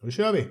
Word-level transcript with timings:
Då 0.00 0.10
kör 0.10 0.32
vi! 0.32 0.48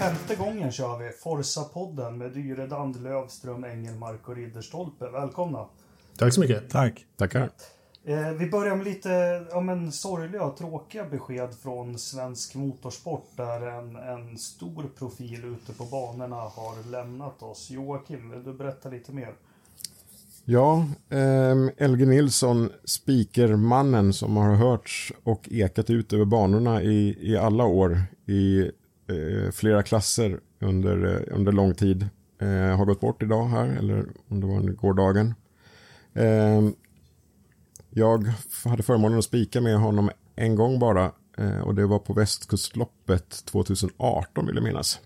145 0.00 0.38
gången 0.38 0.72
kör 0.72 0.98
vi 0.98 1.10
Forsa-podden 1.10 2.16
med 2.16 2.32
Dyredand, 2.32 3.02
Lövström, 3.02 3.64
Engelmark 3.64 4.28
och 4.28 4.36
Ridderstolpe. 4.36 5.08
Välkomna! 5.08 5.66
Tack 6.18 6.34
så 6.34 6.40
mycket. 6.40 6.70
Tack. 6.70 7.06
Tackar. 7.16 7.50
Eh, 8.08 8.32
vi 8.32 8.50
börjar 8.50 8.76
med 8.76 8.86
lite 8.86 9.44
ja, 9.50 9.60
men, 9.60 9.92
sorgliga 9.92 10.44
och 10.44 10.56
tråkiga 10.56 11.04
besked 11.04 11.54
från 11.62 11.98
svensk 11.98 12.54
motorsport 12.54 13.26
där 13.36 13.66
en, 13.66 13.96
en 13.96 14.38
stor 14.38 14.90
profil 14.98 15.44
ute 15.44 15.72
på 15.78 15.84
banorna 15.84 16.36
har 16.36 16.90
lämnat 16.90 17.42
oss. 17.42 17.70
Joakim, 17.70 18.30
vill 18.30 18.44
du 18.44 18.52
berätta 18.52 18.88
lite 18.88 19.12
mer? 19.12 19.32
Ja, 20.44 20.86
eh, 21.08 21.86
Elge 21.86 22.06
Nilsson, 22.06 22.70
speakermannen 22.84 24.12
som 24.12 24.36
har 24.36 24.54
hörts 24.54 25.12
och 25.24 25.48
ekat 25.50 25.90
ut 25.90 26.12
över 26.12 26.24
banorna 26.24 26.82
i, 26.82 27.18
i 27.20 27.36
alla 27.36 27.64
år 27.64 28.02
i 28.26 28.60
eh, 29.06 29.50
flera 29.52 29.82
klasser 29.82 30.40
under, 30.58 31.14
eh, 31.14 31.36
under 31.36 31.52
lång 31.52 31.74
tid. 31.74 32.08
Eh, 32.40 32.76
har 32.76 32.84
gått 32.84 33.00
bort 33.00 33.22
idag 33.22 33.44
här, 33.44 33.66
eller 33.66 34.06
om 34.28 34.40
det 34.40 34.46
var 34.46 34.60
gårdagen. 34.60 35.34
Eh, 36.14 36.62
jag 37.90 38.32
hade 38.64 38.82
förmånen 38.82 39.18
att 39.18 39.24
spika 39.24 39.60
med 39.60 39.78
honom 39.78 40.10
en 40.36 40.54
gång 40.54 40.78
bara 40.78 41.12
eh, 41.38 41.60
och 41.60 41.74
det 41.74 41.86
var 41.86 41.98
på 41.98 42.12
Västkustloppet 42.12 43.44
2018 43.44 44.46
vill 44.46 44.54
jag 44.56 44.64
minnas. 44.64 45.00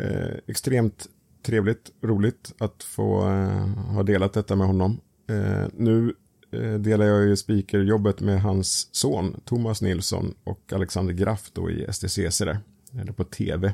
Eh, 0.00 0.36
extremt 0.46 1.06
trevligt, 1.42 1.90
roligt 2.02 2.52
att 2.58 2.82
få 2.82 3.28
eh, 3.28 3.68
ha 3.68 4.02
delat 4.02 4.32
detta 4.32 4.56
med 4.56 4.66
honom. 4.66 5.00
Eh, 5.28 5.66
nu 5.72 6.14
eh, 6.50 6.74
delar 6.74 7.06
jag 7.06 7.24
ju 7.24 7.36
speakerjobbet 7.36 8.20
med 8.20 8.42
hans 8.42 8.88
son 8.94 9.40
Thomas 9.44 9.82
Nilsson 9.82 10.34
och 10.44 10.72
Alexander 10.72 11.12
Graff 11.12 11.50
då 11.52 11.70
i 11.70 11.86
STCC 11.92 12.38
där, 12.38 12.58
eller 13.00 13.12
på 13.12 13.24
tv. 13.24 13.66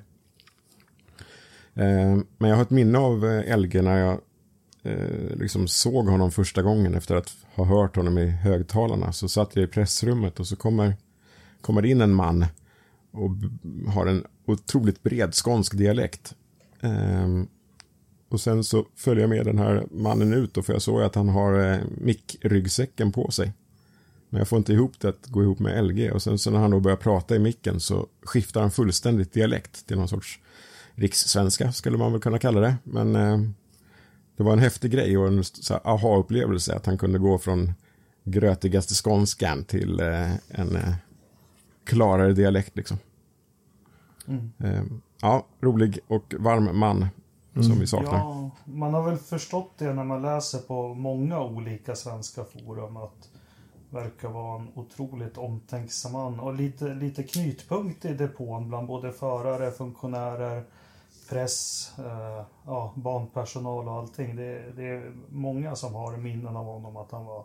Eh, 1.75 2.19
men 2.39 2.51
jag 2.51 2.57
har 2.57 2.63
ett 2.63 2.71
minne 2.71 2.99
av 2.99 3.43
LG 3.57 3.83
när 3.83 3.99
jag 3.99 4.21
eh, 4.87 5.37
liksom 5.37 5.69
såg 5.69 6.09
honom 6.09 6.31
första 6.31 6.63
gången 6.63 6.95
efter 6.95 7.15
att 7.15 7.37
ha 7.55 7.65
hört 7.65 7.97
honom 7.97 8.19
i 8.19 8.27
högtalarna. 8.27 9.13
Så 9.13 9.29
satt 9.29 9.57
jag 9.57 9.65
i 9.65 9.67
pressrummet 9.67 10.41
och 10.41 10.47
så 10.47 10.57
kommer, 10.57 10.97
kommer 11.61 11.83
det 11.83 11.89
in 11.89 12.01
en 12.01 12.15
man 12.15 12.47
och 13.11 13.31
har 13.93 14.07
en 14.07 14.25
otroligt 14.47 15.03
bred 15.03 15.35
skånsk 15.35 15.75
dialekt. 15.75 16.35
Um, 16.81 17.49
och 18.29 18.41
sen 18.41 18.65
så 18.65 18.87
följer 18.97 19.23
jag 19.23 19.31
med 19.31 19.45
den 19.45 19.59
här 19.59 19.87
mannen 19.91 20.33
ut 20.33 20.57
och 20.57 20.67
för 20.67 20.73
jag 20.73 20.83
såg 20.83 21.03
att 21.03 21.15
han 21.15 21.29
har 21.29 21.73
eh, 21.73 21.79
mickryggsäcken 21.99 23.13
på 23.13 23.31
sig. 23.31 23.53
Men 24.29 24.39
jag 24.39 24.49
får 24.49 24.59
inte 24.59 24.73
ihop 24.73 25.01
det 25.01 25.09
att 25.09 25.27
gå 25.27 25.43
ihop 25.43 25.59
med 25.59 25.85
LG 25.85 26.11
och 26.11 26.23
sen 26.23 26.39
så 26.39 26.51
när 26.51 26.59
han 26.59 26.71
då 26.71 26.81
börjar 26.81 26.97
prata 26.97 27.37
i 27.37 27.39
micken 27.39 27.81
så 27.81 28.07
skiftar 28.23 28.61
han 28.61 28.71
fullständigt 28.71 29.33
dialekt 29.33 29.87
till 29.87 29.97
någon 29.97 30.09
sorts 30.09 30.41
rikssvenska 30.95 31.73
skulle 31.73 31.99
man 31.99 32.13
väl 32.13 32.21
kunna 32.21 32.39
kalla 32.39 32.61
det. 32.61 32.75
Men 32.83 33.17
eh, 33.17 33.39
det 34.37 34.43
var 34.43 34.53
en 34.53 34.59
häftig 34.59 34.91
grej 34.91 35.19
och 35.19 35.29
en 35.29 35.43
aha-upplevelse 35.85 36.75
att 36.75 36.87
han 36.87 36.99
kunde 36.99 37.19
gå 37.19 37.39
från 37.39 37.73
grötigaste 38.25 38.95
skånskan 38.95 39.65
till 39.65 40.01
eh, 40.01 40.33
en 40.49 40.77
eh, 40.77 40.95
klarare 41.85 42.33
dialekt 42.33 42.77
liksom. 42.77 42.99
Mm. 44.27 44.53
Eh, 44.59 44.83
ja, 45.23 45.47
rolig 45.61 45.99
och 46.09 46.35
varm 46.39 46.79
man 46.79 47.07
som 47.63 47.81
vi 47.81 47.87
saknar. 47.87 48.19
Ja, 48.19 48.51
man 48.65 48.95
har 48.95 49.03
väl 49.03 49.17
förstått 49.17 49.73
det 49.79 49.93
när 49.93 50.05
man 50.05 50.23
läser 50.23 50.59
på 50.59 50.95
många 50.95 51.41
olika 51.41 51.97
svenska 51.97 52.45
forum 52.45 52.97
att 52.97 53.29
verkar 53.91 54.29
vara 54.29 54.61
en 54.61 54.69
otroligt 54.75 55.39
omtänksam 55.39 56.13
man 56.13 56.41
och 56.41 56.55
lite, 56.55 56.95
lite 56.95 57.23
knutpunkt 57.23 58.05
i 58.05 58.15
depån 58.15 58.69
bland 58.69 58.87
både 58.87 59.13
förare, 59.13 59.71
funktionärer, 59.71 60.65
press, 61.29 61.91
eh, 61.99 62.45
ja, 62.67 62.93
banpersonal 62.97 63.89
och 63.89 63.95
allting. 63.95 64.37
Det, 64.37 64.73
det 64.77 64.85
är 64.89 65.13
många 65.29 65.77
som 65.77 65.95
har 65.95 66.17
minnen 66.17 66.57
av 66.57 66.65
honom 66.65 66.97
att 66.97 67.13
han 67.13 67.25
var 67.25 67.45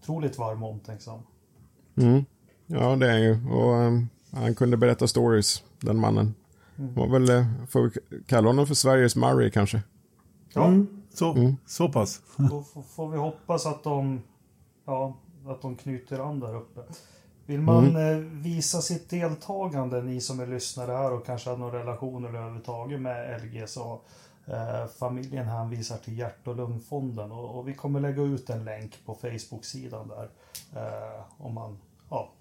otroligt 0.00 0.38
varm 0.38 0.62
och 0.62 0.70
omtänksam. 0.70 1.20
Mm. 1.96 2.24
Ja, 2.66 2.96
det 2.96 3.10
är 3.10 3.18
ju. 3.18 3.50
Och 3.50 3.72
um, 3.74 4.08
han 4.32 4.54
kunde 4.54 4.76
berätta 4.76 5.06
stories, 5.08 5.62
den 5.80 5.96
mannen. 6.00 6.34
Mm. 6.78 6.94
Var 6.94 7.06
väl, 7.08 7.30
eh, 7.30 7.46
får 7.68 7.82
vi 7.82 7.90
kalla 8.26 8.48
honom 8.48 8.66
för 8.66 8.74
Sveriges 8.74 9.16
Murray 9.16 9.50
kanske? 9.50 9.82
Ja, 10.54 10.66
Mm, 10.66 10.86
så, 11.10 11.54
så 11.66 11.88
pass. 11.88 12.20
då 12.36 12.64
får 12.82 13.08
vi 13.10 13.18
hoppas 13.18 13.66
att 13.66 13.84
de, 13.84 14.22
ja, 14.86 15.16
att 15.46 15.62
de 15.62 15.76
knyter 15.76 16.18
an 16.18 16.40
där 16.40 16.56
uppe. 16.56 16.80
Vill 17.48 17.60
man 17.60 17.96
eh, 17.96 18.16
visa 18.16 18.82
sitt 18.82 19.10
deltagande, 19.10 20.02
ni 20.02 20.20
som 20.20 20.40
är 20.40 20.46
lyssnare 20.46 20.92
här 20.92 21.12
och 21.12 21.26
kanske 21.26 21.50
har 21.50 21.56
några 21.56 21.78
relationer 21.78 22.28
överhuvudtaget 22.28 23.00
med 23.00 23.42
LG, 23.42 23.66
så 23.66 24.00
eh, 24.46 24.86
familjen 24.98 25.46
hänvisar 25.46 25.96
till 25.96 26.18
Hjärt 26.18 26.46
och 26.46 26.56
lungfonden 26.56 27.32
och, 27.32 27.58
och 27.58 27.68
vi 27.68 27.74
kommer 27.74 28.00
lägga 28.00 28.22
ut 28.22 28.50
en 28.50 28.64
länk 28.64 28.98
på 29.04 29.14
Facebook-sidan 29.14 30.08
där 30.08 30.28
eh, 30.76 31.24
om 31.38 31.54
man 31.54 31.78
ja, 32.10 32.32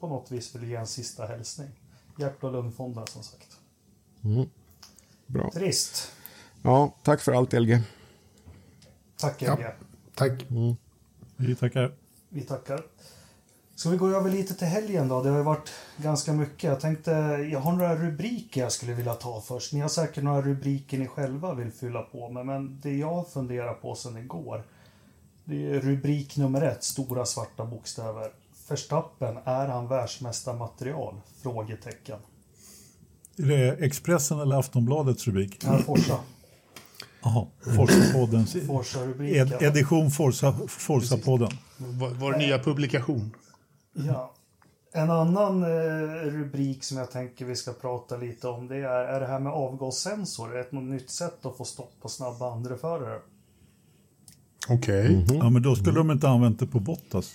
på 0.00 0.08
något 0.08 0.30
vis 0.30 0.54
vill 0.54 0.68
ge 0.68 0.76
en 0.76 0.86
sista 0.86 1.26
hälsning. 1.26 1.68
Hjärt 2.18 2.44
och 2.44 2.52
lungfonden 2.52 3.06
som 3.06 3.22
sagt. 3.22 3.56
Bra. 5.26 5.50
Trist. 5.50 6.12
Ja, 6.62 6.94
tack 7.02 7.20
för 7.20 7.32
allt 7.32 7.52
LG. 7.52 7.82
Tack 9.16 9.42
Ja. 9.42 9.56
LG. 9.56 9.64
Tack. 10.14 10.32
Vi 11.36 11.54
tackar. 11.54 11.94
Vi 12.28 12.40
tackar. 12.40 12.82
Ska 13.74 13.90
vi 13.90 13.96
gå 13.96 14.08
över 14.08 14.30
lite 14.30 14.54
till 14.54 14.66
helgen 14.66 15.08
då? 15.08 15.22
Det 15.22 15.30
har 15.30 15.36
ju 15.36 15.44
varit 15.44 15.72
ganska 15.96 16.32
mycket. 16.32 16.62
Jag 16.62 16.80
tänkte, 16.80 17.10
jag 17.52 17.60
har 17.60 17.72
några 17.72 17.96
rubriker 17.96 18.60
jag 18.60 18.72
skulle 18.72 18.94
vilja 18.94 19.14
ta 19.14 19.40
först. 19.40 19.72
Ni 19.72 19.80
har 19.80 19.88
säkert 19.88 20.24
några 20.24 20.42
rubriker 20.42 20.98
ni 20.98 21.06
själva 21.06 21.54
vill 21.54 21.72
fylla 21.72 22.02
på 22.02 22.28
med. 22.28 22.46
Men 22.46 22.80
det 22.82 22.96
jag 22.96 23.28
funderar 23.28 23.74
på 23.74 23.94
sedan 23.94 24.16
igår. 24.18 24.62
Det 25.44 25.70
är 25.70 25.80
rubrik 25.80 26.36
nummer 26.36 26.62
ett, 26.62 26.84
stora 26.84 27.26
svarta 27.26 27.64
bokstäver. 27.64 28.30
Verstappen, 28.68 29.38
är 29.44 29.68
han 29.68 29.88
världsmästarmaterial? 29.88 31.14
Frågetecken. 31.42 32.18
Är 33.38 33.46
det 33.46 33.84
Expressen 33.84 34.40
eller 34.40 34.56
Aftonbladets 34.56 35.26
rubrik? 35.26 35.64
Här 35.64 35.78
Forsa. 35.78 36.18
Jaha, 37.22 37.46
Forsa-poddens 37.64 38.56
ed, 38.56 38.66
Forsa-rubriken. 38.66 39.52
edition 39.60 40.10
Forsa, 40.10 40.54
Forsa-podden. 40.68 41.52
Vår, 41.76 42.10
vår 42.10 42.32
nya 42.32 42.58
publikation. 42.58 43.34
Ja. 43.92 44.32
En 44.92 45.10
annan 45.10 45.62
eh, 45.62 45.68
rubrik 46.30 46.84
som 46.84 46.98
jag 46.98 47.10
tänker 47.10 47.44
vi 47.44 47.56
ska 47.56 47.72
prata 47.72 48.16
lite 48.16 48.48
om 48.48 48.68
det 48.68 48.76
är, 48.76 49.04
är 49.04 49.20
det 49.20 49.26
här 49.26 49.40
med 49.40 49.52
avgassensor. 49.52 50.60
Ett 50.60 50.72
något 50.72 50.84
nytt 50.84 51.10
sätt 51.10 51.46
att 51.46 51.56
få 51.56 51.64
stopp 51.64 51.92
på 52.00 52.08
snabba 52.08 52.52
andreförare. 52.52 53.20
Okej. 54.68 55.26
Ja, 55.28 55.50
men 55.50 55.62
då 55.62 55.76
skulle 55.76 55.98
de 55.98 56.10
inte 56.10 56.28
använt 56.28 56.60
det 56.60 56.66
på 56.66 56.80
Bottas. 56.80 57.34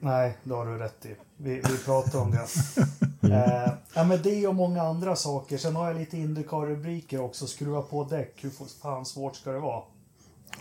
Nej, 0.00 0.36
det 0.44 0.54
har 0.54 0.66
du 0.66 0.78
rätt 0.78 1.06
i. 1.06 1.14
Vi, 1.36 1.54
vi 1.54 1.78
pratar 1.84 2.18
om 2.20 2.30
det. 2.30 2.46
eh, 3.34 3.72
ja, 3.94 4.04
men 4.04 4.22
det 4.22 4.46
och 4.46 4.54
många 4.54 4.82
andra 4.82 5.16
saker. 5.16 5.58
Sen 5.58 5.76
har 5.76 5.86
jag 5.86 5.96
lite 5.96 6.16
Indycar-rubriker 6.16 7.20
också. 7.20 7.46
Skruva 7.46 7.82
på 7.82 8.04
däck. 8.04 8.44
Hur 8.44 8.50
fan 8.82 9.06
svårt 9.06 9.36
ska 9.36 9.52
det 9.52 9.58
vara? 9.58 9.82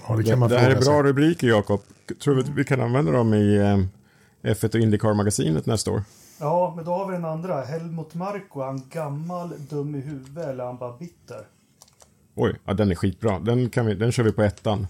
Ja, 0.08 0.16
det 0.16 0.24
Det, 0.24 0.30
kan 0.30 0.40
man 0.40 0.50
det 0.50 0.60
här 0.60 0.70
är 0.70 0.76
bra 0.76 0.84
sig. 0.84 1.02
rubriker 1.04 1.48
Jakob. 1.48 1.82
Tror 2.24 2.36
vi 2.36 2.42
att 2.42 2.50
vi 2.50 2.64
kan 2.64 2.82
använda 2.82 3.12
dem 3.12 3.34
i 3.34 3.56
eh, 3.56 4.52
F1 4.54 4.66
och 4.76 4.82
Indycar-magasinet 4.82 5.66
nästa 5.66 5.92
år? 5.92 6.04
Ja, 6.40 6.74
men 6.76 6.86
då 6.86 6.92
har 6.94 7.06
vi 7.08 7.14
den 7.14 7.26
andra. 7.26 7.62
Helmut 7.64 8.14
Marko, 8.14 8.62
är 8.62 8.66
han 8.66 8.82
gammal, 8.90 9.54
dum 9.70 9.96
i 9.96 10.00
huvudet 10.02 10.48
eller 10.48 10.64
är 10.64 10.68
han 10.68 10.78
bara 10.78 10.98
bitter? 10.98 11.48
Oj, 12.36 12.56
ja, 12.66 12.74
den 12.74 12.92
är 12.92 12.96
skitbra. 12.96 13.40
Den, 13.40 13.70
kan 13.70 13.86
vi, 13.86 13.94
den 13.96 14.12
kör 14.12 14.24
vi 14.24 14.32
på 14.32 14.44
ettan. 14.44 14.88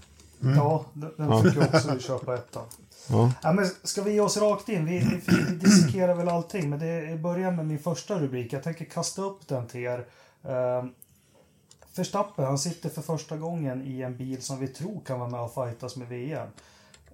Ja, 0.56 0.84
den, 0.92 1.10
den 1.16 1.42
tycker 1.42 1.60
jag 1.60 1.74
också 1.74 1.94
vi 1.94 2.00
kör 2.00 2.18
på 2.18 2.32
ettan. 2.32 2.62
Ja. 3.08 3.32
Ja, 3.42 3.52
men 3.52 3.66
ska 3.82 4.02
vi 4.02 4.12
ge 4.12 4.20
oss 4.20 4.36
rakt 4.36 4.68
in? 4.68 4.86
Vi, 4.86 4.98
vi, 4.98 5.20
vi 5.48 5.54
dissekerar 5.56 6.14
väl 6.14 6.28
allting, 6.28 6.70
men 6.70 6.78
det 6.78 7.18
börjar 7.22 7.50
med 7.50 7.66
min 7.66 7.78
första 7.78 8.18
rubrik. 8.18 8.52
Jag 8.52 8.62
tänker 8.62 8.84
kasta 8.84 9.22
upp 9.22 9.48
den 9.48 9.66
till 9.66 9.80
er. 9.80 10.04
Verstappen, 11.98 12.44
han 12.44 12.58
sitter 12.58 12.88
för 12.88 13.02
första 13.02 13.36
gången 13.36 13.82
i 13.86 14.02
en 14.02 14.16
bil 14.16 14.42
som 14.42 14.58
vi 14.58 14.68
tror 14.68 15.00
kan 15.00 15.20
vara 15.20 15.30
med 15.30 15.40
och 15.40 15.54
fightas 15.54 15.96
med 15.96 16.08
VM. 16.08 16.48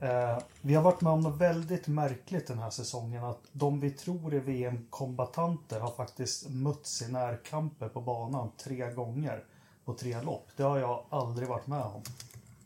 Eh, 0.01 0.39
vi 0.61 0.75
har 0.75 0.83
varit 0.83 1.01
med 1.01 1.13
om 1.13 1.21
något 1.21 1.41
väldigt 1.41 1.87
märkligt 1.87 2.47
den 2.47 2.59
här 2.59 2.71
säsongen. 2.71 3.25
Att 3.25 3.41
de 3.53 3.81
vi 3.81 3.91
tror 3.91 4.35
är 4.35 4.41
VM-kombatanter 4.41 5.81
har 5.81 5.91
faktiskt 5.91 6.49
mötts 6.49 7.03
i 7.03 7.13
närkamper 7.13 7.89
på 7.89 8.01
banan 8.01 8.51
tre 8.65 8.91
gånger 8.93 9.45
på 9.85 9.95
tre 9.95 10.23
lopp. 10.23 10.49
Det 10.57 10.63
har 10.63 10.79
jag 10.79 11.05
aldrig 11.11 11.49
varit 11.49 11.67
med 11.67 11.83
om 11.83 12.03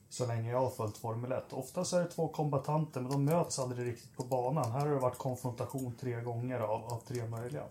så 0.08 0.26
länge 0.26 0.50
jag 0.50 0.60
har 0.60 0.70
följt 0.70 0.96
Formel 0.96 1.32
1. 1.32 1.52
Oftast 1.52 1.92
är 1.92 2.00
det 2.00 2.10
två 2.10 2.28
kombatanter 2.28 3.00
men 3.00 3.10
de 3.10 3.24
möts 3.24 3.58
aldrig 3.58 3.86
riktigt 3.86 4.16
på 4.16 4.24
banan. 4.24 4.72
Här 4.72 4.80
har 4.80 4.88
det 4.88 4.98
varit 4.98 5.18
konfrontation 5.18 5.94
tre 6.00 6.20
gånger 6.20 6.60
av, 6.60 6.84
av 6.84 7.00
tre 7.08 7.28
möjliga. 7.28 7.64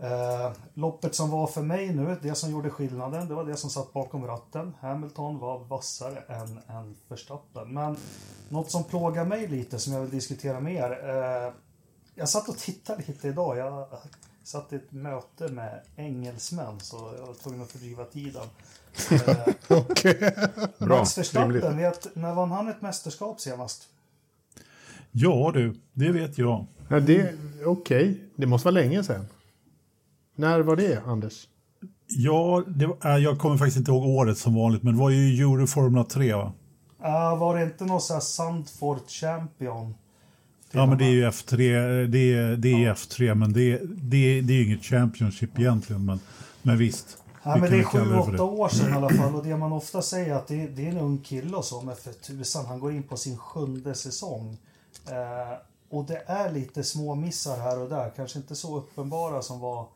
Eh, 0.00 0.52
loppet 0.74 1.14
som 1.14 1.30
var 1.30 1.46
för 1.46 1.62
mig 1.62 1.94
nu, 1.94 2.16
det 2.22 2.34
som 2.34 2.50
gjorde 2.50 2.70
skillnaden, 2.70 3.28
det 3.28 3.34
var 3.34 3.44
det 3.44 3.56
som 3.56 3.70
satt 3.70 3.92
bakom 3.92 4.26
ratten. 4.26 4.74
Hamilton 4.80 5.38
var 5.38 5.58
vassare 5.58 6.18
än, 6.28 6.76
än 6.76 6.96
Verstappen. 7.08 7.74
Men 7.74 7.96
något 8.48 8.70
som 8.70 8.84
plågar 8.84 9.24
mig 9.24 9.48
lite, 9.48 9.78
som 9.78 9.92
jag 9.92 10.00
vill 10.00 10.10
diskutera 10.10 10.60
med 10.60 10.74
er. 10.74 10.90
Eh, 11.08 11.52
jag 12.14 12.28
satt 12.28 12.48
och 12.48 12.58
tittade 12.58 13.02
lite 13.06 13.28
idag. 13.28 13.56
Jag 13.56 13.86
satt 14.42 14.72
i 14.72 14.76
ett 14.76 14.92
möte 14.92 15.48
med 15.48 15.80
engelsmän, 15.96 16.80
så 16.80 17.14
jag 17.18 17.26
var 17.26 17.34
tvungen 17.34 17.62
att 17.62 17.70
fördriva 17.70 18.04
tiden. 18.04 18.46
Eh. 19.10 19.46
Bra, 20.86 20.98
Max 20.98 21.18
Verstappen, 21.18 21.52
rimligt. 21.52 21.64
vet, 21.64 22.16
när 22.16 22.34
vann 22.34 22.50
han 22.50 22.68
ett 22.68 22.82
mästerskap 22.82 23.40
senast? 23.40 23.88
Ja 25.10 25.50
du, 25.54 25.80
det 25.92 26.12
vet 26.12 26.38
jag. 26.38 26.66
Ja, 26.88 27.00
det, 27.00 27.34
Okej, 27.64 28.22
det 28.36 28.46
måste 28.46 28.64
vara 28.64 28.74
länge 28.74 29.04
sedan. 29.04 29.26
När 30.38 30.60
var 30.60 30.76
det, 30.76 31.02
Anders? 31.06 31.48
Ja, 32.06 32.64
det 32.66 32.86
var, 32.86 32.96
äh, 33.04 33.16
jag 33.16 33.38
kommer 33.38 33.56
faktiskt 33.56 33.76
inte 33.76 33.90
ihåg 33.90 34.06
året 34.06 34.38
som 34.38 34.54
vanligt, 34.54 34.82
men 34.82 34.94
det 34.94 35.00
var 35.00 35.10
ju 35.10 35.42
Euro 35.42 35.66
Formula 35.66 36.04
3 36.04 36.34
va? 36.34 36.52
Uh, 37.04 37.38
var 37.38 37.56
det 37.56 37.62
inte 37.62 37.84
någon 37.84 38.00
sån 38.00 38.14
här 38.14 38.20
Sandford 38.20 39.08
Champion? 39.08 39.94
Ja, 40.72 40.86
men 40.86 40.98
det 40.98 41.04
är 41.04 41.10
ju 41.10 41.28
F3, 41.28 41.56
det 42.06 42.34
är, 42.34 42.56
det 42.56 42.68
är 42.68 42.94
F3, 42.94 43.34
men 43.34 43.52
det 43.52 43.72
är, 43.72 43.80
det, 43.84 44.16
är, 44.16 44.42
det 44.42 44.52
är 44.52 44.56
ju 44.56 44.64
inget 44.64 44.84
Championship 44.84 45.58
egentligen, 45.58 46.04
men, 46.04 46.20
men 46.62 46.78
visst. 46.78 47.18
Ja, 47.42 47.56
men 47.56 47.70
det 47.70 47.78
är 47.78 47.82
sju, 47.82 48.16
åtta 48.16 48.44
år 48.44 48.68
sedan 48.68 48.92
i 48.92 48.96
alla 48.96 49.10
fall. 49.10 49.34
Och 49.34 49.44
det 49.44 49.56
man 49.56 49.72
ofta 49.72 50.02
säger 50.02 50.34
att 50.34 50.46
det, 50.46 50.66
det 50.66 50.86
är 50.86 50.90
en 50.90 50.98
ung 50.98 51.18
kille 51.18 51.56
och 51.56 51.64
så, 51.64 51.82
men 51.82 51.96
för 51.96 52.12
tusan, 52.12 52.66
han 52.66 52.80
går 52.80 52.92
in 52.92 53.02
på 53.02 53.16
sin 53.16 53.38
sjunde 53.38 53.94
säsong. 53.94 54.56
Eh, 55.06 55.58
och 55.90 56.04
det 56.04 56.22
är 56.26 56.52
lite 56.52 56.84
små 56.84 57.14
missar 57.14 57.56
här 57.56 57.82
och 57.82 57.88
där. 57.88 58.12
Kanske 58.16 58.38
inte 58.38 58.56
så 58.56 58.78
uppenbara 58.78 59.42
som 59.42 59.60
var 59.60 59.80
eh, 59.80 59.86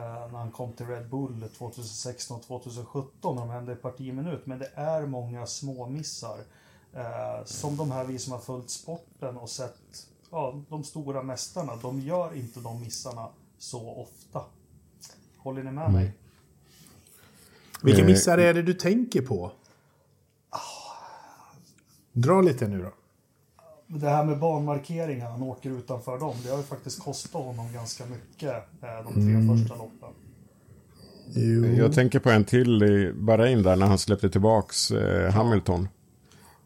när 0.00 0.38
han 0.38 0.50
kom 0.50 0.72
till 0.72 0.86
Red 0.86 1.08
Bull 1.08 1.48
2016 1.58 2.36
och 2.36 2.42
2017 2.42 3.36
när 3.36 3.42
de 3.42 3.50
hände 3.50 3.72
i 3.72 3.76
partiminut. 3.76 4.46
Men 4.46 4.58
det 4.58 4.70
är 4.74 5.06
många 5.06 5.46
små 5.46 5.86
missar. 5.86 6.38
Eh, 6.92 7.44
som 7.44 7.76
de 7.76 7.90
här 7.90 8.04
vi 8.04 8.18
som 8.18 8.32
har 8.32 8.40
följt 8.40 8.70
sporten 8.70 9.36
och 9.36 9.50
sett 9.50 10.06
ja, 10.30 10.62
de 10.68 10.84
stora 10.84 11.22
mästarna. 11.22 11.76
De 11.76 12.00
gör 12.00 12.34
inte 12.34 12.60
de 12.60 12.80
missarna 12.80 13.28
så 13.58 13.90
ofta. 13.90 14.44
Håller 15.36 15.62
ni 15.62 15.70
med 15.70 15.92
mig? 15.92 16.12
Vilka 17.82 18.00
Eh, 18.00 18.06
missar 18.06 18.38
är 18.38 18.54
det 18.54 18.62
du 18.62 18.74
tänker 18.74 19.22
på? 19.22 19.52
Dra 22.12 22.40
lite 22.40 22.68
nu 22.68 22.82
då. 22.82 22.92
Det 23.86 24.08
här 24.08 24.24
med 24.24 24.38
banmarkeringar, 24.38 25.30
han 25.30 25.42
åker 25.42 25.70
utanför 25.70 26.18
dem, 26.18 26.34
det 26.44 26.50
har 26.50 26.56
ju 26.56 26.62
faktiskt 26.62 27.02
kostat 27.02 27.44
honom 27.44 27.72
ganska 27.72 28.04
mycket 28.06 28.54
eh, 28.82 28.88
de 29.04 29.14
tre 29.14 29.56
första 29.56 29.74
loppen. 29.74 30.10
Jo. 31.34 31.66
Jag 31.66 31.92
tänker 31.92 32.18
på 32.18 32.30
en 32.30 32.44
till 32.44 32.82
i 32.82 33.12
Bahrain 33.12 33.62
där 33.62 33.76
när 33.76 33.86
han 33.86 33.98
släppte 33.98 34.30
tillbaks 34.30 34.90
eh, 34.90 35.32
Hamilton. 35.32 35.88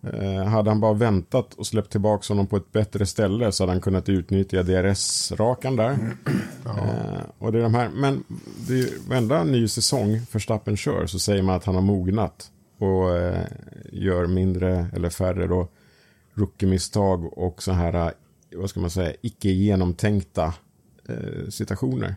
Eh, 0.03 0.45
hade 0.45 0.71
han 0.71 0.81
bara 0.81 0.93
väntat 0.93 1.55
och 1.55 1.67
släppt 1.67 1.91
tillbaks 1.93 2.29
honom 2.29 2.47
på 2.47 2.57
ett 2.57 2.73
bättre 2.73 3.07
ställe 3.07 3.53
så 3.53 3.63
hade 3.63 3.73
han 3.73 3.81
kunnat 3.81 4.09
utnyttja 4.09 4.63
DRS-rakan 4.63 5.77
där. 5.77 5.99
Eh, 6.67 7.23
och 7.39 7.53
det 7.53 7.59
är 7.59 7.63
de 7.63 7.75
här, 7.75 7.89
men 7.89 8.25
det 8.69 8.81
är 8.81 9.09
varenda 9.09 9.45
ny 9.45 9.69
säsong 9.69 10.21
Verstappen 10.33 10.77
kör 10.77 11.07
så 11.07 11.19
säger 11.19 11.43
man 11.43 11.55
att 11.55 11.65
han 11.65 11.75
har 11.75 11.83
mognat 11.83 12.51
och 12.79 13.17
eh, 13.17 13.45
gör 13.93 14.27
mindre 14.27 14.87
eller 14.93 15.11
färre 15.11 15.47
då 15.47 15.69
rookie-misstag 16.39 17.25
och 17.39 17.63
så 17.63 17.73
här, 17.73 17.95
eh, 17.95 18.13
vad 18.59 18.71
ska 18.71 18.81
man 18.81 18.91
säga, 18.91 19.15
icke 19.23 19.49
genomtänkta 19.49 20.55
eh, 21.09 21.49
situationer. 21.51 22.17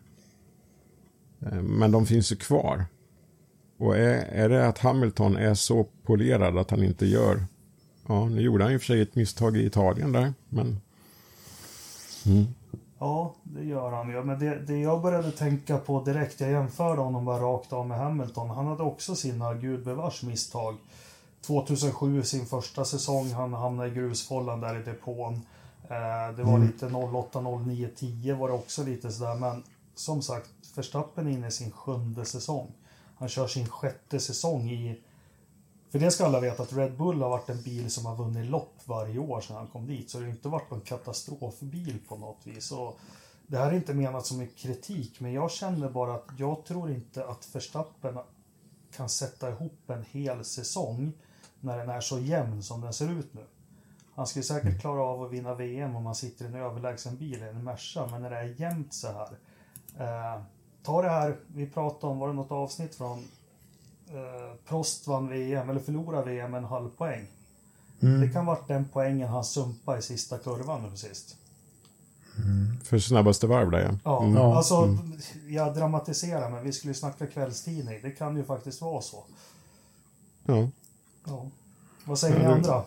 Eh, 1.39 1.61
Men 1.61 1.91
de 1.91 2.05
finns 2.05 2.31
ju 2.31 2.35
kvar. 2.35 2.85
Och 3.77 3.97
är, 3.97 4.25
är 4.25 4.49
det 4.49 4.67
att 4.67 4.77
Hamilton 4.77 5.37
är 5.37 5.53
så 5.53 5.87
polerad 6.03 6.57
att 6.57 6.71
han 6.71 6.83
inte 6.83 7.05
gör... 7.05 7.45
Ja, 8.07 8.29
nu 8.29 8.41
gjorde 8.41 8.63
han 8.63 8.73
ju 8.73 8.79
för 8.79 8.85
sig 8.85 9.01
ett 9.01 9.15
misstag 9.15 9.57
i 9.57 9.65
Italien 9.65 10.11
där, 10.11 10.33
men... 10.49 10.79
Mm. 12.25 12.45
Ja, 12.99 13.35
det 13.43 13.63
gör 13.63 13.91
han 13.91 14.09
ju. 14.09 14.23
Men 14.23 14.39
det, 14.39 14.59
det 14.67 14.77
jag 14.77 15.01
började 15.01 15.31
tänka 15.31 15.77
på 15.77 16.03
direkt, 16.03 16.39
jag 16.39 16.51
jämförde 16.51 17.01
honom 17.01 17.25
bara 17.25 17.39
rakt 17.39 17.73
av 17.73 17.87
med 17.87 17.97
Hamilton. 17.97 18.49
Han 18.49 18.67
hade 18.67 18.83
också 18.83 19.15
sina 19.15 19.53
gudbevars 19.53 20.23
misstag. 20.23 20.77
2007, 21.41 22.23
sin 22.23 22.45
första 22.45 22.85
säsong, 22.85 23.31
han 23.31 23.53
hamnade 23.53 23.89
i 23.89 23.93
grusfållan 23.93 24.61
där 24.61 24.79
i 24.79 24.83
depån. 24.83 25.33
Eh, 25.83 26.35
det 26.35 26.43
var 26.43 26.59
lite 26.59 26.85
08, 26.85 27.41
09, 27.41 27.89
10 27.95 28.35
var 28.35 28.47
det 28.47 28.53
också 28.53 28.83
lite 28.83 29.11
sådär. 29.11 29.35
Men 29.35 29.63
som 29.95 30.21
sagt, 30.21 30.49
Verstappen 30.75 31.27
är 31.27 31.31
inne 31.31 31.47
i 31.47 31.51
sin 31.51 31.71
sjunde 31.71 32.25
säsong. 32.25 32.71
Han 33.17 33.29
kör 33.29 33.47
sin 33.47 33.67
sjätte 33.67 34.19
säsong 34.19 34.69
i... 34.69 35.01
För 35.89 35.99
det 35.99 36.11
ska 36.11 36.25
alla 36.25 36.39
veta 36.39 36.63
att 36.63 36.73
Red 36.73 36.97
Bull 36.97 37.21
har 37.21 37.29
varit 37.29 37.49
en 37.49 37.61
bil 37.61 37.91
som 37.91 38.05
har 38.05 38.15
vunnit 38.15 38.49
lopp 38.49 38.75
varje 38.85 39.19
år 39.19 39.41
sedan 39.41 39.55
han 39.55 39.67
kom 39.67 39.87
dit. 39.87 40.09
Så 40.09 40.17
det 40.17 40.25
har 40.25 40.31
inte 40.31 40.49
varit 40.49 40.71
någon 40.71 40.81
katastrofbil 40.81 41.99
på 42.07 42.17
något 42.17 42.39
vis. 42.43 42.71
Och 42.71 42.99
det 43.47 43.57
här 43.57 43.71
är 43.71 43.75
inte 43.75 43.93
menat 43.93 44.25
som 44.25 44.39
en 44.39 44.49
kritik, 44.57 45.19
men 45.19 45.33
jag 45.33 45.51
känner 45.51 45.89
bara 45.89 46.13
att 46.13 46.27
jag 46.37 46.65
tror 46.65 46.91
inte 46.91 47.25
att 47.25 47.55
Verstappen 47.55 48.17
kan 48.95 49.09
sätta 49.09 49.49
ihop 49.49 49.89
en 49.89 50.05
hel 50.11 50.45
säsong 50.45 51.13
när 51.61 51.77
den 51.77 51.89
är 51.89 52.01
så 52.01 52.19
jämn 52.19 52.63
som 52.63 52.81
den 52.81 52.93
ser 52.93 53.11
ut 53.11 53.33
nu. 53.33 53.45
Han 54.15 54.27
skulle 54.27 54.43
säkert 54.43 54.81
klara 54.81 55.01
av 55.03 55.23
att 55.23 55.31
vinna 55.31 55.53
VM 55.55 55.95
om 55.95 56.05
han 56.05 56.15
sitter 56.15 56.45
i 56.45 56.47
en 56.47 56.55
överlägsen 56.55 57.17
bil 57.17 57.43
i 57.43 57.47
en 57.47 57.63
Merca, 57.63 58.07
men 58.11 58.21
när 58.21 58.29
det 58.29 58.37
är 58.37 58.53
jämnt 58.61 58.93
så 58.93 59.07
här. 59.07 59.27
Eh, 59.99 60.41
ta 60.83 61.01
det 61.01 61.09
här, 61.09 61.35
vi 61.55 61.69
pratade 61.69 62.11
om, 62.13 62.19
var 62.19 62.27
det 62.27 62.33
något 62.33 62.51
avsnitt 62.51 62.95
från 62.95 63.19
eh, 64.09 64.55
Prost 64.67 65.07
vann 65.07 65.29
VM, 65.29 65.69
eller 65.69 65.79
förlorade 65.79 66.25
VM 66.31 66.51
med 66.51 66.57
en 66.57 66.63
halv 66.65 66.89
poäng. 66.89 67.27
Det 67.99 68.29
kan 68.33 68.45
varit 68.45 68.67
den 68.67 68.85
poängen 68.93 69.27
han 69.29 69.43
sumpade 69.43 69.99
i 69.99 70.01
sista 70.01 70.37
kurvan 70.37 70.89
nu 70.91 70.97
sist. 70.97 71.37
För 72.83 72.99
snabbaste 72.99 73.47
varv 73.47 73.71
där 73.71 73.79
ja. 73.79 73.97
Ja, 74.03 74.27
Ja. 74.35 74.57
alltså 74.57 74.97
jag 75.47 75.75
dramatiserar 75.75 76.49
men 76.49 76.63
vi 76.63 76.71
skulle 76.73 76.91
ju 76.91 76.95
snacka 76.99 77.27
kvällstidning. 77.27 77.99
Det 78.01 78.11
kan 78.11 78.37
ju 78.37 78.43
faktiskt 78.43 78.81
vara 78.81 79.01
så. 79.01 79.23
ja. 80.45 80.69
Ja. 81.25 81.51
Vad 82.05 82.19
säger 82.19 82.39
ni 82.39 82.45
andra? 82.45 82.69
Ja. 82.69 82.85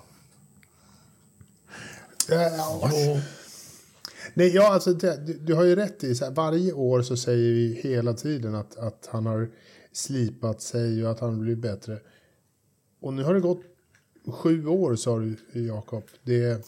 Nej, 4.34 4.48
ja, 4.48 4.72
alltså, 4.72 4.92
det, 4.92 5.26
du, 5.26 5.38
du 5.38 5.54
har 5.54 5.64
ju 5.64 5.76
rätt 5.76 6.04
i, 6.04 6.14
så 6.14 6.24
här, 6.24 6.32
varje 6.32 6.72
år 6.72 7.02
så 7.02 7.16
säger 7.16 7.52
vi 7.52 7.80
hela 7.82 8.14
tiden 8.14 8.54
att, 8.54 8.76
att 8.76 9.08
han 9.12 9.26
har 9.26 9.50
slipat 9.92 10.62
sig 10.62 11.04
och 11.04 11.10
att 11.10 11.20
han 11.20 11.40
blir 11.40 11.56
bättre. 11.56 12.00
Och 13.00 13.14
nu 13.14 13.22
har 13.22 13.34
det 13.34 13.40
gått 13.40 13.62
sju 14.26 14.66
år 14.66 14.96
sa 14.96 15.18
du 15.18 15.36
Jakob. 15.52 16.04
Det, 16.22 16.66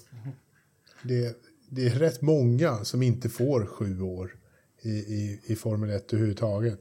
det, 1.02 1.36
det 1.68 1.86
är 1.86 1.90
rätt 1.90 2.22
många 2.22 2.84
som 2.84 3.02
inte 3.02 3.28
får 3.28 3.66
sju 3.66 4.00
år 4.00 4.36
i, 4.82 4.90
i, 4.90 5.40
i 5.44 5.56
Formel 5.56 5.90
1 5.90 6.12
överhuvudtaget. 6.12 6.80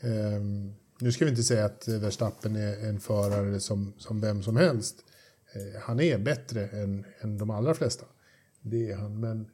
Ehm, 0.00 0.74
nu 1.00 1.12
ska 1.12 1.24
vi 1.24 1.30
inte 1.30 1.42
säga 1.42 1.64
att 1.64 1.88
Verstappen 1.88 2.56
är 2.56 2.88
en 2.88 3.00
förare 3.00 3.60
som, 3.60 3.92
som 3.98 4.20
vem 4.20 4.42
som 4.42 4.56
helst. 4.56 5.04
Eh, 5.52 5.80
han 5.80 6.00
är 6.00 6.18
bättre 6.18 6.66
än, 6.66 7.04
än 7.20 7.38
de 7.38 7.50
allra 7.50 7.74
flesta. 7.74 8.06
Det 8.60 8.90
är 8.90 8.96
han, 8.96 9.20
men 9.20 9.48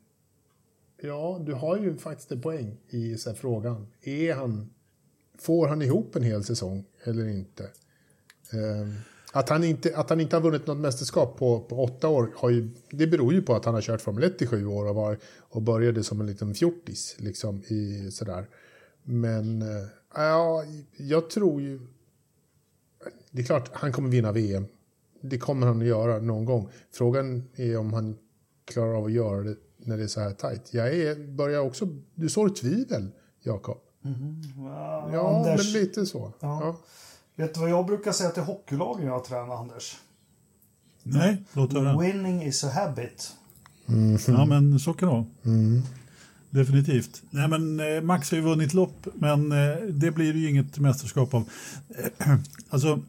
ja, 1.03 1.43
du 1.47 1.53
har 1.53 1.77
ju 1.77 1.97
faktiskt 1.97 2.33
en 2.33 2.41
poäng 2.41 2.77
i 2.89 3.17
så 3.17 3.31
här, 3.31 3.37
frågan. 3.37 3.87
Är 4.03 4.35
han, 4.35 4.71
får 5.39 5.69
han 5.69 5.83
ihop 5.83 6.17
en 6.17 6.23
hel 6.23 6.45
säsong 6.45 6.85
eller 7.05 7.29
inte? 7.29 7.71
Ehm, 8.53 8.95
att, 9.33 9.49
han 9.49 9.65
inte 9.65 9.97
att 9.97 10.11
han 10.11 10.21
inte 10.21 10.37
har 10.37 10.41
vunnit 10.41 10.67
något 10.67 10.79
mästerskap 10.79 11.39
på, 11.39 11.61
på 11.61 11.85
åtta 11.85 12.09
år, 12.09 12.33
har 12.37 12.51
ju, 12.51 12.71
det 12.91 13.07
beror 13.07 13.35
ju 13.35 13.43
på 13.43 13.55
att 13.55 13.65
han 13.65 13.75
har 13.75 13.83
kört 13.83 14.01
Formel 14.01 14.25
1 14.25 14.43
i 14.43 14.47
sju 14.47 14.67
år 14.67 14.87
och, 14.87 14.95
var, 14.95 15.19
och 15.39 15.63
började 15.63 16.05
som 16.05 16.21
en 16.21 16.27
liten 16.27 16.55
fjortis. 16.55 17.17
Liksom, 17.19 17.63
i, 17.67 18.11
sådär. 18.11 18.47
Men 19.03 19.63
eh, 19.63 19.87
ja, 20.14 20.64
jag 20.97 21.30
tror 21.30 21.62
ju... 21.62 21.80
Det 23.30 23.42
är 23.42 23.47
klart, 23.47 23.71
han 23.73 23.92
kommer 23.92 24.09
vinna 24.09 24.33
VM. 24.33 24.66
Det 25.21 25.38
kommer 25.38 25.66
han 25.66 25.80
att 25.80 25.87
göra 25.87 26.18
någon 26.18 26.44
gång. 26.44 26.68
Frågan 26.92 27.44
är 27.56 27.76
om 27.76 27.92
han 27.92 28.16
klarar 28.64 28.94
av 28.94 29.04
att 29.04 29.12
göra 29.12 29.40
det 29.42 29.56
när 29.76 29.97
det 29.97 30.02
är 30.02 30.09
så 30.09 30.21
här 30.21 30.30
tajt. 30.33 30.75
Jag 30.75 30.94
är, 30.94 31.33
börjar 31.35 31.61
också... 31.61 31.88
Du 32.14 32.28
sår 32.28 32.49
tvivel, 32.49 33.11
Jakob. 33.42 33.78
Ja, 34.56 35.11
Ja, 35.12 35.38
Anders, 35.38 35.75
men 35.75 35.83
lite 35.83 36.06
så. 36.06 36.33
Ja. 36.40 36.61
Ja. 36.62 36.76
vet 37.35 37.54
du 37.54 37.61
vad 37.61 37.71
jag 37.71 37.87
brukar 37.87 38.12
säga 38.12 38.30
till 38.30 38.42
hockeylagen 38.42 39.06
jag 39.06 39.25
tränar, 39.25 39.56
Anders? 39.56 39.97
Nej, 41.02 41.44
låt 41.52 41.73
höra. 41.73 41.99
Winning 41.99 42.42
is 42.42 42.64
a 42.64 42.71
habit. 42.71 43.33
Ja, 44.26 44.44
men 44.47 44.78
så 44.78 44.92
kan 44.92 45.09
det 45.09 45.14
vara. 45.14 45.26
Definitivt. 46.55 47.23
Nej, 47.31 47.49
men 47.49 47.81
eh, 47.81 48.03
Max 48.03 48.31
har 48.31 48.39
ju 48.39 48.45
vunnit 48.45 48.75
lopp, 48.75 49.07
men 49.15 49.53
eh, 49.53 49.77
det 49.91 50.11
blir 50.11 50.35
ju 50.35 50.49
inget 50.49 50.79
mästerskap 50.79 51.35
av. 51.35 51.49
Eh, 52.19 52.37
alltså, 52.71 53.01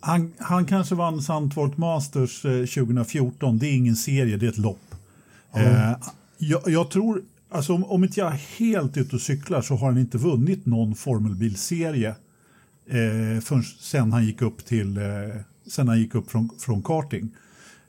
han, 0.00 0.32
han 0.38 0.66
kanske 0.66 0.94
vann 0.94 1.22
Sandvort 1.22 1.76
Masters 1.76 2.44
eh, 2.44 2.66
2014. 2.66 3.58
Det 3.58 3.66
är 3.66 3.74
ingen 3.74 3.96
serie, 3.96 4.36
det 4.36 4.46
är 4.46 4.50
ett 4.50 4.58
lopp. 4.58 4.94
Eh, 5.54 5.96
jag, 6.38 6.62
jag 6.66 6.90
tror 6.90 7.22
Alltså 7.50 7.72
om, 7.74 7.84
om 7.84 8.04
inte 8.04 8.20
jag 8.20 8.32
är 8.32 8.40
helt 8.58 8.96
ute 8.96 9.16
och 9.16 9.22
cyklar 9.22 9.62
så 9.62 9.74
har 9.74 9.86
han 9.86 9.98
inte 9.98 10.18
vunnit 10.18 10.66
någon 10.66 10.94
formelbilserie 10.94 12.08
eh, 12.86 13.40
förrän 13.40 13.62
sen 13.62 14.12
han 14.12 14.24
gick 14.24 14.42
upp 14.42 14.64
till 14.64 14.96
eh, 14.96 15.02
sen 15.66 15.88
han 15.88 15.98
gick 15.98 16.14
upp 16.14 16.30
från, 16.30 16.50
från 16.58 16.82
karting 16.82 17.30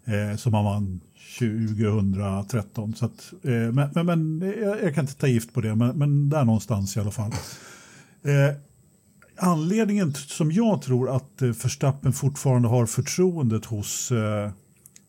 eh, 0.06 0.38
som 0.38 0.54
han 0.54 0.66
vann 0.66 1.00
2013. 1.38 2.96
Så 2.96 3.06
att, 3.06 3.34
eh, 3.44 3.52
men 3.52 3.90
men, 3.96 4.06
men 4.06 4.42
jag, 4.62 4.84
jag, 4.84 4.96
kan 4.96 5.04
inte 5.04 5.16
ta 5.16 5.28
gift 5.28 5.54
på 5.54 5.62
det, 5.62 5.76
men, 5.76 5.98
men 5.98 6.30
där 6.30 6.46
någonstans 6.46 6.98
i 6.98 7.00
alla 7.00 7.12
fall. 7.12 7.32
Eh, 8.24 8.56
anledningen 9.36 10.14
som 10.14 10.52
jag 10.52 10.82
tror 10.82 11.16
att 11.16 11.42
eh, 11.42 11.48
Verstappen 11.48 12.14
fortfarande 12.14 12.68
har 12.68 12.86
förtroendet 12.86 13.66
hos 13.66 14.12
eh, 14.12 14.52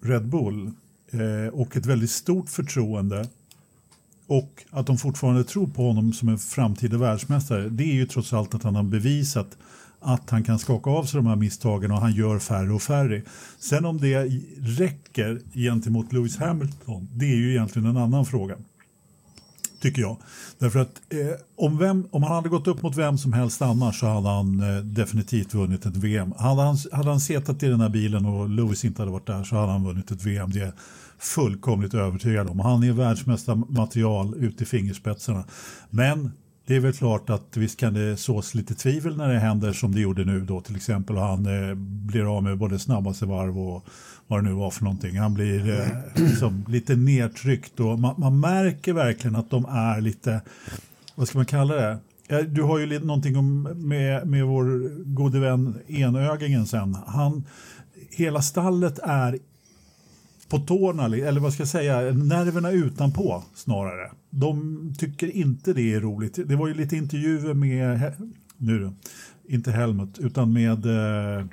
Red 0.02 0.28
Bull 0.28 0.70
eh, 1.10 1.54
och 1.54 1.76
ett 1.76 1.86
väldigt 1.86 2.10
stort 2.10 2.48
förtroende 2.48 3.28
och 4.26 4.64
att 4.70 4.86
de 4.86 4.98
fortfarande 4.98 5.44
tror 5.44 5.66
på 5.66 5.82
honom 5.86 6.12
som 6.12 6.28
en 6.28 6.38
framtida 6.38 6.98
världsmästare 6.98 7.68
det 7.68 7.84
är 7.84 7.94
ju 7.94 8.06
trots 8.06 8.32
allt 8.32 8.54
att 8.54 8.62
han 8.62 8.76
har 8.76 8.82
bevisat 8.82 9.58
att 10.00 10.30
han 10.30 10.44
kan 10.44 10.58
skaka 10.58 10.90
av 10.90 11.04
sig 11.04 11.18
de 11.18 11.26
här 11.26 11.36
misstagen 11.36 11.90
och 11.90 12.00
han 12.00 12.12
gör 12.12 12.38
färre 12.38 12.72
och 12.72 12.82
färre. 12.82 13.22
Sen 13.58 13.84
om 13.84 13.98
det 13.98 14.24
räcker 14.58 15.40
gentemot 15.54 16.12
Lewis 16.12 16.38
Hamilton, 16.38 17.08
det 17.14 17.24
är 17.24 17.36
ju 17.36 17.50
egentligen 17.50 17.88
en 17.88 17.96
annan 17.96 18.26
fråga. 18.26 18.56
Tycker 19.80 20.02
jag. 20.02 20.16
Därför 20.58 20.78
att 20.78 21.00
eh, 21.08 21.40
om, 21.56 21.78
vem, 21.78 22.06
om 22.10 22.22
han 22.22 22.32
hade 22.32 22.48
gått 22.48 22.66
upp 22.66 22.82
mot 22.82 22.96
vem 22.96 23.18
som 23.18 23.32
helst 23.32 23.62
annars 23.62 24.00
så 24.00 24.06
hade 24.06 24.28
han 24.28 24.60
eh, 24.60 24.82
definitivt 24.82 25.54
vunnit 25.54 25.86
ett 25.86 25.96
VM. 25.96 26.32
Hade 26.38 26.62
han, 26.62 26.76
hade 26.92 27.10
han 27.10 27.20
setat 27.20 27.62
i 27.62 27.68
den 27.68 27.80
här 27.80 27.88
bilen 27.88 28.26
och 28.26 28.48
Lewis 28.48 28.84
inte 28.84 29.02
hade 29.02 29.12
varit 29.12 29.26
där 29.26 29.44
så 29.44 29.56
hade 29.56 29.72
han 29.72 29.84
vunnit 29.84 30.10
ett 30.10 30.22
VM. 30.22 30.50
Det 30.50 30.60
är 30.60 30.72
fullkomligt 31.18 31.94
övertygad 31.94 32.48
om. 32.48 32.60
Han 32.60 32.82
är 32.82 32.92
världsmästarmaterial 32.92 34.34
ut 34.34 34.62
i 34.62 34.64
fingerspetsarna. 34.64 35.44
Men 35.90 36.30
det 36.66 36.76
är 36.76 36.80
väl 36.80 36.92
klart 36.92 37.30
att 37.30 37.56
visst 37.56 37.80
kan 37.80 37.94
det 37.94 38.16
sås 38.16 38.54
lite 38.54 38.74
tvivel 38.74 39.16
när 39.16 39.28
det 39.28 39.38
händer 39.38 39.72
som 39.72 39.94
det 39.94 40.00
gjorde 40.00 40.24
nu 40.24 40.40
då 40.40 40.60
till 40.60 40.76
exempel 40.76 41.16
och 41.16 41.22
han 41.22 41.46
eh, 41.46 41.74
blir 41.74 42.36
av 42.36 42.42
med 42.42 42.58
både 42.58 42.78
snabbaste 42.78 43.26
varv 43.26 43.58
och 43.58 43.84
vad 44.26 44.44
det 44.44 44.48
nu 44.48 44.54
var 44.54 44.70
för 44.70 44.84
någonting. 44.84 45.18
Han 45.18 45.34
blir 45.34 45.80
eh, 45.80 45.86
liksom 46.14 46.64
lite 46.68 46.96
nedtryckt 46.96 47.80
och 47.80 47.98
man, 47.98 48.14
man, 48.18 48.40
märker 48.40 48.92
verkligen 48.92 49.36
att 49.36 49.50
de 49.50 49.64
är 49.64 50.00
lite, 50.00 50.40
vad 51.14 51.28
ska 51.28 51.38
man 51.38 51.46
kalla 51.46 51.74
det? 51.74 51.98
Du 52.44 52.62
har 52.62 52.78
ju 52.78 52.86
lite 52.86 53.06
någonting 53.06 53.36
om, 53.36 53.62
med, 53.62 54.26
med 54.26 54.44
vår 54.44 54.88
gode 55.14 55.38
vän 55.38 55.78
Enögingen 55.88 56.66
sen. 56.66 56.96
Han, 57.06 57.44
hela 58.10 58.42
stallet 58.42 58.98
är 59.02 59.38
på 60.50 60.58
tårna, 60.58 61.04
eller 61.04 61.40
vad 61.40 61.52
ska 61.52 61.60
jag 61.60 61.68
säga, 61.68 62.00
nerverna 62.00 62.70
utanpå 62.70 63.44
snarare. 63.54 64.10
De 64.30 64.94
tycker 64.98 65.36
inte 65.36 65.72
det 65.72 65.94
är 65.94 66.00
roligt. 66.00 66.38
Det 66.46 66.56
var 66.56 66.68
ju 66.68 66.74
lite 66.74 66.96
intervjuer 66.96 67.54
med, 67.54 68.12
nu 68.56 68.92
inte 69.48 69.70
Helmut, 69.70 70.18
utan 70.18 70.52
med 70.52 70.86
eh, 70.86 71.46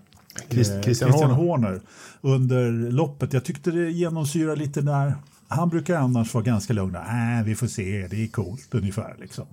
Christ, 0.49 0.71
eh, 0.71 0.81
Christian, 0.81 1.09
Christian 1.09 1.31
Horner. 1.31 1.81
under 2.21 2.71
loppet. 2.91 3.33
Jag 3.33 3.43
tyckte 3.43 3.71
det 3.71 3.91
genomsyrar 3.91 4.55
lite 4.55 4.81
när 4.81 5.13
han 5.47 5.69
brukar 5.69 5.95
annars 5.95 6.33
vara 6.33 6.43
ganska 6.43 6.73
lugn. 6.73 6.95
Äh, 6.95 7.45
vi 7.45 7.55
får 7.55 7.67
se, 7.67 8.07
det 8.09 8.23
är 8.23 8.27
coolt 8.27 8.75
ungefär. 8.75 9.15
Liksom. 9.19 9.45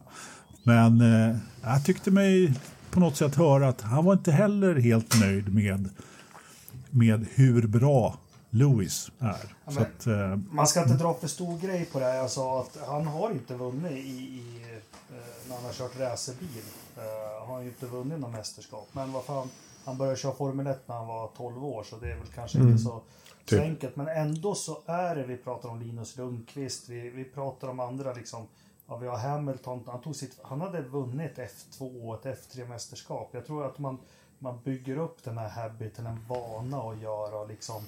Men 0.63 1.01
eh, 1.01 1.37
jag 1.63 1.85
tyckte 1.85 2.11
mig 2.11 2.55
på 2.91 3.01
något 3.01 3.17
sätt 3.17 3.35
höra 3.35 3.69
att 3.69 3.81
han 3.81 4.05
var 4.05 4.13
inte 4.13 4.33
heller 4.33 4.75
helt 4.75 5.21
nöjd 5.21 5.55
med, 5.55 5.89
med 6.91 7.27
hur 7.35 7.67
bra 7.67 8.19
Lewis 8.55 9.13
är. 9.19 9.55
Ja, 9.65 9.81
att, 9.81 10.07
eh, 10.07 10.37
man 10.51 10.67
ska 10.67 10.83
inte 10.83 10.95
dra 10.95 11.15
för 11.15 11.29
stor 11.29 11.59
grej 11.59 11.85
på 11.85 11.99
det 11.99 12.05
här. 12.05 12.17
Jag 12.17 12.31
sa 12.31 12.61
att 12.61 12.79
han 12.87 13.07
har 13.07 13.31
inte 13.31 13.55
vunnit 13.55 13.93
i, 13.93 13.97
i 13.97 14.63
eh, 14.71 15.49
när 15.49 15.57
han 15.57 15.65
har 15.65 15.73
kört 15.73 15.99
racerbil. 15.99 16.63
Uh, 16.99 17.47
har 17.47 17.55
han 17.55 17.63
ju 17.63 17.69
inte 17.69 17.87
vunnit 17.87 18.21
något 18.21 18.33
mästerskap. 18.33 18.89
Men 18.93 19.13
vad 19.13 19.25
fan, 19.25 19.49
han 19.85 19.99
började 19.99 20.17
köra 20.17 20.33
Formel 20.33 20.67
1 20.67 20.89
när 20.89 20.95
han 20.95 21.07
var 21.07 21.31
12 21.37 21.65
år 21.65 21.83
så 21.83 21.97
det 21.97 22.13
är 22.13 22.17
väl 22.17 22.27
kanske 22.35 22.59
mm. 22.59 22.71
inte 22.71 22.83
så, 22.83 22.89
så 22.91 23.03
typ. 23.45 23.61
enkelt. 23.61 23.97
Men 23.97 24.09
ändå 24.09 24.55
så 24.55 24.79
är 24.87 25.17
det, 25.17 25.23
vi 25.23 25.37
pratar 25.37 25.69
om 25.69 25.81
Linus 25.81 26.17
Lundqvist, 26.17 26.89
vi, 26.89 27.11
vi 27.11 27.25
pratar 27.25 27.69
om 27.69 27.81
andra 27.81 28.13
liksom. 28.13 28.47
Ja, 28.87 28.97
vi 28.97 29.07
har 29.07 29.17
Hamilton, 29.17 29.85
han, 29.87 30.01
tog 30.01 30.17
sitt, 30.17 30.39
han 30.43 30.61
hade 30.61 30.83
vunnit 30.83 31.39
F2 31.39 32.09
och 32.09 32.27
ett 32.27 32.39
F3-mästerskap. 32.39 33.29
Jag 33.31 33.47
tror 33.47 33.67
att 33.67 33.79
man, 33.79 33.99
man 34.39 34.61
bygger 34.65 34.97
upp 34.97 35.25
den 35.25 35.39
här 35.39 35.49
habiten, 35.49 36.07
en 36.07 36.25
vana 36.29 36.79
att 36.79 37.01
göra 37.01 37.45
liksom 37.45 37.83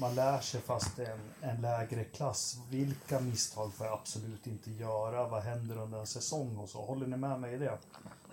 man 0.00 0.14
lär 0.14 0.40
sig 0.40 0.60
fast 0.60 0.98
en, 0.98 1.50
en 1.50 1.60
lägre 1.60 2.04
klass. 2.04 2.58
Vilka 2.70 3.20
misstag 3.20 3.74
får 3.74 3.86
jag 3.86 3.94
absolut 3.94 4.46
inte 4.46 4.70
göra? 4.70 5.28
Vad 5.28 5.42
händer 5.42 5.78
under 5.78 6.00
en 6.00 6.06
säsong 6.06 6.56
och 6.56 6.68
så? 6.68 6.78
Håller 6.78 7.06
ni 7.06 7.16
med 7.16 7.40
mig 7.40 7.54
i 7.54 7.58
det? 7.58 7.78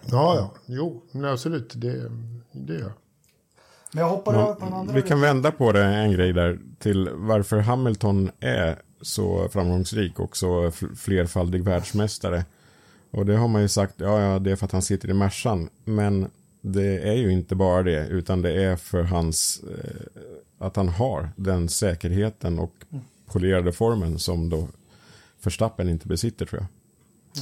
Ja, 0.01 0.35
ja, 0.35 0.51
jo, 0.65 1.01
absolut, 1.25 1.73
det, 1.75 2.11
det 2.51 2.73
gör 2.73 2.81
jag. 2.81 2.91
Men 3.91 4.01
jag 4.01 4.09
hoppar 4.09 4.33
över 4.33 4.53
på 4.53 4.65
en 4.65 4.73
andra. 4.73 4.93
Vi 4.93 5.01
kan 5.01 5.21
vända 5.21 5.51
på 5.51 5.71
det 5.71 5.83
en 5.83 6.11
grej 6.11 6.33
där 6.33 6.59
till 6.79 7.09
varför 7.13 7.59
Hamilton 7.59 8.31
är 8.39 8.81
så 9.01 9.49
framgångsrik 9.49 10.19
och 10.19 10.37
så 10.37 10.71
flerfaldig 10.95 11.63
världsmästare. 11.63 12.45
Och 13.11 13.25
det 13.25 13.37
har 13.37 13.47
man 13.47 13.61
ju 13.61 13.67
sagt, 13.67 13.93
ja, 13.97 14.21
ja, 14.21 14.39
det 14.39 14.51
är 14.51 14.55
för 14.55 14.65
att 14.65 14.71
han 14.71 14.81
sitter 14.81 15.09
i 15.09 15.13
Mercan. 15.13 15.69
Men 15.83 16.29
det 16.67 17.09
är 17.09 17.13
ju 17.13 17.31
inte 17.31 17.55
bara 17.55 17.83
det, 17.83 18.07
utan 18.07 18.41
det 18.41 18.63
är 18.63 18.75
för 18.75 19.03
hans, 19.03 19.63
eh, 19.63 20.25
att 20.57 20.75
han 20.75 20.89
har 20.89 21.29
den 21.35 21.69
säkerheten 21.69 22.59
och 22.59 22.73
polerade 23.25 23.71
formen 23.71 24.19
som 24.19 24.49
då 24.49 24.67
Verstappen 25.43 25.89
inte 25.89 26.07
besitter 26.07 26.45
tror 26.45 26.61
jag. 26.61 26.67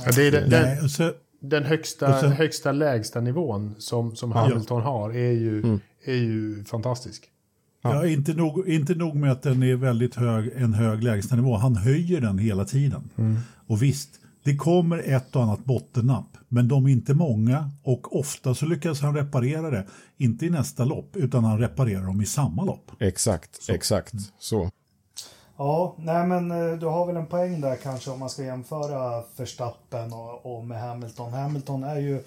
Ja, 0.05 0.11
det 0.15 0.27
är 0.27 0.31
den, 0.31 0.49
den, 0.49 1.13
den 1.39 1.63
högsta, 1.63 2.21
så, 2.21 2.27
högsta 2.27 2.71
lägsta 2.71 3.21
nivån 3.21 3.75
som, 3.77 4.15
som 4.15 4.31
Hamilton 4.31 4.81
ja. 4.81 4.89
har 4.89 5.09
är 5.09 5.31
ju, 5.31 5.59
mm. 5.59 5.79
är 6.03 6.13
ju 6.13 6.63
fantastisk. 6.63 7.29
Ja, 7.81 7.95
ja 7.95 8.07
inte, 8.07 8.33
nog, 8.33 8.67
inte 8.67 8.95
nog 8.95 9.15
med 9.15 9.31
att 9.31 9.41
den 9.41 9.63
är 9.63 9.75
väldigt 9.75 10.15
hög, 10.15 10.51
en 10.55 10.73
hög 10.73 11.03
lägstanivå, 11.03 11.55
han 11.55 11.75
höjer 11.75 12.21
den 12.21 12.37
hela 12.37 12.65
tiden. 12.65 13.09
Mm. 13.17 13.37
Och 13.67 13.83
visst, 13.83 14.09
det 14.43 14.55
kommer 14.55 14.97
ett 14.97 15.35
och 15.35 15.43
annat 15.43 15.65
bottennapp, 15.65 16.37
men 16.47 16.67
de 16.67 16.85
är 16.85 16.89
inte 16.89 17.13
många 17.13 17.71
och 17.83 18.19
ofta 18.19 18.55
så 18.55 18.65
lyckas 18.65 19.01
han 19.01 19.15
reparera 19.15 19.69
det, 19.69 19.85
inte 20.17 20.45
i 20.45 20.49
nästa 20.49 20.85
lopp, 20.85 21.15
utan 21.15 21.43
han 21.43 21.59
reparerar 21.59 22.05
dem 22.05 22.21
i 22.21 22.25
samma 22.25 22.63
lopp. 22.63 22.91
Exakt, 22.99 23.63
så. 23.63 23.73
exakt 23.73 24.13
så. 24.39 24.69
Ja, 25.57 25.95
nej 25.97 26.27
men 26.27 26.51
eh, 26.51 26.77
du 26.77 26.85
har 26.85 27.05
väl 27.05 27.15
en 27.15 27.25
poäng 27.25 27.61
där 27.61 27.75
kanske 27.75 28.11
om 28.11 28.19
man 28.19 28.29
ska 28.29 28.43
jämföra 28.43 29.23
Verstappen 29.37 30.13
och, 30.13 30.55
och 30.55 30.63
med 30.63 30.81
Hamilton. 30.81 31.33
Hamilton 31.33 31.83
är 31.83 31.99
ju 31.99 32.23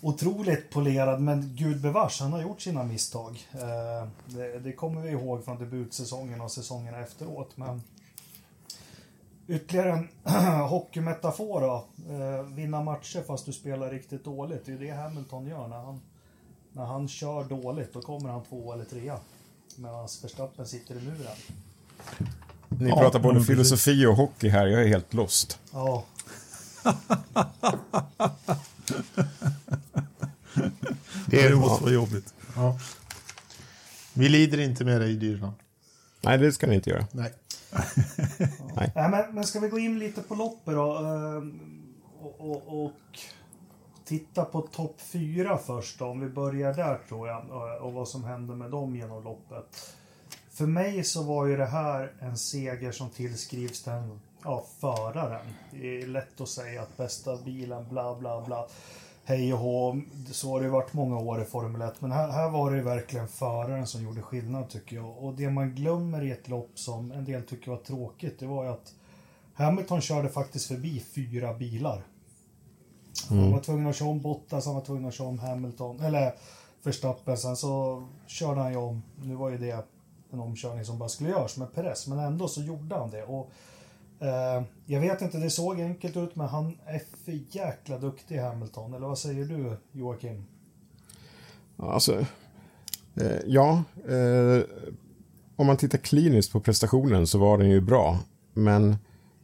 otroligt 0.00 0.70
polerad, 0.70 1.20
men 1.20 1.56
gud 1.56 1.80
bevars, 1.80 2.20
han 2.20 2.32
har 2.32 2.42
gjort 2.42 2.60
sina 2.60 2.84
misstag. 2.84 3.48
Eh, 3.52 4.08
det, 4.26 4.58
det, 4.58 4.72
kommer 4.72 5.00
vi 5.00 5.10
ihåg 5.10 5.44
från 5.44 5.58
debutsäsongen 5.58 6.40
och 6.40 6.50
säsongerna 6.50 6.98
efteråt. 7.00 7.56
Men 7.56 7.82
Ytterligare 9.48 9.92
en 9.92 10.08
hockeymetafor 10.68 11.60
då. 11.60 11.86
Eh, 12.14 12.42
vinna 12.42 12.82
matcher 12.82 13.22
fast 13.26 13.46
du 13.46 13.52
spelar 13.52 13.90
riktigt 13.90 14.24
dåligt. 14.24 14.64
Det 14.64 14.72
är 14.72 14.76
ju 14.76 14.86
det 14.86 14.90
Hamilton 14.90 15.46
gör. 15.46 15.68
När 15.68 15.76
han, 15.76 16.00
när 16.72 16.84
han 16.84 17.08
kör 17.08 17.44
dåligt 17.44 17.92
då 17.92 18.00
kommer 18.00 18.28
han 18.28 18.44
två 18.44 18.72
eller 18.72 18.84
trea. 18.84 19.18
Medan 19.76 20.08
Verstappen 20.22 20.66
sitter 20.66 20.94
i 20.94 21.00
muren. 21.00 21.36
Ni 22.68 22.88
ja, 22.88 23.00
pratar 23.00 23.18
både 23.18 23.44
filosofi 23.44 24.06
och 24.06 24.16
hockey 24.16 24.48
här. 24.48 24.66
Jag 24.66 24.82
är 24.82 24.86
helt 24.86 25.14
lost. 25.14 25.58
Ja. 25.72 26.04
det 31.26 31.42
är 31.42 31.54
måste 31.54 31.84
vara 31.84 31.92
jobbigt. 31.92 32.34
Ja. 32.56 32.78
Vi 34.14 34.28
lider 34.28 34.60
inte 34.60 34.84
med 34.84 35.00
dig, 35.00 35.16
Dyrland. 35.16 35.54
Nej, 36.20 36.38
det 36.38 36.52
ska 36.52 36.66
ni 36.66 36.74
inte 36.74 36.90
göra. 36.90 37.06
Nej. 37.12 37.32
Nej. 38.76 38.92
Ja, 38.94 39.08
men, 39.08 39.34
men 39.34 39.44
ska 39.44 39.60
vi 39.60 39.68
gå 39.68 39.78
in 39.78 39.98
lite 39.98 40.22
på 40.22 40.34
loppet 40.34 40.74
då? 40.74 40.96
Ehm, 40.96 41.60
och, 42.20 42.40
och, 42.40 42.84
och 42.84 43.18
titta 44.04 44.44
på 44.44 44.60
topp 44.60 45.00
fyra 45.00 45.58
först 45.58 45.98
då, 45.98 46.06
om 46.06 46.20
vi 46.20 46.28
börjar 46.28 46.74
där 46.74 46.98
tror 47.08 47.28
jag. 47.28 47.48
Eh, 47.48 47.84
och 47.84 47.92
vad 47.92 48.08
som 48.08 48.24
hände 48.24 48.54
med 48.54 48.70
dem 48.70 48.96
genom 48.96 49.24
loppet. 49.24 49.96
För 50.50 50.66
mig 50.66 51.04
så 51.04 51.22
var 51.22 51.46
ju 51.46 51.56
det 51.56 51.66
här 51.66 52.12
en 52.20 52.38
seger 52.38 52.92
som 52.92 53.10
tillskrivs 53.10 53.82
den 53.82 54.20
ja, 54.44 54.64
föraren. 54.80 55.46
Det 55.70 56.02
är 56.02 56.06
lätt 56.06 56.40
att 56.40 56.48
säga 56.48 56.82
att 56.82 56.96
bästa 56.96 57.36
bilen, 57.36 57.88
bla 57.88 58.14
bla 58.14 58.40
bla 58.40 58.68
hej 59.28 59.52
och 59.52 59.58
hå. 59.58 60.00
Så 60.32 60.50
har 60.50 60.60
det 60.60 60.68
varit 60.68 60.92
många 60.92 61.18
år 61.18 61.42
i 61.42 61.44
Formel 61.44 61.82
1. 61.82 62.00
Men 62.00 62.12
här, 62.12 62.28
här 62.28 62.50
var 62.50 62.70
det 62.70 62.82
verkligen 62.82 63.28
föraren 63.28 63.86
som 63.86 64.02
gjorde 64.02 64.22
skillnad 64.22 64.68
tycker 64.68 64.96
jag. 64.96 65.18
Och 65.18 65.34
det 65.34 65.50
man 65.50 65.74
glömmer 65.74 66.22
i 66.22 66.30
ett 66.30 66.48
lopp 66.48 66.70
som 66.74 67.12
en 67.12 67.24
del 67.24 67.42
tycker 67.42 67.70
var 67.70 67.78
tråkigt, 67.78 68.38
det 68.38 68.46
var 68.46 68.64
ju 68.64 68.70
att 68.70 68.94
Hamilton 69.54 70.00
körde 70.00 70.28
faktiskt 70.28 70.66
förbi 70.66 71.00
fyra 71.00 71.54
bilar. 71.54 72.02
Mm. 73.30 73.42
Han 73.42 73.52
var 73.52 73.60
tvungen 73.60 73.86
att 73.86 73.96
köra 73.96 74.08
om 74.08 74.20
Bottas, 74.20 74.66
han 74.66 74.74
var 74.74 74.82
tvungen 74.82 75.08
att 75.08 75.14
köra 75.14 75.28
om 75.28 75.38
Hamilton, 75.38 76.00
eller 76.00 76.34
Verstappen. 76.82 77.36
Sen 77.36 77.56
så 77.56 78.04
körde 78.26 78.60
han 78.60 78.70
ju 78.70 78.78
om, 78.78 79.02
nu 79.22 79.34
var 79.34 79.50
ju 79.50 79.58
det 79.58 79.86
en 80.30 80.40
omkörning 80.40 80.84
som 80.84 80.98
bara 80.98 81.08
skulle 81.08 81.30
göras 81.30 81.56
med 81.56 81.74
Perez, 81.74 82.06
men 82.06 82.18
ändå 82.18 82.48
så 82.48 82.62
gjorde 82.62 82.96
han 82.96 83.10
det. 83.10 83.22
Och 83.22 83.50
Eh, 84.20 84.62
jag 84.86 85.00
vet 85.00 85.22
inte, 85.22 85.38
det 85.38 85.50
såg 85.50 85.80
enkelt 85.80 86.16
ut, 86.16 86.36
men 86.36 86.48
han 86.48 86.78
är 86.86 87.02
för 87.24 87.56
jäkla 87.56 87.98
duktig 87.98 88.38
Hamilton. 88.38 88.94
Eller 88.94 89.06
vad 89.06 89.18
säger 89.18 89.44
du, 89.44 89.76
Joakim? 89.92 90.44
Alltså, 91.76 92.18
eh, 93.14 93.38
ja. 93.46 93.82
Eh, 94.08 94.62
om 95.56 95.66
man 95.66 95.76
tittar 95.76 95.98
kliniskt 95.98 96.52
på 96.52 96.60
prestationen 96.60 97.26
så 97.26 97.38
var 97.38 97.58
den 97.58 97.70
ju 97.70 97.80
bra. 97.80 98.18
Men 98.54 98.96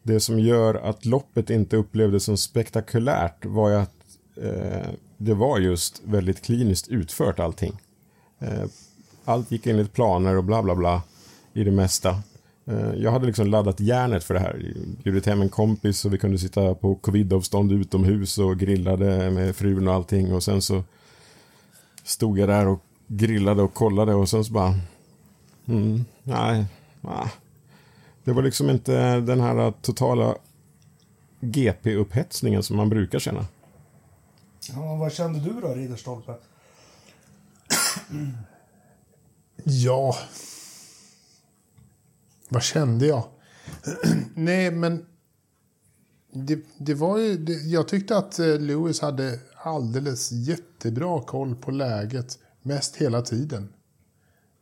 det 0.03 0.21
som 0.21 0.41
gör 0.41 0.75
att 0.75 1.05
loppet 1.05 1.51
inte 1.51 1.77
upplevdes 1.77 2.25
som 2.25 2.37
spektakulärt 2.37 3.45
var 3.45 3.71
ju 3.71 3.77
att 3.77 3.95
eh, 4.37 4.89
det 5.17 5.35
var 5.35 5.59
just 5.59 6.03
väldigt 6.05 6.43
kliniskt 6.43 6.89
utfört 6.89 7.41
allting. 7.41 7.81
Eh, 8.39 8.65
allt 9.25 9.51
gick 9.51 9.67
enligt 9.67 9.93
planer 9.93 10.37
och 10.37 10.45
bla 10.45 10.63
bla 10.63 10.75
bla 10.75 11.03
i 11.53 11.65
det 11.65 11.71
mesta. 11.71 12.23
Eh, 12.67 12.95
jag 12.95 13.11
hade 13.11 13.27
liksom 13.27 13.47
laddat 13.47 13.81
järnet 13.81 14.25
för 14.25 14.35
det 14.35 14.41
här. 14.41 14.75
Bjudit 15.03 15.27
hem 15.27 15.43
en 15.43 15.49
kompis 15.49 16.05
och 16.05 16.15
vi 16.15 16.19
kunde 16.19 16.39
sitta 16.39 16.75
på 16.75 16.95
covidavstånd 16.95 17.73
utomhus 17.73 18.39
och 18.39 18.59
grillade 18.59 19.31
med 19.31 19.57
frun 19.57 19.89
och 19.89 19.95
allting. 19.95 20.33
Och 20.33 20.43
sen 20.43 20.63
så 20.63 20.85
stod 22.05 22.39
jag 22.39 22.49
där 22.49 22.67
och 22.67 22.81
grillade 23.07 23.63
och 23.63 23.75
kollade 23.75 24.15
och 24.15 24.29
sen 24.29 24.45
så 24.45 24.53
bara... 24.53 24.75
Mm, 25.67 26.05
nej, 26.23 26.65
nej. 27.01 27.29
Det 28.25 28.33
var 28.33 28.43
liksom 28.43 28.71
inte 28.71 29.21
den 29.21 29.41
här 29.41 29.73
totala 29.83 30.35
GP-upphetsningen 31.41 32.63
som 32.63 32.77
man 32.77 32.89
brukar 32.89 33.19
känna. 33.19 33.47
Ja, 34.75 34.97
vad 34.97 35.13
kände 35.13 35.41
du 35.41 35.61
då, 35.61 35.75
Ridderstolpe? 35.75 36.35
Ja, 39.65 40.17
vad 42.55 42.63
kände 42.63 43.07
jag? 43.07 43.25
Nej, 44.35 44.71
men 44.71 45.07
det, 46.33 46.59
det 46.79 46.95
var 46.95 47.19
ju, 47.19 47.37
det, 47.37 47.53
jag 47.53 47.89
tyckte 47.89 48.17
att 48.17 48.39
eh, 48.39 48.59
Lewis 48.59 49.01
hade 49.01 49.39
alldeles 49.57 50.33
jättebra 50.33 51.23
koll 51.23 51.55
på 51.55 51.71
läget 51.71 52.39
mest 52.63 52.97
hela 52.97 53.23
tiden. 53.23 53.73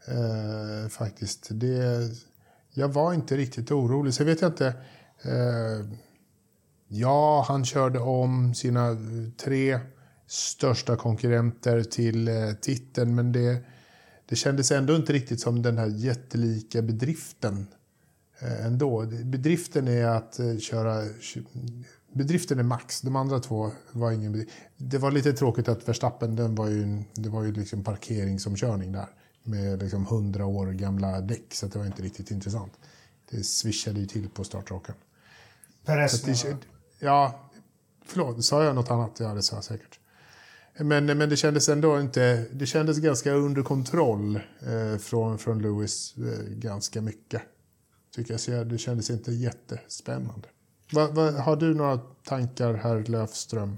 Eh, 0.07 0.89
faktiskt. 0.89 1.49
Det, 1.51 2.11
jag 2.71 2.89
var 2.89 3.13
inte 3.13 3.37
riktigt 3.37 3.71
orolig. 3.71 4.15
Sen 4.15 4.27
vet 4.27 4.41
jag 4.41 4.51
inte. 4.51 4.67
Eh, 5.23 5.87
ja, 6.89 7.45
han 7.49 7.65
körde 7.65 7.99
om 7.99 8.55
sina 8.55 8.97
tre 9.45 9.81
största 10.27 10.97
konkurrenter 10.97 11.83
till 11.83 12.29
eh, 12.29 12.53
titeln, 12.61 13.15
men 13.15 13.33
det, 13.33 13.65
det 14.29 14.37
kändes 14.37 14.71
ändå 14.71 14.97
inte 14.97 15.13
riktigt 15.13 15.41
som 15.41 15.63
den 15.63 15.79
här 15.79 15.87
jättelika 15.87 16.83
bedriften 16.83 17.67
ändå. 18.43 19.07
Bedriften 19.25 19.89
är 19.89 20.07
att 20.07 20.39
eh, 20.39 20.59
köra... 20.59 21.05
Bedriften 22.13 22.59
är 22.59 22.63
max, 22.63 23.01
de 23.01 23.17
andra 23.17 23.41
två 23.41 23.71
var 23.93 24.13
ingen 24.13 24.33
bedrift. 24.33 24.53
Det 24.77 24.99
var 24.99 25.11
lite 25.11 25.33
tråkigt 25.33 25.69
att 25.69 25.89
Verstappen, 25.89 26.37
den 26.37 26.55
var 26.55 26.69
ju, 26.69 27.03
det 27.15 27.29
var 27.29 27.43
ju 27.43 27.53
liksom 27.53 27.85
parkeringsomkörning 27.85 28.93
där. 28.93 29.09
Med 29.43 29.83
liksom 29.83 30.03
100 30.03 30.47
år 30.47 30.67
gamla 30.67 31.21
däck, 31.21 31.55
så 31.55 31.67
det 31.67 31.79
var 31.79 31.87
inte 31.87 32.03
riktigt 32.03 32.31
intressant. 32.31 32.73
Det 33.31 33.43
swishade 33.43 34.01
ju 34.01 34.07
till 34.07 34.29
på 34.29 34.45
startraken. 34.45 34.95
Perez 35.85 36.45
Ja, 36.99 37.51
förlåt, 38.05 38.45
sa 38.45 38.65
jag 38.65 38.75
något 38.75 38.91
annat? 38.91 39.21
Ja, 39.21 39.35
det 39.35 39.43
sa 39.43 39.57
jag 39.57 39.65
säkert. 39.65 39.99
Men, 40.77 41.07
men 41.07 41.29
det 41.29 41.37
kändes 41.37 41.69
ändå 41.69 42.01
inte... 42.01 42.47
Det 42.53 42.67
kändes 42.67 42.99
ganska 42.99 43.33
under 43.33 43.63
kontroll 43.63 44.41
eh, 44.61 44.99
från, 44.99 45.39
från 45.39 45.63
Lewis 45.63 46.15
eh, 46.17 46.45
ganska 46.49 47.01
mycket. 47.01 47.43
Tycker 48.15 48.33
jag. 48.33 48.41
Så 48.41 48.65
det 48.65 48.79
kändes 48.79 49.11
inte 49.11 49.33
jättespännande. 49.33 50.49
Va, 50.93 51.11
va, 51.11 51.31
har 51.31 51.57
du 51.57 51.75
några 51.75 51.99
tankar, 52.25 52.75
herr 52.75 53.05
Löfström? 53.05 53.77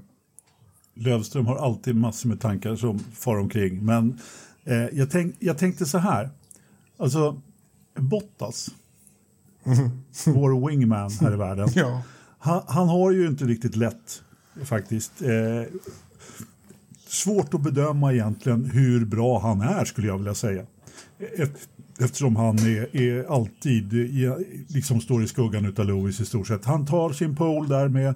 Lövström 0.93 1.45
har 1.45 1.55
alltid 1.55 1.95
massor 1.95 2.29
med 2.29 2.41
tankar 2.41 2.75
som 2.75 2.99
far 2.99 3.37
omkring. 3.37 3.85
Men 3.85 4.19
eh, 4.63 4.75
jag, 4.75 5.11
tänk, 5.11 5.35
jag 5.39 5.57
tänkte 5.57 5.85
så 5.85 5.97
här. 5.97 6.29
Alltså, 6.97 7.41
Bottas, 7.95 8.69
mm. 9.63 9.89
vår 10.25 10.67
wingman 10.69 11.11
här 11.21 11.33
i 11.33 11.35
världen. 11.35 11.69
ja. 11.75 12.01
han, 12.37 12.61
han, 12.67 12.87
har 12.87 13.11
ju 13.11 13.27
inte 13.27 13.45
riktigt 13.45 13.75
lätt 13.75 14.23
faktiskt. 14.63 15.21
Eh, 15.21 15.63
svårt 17.07 17.53
att 17.53 17.61
bedöma 17.61 18.13
egentligen 18.13 18.65
hur 18.65 19.05
bra 19.05 19.39
han 19.39 19.61
är 19.61 19.85
skulle 19.85 20.07
jag 20.07 20.17
vilja 20.17 20.35
säga. 20.35 20.65
Eftersom 21.99 22.35
han 22.35 22.59
är, 22.59 22.95
är 22.95 23.33
alltid 23.33 23.93
liksom 24.67 25.01
står 25.01 25.23
i 25.23 25.27
skuggan 25.27 25.73
av 25.77 25.85
Lewis 25.85 26.19
i 26.19 26.25
stort 26.25 26.47
sett. 26.47 26.65
Han 26.65 26.85
tar 26.85 27.09
sin 27.09 27.35
pole 27.35 27.69
där 27.69 27.87
med, 27.87 28.15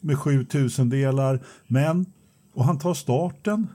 med 0.00 0.18
7000 0.18 0.88
delar 0.88 1.40
men 1.66 2.06
och 2.54 2.64
han 2.64 2.78
tar 2.78 2.94
starten 2.94 3.66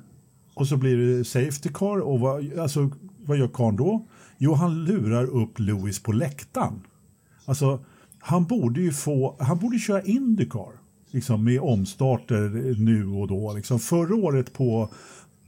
och 0.54 0.68
så 0.68 0.78
blir 0.78 0.98
det 0.98 1.26
safety 1.26 1.70
car 1.74 2.00
och 2.00 2.20
vad, 2.20 2.60
alltså, 2.60 2.89
vad 3.26 3.38
gör 3.38 3.48
karln 3.48 3.76
då? 3.76 4.06
Jo, 4.38 4.54
han 4.54 4.86
lurar 4.86 5.24
upp 5.24 5.60
Lewis 5.60 6.04
på 6.04 6.12
läktaren. 6.12 6.82
Alltså, 7.46 7.86
han 8.20 8.46
borde 8.46 8.82
ju 8.82 8.91
få, 8.91 9.36
han 9.39 9.60
borde 9.60 9.80
köra 9.80 10.02
Indycar 10.02 10.72
liksom, 11.12 11.44
med 11.44 11.60
omstarter 11.60 12.76
nu 12.80 13.08
och 13.08 13.28
då. 13.28 13.54
Liksom. 13.54 13.80
Förra 13.80 14.15
året 14.15 14.54
på, 14.54 14.89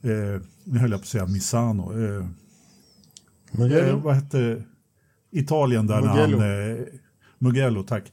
eh, 0.01 0.41
nu 0.63 0.79
höll 0.79 0.91
jag 0.91 0.99
på 0.99 1.03
att 1.03 1.07
säga 1.07 1.25
Misano, 1.25 2.03
eh, 2.03 2.25
Mugello. 3.51 3.97
Eh, 3.97 4.03
vad 4.03 4.15
hette 4.15 4.63
Italien 5.31 5.87
där 5.87 6.01
Mugello. 6.01 6.37
när 6.37 6.67
han, 6.67 6.77
eh, 6.77 6.85
Mugello, 7.37 7.83
tack. 7.83 8.11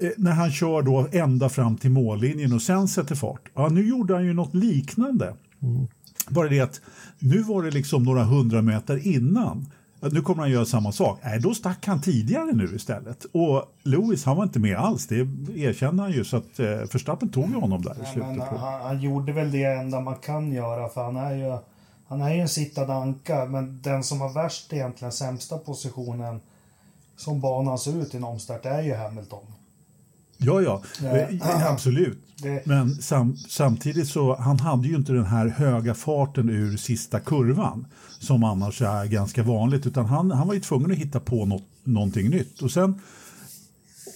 Eh, 0.00 0.10
när 0.16 0.32
han 0.32 0.50
kör 0.50 0.82
då 0.82 1.08
ända 1.12 1.48
fram 1.48 1.76
till 1.76 1.90
mållinjen 1.90 2.52
och 2.52 2.62
sen 2.62 2.88
sätter 2.88 3.14
fart. 3.14 3.50
Ja, 3.54 3.68
nu 3.68 3.88
gjorde 3.88 4.14
han 4.14 4.24
ju 4.24 4.32
något 4.32 4.54
liknande. 4.54 5.34
Mm. 5.62 5.86
Bara 6.28 6.48
det 6.48 6.60
att 6.60 6.80
nu 7.18 7.42
var 7.42 7.62
det 7.62 7.70
liksom 7.70 8.02
några 8.02 8.24
hundra 8.24 8.62
meter 8.62 9.06
innan 9.06 9.66
nu 10.00 10.20
kommer 10.20 10.42
han 10.42 10.50
göra 10.50 10.64
samma 10.64 10.92
sak. 10.92 11.20
Nej, 11.24 11.40
då 11.40 11.54
stack 11.54 11.86
han 11.86 12.00
tidigare 12.00 12.52
nu 12.52 12.64
istället. 12.74 13.24
Och 13.32 13.64
Lewis, 13.82 14.24
han 14.24 14.36
var 14.36 14.44
inte 14.44 14.58
med 14.58 14.76
alls. 14.76 15.06
Det 15.06 15.16
erkänner 15.56 16.02
han 16.02 16.12
ju. 16.12 16.24
Så 16.24 16.36
att 16.36 16.58
eh, 16.58 16.66
Verstappen 16.66 17.28
tog 17.28 17.48
ju 17.50 17.54
honom 17.54 17.82
där 17.82 17.92
i 18.02 18.06
slutet. 18.06 18.36
men, 18.36 18.40
han, 18.40 18.82
han, 18.82 19.00
gjorde 19.00 19.32
väl 19.32 19.52
det 19.52 19.64
enda 19.64 20.00
man 20.00 20.16
kan 20.16 20.52
göra. 20.52 20.88
För 20.88 21.04
han 21.04 21.16
är 21.16 21.32
ju, 21.32 21.58
han 22.10 22.22
är 22.22 22.34
ju 22.34 22.40
en 22.40 22.48
sittande 22.48 22.94
anka. 22.94 23.44
Men 23.44 23.82
den 23.82 24.04
som 24.04 24.20
har 24.20 24.32
värst 24.32 24.72
egentligen 24.72 25.12
sämsta 25.12 25.58
positionen 25.58 26.40
som 27.16 27.40
banan 27.40 27.78
ser 27.78 28.02
ut 28.02 28.14
i 28.14 28.16
en 28.16 28.24
omstart 28.24 28.66
är 28.66 28.82
ju 28.82 28.94
Hamilton. 28.94 29.44
Ja, 30.36 30.60
ja, 30.60 30.82
äh, 31.02 31.66
absolut. 31.66 32.18
Det... 32.36 32.66
Men 32.66 32.94
sam, 33.02 33.36
samtidigt 33.36 34.08
så 34.08 34.36
han 34.36 34.60
hade 34.60 34.88
ju 34.88 34.96
inte 34.96 35.12
den 35.12 35.26
här 35.26 35.48
höga 35.48 35.94
farten 35.94 36.48
ur 36.50 36.76
sista 36.76 37.20
kurvan 37.20 37.86
som 38.18 38.44
annars 38.44 38.82
är 38.82 39.06
ganska 39.06 39.42
vanligt 39.42 39.86
utan 39.86 40.06
han, 40.06 40.30
han 40.30 40.46
var 40.46 40.54
ju 40.54 40.60
tvungen 40.60 40.90
att 40.90 40.96
hitta 40.96 41.20
på 41.20 41.44
något, 41.44 41.64
någonting 41.84 42.30
nytt. 42.30 42.62
Och, 42.62 42.70
sen, 42.70 43.00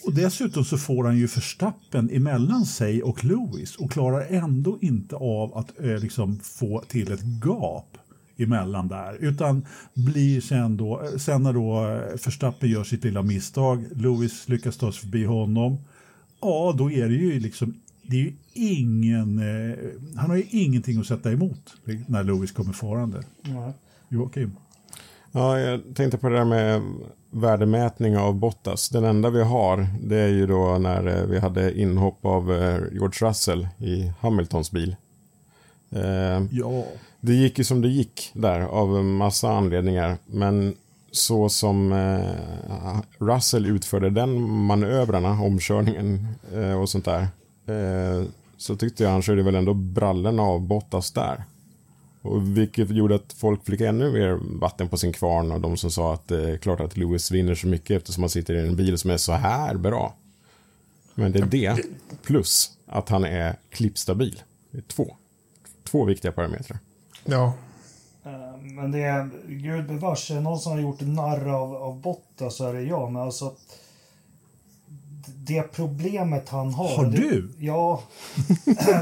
och 0.06 0.14
dessutom 0.14 0.64
så 0.64 0.78
får 0.78 1.04
han 1.04 1.18
ju 1.18 1.28
förstappen 1.28 2.10
emellan 2.10 2.66
sig 2.66 3.02
och 3.02 3.24
Lewis 3.24 3.76
och 3.76 3.90
klarar 3.90 4.26
ändå 4.30 4.78
inte 4.80 5.16
av 5.16 5.56
att 5.58 5.80
eh, 5.80 5.98
liksom 5.98 6.40
få 6.42 6.82
till 6.88 7.12
ett 7.12 7.22
gap 7.44 7.98
emellan 8.36 8.88
där 8.88 9.16
utan 9.20 9.66
blir 9.94 10.40
sen 10.40 10.76
då, 10.76 11.08
sen 11.18 11.42
när 11.42 11.52
då 11.52 12.00
Förstappen 12.18 12.70
gör 12.70 12.84
sitt 12.84 13.04
lilla 13.04 13.22
misstag, 13.22 13.84
Lewis 13.94 14.48
lyckas 14.48 14.76
ta 14.76 14.92
sig 14.92 15.00
förbi 15.00 15.24
honom 15.24 15.78
ja, 16.44 16.74
då 16.78 16.90
är 16.90 17.08
det 17.08 17.14
ju 17.14 17.40
liksom 17.40 17.74
det 18.02 18.16
är 18.16 18.20
ju 18.20 18.32
ingen, 18.52 19.38
eh, 19.38 19.76
han 20.16 20.30
har 20.30 20.36
ju 20.36 20.44
ingenting 20.50 21.00
att 21.00 21.06
sätta 21.06 21.32
emot 21.32 21.74
när 22.06 22.24
Lewis 22.24 22.52
kommer 22.52 22.72
farande. 22.72 23.22
Mm. 23.44 23.72
Joakim? 24.08 24.56
Ja, 25.32 25.58
jag 25.58 25.80
tänkte 25.94 26.18
på 26.18 26.28
det 26.28 26.36
där 26.36 26.44
med 26.44 26.82
värdemätning 27.34 28.18
av 28.18 28.34
Bottas. 28.34 28.88
Den 28.88 29.04
enda 29.04 29.30
vi 29.30 29.42
har, 29.42 29.86
det 30.00 30.16
är 30.16 30.28
ju 30.28 30.46
då 30.46 30.78
när 30.78 31.06
eh, 31.06 31.26
vi 31.26 31.38
hade 31.38 31.80
inhopp 31.80 32.24
av 32.24 32.52
eh, 32.52 32.78
George 32.92 33.28
Russell 33.28 33.68
i 33.78 34.12
Hamiltons 34.20 34.70
bil. 34.70 34.96
Eh, 35.90 36.42
ja. 36.50 36.84
Det 37.20 37.34
gick 37.34 37.58
ju 37.58 37.64
som 37.64 37.82
det 37.82 37.88
gick 37.88 38.30
där 38.34 38.60
av 38.60 39.04
massa 39.04 39.50
anledningar. 39.50 40.16
Men 40.26 40.76
så 41.10 41.48
som 41.48 41.94
Russell 43.18 43.66
utförde 43.66 44.10
den 44.10 44.50
manövrarna, 44.50 45.42
omkörningen 45.42 46.28
och 46.82 46.88
sånt 46.88 47.04
där. 47.04 47.28
Så 48.56 48.76
tyckte 48.76 49.02
jag 49.02 49.10
han 49.10 49.22
körde 49.22 49.42
väl 49.42 49.54
ändå 49.54 49.74
brallorna 49.74 50.42
av 50.42 50.60
Bottas 50.60 51.10
där. 51.10 51.44
Och 52.24 52.58
vilket 52.58 52.90
gjorde 52.90 53.14
att 53.14 53.32
folk 53.32 53.66
fick 53.66 53.80
ännu 53.80 54.12
mer 54.12 54.38
vatten 54.60 54.88
på 54.88 54.96
sin 54.96 55.12
kvarn 55.12 55.52
och 55.52 55.60
de 55.60 55.76
som 55.76 55.90
sa 55.90 56.14
att 56.14 56.28
det 56.28 56.50
är 56.50 56.56
klart 56.56 56.80
att 56.80 56.96
Lewis 56.96 57.30
vinner 57.30 57.54
så 57.54 57.66
mycket 57.66 57.96
eftersom 57.96 58.22
han 58.22 58.30
sitter 58.30 58.54
i 58.54 58.68
en 58.68 58.76
bil 58.76 58.98
som 58.98 59.10
är 59.10 59.16
så 59.16 59.32
här 59.32 59.74
bra. 59.74 60.14
Men 61.14 61.32
det 61.32 61.38
är 61.38 61.46
det 61.46 61.82
plus 62.22 62.78
att 62.86 63.08
han 63.08 63.24
är 63.24 63.56
klippstabil. 63.70 64.42
Det 64.70 64.78
är 64.78 64.82
två. 64.82 65.16
Två 65.84 66.04
viktiga 66.04 66.32
parametrar. 66.32 66.78
Ja, 67.24 67.52
men 68.60 68.92
det 68.92 69.02
är, 69.02 69.30
gud 69.46 69.86
bevars, 69.86 70.30
är 70.30 70.40
någon 70.40 70.58
som 70.58 70.72
har 70.72 70.80
gjort 70.80 71.00
narr 71.00 71.48
av, 71.48 71.74
av 71.74 72.00
Botta 72.00 72.50
så 72.50 72.68
är 72.68 72.74
det 72.74 72.82
jag. 72.82 73.12
Men 73.12 73.22
alltså, 73.22 73.54
det 75.26 75.62
problemet 75.62 76.48
han 76.48 76.74
har... 76.74 76.96
Har 76.96 77.04
det, 77.04 77.16
du? 77.16 77.52
Ja, 77.58 78.02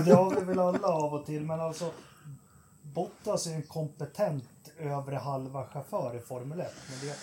det 0.04 0.14
har 0.14 0.40
vi 0.40 0.46
väl 0.46 0.58
alla 0.58 0.88
av 0.88 1.14
och 1.14 1.26
till. 1.26 1.42
Men 1.42 1.60
alltså, 1.60 1.90
Bottas 2.94 3.46
är 3.46 3.54
en 3.54 3.62
kompetent 3.62 4.72
övre 4.78 5.16
halva 5.16 5.66
chaufför 5.66 6.16
i 6.16 6.20
Formel 6.20 6.60
1. 6.60 6.72
Men 6.90 7.08
det, 7.08 7.16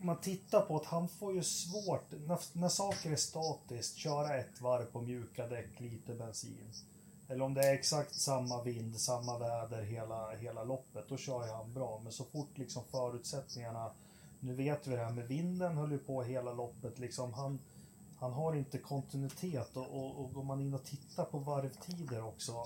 om 0.00 0.06
man 0.06 0.20
tittar 0.20 0.60
på 0.60 0.76
att 0.76 0.86
han 0.86 1.08
får 1.08 1.34
ju 1.34 1.42
svårt, 1.42 2.04
när, 2.26 2.38
när 2.52 2.68
saker 2.68 3.12
är 3.12 3.16
statiskt, 3.16 3.96
köra 3.96 4.36
ett 4.36 4.60
varv 4.60 4.84
på 4.84 5.00
mjuka 5.00 5.46
däck, 5.46 5.80
lite 5.80 6.14
bensin. 6.14 6.72
Eller 7.28 7.44
om 7.44 7.54
det 7.54 7.60
är 7.60 7.74
exakt 7.74 8.14
samma 8.14 8.62
vind, 8.62 9.00
samma 9.00 9.38
väder 9.38 9.82
hela, 9.82 10.30
hela 10.30 10.64
loppet, 10.64 11.08
då 11.08 11.16
kör 11.16 11.46
ju 11.46 11.52
han 11.52 11.72
bra. 11.72 12.00
Men 12.02 12.12
så 12.12 12.24
fort 12.24 12.58
liksom 12.58 12.82
förutsättningarna, 12.90 13.90
nu 14.40 14.54
vet 14.54 14.86
vi 14.86 14.96
det 14.96 15.04
här 15.04 15.12
med 15.12 15.28
vinden 15.28 15.76
höll 15.76 15.92
ju 15.92 15.98
på 15.98 16.22
hela 16.22 16.52
loppet, 16.52 16.98
liksom 16.98 17.32
han, 17.32 17.58
han 18.18 18.32
har 18.32 18.54
inte 18.54 18.78
kontinuitet 18.78 19.76
och, 19.76 19.86
och, 19.86 20.24
och 20.24 20.32
går 20.32 20.42
man 20.42 20.60
in 20.60 20.74
och 20.74 20.84
tittar 20.84 21.24
på 21.24 21.38
varvtider 21.38 22.24
också, 22.24 22.64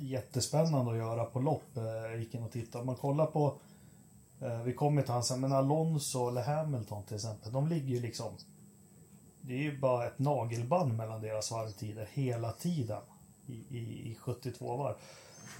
jättespännande 0.00 0.92
att 0.92 0.98
göra 0.98 1.24
på 1.24 1.40
lopp, 1.40 1.76
eh, 1.76 1.82
Jag 1.84 2.18
gick 2.18 2.34
in 2.34 2.42
och 2.42 2.52
tittade. 2.52 2.80
Om 2.80 2.86
man 2.86 2.96
kollar 2.96 3.26
på, 3.26 3.54
eh, 4.40 4.62
vi 4.62 4.72
kommer 4.72 5.02
till 5.02 5.12
hans, 5.12 5.26
sen, 5.26 5.40
men 5.40 5.52
Alonso 5.52 6.28
eller 6.28 6.42
Hamilton 6.42 7.02
till 7.02 7.16
exempel, 7.16 7.52
de 7.52 7.68
ligger 7.68 7.88
ju 7.88 8.00
liksom, 8.00 8.32
det 9.40 9.54
är 9.54 9.62
ju 9.62 9.78
bara 9.78 10.06
ett 10.06 10.18
nagelband 10.18 10.96
mellan 10.96 11.20
deras 11.20 11.50
varvtider 11.50 12.08
hela 12.12 12.52
tiden 12.52 13.02
i, 13.46 13.78
i, 13.78 14.10
i 14.10 14.16
72 14.20 14.76
varv. 14.76 14.94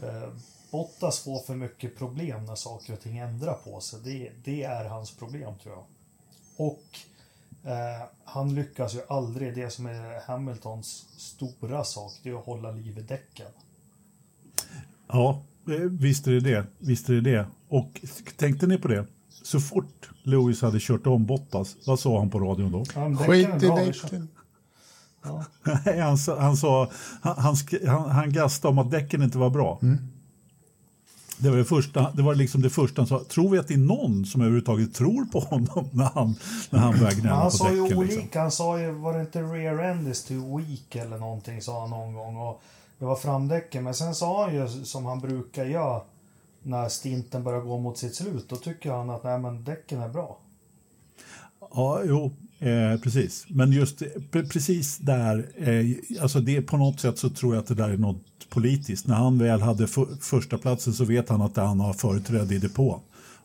Eh, 0.02 0.28
Bottas 0.70 1.18
får 1.18 1.38
för 1.38 1.54
mycket 1.54 1.96
problem 1.96 2.44
när 2.44 2.54
saker 2.54 2.92
och 2.92 3.00
ting 3.00 3.18
ändrar 3.18 3.54
på 3.54 3.80
sig. 3.80 4.00
Det, 4.04 4.32
det 4.44 4.62
är 4.62 4.84
hans 4.84 5.16
problem 5.16 5.58
tror 5.58 5.74
jag. 5.74 5.84
Och 6.56 6.84
eh, 7.70 8.08
han 8.24 8.54
lyckas 8.54 8.94
ju 8.94 9.00
aldrig, 9.08 9.54
det 9.54 9.70
som 9.70 9.86
är 9.86 10.20
Hamiltons 10.20 11.06
stora 11.18 11.84
sak, 11.84 12.12
det 12.22 12.30
är 12.30 12.34
att 12.34 12.44
hålla 12.44 12.70
liv 12.70 12.98
i 12.98 13.02
däcken. 13.02 13.50
Ja, 15.08 15.42
eh, 15.68 15.74
visst 15.74 16.26
är 16.26 16.30
det 16.32 16.40
det. 16.40 16.66
Visst 16.78 17.08
är 17.08 17.12
det 17.14 17.20
det. 17.20 17.46
Och 17.68 18.00
tänkte 18.36 18.66
ni 18.66 18.78
på 18.78 18.88
det? 18.88 19.06
Så 19.42 19.60
fort 19.60 20.10
Lewis 20.22 20.62
hade 20.62 20.78
kört 20.80 21.06
om 21.06 21.26
Bottas, 21.26 21.76
vad 21.86 22.00
sa 22.00 22.18
han 22.18 22.30
på 22.30 22.38
radion 22.38 22.72
då? 22.72 22.84
Ja, 22.94 23.00
däcken 23.08 23.16
Skit 23.16 23.62
i 23.62 23.66
däcken. 23.66 24.28
Ja. 25.24 25.44
Nej, 25.84 26.00
han, 26.00 26.18
sa- 26.18 26.40
han 26.40 26.56
sa, 26.56 26.90
han, 27.22 27.34
han, 27.38 27.56
han, 27.86 28.10
han 28.10 28.32
gastade 28.32 28.72
om 28.72 28.78
att 28.78 28.90
däcken 28.90 29.22
inte 29.22 29.38
var 29.38 29.50
bra. 29.50 29.80
Det 31.40 31.50
var 31.50 31.56
det 31.56 31.64
första, 31.64 32.10
det 32.12 32.22
var 32.22 32.34
liksom 32.34 32.62
det 32.62 32.70
första 32.70 33.00
han 33.02 33.06
sa. 33.06 33.24
Tror 33.24 33.50
vi 33.50 33.58
att 33.58 33.68
det 33.68 33.74
är 33.74 33.78
någon 33.78 34.26
som 34.26 34.40
överhuvudtaget 34.40 34.94
tror 34.94 35.24
på 35.24 35.40
honom 35.40 35.88
när 35.92 36.04
han, 36.14 36.34
när 36.70 36.78
han 36.78 36.98
börjar 36.98 37.12
gnälla 37.12 37.34
han 37.36 37.44
på 37.44 37.50
sa 37.50 37.70
ju 37.72 37.82
däcken? 37.82 37.98
olika, 37.98 38.14
Liksom. 38.20 38.40
han 38.40 38.50
sa 38.50 38.80
ju, 38.80 38.90
var 38.90 39.14
det 39.14 39.20
inte 39.20 39.42
rear 39.42 39.78
end 39.78 40.08
is 40.08 40.24
too 40.24 40.56
weak 40.58 40.96
eller 41.06 41.18
någonting 41.18 41.62
sa 41.62 41.80
han 41.80 41.90
någon 41.90 42.14
gång. 42.14 42.36
Och 42.36 42.62
det 42.98 43.04
var 43.04 43.16
framdäcken, 43.16 43.84
men 43.84 43.94
sen 43.94 44.14
sa 44.14 44.44
han 44.44 44.54
ju 44.54 44.68
som 44.68 45.04
han 45.04 45.20
brukar 45.20 45.64
göra 45.64 46.02
när 46.62 46.88
stinten 46.88 47.44
börjar 47.44 47.60
gå 47.60 47.78
mot 47.78 47.98
sitt 47.98 48.14
slut. 48.14 48.48
Då 48.48 48.56
tycker 48.56 48.92
han 48.92 49.10
att 49.10 49.24
nej 49.24 49.38
men 49.38 49.64
däcken 49.64 50.00
är 50.00 50.08
bra. 50.08 50.38
Ja, 51.74 52.02
jo, 52.04 52.32
eh, 52.58 53.00
precis. 53.00 53.46
Men 53.48 53.72
just 53.72 54.02
precis 54.30 54.98
där, 54.98 55.48
eh, 55.56 56.22
alltså 56.22 56.40
det, 56.40 56.62
på 56.62 56.76
något 56.76 57.00
sätt 57.00 57.18
så 57.18 57.30
tror 57.30 57.54
jag 57.54 57.62
att 57.62 57.68
det 57.68 57.74
där 57.74 57.88
är 57.88 57.96
något 57.96 58.48
politiskt. 58.48 59.06
När 59.06 59.14
han 59.14 59.38
väl 59.38 59.60
hade 59.60 59.86
första 60.20 60.58
platsen 60.58 60.92
så 60.92 61.04
vet 61.04 61.28
han 61.28 61.42
att 61.42 61.56
han 61.56 61.80
har 61.80 61.92
företräde 61.92 62.54
i 62.54 62.58
depån. 62.58 63.00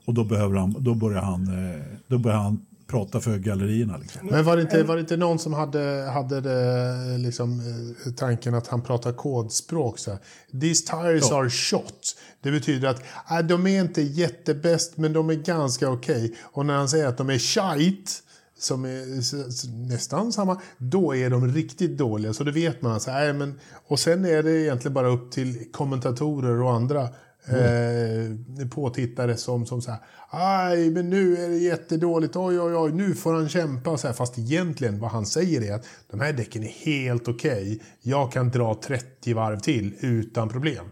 Och 0.05 0.13
då, 0.13 0.23
behöver 0.23 0.57
han, 0.57 0.75
då, 0.79 0.95
börjar 0.95 1.21
han, 1.21 1.47
eh, 1.47 1.81
då 2.07 2.17
börjar 2.17 2.37
han 2.37 2.65
prata 2.93 3.19
för 3.19 3.37
gallerierna. 3.37 3.97
Liksom. 3.97 4.27
Men 4.31 4.43
var 4.43 4.55
det, 4.55 4.61
inte, 4.61 4.83
var 4.83 4.95
det 4.95 5.01
inte 5.01 5.17
någon 5.17 5.39
som 5.39 5.53
hade, 5.53 6.09
hade 6.13 6.41
det, 6.41 7.17
liksom, 7.17 7.59
eh, 8.05 8.11
tanken 8.13 8.55
att 8.55 8.67
han 8.67 8.81
pratar 8.81 9.13
kodspråk? 9.13 9.99
Så 9.99 10.11
här. 10.11 10.19
These 10.61 10.85
tires 10.87 11.27
Ja. 11.29 11.39
are 11.41 11.49
shot. 11.49 12.15
Det 12.41 12.51
betyder 12.51 12.87
att 12.87 13.03
äh, 13.31 13.39
de 13.39 13.67
är 13.67 13.81
inte 13.81 14.01
jättebäst, 14.01 14.97
men 14.97 15.13
de 15.13 15.29
är 15.29 15.33
ganska 15.33 15.89
okej. 15.89 16.35
Och 16.41 16.65
när 16.65 16.73
han 16.73 16.89
säger 16.89 17.07
att 17.07 17.17
de 17.17 17.29
är 17.29 17.37
shite, 17.37 18.11
som 18.59 18.85
är 18.85 19.87
nästan 19.89 20.31
samma, 20.33 20.61
då 20.77 21.15
är 21.15 21.29
de 21.29 21.53
riktigt 21.53 21.97
dåliga. 21.97 22.33
Så 22.33 22.43
det 22.43 22.51
vet 22.51 22.81
man. 22.81 22.99
Så 22.99 23.11
här, 23.11 23.33
men, 23.33 23.59
och 23.87 23.99
sen 23.99 24.25
är 24.25 24.43
det 24.43 24.51
egentligen 24.51 24.93
bara 24.93 25.07
upp 25.07 25.31
till 25.31 25.71
kommentatorer 25.71 26.61
och 26.61 26.73
andra 26.73 27.09
eh, 27.47 28.67
påtittare 28.67 29.37
som, 29.37 29.65
som 29.65 29.81
så 29.81 29.91
här, 29.91 29.99
aj 30.29 30.89
men 30.89 31.09
nu 31.09 31.37
är 31.37 31.49
det 31.49 31.57
jättedåligt, 31.57 32.35
oj 32.35 32.59
oj 32.59 32.75
oj, 32.75 32.91
nu 32.91 33.15
får 33.15 33.33
han 33.33 33.49
kämpa. 33.49 33.97
Så 33.97 34.07
här, 34.07 34.13
fast 34.13 34.39
egentligen 34.39 34.99
vad 34.99 35.11
han 35.11 35.25
säger 35.25 35.61
är 35.61 35.75
att 35.75 35.85
de 36.11 36.19
här 36.19 36.33
däcken 36.33 36.63
är 36.63 36.67
helt 36.85 37.27
okej. 37.27 37.81
Jag 38.01 38.31
kan 38.31 38.49
dra 38.49 38.79
30 38.83 39.33
varv 39.33 39.59
till 39.59 39.93
utan 39.99 40.49
problem. 40.49 40.85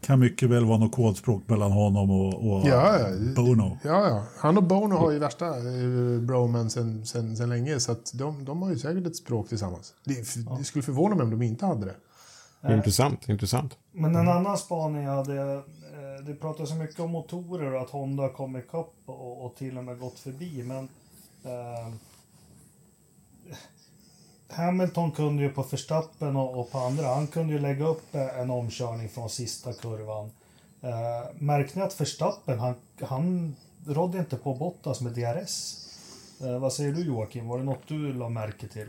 Kan 0.00 0.20
mycket 0.20 0.50
väl 0.50 0.64
vara 0.64 0.78
något 0.78 0.94
kodspråk 0.94 1.48
mellan 1.48 1.72
honom 1.72 2.10
och, 2.10 2.34
och 2.34 2.68
Ja, 2.68 2.98
ja. 2.98 3.08
Bono. 3.36 3.78
Ja, 3.82 4.08
ja. 4.08 4.24
Han 4.38 4.56
och 4.56 4.62
Bono 4.62 4.94
har 4.94 5.10
ju 5.10 5.18
värsta 5.18 5.46
eh, 5.46 6.20
broman 6.20 6.70
sen, 6.70 7.06
sen, 7.06 7.36
sen 7.36 7.48
länge. 7.48 7.80
Så 7.80 7.92
att 7.92 8.12
de, 8.14 8.44
de 8.44 8.62
har 8.62 8.70
ju 8.70 8.78
säkert 8.78 9.06
ett 9.06 9.16
språk 9.16 9.48
tillsammans. 9.48 9.94
Det, 10.04 10.14
det 10.58 10.64
skulle 10.64 10.82
förvåna 10.82 11.14
mig 11.14 11.24
om 11.24 11.30
de 11.30 11.42
inte 11.42 11.66
hade 11.66 11.86
det. 11.86 11.94
Intressant, 12.70 13.28
intressant. 13.28 13.78
Men 13.92 14.16
en 14.16 14.28
annan 14.28 14.58
spaning 14.58 15.02
jag 15.02 15.12
hade, 15.12 15.54
eh, 15.54 16.24
det 16.26 16.34
pratas 16.34 16.68
så 16.68 16.74
mycket 16.74 17.00
om 17.00 17.10
motorer 17.10 17.74
och 17.74 17.82
att 17.82 17.90
Honda 17.90 18.22
har 18.22 18.30
kommit 18.30 18.64
ikapp 18.64 18.94
och, 19.06 19.46
och 19.46 19.56
till 19.56 19.78
och 19.78 19.84
med 19.84 19.98
gått 19.98 20.18
förbi, 20.18 20.62
men 20.62 20.88
eh, 21.44 21.94
Hamilton 24.48 25.12
kunde 25.12 25.42
ju 25.42 25.50
på 25.50 25.62
Verstappen 25.62 26.36
och, 26.36 26.60
och 26.60 26.70
på 26.70 26.78
andra, 26.78 27.06
han 27.06 27.26
kunde 27.26 27.52
ju 27.52 27.58
lägga 27.58 27.86
upp 27.86 28.14
eh, 28.14 28.40
en 28.40 28.50
omkörning 28.50 29.08
från 29.08 29.30
sista 29.30 29.72
kurvan. 29.72 30.30
Eh, 30.80 31.34
märkte 31.38 31.78
ni 31.78 31.84
att 31.84 32.00
Verstappen, 32.00 32.58
han, 32.58 32.74
han 33.00 33.56
rådde 33.86 34.18
inte 34.18 34.36
på 34.36 34.54
Bottas 34.54 35.00
med 35.00 35.12
DRS? 35.12 35.82
Eh, 36.40 36.58
vad 36.58 36.72
säger 36.72 36.92
du 36.92 37.04
Joakim, 37.04 37.48
var 37.48 37.58
det 37.58 37.64
något 37.64 37.88
du 37.88 38.12
la 38.12 38.28
märke 38.28 38.68
till? 38.68 38.88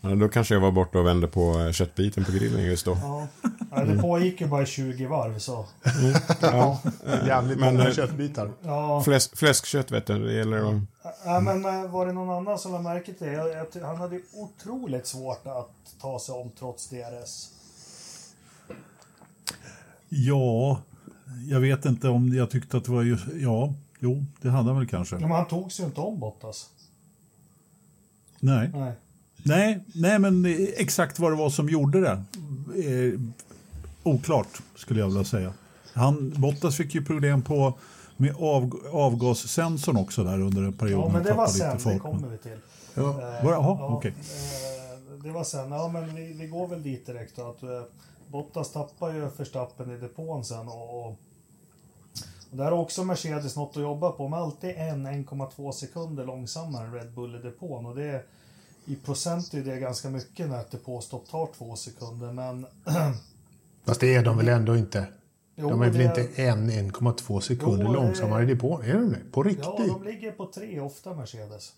Ja, 0.00 0.14
då 0.14 0.28
kanske 0.28 0.54
jag 0.54 0.60
var 0.60 0.72
borta 0.72 0.98
och 0.98 1.06
vände 1.06 1.26
på 1.26 1.60
eh, 1.60 1.72
köttbiten 1.72 2.24
på 2.24 2.32
grillen 2.32 2.64
just 2.64 2.84
då. 2.84 2.98
Ja, 3.02 3.28
Nej, 3.72 3.86
det 3.86 3.98
pågick 4.02 4.40
ju 4.40 4.46
bara 4.46 4.62
i 4.62 4.66
20 4.66 5.06
varv 5.06 5.38
så. 5.38 5.66
Ja, 6.40 6.80
Jävligt 7.26 7.58
men, 7.58 7.74
många 7.74 7.88
eh, 7.88 7.94
köttbitar. 7.94 8.50
Ja. 8.62 9.02
Fläsk, 9.04 9.36
fläskkött 9.36 9.90
vet 9.90 10.06
du, 10.06 10.24
det 10.26 10.32
gäller 10.32 10.56
att... 10.56 10.82
Ja, 11.24 11.40
men 11.40 11.64
eh, 11.64 11.90
var 11.90 12.06
det 12.06 12.12
någon 12.12 12.30
annan 12.36 12.58
som 12.58 12.72
lade 12.72 12.84
märke 12.84 13.12
till 13.12 13.26
det? 13.26 13.32
Jag, 13.32 13.48
jag, 13.50 13.72
ty- 13.72 13.80
han 13.82 13.96
hade 13.96 14.20
otroligt 14.34 15.06
svårt 15.06 15.46
att 15.46 15.70
ta 16.00 16.18
sig 16.18 16.34
om 16.34 16.50
trots 16.58 16.88
DRS. 16.88 17.48
Ja, 20.08 20.80
jag 21.48 21.60
vet 21.60 21.84
inte 21.84 22.08
om 22.08 22.34
jag 22.34 22.50
tyckte 22.50 22.76
att 22.76 22.84
det 22.84 22.92
var 22.92 23.02
just, 23.02 23.24
ja, 23.34 23.74
jo, 23.98 24.24
det 24.40 24.50
hade 24.50 24.68
han 24.68 24.78
väl 24.78 24.88
kanske. 24.88 25.16
Men 25.16 25.30
han 25.30 25.46
tog 25.48 25.72
sig 25.72 25.82
ju 25.82 25.86
inte 25.88 26.00
om 26.00 26.20
Bottas. 26.20 26.68
Nej. 28.40 28.70
Nej. 28.74 28.92
Nej, 29.44 29.80
nej, 29.94 30.18
men 30.18 30.46
exakt 30.76 31.18
vad 31.18 31.32
det 31.32 31.36
var 31.36 31.50
som 31.50 31.68
gjorde 31.68 32.00
det. 32.00 32.22
Eh, 32.84 33.20
oklart, 34.02 34.48
skulle 34.76 35.00
jag 35.00 35.06
vilja 35.06 35.24
säga. 35.24 35.52
Han, 35.94 36.32
Bottas 36.36 36.76
fick 36.76 36.94
ju 36.94 37.04
problem 37.04 37.42
på 37.42 37.78
med 38.16 38.34
av, 38.38 38.80
avgassensorn 38.92 39.96
också 39.96 40.24
där 40.24 40.40
under 40.40 40.62
en 40.62 40.72
period. 40.72 41.04
Ja, 41.04 41.12
men 41.12 41.22
det 41.22 41.32
var 41.32 41.46
sen, 41.46 41.78
det 41.84 41.98
kommer 41.98 42.28
vi 42.28 42.38
till. 42.38 42.56
Ja. 42.94 43.02
Eh, 43.02 43.44
Var 43.44 43.50
det? 43.50 43.50
Jaha, 43.50 43.94
okej. 43.96 44.14
eh, 44.18 45.22
Det 45.24 45.30
var 45.30 45.44
sen. 45.44 45.70
Ja, 45.72 45.88
men 45.88 46.14
vi, 46.14 46.32
vi 46.32 46.46
går 46.46 46.66
väl 46.68 46.82
dit 46.82 47.06
direkt 47.06 47.36
då. 47.36 47.50
Att, 47.50 47.62
eh, 47.62 47.68
Bottas 48.28 48.72
tappar 48.72 49.14
ju 49.14 49.28
Verstappen 49.36 49.90
i 49.90 49.96
depån 49.96 50.44
sen 50.44 50.68
och, 50.68 51.06
och 51.06 51.16
och 52.50 52.56
där 52.56 52.64
har 52.64 52.72
också 52.72 53.04
Mercedes 53.04 53.56
något 53.56 53.76
att 53.76 53.82
jobba 53.82 54.10
på. 54.10 54.22
De 54.22 54.32
är 54.32 54.36
alltid 54.36 54.70
en 54.76 55.06
1,2 55.06 55.72
sekunder 55.72 56.24
långsammare 56.26 56.86
än 56.86 56.94
Red 56.94 57.12
Bull 57.14 57.34
i 57.36 57.38
depån. 57.38 57.86
Och 57.86 57.96
det 57.96 58.04
är, 58.04 58.22
I 58.86 58.96
procent 58.96 59.54
är 59.54 59.62
det 59.62 59.76
ganska 59.76 60.10
mycket 60.10 60.48
när 60.48 60.60
ett 60.60 60.70
depåstopp 60.70 61.28
tar 61.28 61.48
två 61.58 61.76
sekunder. 61.76 62.32
Men 62.32 62.66
Fast 63.84 64.00
det 64.00 64.14
är 64.14 64.24
de 64.24 64.36
väl 64.36 64.48
ändå 64.48 64.76
inte? 64.76 65.06
Jo, 65.56 65.70
de 65.70 65.82
är 65.82 65.90
väl 65.90 65.98
det- 65.98 66.04
inte 66.04 66.42
en 66.42 66.70
1,2 66.70 67.40
sekunder 67.40 67.84
Jo, 67.84 67.92
det- 67.92 67.98
långsammare 67.98 68.42
i 68.42 68.46
depån? 68.46 68.82
Är 68.84 68.94
de 68.94 69.10
det? 69.10 69.18
På 69.32 69.42
riktigt? 69.42 69.64
ja, 69.64 69.84
de 69.86 70.02
ligger 70.04 70.32
på 70.32 70.50
tre 70.54 70.80
ofta 70.80 71.14
Mercedes. 71.14 71.72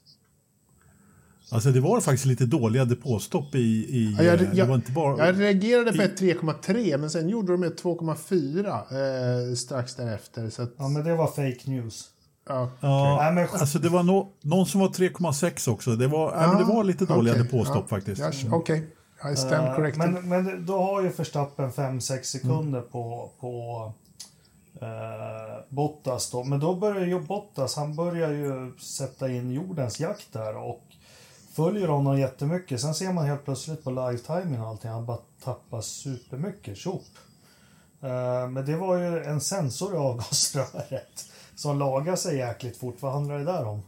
Alltså 1.50 1.70
det 1.70 1.80
var 1.80 2.00
faktiskt 2.00 2.24
lite 2.24 2.44
dåliga 2.46 2.84
depåstopp 2.84 3.54
i... 3.54 3.58
i 3.58 4.14
Ja, 4.18 4.24
jag, 4.24 4.34
eh, 4.42 4.50
det 4.50 4.56
jag, 4.56 4.66
var 4.66 4.74
inte 4.74 4.92
bara... 4.92 5.26
jag 5.26 5.40
reagerade 5.40 5.92
på 5.92 6.02
ett 6.02 6.20
3,3 6.20 6.98
men 6.98 7.10
sen 7.10 7.28
gjorde 7.28 7.52
de 7.52 7.62
ett 7.62 7.82
2,4 7.82 9.48
eh, 9.50 9.54
strax 9.54 9.94
därefter. 9.96 10.50
Så 10.50 10.62
att, 10.62 10.70
Ja, 10.76 10.88
men 10.88 11.04
det 11.04 11.14
var 11.16 11.26
fake 11.26 11.70
news. 11.70 12.08
Ja. 12.48 12.70
Ja, 12.80 13.16
Nej, 13.20 13.32
men- 13.32 13.48
alltså 13.60 13.78
det 13.78 13.88
var 13.88 14.02
no, 14.02 14.32
någon 14.40 14.66
som 14.66 14.80
var 14.80 14.88
3,6 14.88 15.68
också. 15.70 15.96
Det 15.96 16.06
var, 16.06 16.32
ja, 16.32 16.46
men 16.48 16.58
det 16.58 16.74
var 16.74 16.84
lite 16.84 17.04
dåliga 17.04 17.34
okej. 17.34 17.44
depåstopp 17.44 17.86
ja. 17.90 17.96
faktiskt. 17.96 18.20
Ja, 18.20 18.56
Okej, 18.56 18.86
I 19.32 19.36
stand 19.36 19.68
Eh, 19.68 19.76
corrected. 19.76 20.12
Men, 20.12 20.28
men 20.28 20.66
då 20.66 20.82
har 20.82 21.02
ju 21.02 21.08
Verstappen 21.08 21.72
5-6 21.72 22.22
sekunder 22.22 22.80
på, 22.80 23.30
på 23.40 23.92
eh, 24.80 25.64
Bottas 25.68 26.30
då. 26.30 26.44
Men 26.44 26.60
då 26.60 26.74
börjar 26.74 27.06
ju 27.06 27.20
Bottas, 27.20 27.76
han 27.76 27.96
börjar 27.96 28.30
ju 28.30 28.78
sätta 28.78 29.28
in 29.28 29.52
jordens 29.52 30.00
jakt 30.00 30.32
där 30.32 30.56
och 30.56 30.82
följer 31.52 31.88
honom 31.88 32.18
jättemycket. 32.18 32.80
Sen 32.80 32.94
ser 32.94 33.12
man 33.12 33.26
helt 33.26 33.44
plötsligt 33.44 33.84
på 33.84 33.90
live-timing 33.90 34.62
och 34.62 34.68
allting, 34.68 34.90
han 34.90 35.06
bara 35.06 35.18
tappar 35.44 35.80
supermycket. 35.80 36.78
Tjopp! 36.78 37.02
Uh, 38.04 38.48
men 38.48 38.66
det 38.66 38.76
var 38.76 38.96
ju 38.96 39.22
en 39.24 39.40
sensor 39.40 39.94
i 39.94 39.96
avgasröret 39.96 41.31
som 41.54 41.78
lagade 41.78 42.16
sig 42.16 42.36
jäkligt 42.36 42.76
fort. 42.76 42.96
Vad 43.00 43.12
handlar 43.12 43.38
det 43.38 43.44
där 43.44 43.64
om? 43.64 43.82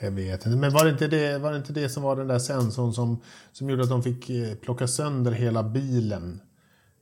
Jag 0.00 0.10
vet 0.10 0.46
inte, 0.46 0.58
men 0.58 0.72
var 0.72 0.84
det 0.84 0.90
inte 0.90 1.08
det, 1.08 1.38
var 1.38 1.50
det, 1.50 1.56
inte 1.56 1.72
det 1.72 1.88
som 1.88 2.02
var 2.02 2.16
den 2.16 2.28
där 2.28 2.38
sensorn 2.38 2.92
som, 2.92 3.20
som 3.52 3.70
gjorde 3.70 3.82
att 3.82 3.88
de 3.88 4.02
fick 4.02 4.30
eh, 4.30 4.54
plocka 4.54 4.88
sönder 4.88 5.32
hela 5.32 5.62
bilen? 5.62 6.40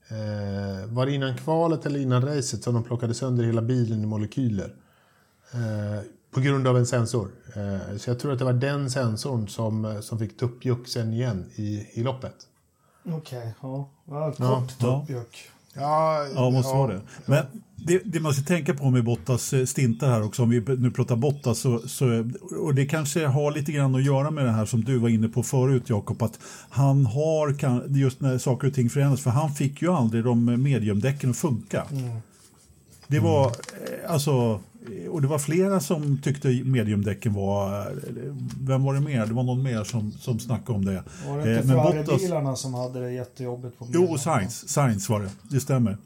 Eh, 0.09 0.87
var 0.87 1.07
det 1.07 1.13
innan 1.13 1.37
kvalet 1.37 1.87
eller 1.87 2.01
innan 2.01 2.23
racet 2.23 2.63
som 2.63 2.75
de 2.75 2.85
plockade 2.85 3.15
sönder 3.15 3.45
hela 3.45 3.63
bilen 3.63 4.03
i 4.03 4.07
molekyler? 4.07 4.75
Eh, 5.53 6.03
på 6.31 6.41
grund 6.41 6.67
av 6.67 6.77
en 6.79 6.87
sensor. 6.87 7.31
Eh, 7.55 7.97
så 7.97 8.11
jag 8.11 8.19
tror 8.19 8.33
att 8.33 8.39
det 8.39 8.45
var 8.45 8.53
den 8.53 8.91
sensorn 8.91 9.49
som, 9.49 10.03
som 10.03 10.19
fick 10.19 10.37
tuppjuck 10.37 10.89
sen 10.89 11.13
igen 11.13 11.51
i, 11.55 11.87
i 11.93 12.03
loppet. 12.03 12.37
Okej, 13.05 13.39
okay, 13.39 13.53
ja. 13.63 13.89
ja. 14.05 14.33
Kort 14.33 14.73
ja. 14.79 15.01
tuppjuck. 15.01 15.51
Ja, 15.75 16.27
ja, 16.35 16.51
måste 16.51 16.73
ja. 16.73 16.79
vara 16.79 16.93
det. 16.93 17.01
Men 17.27 17.45
det, 17.77 18.03
det 18.05 18.21
man 18.21 18.35
ska 18.35 18.43
tänka 18.43 18.75
på 18.75 18.91
med 18.91 19.05
Bottas 19.05 19.53
eh, 19.53 19.65
stintar 19.65 20.11
här 20.11 20.23
också, 20.23 20.43
om 20.43 20.51
vi 20.51 20.61
nu 20.61 20.91
pratar 20.91 21.17
Bottas, 21.17 21.59
så, 21.59 21.89
så, 21.89 22.31
och 22.61 22.75
det 22.75 22.87
kanske 22.87 23.27
har 23.27 23.53
lite 23.53 23.73
grann 23.73 23.95
att 23.95 24.05
göra 24.05 24.31
med 24.31 24.45
det 24.45 24.51
här 24.51 24.67
som 24.67 24.85
du 24.85 24.99
var 24.99 25.09
inne 25.09 25.29
på 25.29 25.43
förut 25.43 25.83
Jakob, 25.87 26.23
att 26.23 26.39
han 26.71 27.07
har, 27.07 27.57
just 27.99 28.21
när 28.21 28.39
saker 28.39 28.69
och 28.69 28.75
ting 28.75 28.91
förändras, 28.91 29.23
för 29.23 29.31
han 29.31 29.55
fick 29.55 29.83
ju 29.83 29.93
aldrig 29.93 30.25
de 30.25 30.45
mediumdäcken 30.45 31.31
att 31.31 31.37
funka. 31.37 31.87
Mm. 31.91 32.21
Det 33.09 33.21
var, 33.21 33.47
mm. 33.47 34.01
alltså, 34.09 34.61
och 35.11 35.23
det 35.23 35.29
var 35.29 35.39
flera 35.39 35.81
som 35.81 36.19
tyckte 36.23 36.49
mediumdäcken 36.49 37.35
var, 37.35 37.93
vem 38.61 38.83
var 38.83 38.95
det 38.95 39.01
mer? 39.01 39.27
Det 39.27 39.35
var 39.35 39.43
någon 39.43 39.63
mer 39.63 39.85
som, 39.85 40.13
som 40.13 40.39
snackade 40.41 40.79
om 40.79 40.85
det. 40.85 41.03
Var 41.27 41.39
det 41.39 41.59
inte 41.59 41.73
eh, 41.73 41.77
Ferrari-bilarna 41.77 42.57
som 42.57 42.75
hade 42.75 43.01
det 43.01 43.13
jättejobbigt 43.13 43.79
på 43.79 43.89
Jo, 43.93 44.19
Sainz, 44.19 44.69
Sainz 44.69 45.09
var 45.09 45.21
det, 45.21 45.31
det 45.43 45.61
stämmer. 45.61 45.97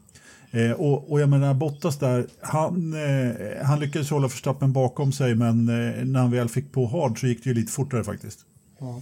Eh, 0.51 0.71
och, 0.71 1.11
och 1.11 1.21
jag 1.21 1.29
menar 1.29 1.53
Bottas 1.53 1.99
där, 1.99 2.27
han, 2.41 2.93
eh, 2.93 3.65
han 3.65 3.79
lyckades 3.79 4.09
hålla 4.09 4.27
Verstappen 4.27 4.73
bakom 4.73 5.11
sig 5.11 5.35
men 5.35 5.69
eh, 5.69 6.05
när 6.05 6.19
han 6.19 6.31
väl 6.31 6.49
fick 6.49 6.71
på 6.71 6.87
hard 6.87 7.19
så 7.19 7.27
gick 7.27 7.43
det 7.43 7.49
ju 7.49 7.53
lite 7.53 7.71
fortare 7.71 8.03
faktiskt. 8.03 8.39
Ja. 8.79 9.01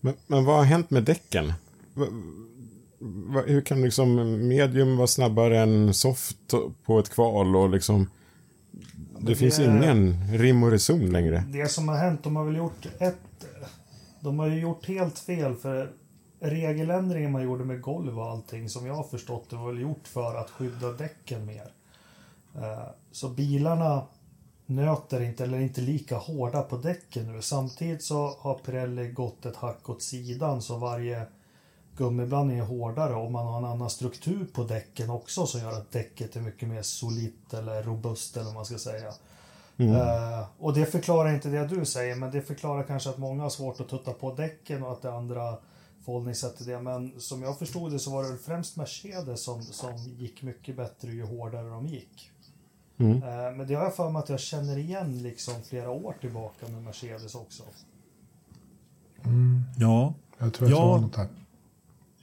Men, 0.00 0.14
men 0.26 0.44
vad 0.44 0.56
har 0.56 0.64
hänt 0.64 0.90
med 0.90 1.04
däcken? 1.04 1.52
Hur 3.46 3.60
kan 3.60 3.82
liksom 3.82 4.14
medium 4.48 4.96
vara 4.96 5.06
snabbare 5.06 5.58
än 5.58 5.94
soft 5.94 6.54
på 6.84 6.98
ett 6.98 7.10
kval 7.10 7.56
och 7.56 7.70
liksom 7.70 8.10
det, 8.70 9.26
det 9.26 9.34
finns 9.34 9.58
ingen 9.58 10.28
rim 10.32 10.62
och 10.62 10.70
reson 10.70 11.10
längre. 11.10 11.44
Det 11.48 11.68
som 11.68 11.88
har 11.88 11.96
hänt, 11.96 12.22
de 12.22 12.36
har 12.36 12.44
väl 12.44 12.56
gjort 12.56 12.86
ett... 12.98 13.16
De 14.20 14.38
har 14.38 14.46
ju 14.46 14.60
gjort 14.60 14.86
helt 14.86 15.18
fel 15.18 15.54
för 15.54 15.92
regeländringen 16.40 17.32
man 17.32 17.42
gjorde 17.42 17.64
med 17.64 17.80
golv 17.80 18.18
och 18.18 18.30
allting 18.30 18.68
som 18.68 18.86
jag 18.86 18.94
har 18.94 19.04
förstått 19.04 19.50
det 19.50 19.56
var 19.56 19.72
väl 19.72 19.80
gjort 19.80 20.08
för 20.08 20.34
att 20.34 20.50
skydda 20.50 20.92
däcken 20.92 21.46
mer. 21.46 21.72
Eh, 22.54 22.88
så 23.12 23.28
bilarna 23.28 24.06
nöter 24.66 25.20
inte 25.20 25.44
eller 25.44 25.58
inte 25.58 25.80
lika 25.80 26.16
hårda 26.16 26.62
på 26.62 26.76
däcken 26.76 27.32
nu. 27.32 27.42
Samtidigt 27.42 28.02
så 28.02 28.36
har 28.40 28.54
Pirelli 28.54 29.08
gått 29.08 29.46
ett 29.46 29.56
hack 29.56 29.90
åt 29.90 30.02
sidan 30.02 30.62
så 30.62 30.76
varje 30.76 31.26
gummiblandning 31.96 32.58
är 32.58 32.64
hårdare 32.64 33.14
och 33.14 33.32
man 33.32 33.46
har 33.46 33.58
en 33.58 33.64
annan 33.64 33.90
struktur 33.90 34.46
på 34.52 34.64
däcken 34.64 35.10
också 35.10 35.46
som 35.46 35.60
gör 35.60 35.72
att 35.72 35.92
däcket 35.92 36.36
är 36.36 36.40
mycket 36.40 36.68
mer 36.68 36.82
solitt 36.82 37.54
eller 37.54 37.82
robust 37.82 38.36
eller 38.36 38.46
vad 38.46 38.54
man 38.54 38.64
ska 38.64 38.78
säga. 38.78 39.12
Mm. 39.76 39.92
Uh, 39.92 40.46
och 40.58 40.74
det 40.74 40.86
förklarar 40.86 41.34
inte 41.34 41.48
det 41.48 41.66
du 41.66 41.84
säger 41.84 42.16
men 42.16 42.30
det 42.30 42.42
förklarar 42.42 42.82
kanske 42.82 43.10
att 43.10 43.18
många 43.18 43.42
har 43.42 43.50
svårt 43.50 43.80
att 43.80 43.88
tutta 43.88 44.12
på 44.12 44.34
däcken 44.34 44.82
och 44.82 44.92
att 44.92 45.02
det 45.02 45.12
andra 45.12 45.56
förhållningssätt 46.04 46.56
till 46.56 46.66
det. 46.66 46.80
Men 46.80 47.20
som 47.20 47.42
jag 47.42 47.58
förstod 47.58 47.92
det 47.92 47.98
så 47.98 48.10
var 48.10 48.24
det 48.24 48.38
främst 48.38 48.76
Mercedes 48.76 49.42
som, 49.42 49.62
som 49.62 49.96
gick 49.96 50.42
mycket 50.42 50.76
bättre 50.76 51.12
ju 51.12 51.24
hårdare 51.24 51.68
de 51.68 51.86
gick. 51.86 52.30
Mm. 52.98 53.12
Uh, 53.12 53.56
men 53.56 53.66
det 53.66 53.74
har 53.74 53.84
jag 53.84 53.96
för 53.96 54.10
mig 54.10 54.20
att 54.20 54.28
jag 54.28 54.40
känner 54.40 54.78
igen 54.78 55.22
liksom 55.22 55.54
flera 55.62 55.90
år 55.90 56.14
tillbaka 56.20 56.68
med 56.68 56.82
Mercedes 56.82 57.34
också. 57.34 57.62
Mm. 59.24 59.62
Ja. 59.78 60.14
Jag 60.38 60.54
tror 60.54 60.70
jag 60.70 60.78
ja. 60.78 61.00
något 61.00 61.16
här. 61.16 61.28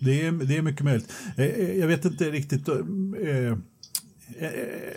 Det 0.04 0.26
är, 0.26 0.32
det 0.32 0.58
är 0.58 0.62
mycket 0.62 0.84
möjligt. 0.84 1.12
Eh, 1.38 1.46
eh, 1.46 1.80
jag 1.80 1.88
vet 1.88 2.06
inte 2.06 2.32
riktigt. 2.32 2.68
Eh, 2.68 3.58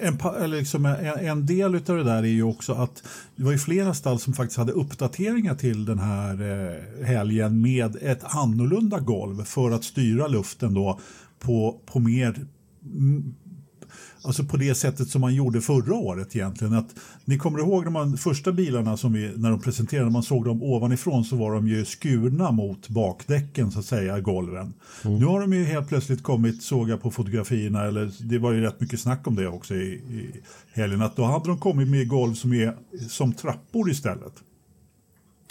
en, 0.01 0.19
eller 0.43 0.59
liksom 0.59 0.87
en, 0.87 1.27
en, 1.27 1.47
del 1.47 1.75
av 1.75 1.97
det 1.97 2.05
där 2.05 2.23
är 2.23 2.27
ju 2.27 2.43
också 2.43 2.73
att 2.73 3.03
det 3.37 3.45
var 3.45 3.53
ju 3.53 3.59
flera 3.59 3.95
stall 3.95 4.19
som 4.19 4.33
faktiskt 4.33 4.59
hade 4.59 4.73
uppdateringar 4.73 5.55
till 5.55 5.85
den 5.85 5.99
här 5.99 7.05
helgen 7.05 7.61
med 7.61 7.97
ett 8.03 8.25
annorlunda 8.25 9.01
golv 9.01 9.45
för 9.45 9.71
att 9.71 9.85
styra 9.85 10.27
luften 10.27 10.75
då 10.75 11.01
på, 11.39 11.81
på 11.87 12.01
mer 12.01 12.47
Alltså 14.23 14.45
på 14.45 14.57
det 14.57 14.75
sättet 14.75 15.09
som 15.09 15.21
man 15.21 15.35
gjorde 15.35 15.61
förra 15.61 15.95
året 15.95 16.37
egentligen. 16.37 16.75
Att, 16.75 16.95
ni 17.25 17.39
kommer 17.39 17.59
ihåg 17.59 17.85
de 17.85 17.93
man, 17.93 18.17
första 18.17 18.53
bilarna 18.53 18.97
som 18.97 19.13
vi, 19.13 19.33
när 19.37 19.51
de 19.51 19.61
presenterade, 19.61 20.11
man 20.11 20.23
såg 20.23 20.45
dem 20.45 20.63
ovanifrån 20.63 21.25
så 21.25 21.37
var 21.37 21.55
de 21.55 21.69
ju 21.69 21.85
skurna 21.85 22.51
mot 22.51 22.89
bakdäcken 22.89 23.71
så 23.71 23.79
att 23.79 23.85
säga, 23.85 24.21
golven. 24.21 24.75
Mm. 25.05 25.19
Nu 25.19 25.25
har 25.25 25.41
de 25.41 25.53
ju 25.53 25.65
helt 25.65 25.89
plötsligt 25.89 26.23
kommit, 26.23 26.63
såg 26.63 26.89
jag 26.89 27.03
på 27.03 27.11
fotografierna, 27.11 27.85
eller 27.85 28.13
det 28.21 28.39
var 28.39 28.53
ju 28.53 28.61
rätt 28.61 28.81
mycket 28.81 29.01
snack 29.01 29.27
om 29.27 29.37
det 29.37 29.49
också 29.49 29.75
i, 29.75 29.87
i 29.95 30.31
helgen, 30.73 31.03
att 31.03 31.17
då 31.17 31.25
hade 31.25 31.49
de 31.49 31.59
kommit 31.59 31.89
med 31.89 32.09
golv 32.09 32.35
som 32.35 32.53
är 32.53 32.77
som 33.09 33.33
trappor 33.33 33.91
istället. 33.91 34.33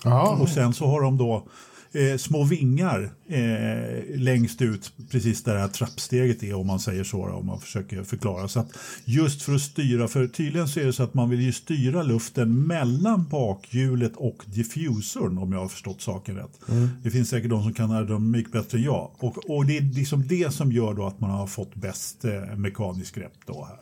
Aha. 0.05 0.37
Och 0.41 0.49
sen 0.49 0.73
så 0.73 0.85
har 0.85 1.01
de 1.01 1.17
då 1.17 1.47
eh, 1.95 2.17
små 2.17 2.43
vingar 2.43 3.09
eh, 3.27 4.19
längst 4.19 4.61
ut, 4.61 4.93
precis 5.11 5.43
där 5.43 5.53
det 5.53 5.59
här 5.59 5.67
trappsteget 5.67 6.43
är 6.43 6.53
om 6.53 6.67
man 6.67 6.79
säger 6.79 7.03
så, 7.03 7.29
om 7.29 7.45
man 7.45 7.59
försöker 7.59 8.03
förklara. 8.03 8.47
Så 8.47 8.59
att 8.59 8.69
just 9.05 9.41
för 9.41 9.55
att 9.55 9.61
styra, 9.61 10.07
för 10.07 10.27
tydligen 10.27 10.67
så 10.67 10.79
är 10.79 10.85
det 10.85 10.93
så 10.93 11.03
att 11.03 11.13
man 11.13 11.29
vill 11.29 11.41
ju 11.41 11.51
styra 11.51 12.03
luften 12.03 12.67
mellan 12.67 13.25
bakhjulet 13.29 14.15
och 14.15 14.43
diffusorn 14.45 15.37
om 15.37 15.51
jag 15.51 15.59
har 15.59 15.67
förstått 15.67 16.01
saken 16.01 16.35
rätt. 16.35 16.59
Mm. 16.69 16.89
Det 17.03 17.11
finns 17.11 17.29
säkert 17.29 17.49
de 17.49 17.63
som 17.63 17.73
kan 17.73 17.91
aerodynamik 17.91 18.51
bättre 18.51 18.77
än 18.77 18.83
jag. 18.83 19.11
Och, 19.17 19.49
och 19.49 19.65
det 19.65 19.77
är 19.77 19.81
liksom 19.81 20.27
det 20.27 20.53
som 20.53 20.71
gör 20.71 20.93
då 20.93 21.07
att 21.07 21.19
man 21.19 21.29
har 21.29 21.47
fått 21.47 21.75
bäst 21.75 22.25
eh, 22.25 22.55
mekanisk 22.55 23.15
grepp 23.15 23.33
då 23.45 23.67
här. 23.69 23.79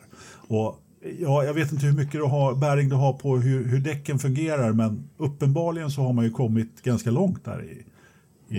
Och 0.56 0.80
Ja, 1.18 1.44
jag 1.44 1.54
vet 1.54 1.72
inte 1.72 1.86
hur 1.86 1.92
mycket 1.92 2.12
du 2.12 2.24
har, 2.24 2.54
bäring 2.54 2.88
du 2.88 2.94
har 2.94 3.12
på 3.12 3.36
hur, 3.36 3.64
hur 3.64 3.78
däcken 3.78 4.18
fungerar 4.18 4.72
men 4.72 5.08
uppenbarligen 5.16 5.90
så 5.90 6.02
har 6.02 6.12
man 6.12 6.24
ju 6.24 6.30
kommit 6.30 6.82
ganska 6.82 7.10
långt 7.10 7.44
där 7.44 7.64
i, 7.64 7.84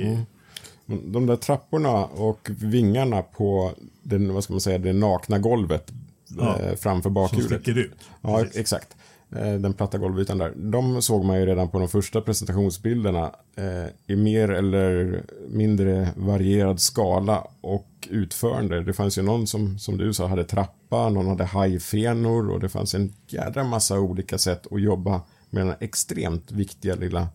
Mm. 0.02 1.12
De 1.12 1.26
där 1.26 1.36
trapporna 1.36 2.06
och 2.06 2.50
vingarna 2.50 3.22
på 3.22 3.72
den, 4.04 4.34
vad 4.34 4.44
ska 4.44 4.54
man 4.54 4.62
säga, 4.62 4.78
det 4.78 4.94
nakna 4.94 5.40
golvet 5.40 5.92
ja. 6.28 6.60
eh, 6.60 6.76
framför 6.76 7.10
bakhjulet. 7.10 7.50
Som 7.50 7.58
sticker 7.58 7.80
ut. 7.80 7.92
Ja, 8.22 8.40
Precis. 8.40 8.58
exakt. 8.58 8.96
Eh, 9.32 9.54
den 9.54 9.74
platta 9.74 9.98
golvytan 9.98 10.38
där. 10.38 10.54
De 10.56 11.02
såg 11.02 11.26
man 11.26 11.40
ju 11.40 11.46
redan 11.46 11.70
på 11.70 11.80
de 11.80 11.88
första 11.88 12.22
presentationsbilderna 12.22 13.32
eh, 13.56 13.86
i 14.08 14.16
mer 14.16 14.50
eller 14.52 15.24
mindre 15.48 16.10
varierad 16.16 16.80
skala 16.80 17.48
och 17.62 18.08
utförande. 18.10 18.84
Det 18.84 18.94
fanns 18.94 19.18
ju 19.18 19.22
någon 19.22 19.48
som, 19.48 19.80
som 19.80 19.98
du 19.98 20.14
sa, 20.14 20.28
hade 20.28 20.44
trappa, 20.44 21.10
någon 21.10 21.28
hade 21.28 21.46
hajfenor 21.46 22.50
och 22.50 22.60
det 22.60 22.70
fanns 22.70 22.96
en 22.96 23.14
jädra 23.28 23.64
massa 23.64 24.00
olika 24.00 24.38
sätt 24.38 24.68
att 24.72 24.82
jobba 24.82 25.22
med 25.50 25.66
den 25.68 25.76
extremt 25.80 26.52
viktiga 26.52 26.96
lilla 26.96 27.28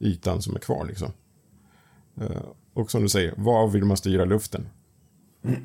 ytan 0.00 0.42
som 0.42 0.56
är 0.56 0.60
kvar 0.60 0.84
liksom. 0.84 1.12
Eh, 2.20 2.42
och 2.74 2.90
som 2.90 3.02
du 3.02 3.08
säger, 3.08 3.34
var 3.36 3.68
vill 3.68 3.84
man 3.84 3.96
styra 3.96 4.24
luften? 4.24 4.68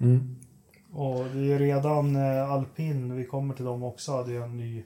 Mm. 0.00 0.36
Och 0.92 1.24
det 1.24 1.52
är 1.52 1.58
redan 1.58 2.16
eh, 2.16 2.50
alpin, 2.50 3.16
vi 3.16 3.24
kommer 3.24 3.54
till 3.54 3.64
dem 3.64 3.82
också, 3.82 4.24
det 4.24 4.34
är 4.34 4.40
en 4.40 4.56
ny 4.56 4.84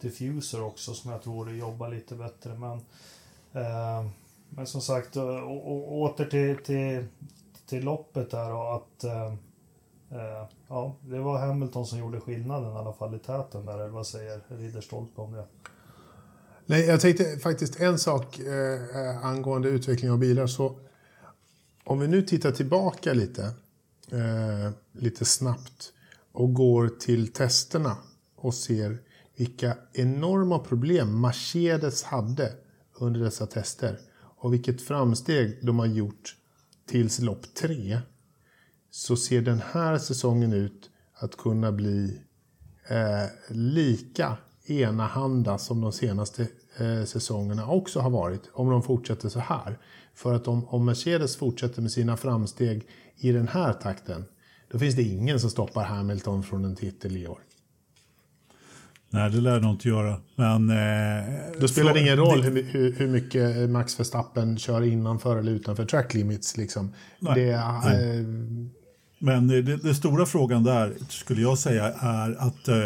diffuser 0.00 0.62
också 0.62 0.94
som 0.94 1.10
jag 1.10 1.22
tror 1.22 1.50
jobbar 1.50 1.88
lite 1.88 2.14
bättre. 2.14 2.54
Men, 2.54 2.78
eh, 3.52 4.10
men 4.48 4.66
som 4.66 4.80
sagt, 4.80 5.16
och, 5.16 5.66
och, 5.70 5.92
åter 5.92 6.24
till, 6.24 6.56
till, 6.56 7.06
till 7.66 7.84
loppet 7.84 8.30
där 8.30 8.52
och 8.52 8.76
att 8.76 9.04
eh, 9.04 9.32
eh, 10.10 10.46
ja, 10.68 10.94
det 11.00 11.18
var 11.18 11.38
Hamilton 11.38 11.86
som 11.86 11.98
gjorde 11.98 12.20
skillnaden 12.20 12.72
i 12.72 12.76
alla 12.76 12.92
fall 12.92 13.14
i 13.14 13.18
täten 13.18 13.66
där, 13.66 13.74
eller 13.74 13.88
vad 13.88 14.06
säger 14.06 14.40
Ridderstolpe 14.48 15.20
om 15.20 15.32
det? 15.32 15.44
Nej, 16.70 16.86
jag 16.86 17.00
tänkte 17.00 17.38
faktiskt 17.38 17.80
en 17.80 17.98
sak 17.98 18.38
eh, 18.38 19.24
angående 19.24 19.68
utveckling 19.68 20.10
av 20.10 20.18
bilar. 20.18 20.46
Så 20.46 20.78
om 21.84 22.00
vi 22.00 22.08
nu 22.08 22.22
tittar 22.22 22.52
tillbaka 22.52 23.12
lite, 23.12 23.42
eh, 24.12 24.72
lite 24.92 25.24
snabbt 25.24 25.92
och 26.32 26.54
går 26.54 26.88
till 26.88 27.32
testerna 27.32 27.96
och 28.36 28.54
ser 28.54 28.98
vilka 29.36 29.76
enorma 29.92 30.58
problem 30.58 31.20
Mercedes 31.20 32.02
hade 32.02 32.52
under 32.98 33.20
dessa 33.20 33.46
tester 33.46 33.98
och 34.36 34.52
vilket 34.52 34.82
framsteg 34.82 35.58
de 35.62 35.78
har 35.78 35.86
gjort 35.86 36.36
tills 36.86 37.18
lopp 37.18 37.54
tre 37.54 38.00
så 38.90 39.16
ser 39.16 39.42
den 39.42 39.62
här 39.72 39.98
säsongen 39.98 40.52
ut 40.52 40.90
att 41.14 41.36
kunna 41.36 41.72
bli 41.72 42.20
eh, 42.88 43.26
lika 43.48 44.36
enahanda 44.66 45.58
som 45.58 45.80
de 45.80 45.92
senaste 45.92 46.48
eh, 46.78 47.04
säsongerna 47.04 47.66
också 47.66 48.00
har 48.00 48.10
varit. 48.10 48.42
Om 48.52 48.70
de 48.70 48.82
fortsätter 48.82 49.28
så 49.28 49.40
här. 49.40 49.78
För 50.14 50.34
att 50.34 50.48
om, 50.48 50.68
om 50.68 50.84
Mercedes 50.84 51.36
fortsätter 51.36 51.82
med 51.82 51.92
sina 51.92 52.16
framsteg 52.16 52.86
i 53.16 53.32
den 53.32 53.48
här 53.48 53.72
takten. 53.72 54.24
Då 54.70 54.78
finns 54.78 54.94
det 54.94 55.02
ingen 55.02 55.40
som 55.40 55.50
stoppar 55.50 55.84
Hamilton 55.84 56.42
från 56.42 56.64
en 56.64 56.76
titel 56.76 57.16
i 57.16 57.26
år. 57.26 57.38
Nej, 59.12 59.30
det 59.30 59.40
lär 59.40 59.60
nog 59.60 59.70
inte 59.70 59.88
göra. 59.88 60.20
Men, 60.36 60.70
eh, 60.70 61.24
Då 61.60 61.68
spelar 61.68 61.94
det 61.94 62.00
ingen 62.00 62.16
roll 62.16 62.42
hur, 62.42 62.62
hur, 62.62 62.92
hur 62.92 63.08
mycket 63.08 63.70
Max 63.70 64.00
Verstappen 64.00 64.58
kör 64.58 64.82
innanför 64.82 65.36
eller 65.36 65.52
utanför 65.52 65.84
track 65.84 66.14
limits. 66.14 66.56
Liksom. 66.56 66.92
Nej, 67.18 67.34
det, 67.34 67.62
nej. 67.84 68.18
eh, 68.18 68.24
men 69.22 69.50
eh, 69.50 69.64
det, 69.64 69.76
det 69.76 69.94
stora 69.94 70.26
frågan 70.26 70.64
där 70.64 70.94
skulle 71.08 71.42
jag 71.42 71.58
säga 71.58 71.84
är 72.00 72.36
att 72.38 72.68
eh, 72.68 72.76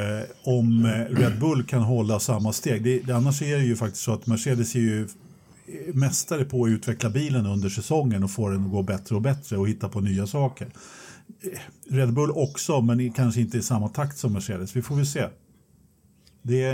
om 0.44 0.84
eh, 0.84 1.16
Red 1.16 1.40
Bull 1.40 1.64
kan 1.64 1.82
hålla 1.82 2.20
samma 2.20 2.52
steg. 2.52 2.84
Det, 2.84 2.98
det, 2.98 3.12
annars 3.12 3.42
är 3.42 3.58
det 3.58 3.64
ju 3.64 3.76
faktiskt 3.76 4.04
så 4.04 4.12
att 4.12 4.26
Mercedes 4.26 4.74
är 4.74 4.80
ju 4.80 5.02
eh, 5.02 5.94
mästare 5.94 6.44
på 6.44 6.64
att 6.64 6.68
utveckla 6.68 7.10
bilen 7.10 7.46
under 7.46 7.68
säsongen 7.68 8.24
och 8.24 8.30
få 8.30 8.48
den 8.48 8.64
att 8.64 8.70
gå 8.70 8.82
bättre 8.82 9.14
och 9.14 9.22
bättre 9.22 9.56
och 9.56 9.68
hitta 9.68 9.88
på 9.88 10.00
nya 10.00 10.26
saker. 10.26 10.68
Red 11.90 12.12
Bull 12.12 12.30
också, 12.30 12.80
men 12.80 13.12
kanske 13.12 13.40
inte 13.40 13.58
i 13.58 13.62
samma 13.62 13.88
takt 13.88 14.18
som 14.18 14.32
Mercedes. 14.32 14.76
Vi 14.76 14.82
får 14.82 14.96
väl 14.96 15.06
se. 15.06 15.28
Det, 16.42 16.72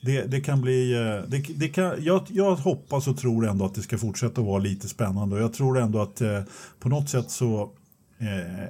det, 0.00 0.22
det 0.22 0.40
kan 0.40 0.60
bli... 0.60 0.92
Det, 1.28 1.38
det 1.56 1.68
kan, 1.68 1.94
jag, 1.98 2.22
jag 2.28 2.56
hoppas 2.56 3.08
och 3.08 3.18
tror 3.18 3.48
ändå 3.48 3.64
att 3.64 3.74
det 3.74 3.82
ska 3.82 3.98
fortsätta 3.98 4.40
att 4.40 4.46
vara 4.46 4.58
lite 4.58 4.88
spännande. 4.88 5.36
Och 5.36 5.42
jag 5.42 5.52
tror 5.52 5.78
ändå 5.78 6.02
att 6.02 6.20
eh, 6.20 6.40
på 6.80 6.88
något 6.88 7.08
sätt 7.08 7.30
så 7.30 7.70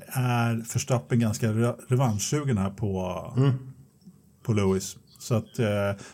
är 0.06 0.72
Verstappen 0.72 1.20
ganska 1.20 1.52
re, 1.52 1.74
revanschsugen 1.88 2.58
här 2.58 2.70
på, 2.70 3.22
på 4.42 4.52
Lewis. 4.52 4.96
Så 5.18 5.34
att 5.34 5.58
eh, 5.58 5.66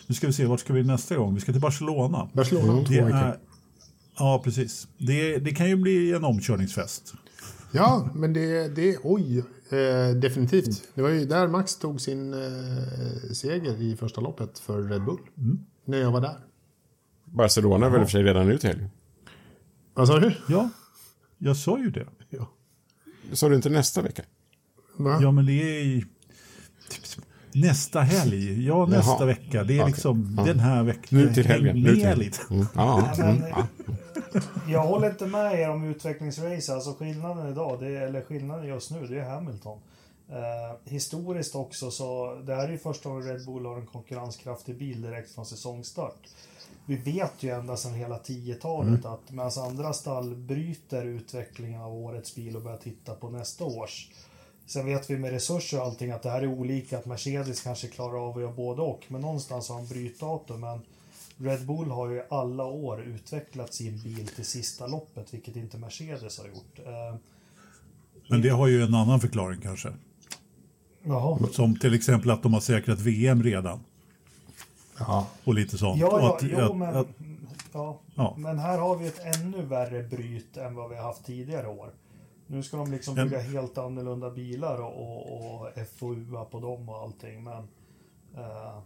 nu 0.07 0.15
ska 0.15 0.27
vi 0.27 0.33
se, 0.33 0.47
vart 0.47 0.61
ska 0.61 0.73
vi 0.73 0.83
nästa 0.85 1.17
gång? 1.17 1.35
Vi 1.35 1.41
ska 1.41 1.53
till 1.53 1.61
Barcelona. 1.61 2.29
Barcelona 2.33 2.73
om 2.73 2.85
två 2.85 2.93
Det 2.95 3.01
veckor. 3.05 3.19
är, 3.19 3.39
ja, 4.19 4.41
precis. 4.45 4.89
Det, 4.99 5.39
det 5.39 5.51
kan 5.51 5.69
ju 5.69 5.77
bli 5.77 6.13
en 6.13 6.25
omkörningsfest. 6.25 7.15
Ja, 7.73 8.11
men 8.15 8.33
det, 8.33 8.69
det 8.69 8.99
oj, 9.03 9.39
eh, 9.71 10.17
definitivt. 10.17 10.89
Det 10.95 11.03
var 11.03 11.09
ju 11.09 11.25
där 11.25 11.49
Max 11.49 11.77
tog 11.77 12.01
sin 12.01 12.33
eh, 12.35 13.33
seger 13.33 13.83
i 13.83 13.97
första 13.97 14.21
loppet 14.21 14.59
för 14.59 14.83
Red 14.83 15.05
Bull. 15.05 15.19
När 15.85 15.99
jag 15.99 16.11
var 16.13 16.21
där. 16.21 16.39
Barcelona 17.25 17.87
är 17.87 17.91
väl 17.91 18.01
i 18.01 18.05
och 18.05 18.09
för 18.09 18.13
sig 18.13 18.23
redan 18.23 18.49
ut 18.51 18.65
i 18.65 18.67
helgen. 18.67 18.91
Vad 19.95 20.09
sa 20.09 20.19
du? 20.21 20.35
Ja, 20.49 20.69
jag 21.39 21.57
sa 21.57 21.79
ju 21.79 21.91
det. 21.91 22.07
Sa 23.33 23.49
du 23.49 23.55
inte 23.57 23.69
nästa 23.69 24.03
vecka? 24.03 24.23
Va? 24.97 25.19
Ja, 25.23 25.31
men 25.31 25.47
det 25.47 25.53
är 25.53 26.01
typ, 26.89 27.25
nästa 27.53 28.01
helg. 28.01 28.67
Ja, 28.67 28.87
nästa 28.87 29.13
Jaha. 29.13 29.25
vecka. 29.27 29.65
Det 29.65 29.75
är 29.75 29.81
Okej. 29.81 29.87
liksom 29.93 30.35
Ja. 30.37 30.45
den 30.45 30.61
här 30.61 30.83
veckan. 30.83 31.19
Nu 31.19 31.35
till 31.35 31.47
helgen. 31.47 31.83
Nu 31.83 31.95
till 31.95 32.07
helgen. 32.07 32.33
Mm. 32.51 32.67
Ja, 32.75 33.15
mm. 33.15 33.37
men, 33.37 33.49
ja. 33.49 33.67
Jag 34.69 34.83
håller 34.83 35.11
inte 35.11 35.27
med 35.27 35.61
er 35.61 35.71
om 35.71 35.85
utvecklingsrace. 35.85 36.75
Alltså 36.75 36.95
skillnaden 36.95 37.53
idag, 37.53 37.81
det 37.81 37.87
är, 37.87 38.07
eller 38.07 38.21
skillnaden 38.23 38.67
just 38.67 38.91
nu, 38.91 39.07
det 39.07 39.19
är 39.19 39.31
Hamilton. 39.31 39.79
Eh, 40.31 40.93
historiskt 40.93 41.55
också 41.55 41.91
så, 41.91 42.35
det 42.47 42.55
här 42.55 42.65
är 42.65 42.73
ju 42.73 42.79
första 42.79 43.09
gången 43.09 43.25
Red 43.29 43.47
Bull 43.47 43.67
har 43.67 43.77
en 43.77 43.87
konkurrenskraftig 43.87 44.79
bil 44.79 45.03
direkt 45.03 45.35
från 45.35 45.47
säsongstart. 45.47 46.29
Vi 46.89 46.97
vet 46.97 47.43
ju 47.43 47.51
ända 47.51 47.77
sedan 47.77 47.95
hela 47.95 48.19
10-talet 48.19 49.05
att 49.05 49.31
medan 49.31 49.51
andra 49.59 49.93
stall 49.93 50.35
bryter 50.35 51.05
utvecklingen 51.05 51.81
av 51.81 51.95
årets 51.95 52.35
bil 52.35 52.57
och 52.57 52.63
börjar 52.63 52.79
titta 52.79 53.15
på 53.15 53.31
nästa 53.31 53.65
års. 53.65 54.09
Sen 54.67 54.87
vet 54.87 55.11
vi 55.11 55.19
med 55.19 55.31
resurser 55.31 55.79
och 55.79 55.85
allting 55.85 56.11
att 56.11 56.23
det 56.23 56.31
här 56.31 56.43
är 56.43 56.47
olika, 56.47 56.99
att 56.99 57.07
Mercedes 57.07 57.61
kanske 57.61 57.89
klarar 57.89 58.29
av 58.29 58.37
att 58.37 58.43
göra 58.43 58.53
både 58.53 58.83
och. 58.83 59.05
Men 59.09 59.21
någonstans 59.21 59.69
har 59.69 59.77
de 59.77 59.87
brytdatum. 59.89 60.61
Men 60.61 60.81
Red 61.37 61.67
Bull 61.67 61.91
har 61.91 62.11
ju 62.11 62.23
alla 62.31 62.65
år 62.65 63.03
utvecklat 63.03 63.75
sin 63.75 63.99
bil 63.99 64.29
till 64.29 64.47
sista 64.47 64.87
loppet, 64.87 65.35
vilket 65.35 65.57
inte 65.57 65.79
Mercedes 65.79 66.39
har 66.39 66.47
gjort. 66.47 66.79
Eh, 66.79 67.19
Men 68.29 68.43
det 68.43 68.49
har 68.49 68.67
ju 68.67 68.83
en 68.83 68.95
annan 68.95 69.21
förklaring 69.21 69.61
kanske. 69.61 69.93
jaha. 71.03 71.39
Som 71.53 71.79
till 71.79 71.95
exempel 71.95 72.31
att 72.31 72.43
de 72.43 72.55
har 72.55 72.61
säkrat 72.61 73.01
VM 73.01 73.43
redan. 73.43 73.81
Ja. 74.99 75.27
Och 75.45 75.55
lite 75.55 75.79
sånt. 75.79 76.01
Ja, 76.01 76.09
ja, 76.21 76.35
att, 76.35 76.43
jo, 76.43 76.59
att, 76.59 76.77
men, 76.77 76.97
att, 76.97 77.07
ja. 77.73 77.99
Ja. 78.15 78.35
men 78.37 78.59
här 78.59 78.79
har 78.79 78.97
vi 78.97 79.07
ett 79.07 79.37
ännu 79.37 79.63
värre 79.63 80.03
bryt 80.03 80.57
än 80.57 80.75
vad 80.75 80.91
vi 80.91 80.97
har 80.97 81.03
haft 81.03 81.25
tidigare 81.25 81.69
år. 81.69 81.91
Nu 82.47 82.63
ska 82.63 82.77
de 82.77 82.93
liksom 82.93 83.15
bygga 83.15 83.41
helt 83.41 83.79
annorlunda 83.79 84.31
bilar 84.31 84.81
och, 84.81 85.03
och, 85.03 85.61
och 85.61 85.69
FOUa 85.99 86.45
på 86.45 86.61
dem 86.61 86.89
och 86.89 86.97
allting. 86.97 87.45
Men, 87.45 87.69
eh, 88.37 88.79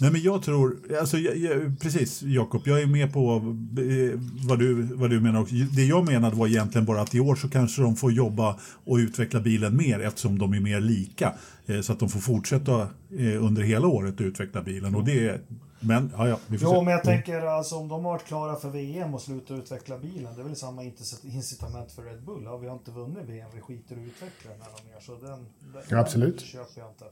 Nej, 0.00 0.12
men 0.12 0.20
jag 0.22 0.42
tror, 0.42 0.78
alltså, 1.00 1.18
jag, 1.18 1.36
jag, 1.36 1.80
precis 1.80 2.22
Jakob, 2.22 2.62
jag 2.64 2.82
är 2.82 2.86
med 2.86 3.12
på 3.12 3.34
eh, 3.78 4.20
vad 4.48 4.58
du, 4.58 4.82
vad 4.82 5.10
du 5.10 5.20
menar. 5.20 5.40
också. 5.42 5.54
Det 5.54 5.84
jag 5.84 6.04
menade 6.10 6.36
var 6.36 6.46
egentligen 6.46 6.84
bara 6.84 7.00
att 7.00 7.14
i 7.14 7.20
år 7.20 7.34
så 7.36 7.48
kanske 7.48 7.82
de 7.82 7.96
får 7.96 8.12
jobba 8.12 8.58
och 8.84 8.96
utveckla 8.96 9.40
bilen 9.40 9.76
mer 9.76 10.00
eftersom 10.00 10.38
de 10.38 10.52
är 10.54 10.60
mer 10.60 10.80
lika. 10.80 11.34
Eh, 11.66 11.80
så 11.80 11.92
att 11.92 11.98
de 12.00 12.08
får 12.08 12.20
fortsätta 12.20 12.80
eh, 13.18 13.44
under 13.44 13.62
hela 13.62 13.86
året 13.86 14.14
att 14.14 14.20
utveckla 14.20 14.62
bilen. 14.62 14.94
Och 14.94 15.04
det 15.04 15.28
är, 15.28 15.40
men, 15.80 16.12
ja, 16.16 16.28
ja, 16.28 16.38
vi 16.46 16.58
får 16.58 16.68
Jo, 16.68 16.78
se. 16.80 16.84
men 16.84 16.92
jag 16.92 17.04
tänker 17.04 17.40
alltså 17.42 17.74
om 17.76 17.88
de 17.88 18.04
har 18.04 18.12
varit 18.12 18.24
klara 18.26 18.56
för 18.56 18.70
VM 18.70 19.14
och 19.14 19.20
slutat 19.22 19.58
utveckla 19.58 19.98
bilen. 19.98 20.34
Det 20.34 20.40
är 20.40 20.44
väl 20.44 20.56
samma 20.56 20.82
incit- 20.82 21.24
incitament 21.34 21.92
för 21.92 22.02
Red 22.02 22.22
Bull. 22.22 22.42
Ja, 22.44 22.56
vi 22.56 22.66
har 22.68 22.74
inte 22.74 22.90
vunnit 22.90 23.28
VM, 23.28 23.48
vi 23.54 23.60
skiter 23.60 23.96
i 23.96 23.98
att 23.98 24.06
utveckla 24.06 24.50
den 24.50 24.60
här 24.60 24.70
de 24.76 24.92
mer. 24.92 25.00
Så 25.00 25.12
den, 25.26 25.46
den 25.72 25.82
Ja, 25.88 25.98
absolut. 25.98 26.38
den 26.38 26.46
köper 26.46 26.80
jag 26.80 26.90
inte. 26.90 27.04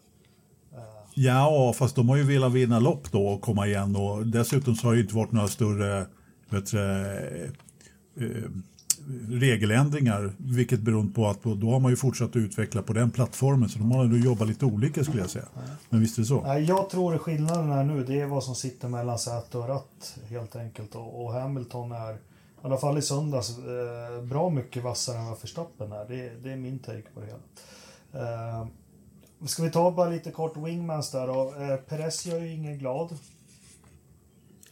Ja, 1.14 1.74
fast 1.76 1.96
de 1.96 2.08
har 2.08 2.16
ju 2.16 2.22
velat 2.22 2.52
vinna 2.52 2.78
lopp 2.78 3.12
då 3.12 3.28
och 3.28 3.40
komma 3.40 3.66
igen. 3.66 3.96
Och 3.96 4.26
dessutom 4.26 4.74
så 4.74 4.87
har 4.87 4.92
det 4.92 4.96
ju 4.96 5.02
inte 5.02 5.16
varit 5.16 5.32
några 5.32 5.48
större 5.48 6.06
vet 6.54 6.74
eh, 6.74 8.50
regeländringar. 9.28 10.32
Vilket 10.37 10.80
beror 10.80 11.04
på 11.04 11.26
att 11.26 11.42
då 11.42 11.70
har 11.70 11.80
man 11.80 11.90
ju 11.90 11.96
fortsatt 11.96 12.30
att 12.30 12.37
utveckla 12.37 12.82
på 12.82 12.92
den 12.92 13.10
plattformen. 13.10 13.68
Så 13.68 13.78
de 13.78 13.92
har 13.92 14.04
nu 14.04 14.20
jobbat 14.20 14.48
lite 14.48 14.64
olika 14.64 15.04
skulle 15.04 15.20
jag 15.20 15.30
säga. 15.30 15.44
Men 15.88 16.00
visst 16.00 16.18
är 16.18 16.22
det 16.22 16.26
så. 16.26 16.64
Jag 16.66 16.90
tror 16.90 17.18
skillnaden 17.18 17.70
här 17.70 17.84
nu, 17.84 18.04
det 18.04 18.20
är 18.20 18.26
vad 18.26 18.44
som 18.44 18.54
sitter 18.54 18.88
mellan 18.88 19.18
säte 19.18 19.58
och 19.58 19.68
ratt 19.68 20.18
helt 20.28 20.56
enkelt. 20.56 20.94
Och, 20.94 21.32
Hamilton 21.32 21.92
är, 21.92 22.12
i 22.12 22.18
alla 22.62 22.76
fall 22.76 22.98
i 22.98 23.02
söndags, 23.02 23.58
eh, 23.58 24.24
bra 24.24 24.50
mycket 24.50 24.84
vassare 24.84 25.18
än 25.18 25.26
vad 25.26 25.40
Verstappen 25.40 25.92
är. 25.92 26.08
Det, 26.08 26.42
det 26.42 26.52
är 26.52 26.56
min 26.56 26.78
take 26.78 27.02
på 27.14 27.20
det 27.20 27.26
hela. 27.26 27.40
Eh, 28.12 28.66
Ska 29.46 29.62
vi 29.62 29.70
ta 29.70 29.90
bara 29.90 30.11
lite 30.11 30.30
kort 30.30 30.57
wingmans 30.57 31.11
där 31.11 31.26
då? 31.26 31.54
Eh, 31.59 31.76
Perez 31.76 32.26
gör 32.26 32.38
ju 32.38 32.52
ingen 32.52 32.78
glad. 32.78 33.18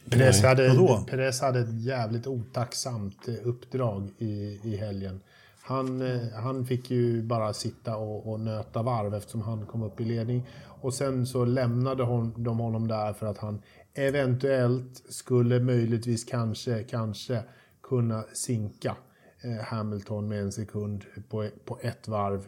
Perez 0.09 0.41
Nej. 0.41 0.49
hade, 0.49 0.67
Vadå? 0.67 1.05
Perez 1.09 1.41
hade 1.41 1.59
ett 1.59 1.81
jävligt 1.81 2.27
otacksamt 2.27 3.27
eh, 3.27 3.33
uppdrag 3.43 4.09
i, 4.17 4.59
i 4.63 4.77
helgen. 4.77 5.21
Han, 5.61 6.01
eh, 6.01 6.29
han 6.35 6.65
fick 6.65 6.91
ju 6.91 7.21
bara 7.21 7.53
sitta 7.53 7.97
och, 7.97 8.31
och 8.31 8.39
nöta 8.39 8.81
varv 8.81 9.15
eftersom 9.15 9.41
han 9.41 9.65
kom 9.65 9.83
upp 9.83 10.01
i 10.01 10.05
ledning. 10.05 10.47
Och 10.81 10.93
sen 10.93 11.25
så 11.25 11.45
lämnade 11.45 12.03
hon, 12.03 12.43
de 12.43 12.59
honom 12.59 12.87
där 12.87 13.13
för 13.13 13.25
att 13.25 13.37
han 13.37 13.61
eventuellt 13.93 15.03
skulle 15.09 15.59
möjligtvis 15.59 16.23
kanske, 16.23 16.83
kanske 16.83 17.43
kunna 17.81 18.23
sinka 18.33 18.95
eh, 19.41 19.65
Hamilton 19.65 20.27
med 20.27 20.41
en 20.41 20.51
sekund 20.51 21.03
på, 21.29 21.49
på 21.65 21.79
ett 21.81 22.07
varv. 22.07 22.47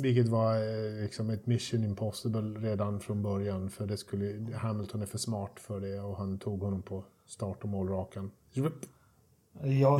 Vilket 0.00 0.28
var 0.28 0.54
eh, 0.56 1.02
liksom 1.02 1.30
ett 1.30 1.46
mission 1.46 1.84
impossible 1.84 2.40
redan 2.68 3.00
från 3.00 3.22
början. 3.22 3.70
För 3.70 3.86
det 3.86 3.96
skulle, 3.96 4.56
Hamilton 4.56 5.02
är 5.02 5.06
för 5.06 5.18
smart 5.18 5.52
för 5.60 5.80
det 5.80 6.00
och 6.00 6.16
han 6.16 6.38
tog 6.38 6.60
honom 6.60 6.82
på 6.82 7.04
start 7.26 7.62
och 7.62 7.68
målrakan. 7.68 8.30
Jag, 8.52 8.72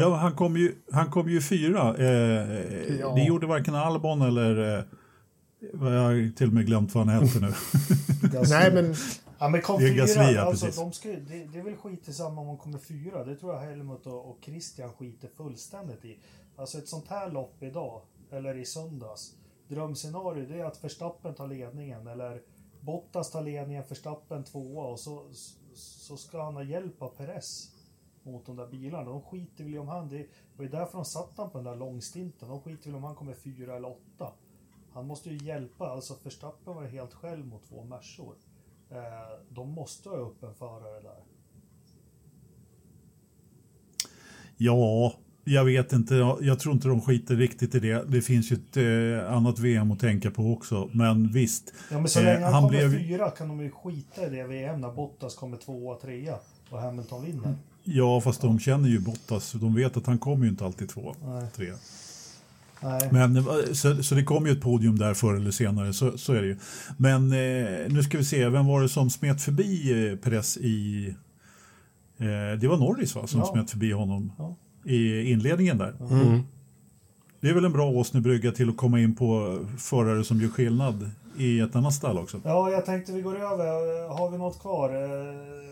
Ja, 0.00 0.14
han 0.16 0.32
kom 0.32 0.56
ju, 0.56 0.74
han 0.92 1.10
kom 1.10 1.28
ju 1.28 1.40
fyra. 1.40 1.96
Eh, 1.96 2.96
Ja. 3.00 3.14
Det 3.14 3.24
gjorde 3.24 3.46
varken 3.46 3.74
Albon 3.74 4.22
eller... 4.22 4.78
Eh, 4.78 4.84
jag 5.72 5.78
har 6.02 6.32
till 6.36 6.46
och 6.46 6.52
med 6.54 6.66
glömt 6.66 6.94
vad 6.94 7.06
han 7.06 7.22
hette 7.22 7.40
nu. 7.40 7.52
Nej 8.50 8.74
men 8.74 8.94
Ja 9.38 9.48
men 9.48 9.62
kom 9.62 9.80
Det 9.80 9.86
är 9.88 9.92
fyra, 9.92 9.96
Gasly, 10.06 10.34
ja, 10.34 10.40
alltså, 10.42 10.66
precis. 10.66 10.80
de 10.80 10.92
ska, 10.92 11.08
ju- 11.08 11.20
det, 11.20 11.44
det 11.52 11.58
är 11.58 11.62
väl 11.62 11.76
skit 11.76 12.08
i 12.08 12.12
samma 12.12 12.40
om 12.40 12.46
de 12.46 12.58
kommer 12.58 12.78
fyra. 12.78 13.24
Det 13.24 13.36
tror 13.36 13.54
jag 13.54 13.60
Helmut 13.60 14.06
och, 14.06 14.30
och 14.30 14.38
Christian 14.44 14.92
skiter 14.92 15.28
fullständigt 15.36 16.04
i. 16.04 16.18
Alltså 16.56 16.78
ett 16.78 16.88
sånt 16.88 17.08
här 17.08 17.30
lopp 17.30 17.62
idag, 17.62 18.00
eller 18.30 18.58
i 18.58 18.64
söndags. 18.64 19.32
Drömscenario 19.70 20.46
det 20.46 20.60
är 20.60 20.64
att 20.64 20.84
Verstappen 20.84 21.34
tar 21.34 21.46
ledningen 21.48 22.06
eller 22.06 22.42
Bottas 22.80 23.30
tar 23.30 23.42
ledningen, 23.42 23.84
Verstappen 23.88 24.44
tvåa 24.44 24.86
och 24.86 25.00
så, 25.00 25.28
så 25.74 26.16
ska 26.16 26.42
han 26.42 26.54
ha 26.54 26.62
hjälp 26.62 27.02
av 27.02 27.08
Perez 27.08 27.74
mot 28.22 28.46
de 28.46 28.56
där 28.56 28.66
bilarna. 28.66 29.10
De 29.10 29.22
skiter 29.22 29.64
väl 29.64 29.74
i 29.74 29.78
om 29.78 29.88
han, 29.88 30.08
det 30.08 30.26
var 30.56 30.64
ju 30.64 30.70
därför 30.70 30.98
de 30.98 31.04
satt 31.04 31.32
han 31.36 31.50
på 31.50 31.58
den 31.58 31.64
där 31.64 31.76
långstinten. 31.76 32.48
De 32.48 32.60
skiter 32.60 32.86
väl 32.86 32.96
om 32.96 33.04
han 33.04 33.14
kommer 33.14 33.34
fyra 33.34 33.76
eller 33.76 33.88
åtta. 33.88 34.32
Han 34.92 35.06
måste 35.06 35.30
ju 35.30 35.46
hjälpa, 35.46 35.88
alltså 35.88 36.16
Verstappen 36.22 36.74
var 36.74 36.84
helt 36.84 37.14
själv 37.14 37.46
mot 37.46 37.64
två 37.64 37.84
Mersor. 37.84 38.34
Eh, 38.90 39.38
de 39.48 39.70
måste 39.70 40.08
ha 40.08 40.16
upp 40.16 40.42
en 40.42 40.54
förare 40.54 41.00
där. 41.00 41.24
Ja, 44.56 45.14
jag 45.50 45.64
vet 45.64 45.92
inte, 45.92 46.14
jag 46.40 46.58
tror 46.58 46.74
inte 46.74 46.88
de 46.88 47.00
skiter 47.00 47.36
riktigt 47.36 47.74
i 47.74 47.80
det. 47.80 48.04
Det 48.08 48.22
finns 48.22 48.52
ju 48.52 48.56
ett 48.56 48.76
eh, 48.76 49.36
annat 49.36 49.58
VM 49.58 49.92
att 49.92 50.00
tänka 50.00 50.30
på 50.30 50.52
också, 50.52 50.90
men 50.92 51.32
visst. 51.32 51.72
Ja, 51.90 51.98
men 51.98 52.08
så 52.08 52.22
länge 52.22 52.44
han, 52.44 52.52
han 52.52 52.62
kommer 52.62 52.88
blev... 52.88 52.98
fyra 52.98 53.30
kan 53.30 53.48
de 53.48 53.60
ju 53.60 53.70
skita 53.70 54.26
i 54.26 54.30
det 54.30 54.46
VM 54.46 54.80
när 54.80 54.92
Bottas 54.92 55.34
kommer 55.34 55.56
tvåa, 55.56 55.96
trea 55.96 56.34
och 56.70 56.80
Hamilton 56.80 57.24
vinner. 57.24 57.54
Ja, 57.84 58.20
fast 58.20 58.40
de 58.40 58.58
känner 58.58 58.88
ju 58.88 59.00
Bottas. 59.00 59.52
De 59.52 59.74
vet 59.74 59.96
att 59.96 60.06
han 60.06 60.18
kommer 60.18 60.44
ju 60.44 60.50
inte 60.50 60.64
alltid 60.64 60.88
två, 60.88 61.14
Nej. 61.24 61.46
tre. 61.56 61.72
Nej. 62.80 63.08
Men, 63.12 63.36
eh, 63.36 63.44
så, 63.72 64.02
så 64.02 64.14
det 64.14 64.22
kommer 64.24 64.48
ju 64.48 64.52
ett 64.52 64.62
podium 64.62 64.98
där 64.98 65.14
förr 65.14 65.34
eller 65.34 65.50
senare, 65.50 65.92
så, 65.92 66.18
så 66.18 66.32
är 66.32 66.42
det 66.42 66.46
ju. 66.46 66.58
Men 66.96 67.32
eh, 67.32 67.92
nu 67.92 68.02
ska 68.02 68.18
vi 68.18 68.24
se, 68.24 68.48
vem 68.48 68.66
var 68.66 68.82
det 68.82 68.88
som 68.88 69.10
smet 69.10 69.42
förbi 69.42 69.92
eh, 70.10 70.16
Perez 70.16 70.56
i... 70.56 71.08
Eh, 72.18 72.58
det 72.60 72.68
var 72.68 72.76
Norris 72.76 73.14
va, 73.14 73.26
som 73.26 73.40
ja. 73.40 73.46
smet 73.46 73.70
förbi 73.70 73.92
honom 73.92 74.32
ja. 74.38 74.56
I 74.84 75.30
inledningen 75.30 75.78
där. 75.78 75.94
Mm. 76.10 76.40
Det 77.40 77.48
är 77.48 77.54
väl 77.54 77.64
en 77.64 77.72
bra 77.72 77.90
åsnebrygga 77.90 78.52
till 78.52 78.68
att 78.68 78.76
komma 78.76 79.00
in 79.00 79.16
på 79.16 79.58
förare 79.78 80.24
som 80.24 80.40
gör 80.40 80.48
skillnad 80.48 81.10
i 81.38 81.60
ett 81.60 81.76
annat 81.76 81.94
stall 81.94 82.18
också. 82.18 82.40
Ja, 82.44 82.70
jag 82.70 82.84
tänkte 82.84 83.12
vi 83.12 83.22
går 83.22 83.36
över. 83.36 84.08
Har 84.08 84.30
vi 84.30 84.38
något 84.38 84.60
kvar? 84.60 84.90
Eh, 84.90 85.70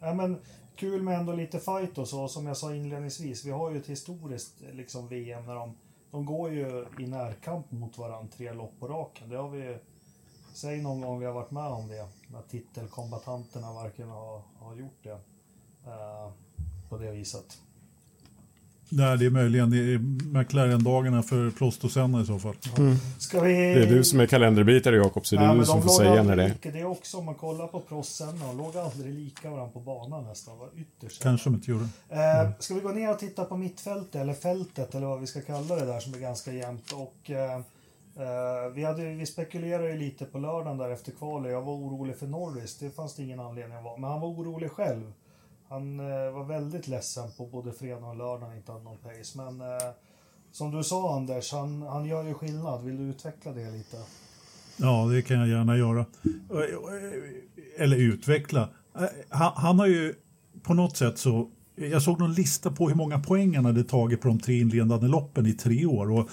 ja, 0.00 0.14
men 0.14 0.36
kul 0.76 1.02
med 1.02 1.18
ändå 1.18 1.32
lite 1.32 1.58
fight 1.58 1.98
och 1.98 2.08
så. 2.08 2.28
Som 2.28 2.46
jag 2.46 2.56
sa 2.56 2.74
inledningsvis, 2.74 3.44
vi 3.44 3.50
har 3.50 3.70
ju 3.70 3.78
ett 3.78 3.86
historiskt 3.86 4.62
liksom, 4.72 5.08
VM 5.08 5.46
när 5.46 5.54
de 5.54 5.74
de 6.12 6.26
går 6.26 6.52
ju 6.52 6.86
i 6.98 7.06
närkamp 7.06 7.70
mot 7.70 7.98
varandra 7.98 8.28
tre 8.36 8.52
lopp 8.52 8.72
på 8.80 8.88
raken. 8.88 9.28
Det 9.28 9.36
har 9.36 9.50
vi 9.50 9.78
Säg 10.54 10.82
någon 10.82 11.00
gång 11.00 11.18
vi 11.18 11.26
har 11.26 11.32
varit 11.32 11.50
med 11.50 11.66
om 11.66 11.88
det. 11.88 12.08
När 12.28 12.42
titelkombatanterna 12.42 13.72
varken 13.72 14.08
har, 14.08 14.42
har 14.58 14.74
gjort 14.76 15.02
det. 15.02 15.12
Uh, 15.86 16.32
på 16.88 16.98
det 16.98 17.10
viset. 17.10 17.62
Nej, 18.94 19.18
det 19.18 19.26
är 19.26 19.30
möjligen 19.30 19.70
McLaren-dagarna 20.32 21.22
för 21.22 21.50
Prost 21.50 21.84
och 21.84 21.90
Senna 21.90 22.20
i 22.20 22.26
så 22.26 22.38
fall. 22.38 22.54
Mm. 22.78 22.96
Ska 23.18 23.40
vi... 23.40 23.52
Det 23.52 23.82
är 23.82 23.86
du 23.86 24.04
som 24.04 24.20
är 24.20 24.26
kalenderbitare 24.26 24.96
Jakob, 24.96 25.26
så 25.26 25.36
det 25.36 25.42
är 25.42 25.54
du 25.54 25.64
som 25.64 25.82
får 25.82 25.88
säga 25.88 26.22
när 26.22 26.36
det 26.36 26.44
är. 26.44 26.72
Det 26.72 26.80
är 26.80 26.84
också, 26.84 27.18
om 27.18 27.24
man 27.24 27.34
kollar 27.34 27.66
på 27.66 27.80
Prost 27.80 28.20
och 28.20 28.28
Senna, 28.28 28.46
de 28.46 28.58
låg 28.58 28.76
aldrig 28.76 29.14
lika 29.14 29.50
varandra 29.50 29.72
på 29.72 29.80
banan 29.80 30.24
nästan. 30.24 30.58
Var 30.58 30.68
ytterst 30.76 31.22
Kanske 31.22 31.50
de 31.50 31.54
inte 31.54 31.70
gjorde. 31.70 31.88
Mm. 32.08 32.46
Eh, 32.46 32.52
ska 32.58 32.74
vi 32.74 32.80
gå 32.80 32.88
ner 32.88 33.10
och 33.10 33.18
titta 33.18 33.44
på 33.44 33.56
mittfältet, 33.56 34.14
eller 34.14 34.34
fältet, 34.34 34.94
eller 34.94 35.06
vad 35.06 35.20
vi 35.20 35.26
ska 35.26 35.40
kalla 35.40 35.76
det 35.76 35.84
där, 35.84 36.00
som 36.00 36.14
är 36.14 36.18
ganska 36.18 36.52
jämnt. 36.52 36.92
Och, 36.92 37.30
eh, 37.30 37.56
eh, 38.16 38.72
vi, 38.74 38.84
hade, 38.84 39.14
vi 39.14 39.26
spekulerade 39.26 39.92
ju 39.92 39.98
lite 39.98 40.24
på 40.24 40.38
lördagen 40.38 40.78
där 40.78 40.90
efter 40.90 41.12
kvalet. 41.12 41.52
Jag 41.52 41.62
var 41.62 41.72
orolig 41.72 42.16
för 42.16 42.26
Norris, 42.26 42.78
det 42.78 42.90
fanns 42.90 43.14
det 43.14 43.22
ingen 43.22 43.40
anledning 43.40 43.78
att 43.78 43.84
vara. 43.84 43.96
Men 43.96 44.10
han 44.10 44.20
var 44.20 44.28
orolig 44.28 44.70
själv. 44.70 45.12
Han 45.72 46.00
eh, 46.00 46.32
var 46.32 46.44
väldigt 46.44 46.88
ledsen 46.88 47.30
på 47.36 47.46
både 47.46 47.72
fredag 47.72 48.06
och 48.06 48.16
lördag 48.16 48.46
han 48.46 48.56
inte 48.56 48.72
hade 48.72 48.84
någon 48.84 48.98
pace. 48.98 49.38
Men 49.38 49.60
eh, 49.60 49.90
som 50.52 50.70
du 50.70 50.82
sa 50.82 51.16
Anders, 51.16 51.52
han, 51.52 51.82
han 51.82 52.06
gör 52.06 52.24
ju 52.24 52.34
skillnad. 52.34 52.84
Vill 52.84 52.96
du 52.96 53.02
utveckla 53.02 53.52
det 53.52 53.70
lite? 53.70 53.96
Ja, 54.76 55.06
det 55.06 55.22
kan 55.22 55.38
jag 55.38 55.48
gärna 55.48 55.76
göra. 55.76 56.06
Eller 57.78 57.96
utveckla. 57.96 58.68
Eh, 58.94 59.04
han, 59.28 59.52
han 59.54 59.78
har 59.78 59.86
ju 59.86 60.14
på 60.62 60.74
något 60.74 60.96
sätt 60.96 61.18
så 61.18 61.50
jag 61.76 62.02
såg 62.02 62.20
någon 62.20 62.34
lista 62.34 62.70
på 62.70 62.88
hur 62.88 62.96
många 62.96 63.18
poäng 63.18 63.56
han 63.56 63.64
hade 63.64 63.84
tagit 63.84 64.20
på 64.20 64.28
de 64.28 64.38
tre 64.38 64.60
inledande 64.60 65.08
loppen 65.08 65.46
i 65.46 65.52
tre 65.52 65.86
år. 65.86 66.10
Och 66.10 66.30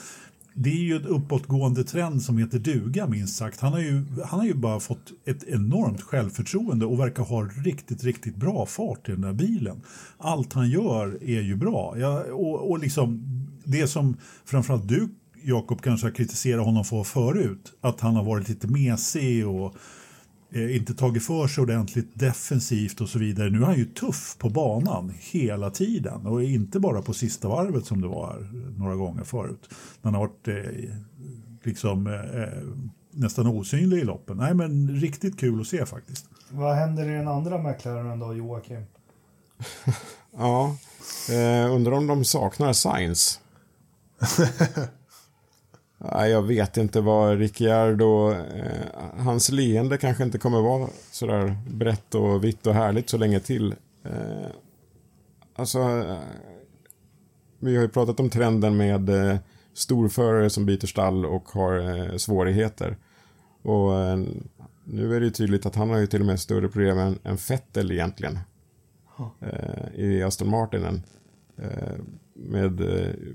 det 0.61 0.69
är 0.69 0.83
ju 0.83 0.95
en 0.95 1.05
uppåtgående 1.05 1.83
trend 1.83 2.21
som 2.21 2.37
heter 2.37 2.59
duga 2.59 3.07
minst 3.07 3.35
sagt. 3.35 3.59
Han 3.59 3.73
har, 3.73 3.79
ju, 3.79 4.05
han 4.25 4.39
har 4.39 4.45
ju 4.45 4.53
bara 4.53 4.79
fått 4.79 5.11
ett 5.25 5.43
enormt 5.43 6.01
självförtroende 6.01 6.85
och 6.85 6.99
verkar 6.99 7.23
ha 7.23 7.43
riktigt, 7.43 8.03
riktigt 8.03 8.35
bra 8.35 8.65
fart 8.65 9.09
i 9.09 9.11
den 9.11 9.21
där 9.21 9.33
bilen. 9.33 9.81
Allt 10.17 10.53
han 10.53 10.69
gör 10.69 11.23
är 11.23 11.41
ju 11.41 11.55
bra. 11.55 11.95
Ja, 11.97 12.23
och, 12.23 12.71
och 12.71 12.79
liksom 12.79 13.23
det 13.63 13.87
som 13.87 14.17
framförallt 14.45 14.87
du 14.87 15.09
Jakob 15.43 15.81
kanske 15.81 16.07
har 16.07 16.11
kritiserat 16.11 16.65
honom 16.65 16.85
för 16.85 17.03
förut, 17.03 17.73
att 17.81 17.99
han 17.99 18.15
har 18.15 18.23
varit 18.23 18.49
lite 18.49 18.67
mesig 18.67 19.47
och 19.47 19.75
inte 20.51 20.93
tagit 20.93 21.25
för 21.25 21.47
sig 21.47 21.61
ordentligt 21.61 22.09
defensivt 22.13 23.01
och 23.01 23.09
så 23.09 23.19
vidare. 23.19 23.49
Nu 23.49 23.61
är 23.61 23.65
han 23.65 23.77
ju 23.77 23.85
tuff 23.85 24.35
på 24.37 24.49
banan 24.49 25.13
hela 25.19 25.69
tiden 25.69 26.27
och 26.27 26.43
inte 26.43 26.79
bara 26.79 27.01
på 27.01 27.13
sista 27.13 27.47
varvet 27.47 27.85
som 27.85 28.01
det 28.01 28.07
var 28.07 28.27
här 28.27 28.49
några 28.77 28.95
gånger 28.95 29.23
förut. 29.23 29.69
Han 30.01 30.13
har 30.13 30.21
varit 30.21 30.47
eh, 30.47 30.89
liksom 31.63 32.07
eh, 32.07 32.41
eh, 32.41 32.63
nästan 33.11 33.47
osynlig 33.47 33.97
i 33.97 34.03
loppen. 34.03 34.37
Nej, 34.37 34.53
men 34.53 34.89
riktigt 34.89 35.39
kul 35.39 35.61
att 35.61 35.67
se 35.67 35.85
faktiskt. 35.85 36.25
Vad 36.51 36.75
händer 36.75 37.09
i 37.09 37.13
den 37.13 37.27
andra 37.27 37.57
McLaren 37.57 38.19
då, 38.19 38.33
Joakim? 38.33 38.83
ja, 40.37 40.75
eh, 41.29 41.73
undrar 41.75 41.91
om 41.91 42.07
de 42.07 42.25
saknar 42.25 42.73
Science. 42.73 43.39
jag 46.07 46.41
vet 46.41 46.77
inte 46.77 47.01
vad 47.01 47.37
Ricciardo... 47.37 48.31
Eh, 48.31 49.03
hans 49.17 49.51
leende 49.51 49.97
kanske 49.97 50.23
inte 50.23 50.37
kommer 50.37 50.61
vara 50.61 50.89
sådär 51.11 51.57
brett 51.67 52.15
och 52.15 52.43
vitt 52.43 52.67
och 52.67 52.73
härligt 52.73 53.09
så 53.09 53.17
länge 53.17 53.39
till. 53.39 53.75
Eh, 54.03 54.51
alltså... 55.55 55.79
Eh, 55.79 56.17
vi 57.61 57.75
har 57.75 57.83
ju 57.83 57.89
pratat 57.89 58.19
om 58.19 58.29
trenden 58.29 58.77
med 58.77 59.09
eh, 59.09 59.37
storförare 59.73 60.49
som 60.49 60.65
byter 60.65 60.85
stall 60.85 61.25
och 61.25 61.49
har 61.49 61.79
eh, 61.79 62.15
svårigheter. 62.15 62.97
Och 63.61 63.99
eh, 63.99 64.19
nu 64.83 65.15
är 65.15 65.19
det 65.19 65.31
tydligt 65.31 65.65
att 65.65 65.75
han 65.75 65.89
har 65.89 65.97
ju 65.97 66.07
till 66.07 66.19
och 66.19 66.27
med 66.27 66.39
större 66.39 66.67
problem 66.67 66.99
än, 66.99 67.19
än 67.23 67.37
Vettel 67.49 67.91
egentligen. 67.91 68.39
Eh, 69.39 69.99
I 69.99 70.23
Aston 70.23 70.49
Martinen. 70.49 71.03
med 72.33 72.81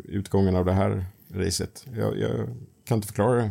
utgången 0.04 0.56
av 0.56 0.64
det 0.64 0.72
här 0.72 1.04
racet. 1.34 1.86
Jag, 1.96 2.18
jag, 2.18 2.48
kan 2.84 2.96
inte 2.96 3.06
förklara 3.06 3.36
det. 3.36 3.50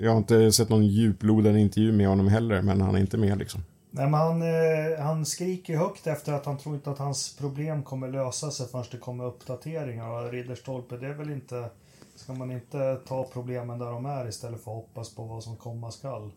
Jag 0.00 0.10
har 0.10 0.18
inte 0.18 0.52
sett 0.52 0.68
någon 0.68 0.86
djuplodande 0.86 1.60
intervju 1.60 1.92
med 1.92 2.08
honom 2.08 2.28
heller, 2.28 2.62
men 2.62 2.80
han 2.80 2.94
är 2.94 3.00
inte 3.00 3.16
med 3.16 3.38
liksom. 3.38 3.62
Nej, 3.94 4.10
men 4.10 4.20
han, 4.20 4.42
eh, 4.42 4.98
han 4.98 5.26
skriker 5.26 5.76
högt 5.76 6.06
efter 6.06 6.32
att 6.32 6.46
han 6.46 6.58
tror 6.58 6.74
inte 6.74 6.90
att 6.90 6.98
hans 6.98 7.36
problem 7.36 7.82
kommer 7.82 8.08
lösa 8.08 8.50
sig 8.50 8.66
förrän 8.66 8.84
det 8.90 8.96
kommer 8.96 9.24
uppdateringar. 9.24 10.08
Och 10.08 10.32
Ridderstolpe, 10.32 10.96
det 10.96 11.06
är 11.06 11.14
väl 11.14 11.30
inte... 11.30 11.70
Ska 12.14 12.32
man 12.32 12.50
inte 12.50 13.00
ta 13.06 13.24
problemen 13.32 13.78
där 13.78 13.86
de 13.86 14.06
är 14.06 14.28
istället 14.28 14.64
för 14.64 14.70
att 14.70 14.76
hoppas 14.76 15.14
på 15.14 15.24
vad 15.24 15.42
som 15.44 15.56
komma 15.56 15.90
skall? 15.90 16.30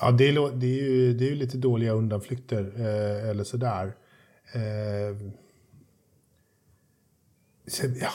Ja, 0.00 0.10
det 0.10 0.28
är, 0.28 0.56
det 0.56 0.66
är, 0.66 0.82
ju, 0.82 1.14
det 1.14 1.24
är 1.24 1.30
ju 1.30 1.34
lite 1.34 1.56
dåliga 1.56 1.92
undanflykter, 1.92 2.72
eh, 2.76 3.30
eller 3.30 3.44
sådär. 3.44 3.92
Eh, 4.52 5.16
ja, 8.00 8.12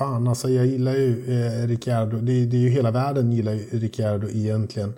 Fan 0.00 0.28
alltså, 0.28 0.48
jag 0.48 0.66
gillar 0.66 0.94
ju 0.94 1.42
eh, 1.42 1.66
Ricciardo. 1.66 2.16
Det, 2.16 2.46
det, 2.46 2.56
är 2.56 2.60
ju 2.60 2.68
hela 2.68 2.90
världen 2.90 3.32
gillar 3.32 3.52
ju 3.52 3.66
Ricciardo 3.70 4.28
egentligen. 4.28 4.94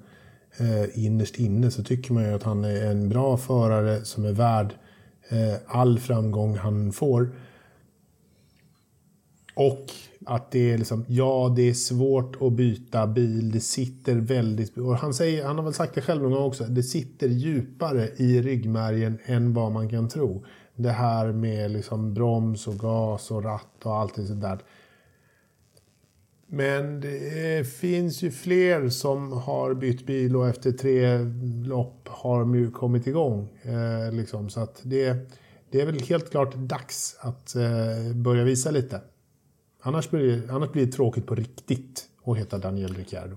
Eh, 0.56 1.04
innerst 1.04 1.38
inne 1.38 1.70
så 1.70 1.84
tycker 1.84 2.12
man 2.12 2.24
ju 2.24 2.34
att 2.34 2.42
han 2.42 2.64
är 2.64 2.86
en 2.86 3.08
bra 3.08 3.36
förare 3.36 4.04
som 4.04 4.24
är 4.24 4.32
värd 4.32 4.74
eh, 5.28 5.54
all 5.66 5.98
framgång 5.98 6.56
han 6.56 6.92
får. 6.92 7.30
Och 9.54 9.86
att 10.26 10.50
det 10.50 10.72
är 10.72 10.78
liksom, 10.78 11.04
ja 11.08 11.52
det 11.56 11.68
är 11.68 11.74
svårt 11.74 12.36
att 12.42 12.52
byta 12.52 13.06
bil, 13.06 13.52
det 13.52 13.60
sitter 13.60 14.16
väldigt, 14.16 14.78
och 14.78 14.96
han, 14.96 15.14
säger, 15.14 15.44
han 15.44 15.56
har 15.56 15.64
väl 15.64 15.74
sagt 15.74 15.94
det 15.94 16.00
själv 16.00 16.22
någon 16.22 16.32
gång 16.32 16.44
också, 16.44 16.64
det 16.64 16.82
sitter 16.82 17.28
djupare 17.28 18.08
i 18.16 18.42
ryggmärgen 18.42 19.18
än 19.24 19.54
vad 19.54 19.72
man 19.72 19.88
kan 19.88 20.08
tro. 20.08 20.44
Det 20.76 20.90
här 20.90 21.32
med 21.32 21.70
liksom 21.70 22.14
broms 22.14 22.66
och 22.66 22.78
gas 22.78 23.30
och 23.30 23.44
ratt 23.44 23.84
och 23.84 23.96
allt 23.96 24.14
det 24.14 24.34
där. 24.34 24.58
Men 26.54 27.00
det 27.00 27.68
finns 27.68 28.22
ju 28.22 28.30
fler 28.30 28.88
som 28.88 29.32
har 29.32 29.74
bytt 29.74 30.06
bil 30.06 30.36
och 30.36 30.48
efter 30.48 30.72
tre 30.72 31.18
lopp 31.66 32.08
har 32.08 32.40
de 32.40 32.54
ju 32.54 32.70
kommit 32.70 33.06
igång. 33.06 33.48
Eh, 33.62 34.12
liksom. 34.12 34.50
Så 34.50 34.60
att 34.60 34.80
det, 34.82 35.30
det 35.70 35.80
är 35.80 35.86
väl 35.86 36.00
helt 36.00 36.30
klart 36.30 36.54
dags 36.54 37.16
att 37.20 37.54
eh, 37.54 38.14
börja 38.14 38.44
visa 38.44 38.70
lite. 38.70 39.00
Annars 39.82 40.10
blir, 40.10 40.50
annars 40.50 40.72
blir 40.72 40.86
det 40.86 40.92
tråkigt 40.92 41.26
på 41.26 41.34
riktigt 41.34 42.04
att 42.24 42.38
heta 42.38 42.58
Daniel 42.58 42.94
Ricciardo. 42.94 43.36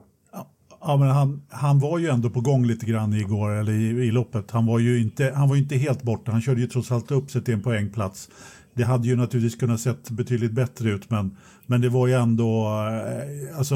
Ja, 0.81 0.97
men 0.97 1.07
han, 1.07 1.41
han 1.49 1.79
var 1.79 1.99
ju 1.99 2.07
ändå 2.07 2.29
på 2.29 2.41
gång 2.41 2.65
lite 2.65 2.85
grann 2.85 3.13
igår, 3.13 3.51
eller 3.51 3.73
i, 3.73 3.85
i 3.85 4.11
loppet. 4.11 4.51
Han 4.51 4.65
var 4.65 4.79
ju 4.79 5.01
inte, 5.01 5.31
han 5.35 5.49
var 5.49 5.55
inte 5.55 5.75
helt 5.75 6.03
borta. 6.03 6.31
Han 6.31 6.41
körde 6.41 6.61
ju 6.61 6.67
trots 6.67 6.91
allt 6.91 7.11
upp 7.11 7.31
sig 7.31 7.43
till 7.43 7.53
en 7.53 7.63
poängplats. 7.63 8.29
Det 8.75 8.83
hade 8.83 9.07
ju 9.07 9.15
naturligtvis 9.15 9.59
kunnat 9.59 9.79
sett 9.79 10.09
betydligt 10.09 10.51
bättre 10.51 10.89
ut, 10.89 11.09
men, 11.09 11.37
men 11.65 11.81
det 11.81 11.89
var 11.89 12.07
ju 12.07 12.13
ändå, 12.13 12.65
eh, 12.67 13.57
alltså 13.57 13.75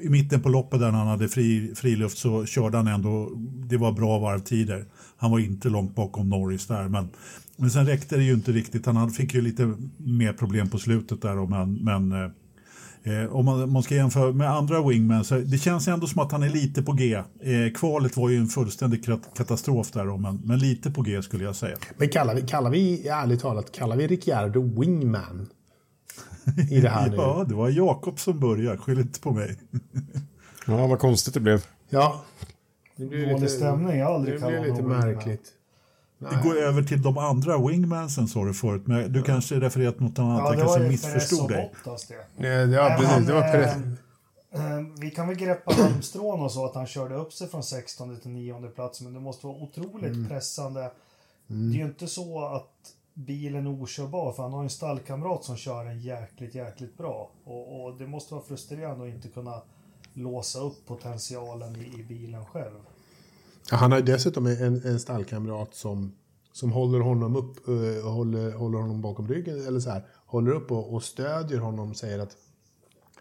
i 0.00 0.08
mitten 0.08 0.40
på 0.40 0.48
loppet 0.48 0.80
där 0.80 0.90
när 0.90 0.98
han 0.98 1.08
hade 1.08 1.28
fri, 1.28 1.72
friluft 1.74 2.18
så 2.18 2.46
körde 2.46 2.76
han 2.76 2.86
ändå, 2.86 3.30
det 3.68 3.76
var 3.76 3.92
bra 3.92 4.18
varvtider. 4.18 4.84
Han 5.16 5.30
var 5.30 5.38
inte 5.38 5.68
långt 5.68 5.94
bakom 5.94 6.28
Norris 6.28 6.66
där, 6.66 6.88
men, 6.88 7.08
men 7.56 7.70
sen 7.70 7.86
räckte 7.86 8.16
det 8.16 8.24
ju 8.24 8.32
inte 8.32 8.52
riktigt. 8.52 8.86
Han 8.86 9.10
fick 9.10 9.34
ju 9.34 9.40
lite 9.40 9.74
mer 9.96 10.32
problem 10.32 10.68
på 10.68 10.78
slutet 10.78 11.22
där, 11.22 11.46
men, 11.46 11.74
men 11.74 12.12
eh, 12.12 12.30
eh, 13.04 13.36
om 13.36 13.44
man, 13.44 13.72
man, 13.72 13.82
ska 13.82 13.94
jämföra 13.94 14.32
med 14.32 14.50
andra 14.50 14.88
wingmen 14.88 15.24
så 15.24 15.34
det 15.38 15.58
känns 15.58 15.88
ändå 15.88 16.06
som 16.06 16.22
att 16.22 16.32
han 16.32 16.42
är 16.42 16.50
lite 16.50 16.82
på 16.82 16.92
G. 16.92 17.14
Eh, 17.14 17.24
kvalet 17.74 18.16
var 18.16 18.28
ju 18.28 18.36
en 18.36 18.46
fullständig 18.48 19.04
katastrof 19.36 19.90
där 19.90 20.04
då, 20.04 20.16
men, 20.16 20.40
men 20.44 20.58
lite 20.58 20.90
på 20.90 21.02
G 21.02 21.22
skulle 21.22 21.44
jag 21.44 21.56
säga. 21.56 21.76
Men 21.96 22.08
kallar 22.08 22.34
vi, 22.34 22.42
kallar 22.42 22.70
vi 22.70 23.08
ärligt 23.08 23.40
talat, 23.40 23.72
kallar 23.72 23.96
vi 23.96 24.06
Ricciardo 24.06 24.80
wingman? 24.80 25.48
i 26.70 26.80
det 26.80 26.88
här 26.88 27.10
nu. 27.10 27.16
Ja, 27.16 27.44
det 27.48 27.54
var 27.54 27.68
Jakob 27.68 28.20
som 28.20 28.40
började, 28.40 28.78
skyll 28.78 28.98
inte 28.98 29.20
på 29.20 29.32
mig. 29.32 29.56
Ja, 30.66 30.86
vad 30.86 30.98
konstigt 30.98 31.34
det 31.34 31.40
blev. 31.40 31.64
Ja. 31.88 32.24
Det 32.96 33.04
blir 33.04 33.32
Dålig 33.32 33.50
stämning, 33.50 33.98
jag 33.98 34.06
har 34.06 34.14
aldrig 34.14 34.40
Det 34.40 34.46
blir 34.46 34.70
lite 34.70 34.82
märkligt. 34.82 35.52
Det 36.30 36.48
går 36.48 36.56
över 36.56 36.82
till 36.82 37.02
de 37.02 37.18
andra 37.18 37.58
wingmansen 37.68 38.28
sa 38.28 38.44
du 38.44 38.54
förut, 38.54 38.82
men 38.86 39.12
du 39.12 39.22
kanske 39.22 39.60
refererat 39.60 40.00
något 40.00 40.18
annat, 40.18 40.38
Ja, 40.38 40.44
jag 40.44 40.56
det 40.56 40.60
kanske 40.62 40.88
missförstod 40.88 41.48
dig. 41.50 41.72
det. 41.84 41.88
Nej, 42.36 42.66
det- 42.66 42.72
Ja, 42.74 42.88
Nej, 42.88 42.96
precis. 42.98 43.14
men, 43.16 43.26
Det 43.26 43.32
var 43.32 43.40
eh, 43.46 43.50
Perez. 43.52 43.76
Eh, 44.54 44.80
Vi 45.00 45.10
kan 45.10 45.28
väl 45.28 45.36
greppa 45.36 45.72
halmstrån 45.74 46.40
och 46.40 46.52
så 46.52 46.64
att 46.64 46.74
han 46.74 46.86
körde 46.86 47.14
upp 47.14 47.32
sig 47.32 47.48
från 47.48 47.62
16 47.62 48.16
till 48.20 48.30
9 48.30 48.68
plats 48.68 49.00
men 49.00 49.14
det 49.14 49.20
måste 49.20 49.46
vara 49.46 49.56
otroligt 49.56 50.12
Mm. 50.14 50.28
pressande. 50.28 50.90
Det 51.46 51.54
är 51.76 51.78
ju 51.80 51.84
inte 51.84 52.06
så 52.06 52.44
att 52.44 52.68
bilen 53.14 53.66
är 53.66 53.70
okörbar 53.82 54.32
för 54.32 54.42
han 54.42 54.52
har 54.52 54.62
en 54.62 54.70
stallkamrat 54.70 55.44
som 55.44 55.56
kör 55.56 55.84
en 55.86 56.00
jäkligt, 56.00 56.54
jäkligt 56.54 56.98
bra. 56.98 57.30
Och, 57.44 57.84
och 57.84 57.96
det 57.98 58.06
måste 58.06 58.34
vara 58.34 58.44
frustrerande 58.44 59.04
att 59.08 59.14
inte 59.14 59.28
kunna 59.28 59.62
låsa 60.14 60.58
upp 60.60 60.86
potentialen 60.86 61.76
i, 61.76 62.00
i 62.00 62.04
bilen 62.08 62.46
själv. 62.46 62.78
Ja, 63.70 63.76
Han 63.76 63.92
har 63.92 63.98
ju 63.98 64.04
dessutom 64.04 64.46
en, 64.46 64.82
en 64.84 65.00
stallkamrat 65.00 65.74
som, 65.74 66.12
som 66.52 66.72
håller 66.72 67.00
honom 67.00 67.36
upp, 67.36 67.68
och 68.04 68.12
håller, 68.12 68.52
håller 68.52 68.78
honom 68.78 69.02
bakom 69.02 69.28
ryggen, 69.28 69.66
eller 69.66 69.80
så 69.80 69.90
här, 69.90 70.06
håller 70.26 70.52
upp 70.52 70.72
och, 70.72 70.94
och 70.94 71.02
stödjer 71.02 71.58
honom, 71.58 71.94
säger 71.94 72.18
att 72.18 72.36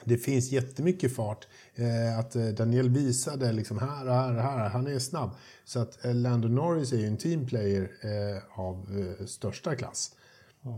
det 0.05 0.17
finns 0.17 0.51
jättemycket 0.51 1.15
fart. 1.15 1.47
Eh, 1.75 2.19
att 2.19 2.35
eh, 2.35 2.45
Daniel 2.45 2.89
visade 2.89 3.51
liksom 3.51 3.79
här 3.79 4.07
och 4.07 4.13
här 4.13 4.35
och 4.35 4.41
här, 4.41 4.69
han 4.69 4.87
är 4.87 4.99
snabb. 4.99 5.29
Så 5.65 5.79
att 5.79 6.05
eh, 6.05 6.15
Lando 6.15 6.47
Norris 6.47 6.93
är 6.93 6.97
ju 6.97 7.07
en 7.07 7.17
teamplayer 7.17 7.91
eh, 8.01 8.59
av 8.59 8.75
eh, 9.19 9.25
största 9.25 9.75
klass. 9.75 10.11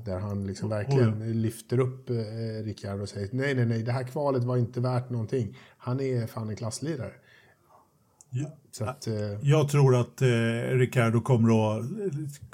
Där 0.06 0.20
han 0.20 0.48
liksom 0.48 0.70
verkligen 0.70 1.42
lyfter 1.42 1.80
upp 1.80 2.10
eh, 2.10 2.16
Ricciardo 2.64 3.02
och 3.02 3.10
säger 3.10 3.30
nej, 3.32 3.56
nej, 3.56 3.66
nej, 3.66 3.84
det 3.84 3.92
här 3.92 4.04
kvalet 4.04 4.44
var 4.44 4.58
inte 4.58 4.80
värt 4.80 5.10
någonting. 5.10 5.58
Han 5.78 6.00
är 6.00 6.28
fan 6.28 6.50
en 6.50 6.56
klasslirare. 6.56 7.14
Ja. 8.36 8.48
Så 8.72 8.86
att, 8.86 9.08
eh, 9.08 9.14
Jag 9.42 9.70
tror 9.70 9.96
att 9.96 10.22
eh, 10.22 10.28
Ricardo 10.78 11.22
kommer 11.22 11.78
att 11.80 11.86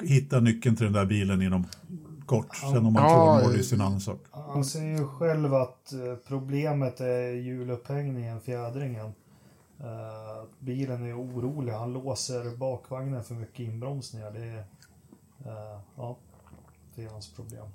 hitta 0.10 0.40
nyckeln 0.40 0.76
till 0.76 0.86
den 0.86 0.94
där 0.94 1.06
bilen 1.06 1.42
inom 1.42 1.66
kort. 2.26 2.56
Sen 2.56 2.86
om 2.86 2.94
man 2.94 3.04
Ja, 3.04 3.10
tror 3.10 3.50
Norris 3.50 3.72
är 3.72 3.76
en 3.76 3.82
annan 3.82 4.00
sak. 4.02 4.20
Han 4.32 4.66
säger 4.66 4.98
ju 4.98 5.08
själv 5.08 5.54
att 5.54 5.94
eh, 5.94 6.00
problemet 6.28 7.00
är 7.02 7.32
hjulupphängningen, 7.34 8.42
fjädringen. 8.42 9.14
Eh, 9.80 10.44
bilen 10.60 11.06
är 11.06 11.20
orolig, 11.22 11.74
han 11.74 11.94
låser 11.94 12.58
bakvagnen 12.58 13.24
för 13.24 13.36
mycket 13.36 13.60
inbromsningar. 13.60 14.32
Det 14.32 14.40
är, 14.44 14.58
eh, 15.46 15.80
ja, 15.98 16.18
det 16.96 17.04
är 17.04 17.10
hans 17.10 17.34
problem. 17.34 17.66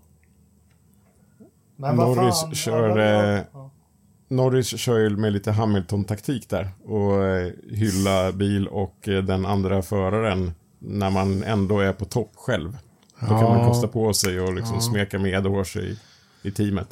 Men 1.76 1.96
Norris 1.96 2.40
fan, 2.40 2.54
kör, 2.54 2.88
alla- 2.90 3.36
eh, 3.38 3.44
ja. 3.52 3.70
Norris 4.36 4.66
kör 4.78 4.98
ju 4.98 5.10
med 5.16 5.32
lite 5.32 5.50
Hamilton-taktik 5.52 6.48
där 6.48 6.68
och 6.84 7.24
eh, 7.24 7.52
hylla 7.70 8.32
bil 8.32 8.68
och 8.68 9.08
eh, 9.08 9.24
den 9.24 9.46
andra 9.46 9.82
föraren 9.82 10.52
när 10.78 11.10
man 11.10 11.42
ändå 11.42 11.80
är 11.80 11.92
på 11.92 12.04
topp 12.04 12.30
själv. 12.34 12.78
Då 13.20 13.26
kan 13.26 13.42
man 13.42 13.58
Ja. 13.58 13.68
kosta 13.68 13.88
på 13.88 14.14
sig 14.14 14.40
och 14.40 14.54
liksom 14.54 14.80
smeka 14.80 15.18
medhårs 15.18 15.76
i, 15.76 15.98
i 16.42 16.50
teamet. 16.50 16.88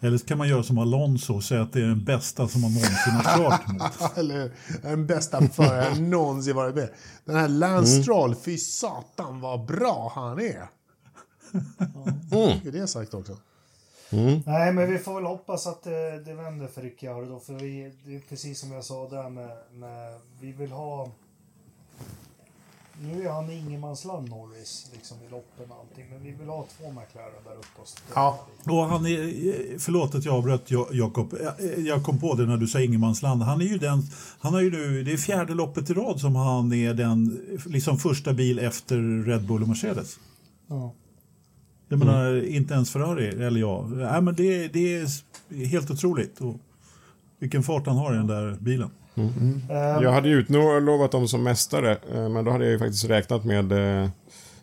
Eller 0.00 0.18
så 0.18 0.26
kan 0.26 0.38
man 0.38 0.48
göra 0.48 0.62
som 0.62 0.78
Alonso 0.78 1.34
och 1.34 1.44
säga 1.44 1.62
att 1.62 1.72
det 1.72 1.80
är 1.80 1.86
den 1.86 2.04
bästa 2.04 2.48
som 2.48 2.60
man 2.60 2.70
någonsin 2.72 3.12
har 3.12 3.38
kört 3.38 3.68
mot. 3.72 4.16
Eller? 4.18 4.50
Den 4.82 5.06
bästa 5.06 5.48
förare 5.48 5.84
jag 5.84 6.00
någonsin 6.02 6.56
varit 6.56 6.74
med. 6.74 6.88
Den 7.24 7.36
här 7.36 7.48
Lance 7.48 7.92
Mm. 7.92 8.02
Stroll, 8.02 8.34
fy 8.34 8.58
satan 8.58 9.40
vad 9.40 9.66
bra 9.66 10.12
han 10.14 10.38
är. 10.40 10.68
Mm. 12.32 12.58
Är 12.66 12.72
det 12.72 12.86
sagt 12.86 13.14
också? 13.14 13.36
Nej, 14.46 14.72
men 14.72 14.90
vi 14.92 14.98
får 14.98 15.14
väl 15.14 15.24
hoppas 15.24 15.66
att 15.66 15.82
det, 15.82 16.20
det 16.24 16.34
vänder 16.34 16.66
för 16.66 16.82
Ricciardo 16.82 17.26
då, 17.28 17.40
för 17.40 17.54
vi, 17.54 17.92
det 18.04 18.16
är 18.16 18.20
precis 18.28 18.60
som 18.60 18.72
jag 18.72 18.84
sa 18.84 19.08
där 19.08 19.28
med, 19.30 19.50
med 19.72 20.18
vi 20.40 20.52
vill 20.52 20.70
ha... 20.72 21.08
Nu 23.02 23.26
är 23.26 23.30
han 23.30 23.50
ingenmansland 23.50 24.28
Norris, 24.30 24.90
liksom 24.94 25.16
i 25.26 25.30
loppen 25.30 25.70
och 25.70 25.76
allting, 25.80 26.04
men 26.10 26.22
vi 26.24 26.30
vill 26.30 26.48
ha 26.48 26.66
två 26.78 26.84
McLaren 26.90 27.44
där 27.44 27.52
uppe. 27.56 27.80
och 27.82 27.88
Ja. 28.14 28.46
Och 28.66 28.84
han 28.86 29.06
är, 29.06 29.78
förlåt 29.78 30.14
att 30.14 30.24
jag 30.24 30.34
avbröt 30.34 30.70
Ja- 30.70 30.88
Jakob. 30.92 31.34
Jag- 31.42 31.78
Jag 31.78 32.04
kom 32.04 32.18
på 32.20 32.34
det 32.34 32.46
när 32.46 32.56
du 32.56 32.66
sa 32.66 32.80
ingenmansland. 32.80 33.42
Han 33.42 33.60
är 33.60 33.64
ju 33.64 33.78
den, 33.78 34.02
han 34.38 34.54
har 34.54 34.60
ju 34.60 34.70
nu, 34.70 35.02
det 35.04 35.12
är 35.12 35.16
fjärde 35.16 35.54
loppet 35.54 35.90
i 35.90 35.94
rad 35.94 36.20
som 36.20 36.36
han 36.36 36.72
är 36.72 36.94
den 36.94 37.40
liksom 37.66 37.98
första 37.98 38.32
bil 38.32 38.58
efter 38.58 39.24
Red 39.24 39.46
Bull 39.46 39.62
och 39.62 39.68
Mercedes. 39.68 40.18
Ja. 40.66 40.92
Jag 41.88 41.98
menar, 41.98 42.44
inte 42.46 42.74
ens 42.74 42.92
Ferrari, 42.92 43.28
eller 43.46 43.60
ja. 43.60 43.86
Nej, 43.90 44.22
men 44.22 44.34
det, 44.34 44.68
det 44.68 44.94
är 44.96 45.08
helt 45.66 45.90
otroligt. 45.90 46.40
Och 46.40 46.56
vilken 47.38 47.62
fart 47.62 47.86
han 47.86 47.96
har 47.96 48.14
i 48.14 48.16
den 48.16 48.26
där 48.26 48.56
bilen. 48.60 48.90
Eh, 49.70 49.76
Jag 50.02 50.12
hade 50.12 50.28
ju 50.28 50.34
utlovat 50.34 51.12
dem 51.12 51.28
som 51.28 51.42
mästare, 51.42 51.98
eh, 52.14 52.28
men 52.28 52.44
då 52.44 52.50
hade 52.50 52.64
jag 52.64 52.72
ju 52.72 52.78
faktiskt 52.78 53.04
räknat 53.04 53.44
med 53.44 53.72
eh, 54.02 54.08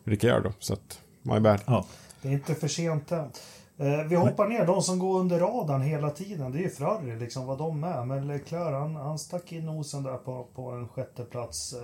Ricciardo. 0.03 0.51
Så 0.59 0.73
att, 0.73 0.99
my 1.21 1.39
bad. 1.39 1.59
Ja. 1.65 1.85
Det 2.21 2.27
är 2.27 2.31
inte 2.33 2.55
för 2.55 2.67
sent 2.67 3.11
än. 3.11 3.29
Eh, 3.77 4.03
vi 4.09 4.15
hoppar 4.15 4.47
ner, 4.47 4.65
de 4.65 4.81
som 4.81 4.99
går 4.99 5.19
under 5.19 5.39
radarn 5.39 5.81
hela 5.81 6.09
tiden, 6.09 6.51
det 6.51 6.59
är 6.59 6.63
ju 6.63 6.69
Ferrari, 6.69 7.19
liksom 7.19 7.45
vad 7.45 7.57
de 7.57 7.83
är. 7.83 8.05
Men 8.05 8.27
Leclerc, 8.27 8.73
han, 8.73 8.95
han 8.95 9.19
stack 9.19 9.51
in 9.51 9.65
nosen 9.65 10.03
där 10.03 10.17
på, 10.17 10.47
på 10.55 10.71
en 10.71 10.87
sjätte 10.87 11.23
plats. 11.23 11.73
Eh, 11.73 11.79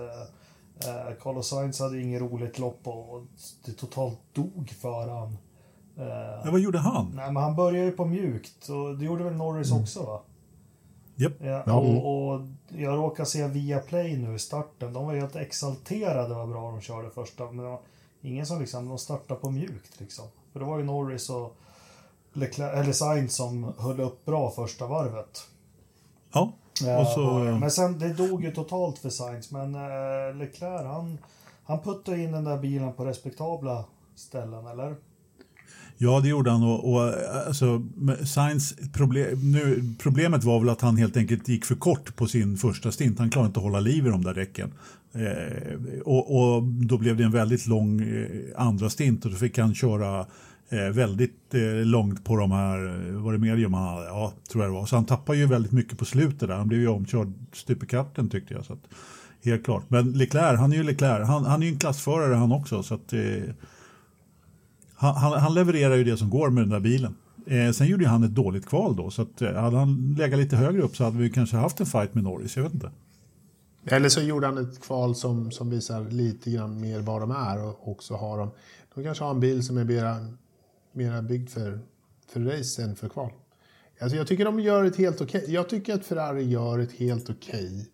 eh, 0.80 1.14
Carlos 1.20 1.48
Sainz 1.48 1.80
hade 1.80 2.00
inget 2.00 2.22
roligt 2.22 2.58
lopp 2.58 2.80
och, 2.88 3.22
det 3.64 3.72
totalt 3.72 4.18
dog 4.32 4.70
för 4.80 5.08
han. 5.08 5.38
Eh, 5.96 6.40
ja, 6.44 6.50
vad 6.50 6.60
gjorde 6.60 6.78
han? 6.78 7.12
nej, 7.14 7.32
men 7.32 7.42
han 7.42 7.56
började 7.56 7.86
ju 7.86 7.92
på 7.92 8.04
mjukt 8.04 8.68
och 8.68 8.98
det 8.98 9.04
gjorde 9.04 9.24
väl 9.24 9.34
Norris 9.34 9.72
också 9.72 10.02
va? 10.02 10.22
Japp. 11.14 11.32
Ja, 11.40 11.62
Ja. 11.66 11.72
och, 11.74 12.32
och 12.34 12.40
jag 12.68 12.98
råkar 12.98 13.24
se 13.24 13.48
via 13.48 13.78
Play 13.80 14.16
nu 14.16 14.34
i 14.34 14.38
starten. 14.38 14.92
De 14.92 15.06
var 15.06 15.14
helt 15.14 15.36
exalterade 15.36 16.34
vad 16.34 16.48
bra 16.48 16.70
de 16.70 16.80
körde 16.80 17.10
första. 17.10 17.44
Men 17.44 17.56
det 17.56 17.62
var 17.62 17.80
ingen 18.20 18.46
som 18.46 18.60
liksom, 18.60 18.88
de 18.88 18.98
startade 18.98 19.40
på 19.40 19.50
mjukt 19.50 20.00
liksom. 20.00 20.24
För 20.52 20.60
det 20.60 20.66
var 20.66 20.78
ju 20.78 20.84
Norris 20.84 21.30
och 21.30 21.56
Leclerc, 22.32 22.74
eller 22.74 22.92
Sainz 22.92 23.34
som 23.34 23.72
höll 23.78 24.00
upp 24.00 24.24
bra 24.24 24.50
första 24.50 24.86
varvet. 24.86 25.46
Ja, 26.32 26.52
Och 26.88 27.06
så... 27.06 27.56
men 27.60 27.70
sen, 27.70 27.98
det 27.98 28.12
dog 28.12 28.44
ju 28.44 28.50
totalt 28.50 28.98
för 28.98 29.10
Sainz. 29.10 29.50
Men 29.50 29.74
eh, 29.74 30.36
Leclerc, 30.38 30.86
han, 30.86 31.18
han 31.64 31.80
puttade 31.82 32.22
in 32.22 32.32
den 32.32 32.44
där 32.44 32.58
bilen 32.58 32.92
på 32.92 33.04
respektabla 33.04 33.84
ställen, 34.14 34.66
eller? 34.66 34.96
Ja, 35.98 36.20
det 36.20 36.28
gjorde 36.28 36.50
han. 36.50 36.62
Och, 36.62 36.92
och, 36.92 37.02
alltså, 37.46 37.82
Sainz 38.24 38.74
problem, 38.92 39.52
nu, 39.52 39.94
problemet 39.98 40.44
var 40.44 40.60
väl 40.60 40.68
att 40.68 40.80
han 40.80 40.96
helt 40.96 41.16
enkelt 41.16 41.48
gick 41.48 41.64
för 41.64 41.74
kort 41.74 42.16
på 42.16 42.26
sin 42.26 42.56
första 42.56 42.92
stint. 42.92 43.18
Han 43.18 43.30
klarade 43.30 43.46
inte 43.46 43.60
att 43.60 43.64
hålla 43.64 43.80
liv 43.80 44.06
i 44.06 44.10
de 44.10 44.24
där 44.24 44.34
däcken. 44.34 44.72
Eh, 45.14 46.00
och, 46.04 46.36
och 46.36 46.62
då 46.62 46.98
blev 46.98 47.16
det 47.16 47.24
en 47.24 47.32
väldigt 47.32 47.66
lång 47.66 48.00
eh, 48.00 48.26
andra 48.56 48.90
stint 48.90 49.24
och 49.24 49.30
då 49.30 49.36
fick 49.36 49.58
han 49.58 49.74
köra 49.74 50.26
eh, 50.72 50.92
väldigt 50.92 51.54
eh, 51.54 51.84
långt 51.84 52.24
på 52.24 52.36
de 52.36 52.52
här, 52.52 53.08
eh, 53.08 53.14
var 53.14 53.32
det 53.32 53.38
medium 53.38 53.74
han 53.74 53.94
hade? 53.94 54.06
Ja, 54.06 54.32
tror 54.50 54.64
jag 54.64 54.72
det 54.72 54.78
var. 54.78 54.86
Så 54.86 54.96
han 54.96 55.06
tappade 55.06 55.38
ju 55.38 55.46
väldigt 55.46 55.72
mycket 55.72 55.98
på 55.98 56.04
slutet 56.04 56.48
där. 56.48 56.56
Han 56.56 56.68
blev 56.68 56.80
ju 56.80 56.88
omkörd 56.88 57.32
stup 57.52 57.82
i 57.82 57.86
kvarten 57.86 58.28
tyckte 58.30 58.54
jag. 58.54 58.64
Så 58.64 58.72
att, 58.72 58.88
helt 59.44 59.64
klart. 59.64 59.84
Men 59.88 60.12
Leclerc, 60.12 60.58
han 60.58 60.72
är 60.72 60.76
ju 60.76 60.82
Leclerc. 60.82 61.28
Han, 61.28 61.44
han 61.44 61.62
är 61.62 61.66
ju 61.66 61.72
en 61.72 61.78
klassförare 61.78 62.34
han 62.34 62.52
också. 62.52 62.82
Så 62.82 62.94
att, 62.94 63.12
eh, 63.12 63.20
han, 64.94 65.14
han, 65.14 65.32
han 65.32 65.54
levererar 65.54 65.96
ju 65.96 66.04
det 66.04 66.16
som 66.16 66.30
går 66.30 66.50
med 66.50 66.62
den 66.62 66.70
där 66.70 66.80
bilen. 66.80 67.14
Eh, 67.46 67.70
sen 67.70 67.86
gjorde 67.86 68.04
ju 68.04 68.08
han 68.08 68.24
ett 68.24 68.34
dåligt 68.34 68.66
kval 68.66 68.96
då, 68.96 69.10
så 69.10 69.22
att, 69.22 69.42
eh, 69.42 69.54
hade 69.54 69.76
han 69.76 70.14
legat 70.18 70.38
lite 70.38 70.56
högre 70.56 70.82
upp 70.82 70.96
så 70.96 71.04
hade 71.04 71.18
vi 71.18 71.30
kanske 71.30 71.56
haft 71.56 71.80
en 71.80 71.86
fight 71.86 72.14
med 72.14 72.24
Norris, 72.24 72.56
jag 72.56 72.62
vet 72.62 72.74
inte. 72.74 72.90
Eller 73.84 74.08
så 74.08 74.20
gjorde 74.20 74.46
han 74.46 74.58
ett 74.58 74.82
kval 74.82 75.14
som, 75.14 75.50
som 75.50 75.70
visar 75.70 76.10
lite 76.10 76.50
grann 76.50 76.80
mer 76.80 77.00
vad 77.00 77.20
de 77.20 77.30
är 77.30 77.64
och 77.64 77.88
också 77.88 78.14
har 78.14 78.38
de, 78.38 78.50
de 78.94 79.04
kanske 79.04 79.24
har 79.24 79.30
en 79.30 79.40
bil 79.40 79.62
som 79.62 79.78
är 79.78 79.84
mera, 79.84 80.16
mera 80.92 81.22
byggd 81.22 81.48
för, 81.48 81.80
för 82.26 82.40
race 82.40 82.82
än 82.82 82.96
för 82.96 83.08
kval. 83.08 83.32
Alltså 84.00 84.16
jag 84.16 84.26
tycker 84.26 84.44
de 84.44 84.60
gör 84.60 84.84
ett 84.84 84.96
helt 84.96 85.20
okej, 85.20 85.44
jag 85.48 85.68
tycker 85.68 85.94
att 85.94 86.06
Ferrari 86.06 86.42
gör 86.42 86.78
ett 86.78 86.92
helt 86.92 87.30
okej 87.30 87.90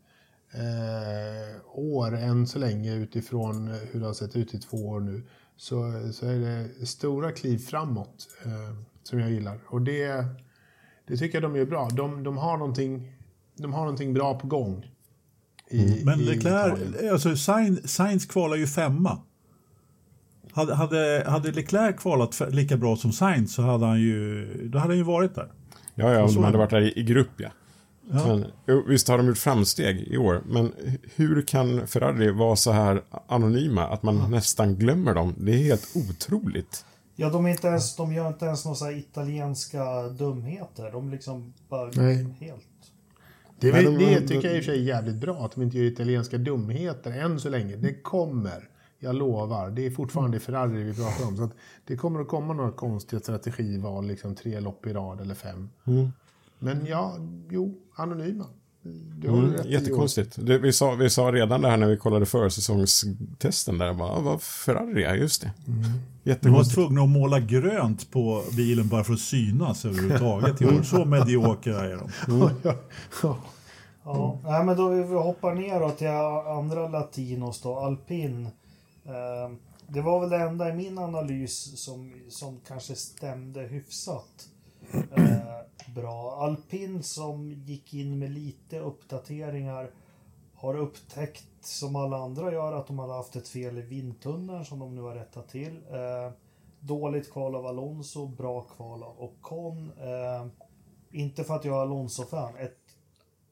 eh, 0.53 1.61
år 1.75 2.17
än 2.17 2.47
så 2.47 2.59
länge 2.59 2.95
utifrån 2.95 3.69
hur 3.69 4.01
det 4.01 4.07
har 4.07 4.15
sett 4.15 4.37
ut 4.37 4.55
i 4.55 4.59
två 4.59 4.89
år 4.89 5.01
nu. 5.01 5.23
Så, 5.57 5.93
så 6.13 6.27
är 6.27 6.39
det 6.39 6.87
stora 6.87 7.33
kliv 7.33 7.59
framåt 7.59 8.29
eh, 8.45 8.77
som 9.03 9.19
jag 9.19 9.31
gillar. 9.31 9.61
Och 9.67 9.83
det, 9.83 10.25
det 11.07 11.17
tycker 11.17 11.41
jag 11.41 11.51
de 11.51 11.57
gör 11.57 11.67
bra. 11.67 11.89
De, 11.89 12.23
de, 12.23 12.37
har, 12.37 12.57
någonting, 12.57 13.13
de 13.57 13.73
har 13.73 13.81
någonting 13.81 14.15
bra 14.15 14.39
på 14.39 14.47
gång. 14.47 14.87
I, 15.71 16.05
Men 16.05 16.21
i 16.21 16.25
Leclerc, 16.25 17.11
alltså 17.13 17.37
Sainz, 17.37 17.91
Sainz 17.95 18.27
kvalar 18.27 18.57
ju 18.57 18.67
femma. 18.67 19.23
Hade, 20.59 20.75
hade, 20.75 21.25
hade 21.27 21.53
Leclerc 21.53 21.97
kvalat 21.97 22.41
f- 22.41 22.49
lika 22.51 22.77
bra 22.77 22.97
som 22.97 23.13
Sainz 23.13 23.55
så 23.55 23.63
hade 23.63 23.87
han 23.87 24.01
ju, 24.01 24.45
då 24.69 24.79
hade 24.79 24.91
han 24.91 24.97
ju 24.99 25.03
varit 25.05 25.35
där. 25.35 25.49
Ja, 25.95 26.13
ja, 26.13 26.23
om 26.25 26.35
de 26.35 26.45
hade 26.45 26.59
varit 26.59 26.71
där 26.71 26.81
i, 26.81 26.93
i 27.01 27.03
grupp, 27.03 27.31
ja. 27.37 27.49
Ja. 28.11 28.27
Men, 28.67 28.85
visst 28.89 29.09
har 29.09 29.19
de 29.19 29.27
gjort 29.27 29.39
framsteg 29.39 29.99
i 29.99 30.17
år, 30.17 30.43
men 30.47 30.73
hur 31.17 31.43
kan 31.43 31.87
Ferrari 31.87 32.31
vara 32.31 32.57
så 32.57 32.73
här 32.73 33.03
anonyma 33.29 33.89
att 33.89 34.03
man 34.03 34.31
nästan 34.31 34.75
glömmer 34.77 35.15
dem? 35.15 35.35
Det 35.39 35.53
är 35.53 35.59
helt 35.65 35.89
otroligt. 35.97 36.85
Ja, 37.17 37.31
de, 37.31 37.47
är 37.47 37.51
inte 37.51 37.67
ens, 37.69 37.97
de 37.97 38.13
gör 38.13 38.29
inte 38.29 38.45
ens 38.45 38.65
några 38.65 38.93
italienska 38.93 40.03
dumheter. 40.09 40.91
De 40.93 41.11
liksom 41.11 41.53
bara 41.69 41.91
Nej. 41.95 42.27
helt... 42.41 42.63
Det, 43.61 43.71
de- 43.71 43.83
det 43.99 44.15
de- 44.21 44.27
tycker 44.29 44.49
jag 44.49 44.57
i 44.57 44.61
och 44.61 44.65
för 44.65 44.73
sig 44.73 44.81
är 44.81 44.85
jävligt 44.95 45.17
bra, 45.17 45.45
att 45.45 45.53
de 45.53 45.63
inte 45.63 45.79
gör 45.79 45.85
italienska 45.85 46.39
dumheter 46.39 47.11
än 47.13 47.41
så 47.41 47.49
länge. 47.49 47.77
Det 47.77 47.95
kommer, 48.03 48.69
jag 49.01 49.15
lovar. 49.15 49.71
Det 49.71 49.87
är 49.87 49.91
fortfarande 49.91 50.41
Ferrari 50.41 50.83
vi 50.83 50.95
pratar 50.95 51.27
om. 51.27 51.37
Så 51.37 51.43
att 51.43 51.53
det 51.87 51.97
kommer 51.97 52.21
att 52.21 52.29
komma 52.29 52.53
några 52.55 52.71
konstiga 52.73 53.21
strategival, 53.21 54.07
liksom 54.07 54.35
tre 54.35 54.61
lopp 54.61 54.87
i 54.87 54.93
rad 54.93 55.21
eller 55.21 55.35
fem. 55.35 55.69
Men 56.59 56.87
ja, 56.87 57.15
jo, 57.51 57.75
anonyma. 57.95 58.45
Du 59.19 59.29
har 59.31 59.39
Mm, 59.39 59.53
rätt 59.53 59.67
jättekonstigt. 59.67 60.37
Det, 60.47 60.59
vi, 60.59 60.73
sa, 60.73 60.95
vi 60.95 61.11
sa 61.11 61.23
redan 61.33 61.61
det 61.63 61.69
här 61.69 61.77
när 61.77 61.87
vi 61.87 61.97
kollade 61.97 62.27
försäsongstesten 62.27 63.79
där. 63.79 63.95
Bara, 63.95 64.09
"Ah, 64.13 64.21
vad 64.21 64.43
Ferrari, 64.43 65.03
ja 65.03 65.15
just 65.15 65.43
det. 65.43 65.51
De 66.41 66.53
var 66.53 66.65
tvungna 66.75 67.03
att 67.03 67.09
måla 67.09 67.41
grönt 67.41 68.11
på 68.11 68.43
bilen 68.57 68.89
bara 68.89 69.05
för 69.05 69.13
att 69.13 69.21
synas 69.21 69.85
överhuvudtaget 69.85 70.63
i 70.63 70.67
år. 70.67 70.83
Så 70.83 71.05
mediokra 71.05 71.81
är 71.85 71.97
de. 71.97 72.11
Ja, 72.63 72.77
ja. 74.05 74.39
Ja, 74.45 74.63
men 74.63 74.77
då 74.77 74.89
vi 74.89 75.03
hoppar 75.03 75.55
neråt 75.55 75.99
till 75.99 76.09
andra 76.59 76.89
latinos 76.89 77.61
då, 77.63 77.79
alpin. 77.79 78.49
Ehm, 79.09 79.59
det 79.87 80.01
var 80.01 80.21
väl 80.21 80.31
det 80.31 80.37
enda 80.37 80.69
i 80.69 80.73
min 80.73 80.99
analys 80.99 81.81
som, 81.81 82.15
som 82.29 82.61
kanske 82.67 82.95
stämde 82.95 83.61
hyfsat 83.61 84.49
eh, 84.93 85.93
bra. 85.95 86.37
Alpin 86.45 87.03
som 87.03 87.53
gick 87.53 87.95
in 87.95 88.19
med 88.19 88.31
lite 88.31 88.79
uppdateringar 88.79 89.91
har 90.55 90.77
upptäckt, 90.77 91.47
som 91.61 91.97
alla 91.97 92.17
andra 92.17 92.53
gör, 92.53 92.73
att 92.73 92.87
de 92.87 92.99
hade 92.99 93.13
haft 93.13 93.37
ett 93.37 93.49
fel 93.49 93.79
i 93.79 93.83
vindtunneln 93.83 94.65
som 94.65 94.79
de 94.79 94.95
nu 94.95 95.01
har 95.01 95.15
rättat 95.15 95.49
till. 95.49 95.83
Eh, 95.91 96.33
dåligt 96.81 97.33
kval 97.33 97.55
av 97.55 97.67
Alonso, 97.67 98.27
bra 98.27 98.61
kval 98.61 99.03
av 99.03 99.23
Ocon. 99.23 99.93
Eh, 99.99 100.47
inte 101.11 101.45
för 101.45 101.55
att 101.55 101.65
jag 101.65 101.77
är 101.77 101.83
Alonso-fan. 101.83 102.57
Ett 102.57 102.79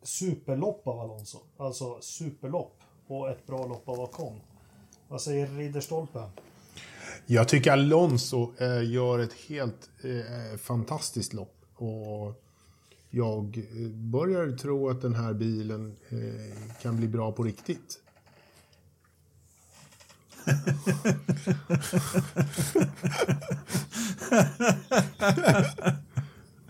superlopp 0.02 0.86
av 0.86 1.00
Alonso. 1.00 1.38
Alltså 1.56 2.00
superlopp 2.00 2.80
och 3.06 3.30
ett 3.30 3.46
bra 3.46 3.66
lopp 3.66 3.88
av 3.88 4.00
Ocon. 4.00 4.40
Vad 5.08 5.22
säger 5.22 5.46
Ridderstolpe? 5.46 6.22
Jag 7.26 7.48
tycker 7.48 7.72
Alonso 7.72 8.52
eh, 8.58 8.90
gör 8.90 9.18
ett 9.18 9.32
helt 9.48 9.90
eh, 10.02 10.58
fantastiskt 10.58 11.32
lopp. 11.32 11.56
Och 11.74 12.42
jag 13.10 13.58
eh, 13.58 13.88
börjar 13.88 14.56
tro 14.56 14.88
att 14.90 15.02
den 15.02 15.14
här 15.14 15.32
bilen 15.34 15.96
eh, 16.08 16.78
kan 16.82 16.96
bli 16.96 17.08
bra 17.08 17.32
på 17.32 17.42
riktigt. 17.42 17.98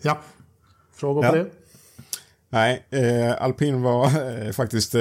ja, 0.02 0.18
frågor 0.92 1.22
på 1.22 1.36
Ja. 1.36 1.42
det? 1.44 1.50
Nej, 2.48 2.86
eh, 2.90 3.42
alpin 3.42 3.82
var 3.82 4.06
eh, 4.06 4.52
faktiskt 4.52 4.94
eh, 4.94 5.00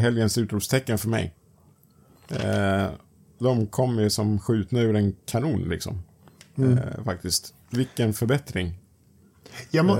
helgens 0.00 0.38
utropstecken 0.38 0.98
för 0.98 1.08
mig. 1.08 1.34
Eh, 2.40 2.90
de 3.38 3.66
kom 3.66 3.98
ju 3.98 4.10
som 4.10 4.38
skjutna 4.38 4.80
ur 4.80 4.96
en 4.96 5.16
kanon 5.26 5.60
liksom. 5.68 6.02
Eh, 6.56 7.04
faktiskt. 7.04 7.54
Vilken 7.70 8.12
förbättring. 8.12 8.78
Jag 9.70 9.84
må, 9.84 9.96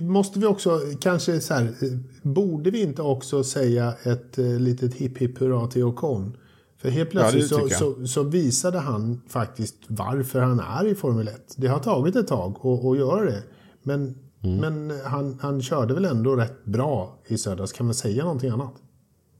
måste 0.00 0.38
vi 0.38 0.46
också, 0.46 0.80
kanske 1.00 1.40
så 1.40 1.54
här, 1.54 1.62
eh, 1.62 1.98
borde 2.22 2.70
vi 2.70 2.82
inte 2.82 3.02
också 3.02 3.44
säga 3.44 3.94
ett 4.02 4.38
eh, 4.38 4.44
litet 4.44 4.94
hipp 4.94 5.18
hipp 5.18 5.38
hurra 5.38 5.66
till 5.66 5.84
Ocon? 5.84 6.36
För 6.78 6.90
helt 6.90 7.10
plötsligt 7.10 7.42
det 7.42 7.48
så, 7.48 7.68
så, 7.68 8.06
så 8.06 8.22
visade 8.22 8.78
han 8.78 9.20
faktiskt 9.28 9.76
varför 9.86 10.40
han 10.40 10.60
är 10.60 10.86
i 10.86 10.94
Formel 10.94 11.28
1. 11.28 11.54
Det 11.56 11.66
har 11.66 11.78
tagit 11.78 12.16
ett 12.16 12.28
tag 12.28 12.56
att, 12.66 12.98
göra 12.98 13.24
det. 13.24 13.42
Men, 13.82 14.14
Mm. 14.44 14.56
men 14.56 15.00
han, 15.04 15.38
han 15.42 15.62
körde 15.62 15.94
väl 15.94 16.04
ändå 16.04 16.36
rätt 16.36 16.64
bra 16.64 17.18
i 17.26 17.38
söndags. 17.38 17.72
Kan 17.72 17.86
man 17.86 17.94
säga 17.94 18.24
någonting 18.24 18.50
annat? 18.50 18.74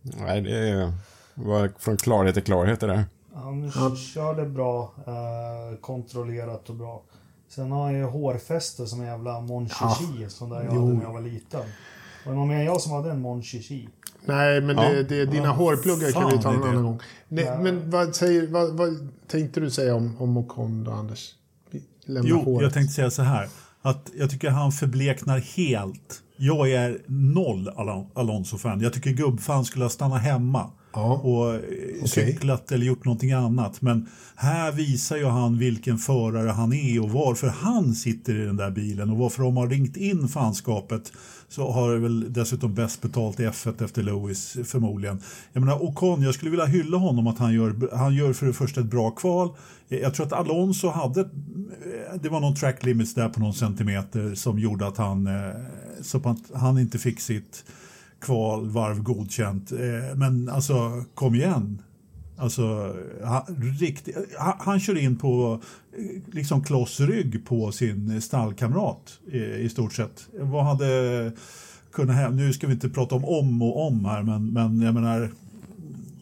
Nej, 0.02 0.40
det 0.40 0.92
var 1.34 1.70
från 1.78 1.96
klarhet 1.96 2.34
till 2.34 2.42
klarhet 2.44 2.80
det 2.80 2.86
där. 2.86 3.04
Han 3.34 3.96
körde 3.96 4.46
bra, 4.46 4.92
eh, 5.06 5.78
kontrollerat 5.80 6.68
och 6.70 6.76
bra. 6.76 7.02
Sen 7.48 7.70
har 7.72 7.82
han 7.84 7.94
ju 7.94 8.04
hårfäste 8.04 8.86
som 8.86 9.00
en 9.00 9.06
jävla 9.06 9.40
Mon 9.40 9.68
Chichi, 9.68 10.26
som 10.28 10.50
där 10.50 10.62
jag 10.64 10.70
hade 10.72 10.92
när 10.94 11.02
jag 11.02 11.12
var 11.12 11.20
liten. 11.20 11.60
Var 12.24 12.32
det 12.32 12.38
någon 12.38 12.48
mer 12.48 12.56
än 12.56 12.64
jag 12.64 12.80
som 12.80 12.92
hade 12.92 13.10
en 13.10 13.20
Mon 13.20 13.42
Chichi? 13.42 13.88
Nej, 14.24 14.60
men 14.60 14.76
Ja. 14.76 14.82
det, 14.88 15.02
det, 15.02 15.24
dina 15.26 15.44
Ja, 15.44 15.50
hårpluggar 15.50 16.12
kan 16.12 16.30
vi 16.30 16.38
ta 16.42 16.50
en 16.50 16.56
är 16.56 16.62
det. 16.64 16.68
annan 16.70 16.82
gång. 16.84 17.00
Nej, 17.28 17.58
Men 17.60 17.90
vad, 17.90 18.14
säger, 18.16 18.46
vad, 18.46 18.72
vad 18.76 19.08
tänkte 19.28 19.60
du 19.60 19.70
säga 19.70 19.94
om, 19.94 20.16
om 20.18 20.36
Ocon 20.36 20.84
då, 20.84 20.90
Anders? 20.90 21.30
Vi 21.70 21.82
lämnar 22.04 22.30
Jo, 22.30 22.38
håret. 22.42 22.62
jag 22.62 22.72
tänkte 22.72 22.94
säga 22.94 23.10
så 23.10 23.22
här. 23.22 23.48
Att 23.82 24.10
jag 24.18 24.30
tycker 24.30 24.50
han 24.50 24.72
förbleknar 24.72 25.38
helt. 25.38 26.22
Jag 26.36 26.70
är 26.70 26.98
noll 27.06 27.68
Alon- 27.68 28.06
Alonso-fan. 28.14 28.80
Jag 28.80 28.92
tycker 28.92 29.10
gubbfan 29.10 29.64
skulle 29.64 29.84
ha 29.84 29.90
stannat 29.90 30.22
hemma. 30.22 30.70
Ja. 30.92 31.14
Och 31.14 31.54
eh, 31.54 32.04
cyklat 32.04 32.72
eller 32.72 32.86
gjort 32.86 33.04
någonting 33.04 33.32
annat. 33.32 33.82
Men 33.82 34.08
här 34.34 34.72
visar 34.72 35.16
ju 35.16 35.26
han 35.26 35.58
vilken 35.58 35.98
förare 35.98 36.50
han 36.50 36.72
är 36.72 37.02
och 37.02 37.10
varför 37.10 37.48
han 37.48 37.94
sitter 37.94 38.34
i 38.34 38.44
den 38.44 38.56
där 38.56 38.70
bilen 38.70 39.10
och 39.10 39.18
varför 39.18 39.42
de 39.42 39.56
har 39.56 39.68
ringt 39.68 39.96
in 39.96 40.28
fanskapet. 40.28 41.12
Så 41.48 41.70
har 41.70 41.92
det 41.92 41.98
väl 41.98 42.32
dessutom 42.32 42.74
bäst 42.74 43.02
betalt 43.02 43.40
i 43.40 43.42
F1 43.42 43.84
efter 43.84 44.02
Lewis 44.02 44.56
förmodligen. 44.64 45.20
Jag 45.52 45.60
menar 45.60 45.82
Ocon, 45.82 46.22
jag 46.22 46.34
skulle 46.34 46.50
vilja 46.50 46.66
hylla 46.66 46.96
honom 46.96 47.26
att 47.26 47.38
han 47.38 47.54
gör, 47.54 47.96
han 47.96 48.14
gör 48.14 48.32
för 48.32 48.46
det 48.46 48.52
första 48.52 48.80
ett 48.80 48.86
bra 48.86 49.10
kval. 49.10 49.50
Jag 49.88 50.14
tror 50.14 50.26
att 50.26 50.32
Alonso 50.32 50.88
hade, 50.88 51.20
eh, 51.20 52.20
det 52.22 52.28
var 52.28 52.40
någon 52.40 52.54
track 52.54 52.84
limits 52.84 53.14
där 53.14 53.28
på 53.28 53.40
någon 53.40 53.54
centimeter 53.54 54.34
som 54.34 54.58
gjorde 54.58 54.86
att 54.86 54.96
han, 54.96 55.26
eh, 55.26 55.52
så 56.00 56.28
att 56.28 56.50
han 56.54 56.78
inte 56.78 56.98
fick 56.98 57.20
sitt 57.20 57.64
kval, 58.22 58.68
varv 58.68 59.02
godkänt. 59.02 59.72
Eh, 59.72 60.16
Men 60.16 60.48
alltså, 60.48 61.04
kom 61.14 61.34
igen. 61.34 61.82
Alltså, 62.36 62.96
han, 63.24 63.42
riktigt, 63.80 64.16
han, 64.38 64.54
han 64.58 64.80
kör 64.80 64.98
in 64.98 65.18
på 65.18 65.60
eh, 65.98 66.34
liksom 66.34 66.64
kloss 66.64 67.00
rygg 67.00 67.46
på 67.46 67.72
sin 67.72 68.22
stallkamrat 68.22 69.18
i, 69.32 69.38
i 69.38 69.68
stort 69.68 69.92
sett. 69.92 70.28
Vad 70.40 70.64
hade 70.64 71.32
kunnat 71.92 72.16
hända? 72.16 72.36
Nu 72.36 72.52
ska 72.52 72.66
vi 72.66 72.72
inte 72.72 72.88
prata 72.88 73.14
om 73.14 73.24
om 73.24 73.62
och 73.62 73.86
om 73.86 74.04
här, 74.04 74.22
men, 74.22 74.46
men 74.46 74.80
jag 74.80 74.94
menar, 74.94 75.30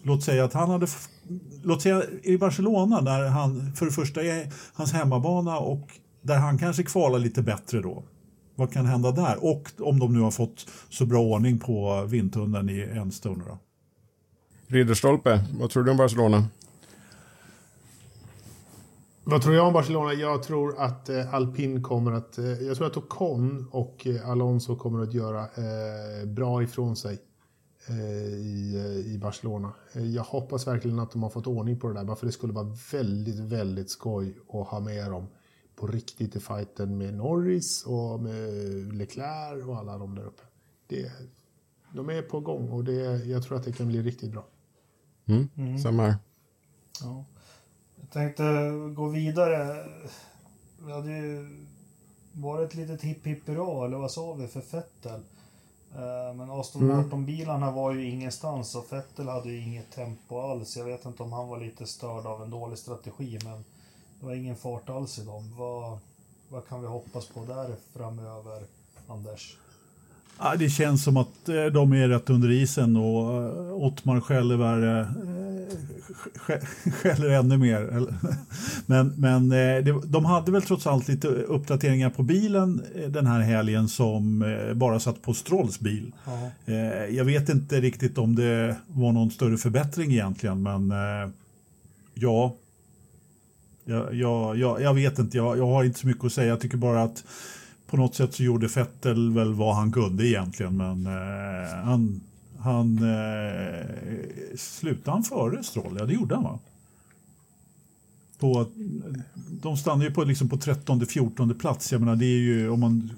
låt 0.02 0.24
säga 0.24 0.44
att 0.44 0.52
han 0.52 0.70
hade 0.70 0.86
Låt 1.62 1.82
säga 1.82 2.02
i 2.22 2.38
Barcelona 2.38 3.00
där 3.00 3.28
han 3.28 3.72
för 3.72 3.86
det 3.86 3.92
första 3.92 4.22
är 4.22 4.52
hans 4.72 4.92
hemmabana 4.92 5.58
och 5.58 5.88
där 6.22 6.38
han 6.38 6.58
kanske 6.58 6.82
kvalar 6.82 7.18
lite 7.18 7.42
bättre 7.42 7.80
då. 7.80 8.02
Vad 8.60 8.72
kan 8.72 8.86
hända 8.86 9.12
där? 9.12 9.44
Och 9.44 9.70
om 9.78 9.98
de 9.98 10.12
nu 10.12 10.20
har 10.20 10.30
fått 10.30 10.66
så 10.90 11.06
bra 11.06 11.22
ordning 11.22 11.58
på 11.58 12.04
vindtunneln 12.08 12.68
i 12.68 12.80
en 12.80 13.12
stund 13.12 13.42
då. 13.46 13.58
Ridderstolpe, 14.66 15.44
vad 15.60 15.70
tror 15.70 15.84
du 15.84 15.90
om 15.90 15.96
Barcelona? 15.96 16.44
Vad 19.24 19.42
tror 19.42 19.54
jag 19.54 19.66
om 19.66 19.72
Barcelona? 19.72 20.12
Jag 20.12 20.42
tror 20.42 20.78
att 20.78 21.08
eh, 21.08 21.34
Alpin 21.34 21.82
kommer 21.82 22.12
att... 22.12 22.38
Eh, 22.38 22.44
jag 22.44 22.76
tror 22.76 22.86
att 22.86 22.96
Ocon 22.96 23.68
och 23.70 24.06
eh, 24.06 24.30
Alonso 24.30 24.76
kommer 24.76 25.02
att 25.02 25.14
göra 25.14 25.40
eh, 25.40 26.28
bra 26.28 26.62
ifrån 26.62 26.96
sig 26.96 27.18
eh, 27.88 27.94
i, 28.34 28.74
eh, 28.76 29.12
i 29.14 29.18
Barcelona. 29.18 29.72
Eh, 29.92 30.06
jag 30.06 30.22
hoppas 30.22 30.66
verkligen 30.66 30.98
att 30.98 31.12
de 31.12 31.22
har 31.22 31.30
fått 31.30 31.46
ordning 31.46 31.80
på 31.80 31.88
det 31.88 31.94
där. 31.94 32.04
Bara 32.04 32.16
för 32.16 32.26
det 32.26 32.32
skulle 32.32 32.52
vara 32.52 32.76
väldigt, 32.92 33.38
väldigt 33.38 33.90
skoj 33.90 34.36
att 34.48 34.66
ha 34.66 34.80
med 34.80 35.10
dem 35.10 35.26
på 35.80 35.86
riktigt 35.86 36.36
i 36.36 36.40
fighten 36.40 36.98
med 36.98 37.14
Norris 37.14 37.84
och 37.86 38.20
med 38.20 38.52
Leclerc 38.94 39.66
och 39.66 39.76
alla 39.76 39.98
de 39.98 40.14
där 40.14 40.24
uppe. 40.24 40.42
Det, 40.86 41.12
de 41.94 42.10
är 42.10 42.22
på 42.22 42.40
gång 42.40 42.70
och 42.70 42.84
det, 42.84 43.24
jag 43.24 43.42
tror 43.42 43.56
att 43.56 43.64
det 43.64 43.72
kan 43.72 43.88
bli 43.88 44.02
riktigt 44.02 44.32
bra. 44.32 44.44
Mm. 45.26 45.78
Samma 45.78 46.02
här. 46.02 46.14
Ja. 47.02 47.24
Jag 48.00 48.10
tänkte 48.10 48.42
gå 48.96 49.08
vidare. 49.08 49.86
Vi 50.86 50.92
hade 50.92 51.10
ju 51.10 51.48
varit 52.32 52.68
ett 52.68 52.74
litet 52.74 53.02
hipp 53.02 53.26
hipp 53.26 53.48
hurra, 53.48 53.86
eller 53.86 53.98
vad 53.98 54.12
sa 54.12 54.34
vi, 54.34 54.48
för 54.48 54.60
Fettel. 54.60 55.20
Eh, 55.94 56.34
Men 56.34 56.50
Aston 56.50 56.82
Mm. 56.82 56.96
Martin-bilarna 56.96 57.70
var 57.70 57.94
ju 57.94 58.10
ingenstans 58.10 58.74
och 58.74 58.86
Fettel 58.86 59.28
hade 59.28 59.50
ju 59.50 59.58
inget 59.58 59.90
tempo 59.90 60.40
alls. 60.40 60.76
Jag 60.76 60.84
vet 60.84 61.04
inte 61.04 61.22
om 61.22 61.32
han 61.32 61.48
var 61.48 61.60
lite 61.60 61.86
störd 61.86 62.26
av 62.26 62.42
en 62.42 62.50
dålig 62.50 62.78
strategi, 62.78 63.38
men 63.44 63.64
det 64.20 64.26
var 64.26 64.34
ingen 64.34 64.56
fart 64.56 64.88
alls 64.90 65.18
i 65.18 65.24
dem. 65.24 65.54
Vad, 65.58 65.98
vad 66.48 66.68
kan 66.68 66.80
vi 66.80 66.86
hoppas 66.86 67.26
på 67.26 67.44
där 67.44 67.74
framöver, 67.96 68.62
Anders? 69.08 69.56
Ja, 70.38 70.54
det 70.58 70.70
känns 70.70 71.04
som 71.04 71.16
att 71.16 71.48
eh, 71.48 71.64
de 71.64 71.92
är 71.92 72.08
rätt 72.08 72.30
under 72.30 72.50
isen 72.50 72.96
och 72.96 73.42
eh, 73.42 73.72
Ottmar 73.72 74.20
skäller 74.20 74.56
värre, 74.56 75.00
eh, 75.00 75.76
sk- 76.46 76.90
skäller 76.92 77.28
ännu 77.28 77.56
mer. 77.56 78.06
Men, 78.86 79.14
men 79.16 79.48
de 80.10 80.24
hade 80.24 80.52
väl 80.52 80.62
trots 80.62 80.86
allt 80.86 81.08
lite 81.08 81.28
uppdateringar 81.28 82.10
på 82.10 82.22
bilen 82.22 82.82
den 83.08 83.26
här 83.26 83.40
helgen 83.40 83.88
som 83.88 84.44
bara 84.74 85.00
satt 85.00 85.22
på 85.22 85.34
Strolls 85.34 85.80
bil. 85.80 86.12
Ja. 86.24 86.74
Jag 87.06 87.24
vet 87.24 87.48
inte 87.48 87.80
riktigt 87.80 88.18
om 88.18 88.34
det 88.36 88.76
var 88.88 89.12
någon 89.12 89.30
större 89.30 89.56
förbättring 89.58 90.12
egentligen, 90.12 90.62
men 90.62 90.92
ja. 92.14 92.54
Jag, 93.84 94.14
jag, 94.14 94.58
jag, 94.58 94.82
jag 94.82 94.94
vet 94.94 95.18
inte, 95.18 95.36
jag, 95.36 95.58
jag 95.58 95.66
har 95.66 95.84
inte 95.84 95.98
så 95.98 96.06
mycket 96.06 96.24
att 96.24 96.32
säga. 96.32 96.48
Jag 96.48 96.60
tycker 96.60 96.76
bara 96.76 97.02
att 97.02 97.24
på 97.86 97.96
något 97.96 98.14
sätt 98.14 98.34
så 98.34 98.42
gjorde 98.42 98.68
Fettel 98.68 99.32
väl 99.32 99.54
vad 99.54 99.74
han 99.74 99.92
kunde 99.92 100.26
egentligen. 100.26 100.76
Men 100.76 101.06
eh, 101.06 101.84
han, 101.84 102.20
han 102.58 102.98
eh, 102.98 103.86
slutade 104.56 105.10
han 105.10 105.22
före 105.22 105.62
Stroll? 105.62 105.96
Ja, 105.98 106.06
det 106.06 106.14
gjorde 106.14 106.34
han 106.34 106.44
va? 106.44 106.58
På, 108.38 108.66
de 109.62 109.76
stannar 109.76 110.04
ju 110.04 110.10
på, 110.10 110.24
liksom 110.24 110.48
på 110.48 110.56
13-14 110.56 111.58
plats. 111.58 111.92
Jag 111.92 112.00
menar, 112.00 112.16
det 112.16 112.24
är 112.24 112.38
ju, 112.38 112.68
om 112.68 112.80
man 112.80 113.10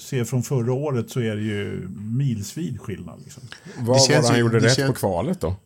ser 0.00 0.24
från 0.24 0.42
förra 0.42 0.72
året 0.72 1.10
så 1.10 1.20
är 1.20 1.36
det 1.36 1.42
ju 1.42 1.88
milsvid 1.96 2.80
skillnad. 2.80 3.20
Liksom. 3.24 3.42
Vad 3.78 3.86
var 3.86 4.08
det 4.08 4.28
han 4.28 4.38
gjorde 4.38 4.60
rätt 4.60 4.76
känns... 4.76 4.88
på 4.88 4.94
kvalet 4.94 5.40
då? 5.40 5.56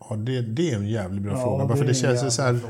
Ja, 0.00 0.16
det, 0.16 0.42
det 0.42 0.70
är 0.70 0.76
en 0.76 0.88
jävligt 0.88 1.22
bra 1.22 1.32
ja, 1.32 1.42
fråga. 1.42 1.66
Bara 1.66 1.76
för 1.76 1.84
det 1.84 1.94
känns 1.94 2.34
så 2.34 2.42
här... 2.42 2.60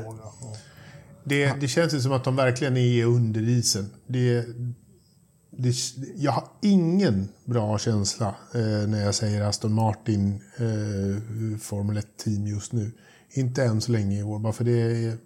Det, 1.23 1.53
det 1.61 1.67
känns 1.67 1.93
ju 1.93 1.99
som 1.99 2.11
att 2.11 2.23
de 2.23 2.35
verkligen 2.35 2.77
är 2.77 3.05
under 3.05 3.41
isen. 3.41 3.89
Det, 4.07 4.45
det, 5.57 5.75
jag 6.15 6.31
har 6.31 6.47
ingen 6.61 7.29
bra 7.45 7.77
känsla 7.77 8.35
eh, 8.53 8.87
när 8.87 9.05
jag 9.05 9.15
säger 9.15 9.41
Aston 9.41 9.73
Martin 9.73 10.41
eh, 10.57 11.57
Formel 11.59 11.97
1-team 11.97 12.47
just 12.47 12.71
nu. 12.71 12.91
Inte 13.29 13.63
än 13.63 13.81
så 13.81 13.91
länge 13.91 14.19
i 14.19 14.23
år, 14.23 14.39
bara 14.39 14.53
för 14.53 14.63
det 14.63 14.81
är... 14.81 15.17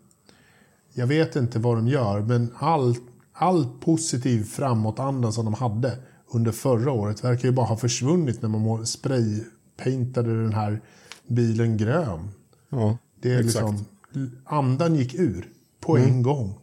Jag 0.94 1.08
vet 1.08 1.36
inte 1.36 1.60
vad 1.60 1.78
de 1.78 1.88
gör, 1.88 2.22
men 2.22 2.54
all, 2.60 2.96
all 3.34 3.66
positiv 3.80 4.44
framåtanda 4.44 5.32
som 5.32 5.46
de 5.46 5.54
hade 5.54 5.98
under 6.32 6.52
förra 6.52 6.92
året 6.92 7.24
verkar 7.24 7.48
ju 7.48 7.52
bara 7.52 7.66
ha 7.66 7.78
försvunnit 7.78 8.42
när 8.42 8.50
man 8.50 8.88
spraypaintade 8.88 10.44
den 10.44 10.54
här 10.54 10.82
bilen 11.28 11.78
grön. 11.78 12.30
Ja, 12.70 12.98
det 13.22 13.34
är 13.34 13.40
exakt. 13.40 13.66
liksom, 13.66 14.36
andan 14.46 14.96
gick 14.96 15.16
ur 15.16 15.50
på 15.88 15.98
mm. 15.98 16.10
en 16.10 16.24
gång. 16.24 16.60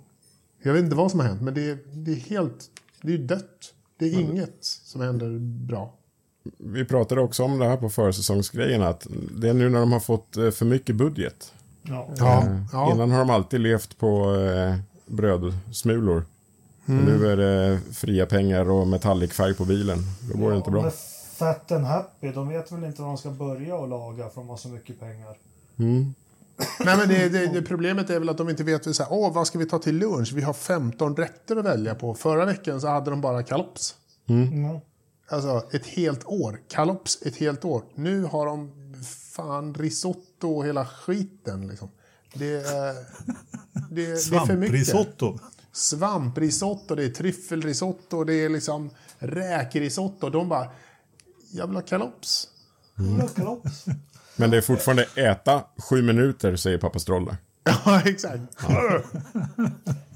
Jag 0.63 0.73
vet 0.73 0.85
inte 0.85 0.97
vad 0.97 1.11
som 1.11 1.21
har 1.21 1.27
hänt, 1.27 1.43
men 1.43 1.55
det 1.55 1.71
är, 1.71 1.79
det 1.93 2.13
är 2.13 2.17
helt... 2.17 2.71
Det 3.03 3.15
är 3.15 3.19
dött. 3.19 3.75
Det 3.99 4.05
är 4.05 4.15
mm. 4.15 4.31
inget 4.31 4.59
som 4.61 5.01
händer 5.01 5.39
bra. 5.67 5.95
Vi 6.59 6.85
pratade 6.85 7.21
också 7.21 7.43
om 7.43 7.59
det 7.59 7.69
här 7.69 7.77
på 7.77 7.89
försäsongsgrejen, 7.89 8.83
att 8.83 9.07
det 9.39 9.49
är 9.49 9.55
nu 9.55 9.71
när 9.71 9.81
de 9.81 9.93
har 9.93 10.01
fått 10.01 10.37
eh, 10.37 10.51
för 10.51 10.65
mycket 10.65 10.97
budget. 10.97 11.53
Ja. 11.83 12.09
Ja, 12.17 12.43
eh, 12.43 12.65
ja. 12.73 12.93
Innan 12.93 13.11
har 13.11 13.19
de 13.19 13.31
alltid 13.31 13.61
levt 13.61 13.99
på 13.99 14.35
eh, 14.35 14.77
brödsmulor. 15.07 16.25
Mm. 16.87 17.05
Nu 17.05 17.27
är 17.27 17.37
det 17.37 17.81
fria 17.93 18.27
pengar 18.27 18.71
och 18.71 18.87
metallicfärg 18.87 19.55
på 19.55 19.65
bilen. 19.65 19.99
Då 20.33 20.39
går 20.39 20.51
det 20.51 20.57
inte 20.57 20.71
bra. 20.71 20.91
Fat 21.37 21.73
and 21.73 21.85
Happy, 21.85 22.33
de 22.33 22.49
vet 22.49 22.73
väl 22.73 22.85
inte 22.85 23.03
var 23.03 23.09
de 23.09 23.19
ska 23.19 23.31
börja 23.31 23.77
och 23.77 23.89
laga 23.89 24.29
för 24.29 24.41
de 24.41 24.49
har 24.49 24.57
så 24.57 24.69
mycket 24.69 25.01
pengar. 25.01 25.37
Mm. 25.79 26.15
Nej, 26.57 26.97
men 26.97 27.09
det, 27.09 27.29
det, 27.29 27.47
det, 27.47 27.63
problemet 27.63 28.11
är 28.11 28.19
väl 28.19 28.29
att 28.29 28.39
de 28.39 28.49
inte 28.49 28.65
vet 28.65 28.97
så 28.97 29.03
här, 29.03 29.13
Åh, 29.13 29.33
vad 29.33 29.47
ska 29.47 29.59
vi 29.59 29.67
ta 29.67 29.79
till 29.79 29.99
lunch. 29.99 30.33
Vi 30.33 30.43
har 30.43 30.53
15 30.53 31.17
rätter 31.17 31.57
att 31.57 31.65
välja 31.65 31.95
på. 31.95 32.15
Förra 32.15 32.45
veckan 32.45 32.81
så 32.81 32.89
hade 32.89 33.11
de 33.11 33.21
bara 33.21 33.43
kalops. 33.43 33.95
Mm. 34.29 34.53
Mm. 34.53 34.81
Alltså 35.29 35.63
ett 35.73 35.87
helt 35.87 36.25
år. 36.25 36.61
Kalops 36.69 37.23
ett 37.23 37.37
helt 37.37 37.65
år. 37.65 37.85
Nu 37.95 38.25
har 38.25 38.47
de 38.47 38.73
fan 39.35 39.75
risotto 39.75 40.49
och 40.49 40.67
hela 40.67 40.87
skiten. 40.87 41.69
Liksom. 41.69 41.89
Det, 42.35 42.55
är, 42.55 42.95
det, 43.91 43.91
det 43.91 44.13
är 44.13 44.47
för 44.47 44.57
mycket. 44.57 44.87
Svamprisotto. 44.87 45.39
Svamprisotto, 45.73 46.95
det 46.95 47.05
är 47.05 47.09
tryffelrisotto, 47.09 48.25
det 48.25 48.35
är 48.35 48.49
liksom 48.49 48.91
räkrisotto. 49.19 50.31
De 50.31 50.49
bara, 50.49 50.71
jag 51.53 51.67
vill 51.67 51.77
ha 51.77 51.83
kalops. 51.83 52.49
Mm. 52.99 53.11
Jag 53.11 53.17
vill 53.17 53.29
ha 53.29 53.35
kalops. 53.35 53.85
Men 54.37 54.51
det 54.51 54.57
är 54.57 54.61
fortfarande 54.61 55.07
äta 55.17 55.65
sju 55.79 56.03
minuter, 56.03 56.57
säger 56.57 56.79
pappa 56.79 56.99
Strolle. 56.99 57.37
Ja, 57.87 58.03
exakt. 58.05 58.43
Ja. 58.69 59.01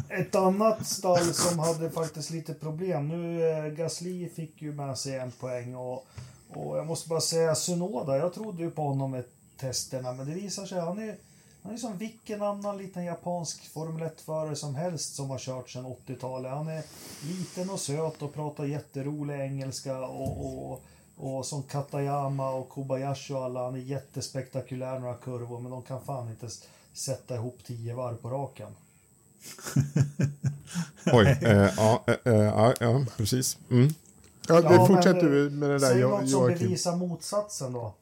Ett 0.09 0.35
annat 0.35 0.87
stall 0.87 1.25
som 1.25 1.59
hade 1.59 1.91
faktiskt 1.91 2.31
lite 2.31 2.55
problem. 2.55 3.09
Nu, 3.09 3.49
eh, 3.49 3.67
Gasly 3.67 4.29
fick 4.29 4.63
ju 4.63 4.73
med 4.73 4.99
sig 4.99 5.19
en 5.19 5.31
poäng 5.31 5.75
och, 5.75 6.07
och 6.49 6.79
jag 6.79 6.87
måste 6.87 7.09
bara 7.09 7.21
säga 7.21 7.55
Sunoda, 7.55 8.17
jag 8.17 8.35
trodde 8.35 8.63
ju 8.63 8.71
på 8.71 8.83
honom 8.83 9.11
med 9.11 9.25
testerna, 9.61 10.13
men 10.13 10.27
det 10.27 10.35
visar 10.35 10.67
sig 10.67 10.81
han 10.81 10.99
är 10.99 11.17
han 11.63 11.75
är 11.75 11.79
som 11.79 11.99
vilken 11.99 12.43
annan 12.43 12.79
liten 12.79 13.05
japansk 13.05 13.73
Formel 13.73 14.09
1-förare 14.09 14.57
som 14.57 14.75
helst 14.75 15.15
som 15.15 15.31
har 15.31 15.39
kört 15.39 15.71
sedan 15.71 15.87
80-talet. 16.07 16.53
Han 16.53 16.69
är 16.69 16.83
liten 17.23 17.71
och 17.71 17.81
söt 17.81 18.23
och 18.23 18.35
pratar 18.35 18.65
jätterolig 18.65 19.41
engelska 19.41 19.99
och, 19.99 20.73
och 20.73 20.85
och 21.19 21.47
som 21.47 21.63
Katayama 21.63 22.51
och 22.51 22.69
Kobayashi 22.69 23.35
och 23.35 23.45
alla, 23.45 23.65
han 23.65 23.75
är 23.75 23.79
jättespektakulär 23.79 24.99
några 24.99 25.15
kurvor 25.15 25.61
men 25.61 25.71
de 25.71 25.83
kan 25.83 26.01
fan 26.03 26.29
inte 26.29 26.49
sätta 26.93 27.35
ihop 27.35 27.59
tio 27.67 27.95
varv 27.95 28.17
på 28.17 28.31
raken. 28.31 28.69
Oj, 31.13 31.39
eh, 31.43 31.71
ja, 31.77 32.05
eh, 32.07 32.33
eh, 32.35 32.73
ja, 32.81 33.05
precis. 33.17 33.59
Mm. 33.71 33.89
Ja, 34.49 34.61
det 34.61 34.75
ja, 34.75 34.87
fortsätter 34.87 35.31
du 35.31 35.51
med 35.51 35.71
det 35.71 35.79
där 35.79 35.93
Säg 35.93 36.01
något 36.01 36.31
som 36.31 36.47
bevisar 36.47 36.97
motsatsen 36.97 37.73
då. 37.73 37.95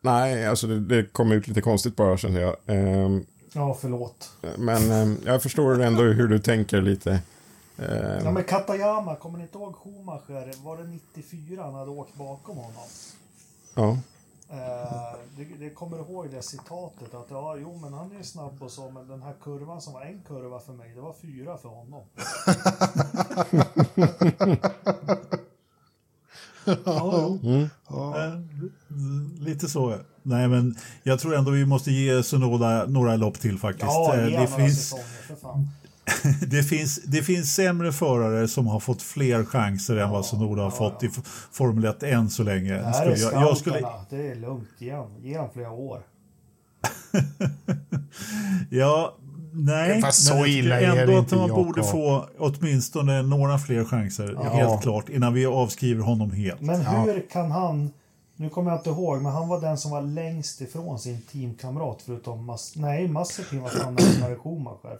Nej, 0.00 0.46
alltså 0.46 0.66
det, 0.66 0.80
det 0.80 1.12
kom 1.12 1.32
ut 1.32 1.48
lite 1.48 1.60
konstigt 1.60 1.96
bara 1.96 2.16
känner 2.16 2.40
jag. 2.40 2.56
Eh, 2.66 3.20
ja, 3.52 3.78
förlåt. 3.80 4.30
Men 4.58 4.90
eh, 4.90 5.18
jag 5.24 5.42
förstår 5.42 5.82
ändå 5.82 6.02
hur 6.02 6.28
du 6.28 6.38
tänker 6.38 6.82
lite. 6.82 7.20
Eh, 7.78 8.24
ja 8.24 8.30
men 8.30 8.44
Katayama, 8.44 9.16
kommer 9.16 9.38
ni 9.38 9.44
inte 9.44 9.58
ihåg 9.58 9.76
Schumacher? 9.76 10.64
Var 10.64 10.76
det 10.76 10.84
94 10.84 11.62
han 11.62 11.74
hade 11.74 11.90
åkt 11.90 12.14
bakom 12.14 12.56
honom? 12.56 12.88
Ja. 13.74 13.98
Eh, 14.50 15.16
det, 15.36 15.44
det 15.58 15.70
kommer 15.70 15.98
ihåg 15.98 16.30
det 16.30 16.42
citatet 16.42 17.14
att 17.14 17.26
ja, 17.30 17.56
jo 17.56 17.78
men 17.82 17.92
han 17.92 18.12
är 18.18 18.22
snabb 18.22 18.62
och 18.62 18.70
så 18.70 18.90
men 18.90 19.08
den 19.08 19.22
här 19.22 19.34
kurvan 19.42 19.80
som 19.80 19.92
var 19.92 20.02
en 20.02 20.22
kurva 20.28 20.60
för 20.60 20.72
mig, 20.72 20.92
det 20.94 21.00
var 21.00 21.14
fyra 21.22 21.58
för 21.58 21.68
honom. 21.68 22.02
ja, 26.84 27.38
mm. 27.42 27.68
ja. 27.88 28.24
Eh, 28.24 28.40
lite 29.40 29.68
så. 29.68 29.98
Nej 30.22 30.48
men 30.48 30.76
jag 31.02 31.20
tror 31.20 31.34
ändå 31.34 31.50
vi 31.50 31.66
måste 31.66 31.90
ge 31.90 32.22
Sunoda 32.22 32.86
några 32.86 33.16
lopp 33.16 33.40
till 33.40 33.58
faktiskt. 33.58 33.86
Ja, 33.86 34.16
eh, 34.16 34.40
det 34.40 34.46
finns... 34.46 34.78
Säsonger, 34.78 35.04
för 35.26 35.36
fan. 35.36 35.68
det, 36.50 36.62
finns, 36.62 36.96
det 36.96 37.22
finns 37.22 37.54
sämre 37.54 37.92
förare 37.92 38.48
som 38.48 38.66
har 38.66 38.80
fått 38.80 39.02
fler 39.02 39.44
chanser 39.44 39.96
än 39.96 40.10
vad 40.10 40.26
Sonoda 40.26 40.62
har 40.62 40.70
fått 40.70 41.02
i 41.02 41.10
Formel 41.52 41.84
1 41.84 42.02
än 42.02 42.30
så 42.30 42.42
länge. 42.42 42.72
Det 42.72 42.84
här 42.84 43.06
är 43.06 43.16
jag, 43.16 43.32
jag 43.32 43.56
skulle... 43.56 43.88
Det 44.10 44.30
är 44.30 44.34
lugnt. 44.34 44.68
Ge 44.78 45.36
honom 45.36 45.50
flera 45.52 45.70
år. 45.70 46.02
ja, 48.70 49.16
nej. 49.52 50.00
Fast 50.00 50.26
så 50.26 50.46
illa 50.46 50.80
är 50.80 50.96
ändå 50.96 51.18
att 51.18 51.30
man 51.30 51.48
borde 51.48 51.84
få 51.84 52.28
åtminstone 52.38 53.22
några 53.22 53.58
fler 53.58 53.84
chanser, 53.84 54.32
ja. 54.34 54.42
helt 54.42 54.82
klart, 54.82 55.08
innan 55.08 55.34
vi 55.34 55.46
avskriver 55.46 56.02
honom 56.02 56.30
helt. 56.30 56.60
Men 56.60 56.80
hur 56.80 57.14
ja. 57.14 57.20
kan 57.32 57.50
han, 57.50 57.90
nu 58.36 58.48
kommer 58.50 58.70
jag 58.70 58.80
inte 58.80 58.90
ihåg, 58.90 59.22
men 59.22 59.32
han 59.32 59.48
var 59.48 59.60
den 59.60 59.78
som 59.78 59.90
var 59.90 60.02
längst 60.02 60.60
ifrån 60.60 60.98
sin 60.98 61.22
teamkamrat 61.22 62.02
förutom 62.06 62.44
Mas 62.44 62.72
nej, 62.76 63.08
Mazepin 63.08 63.62
var 63.62 63.68
fan 63.68 63.94
närmare 63.94 64.36
Schumacher. 64.36 64.98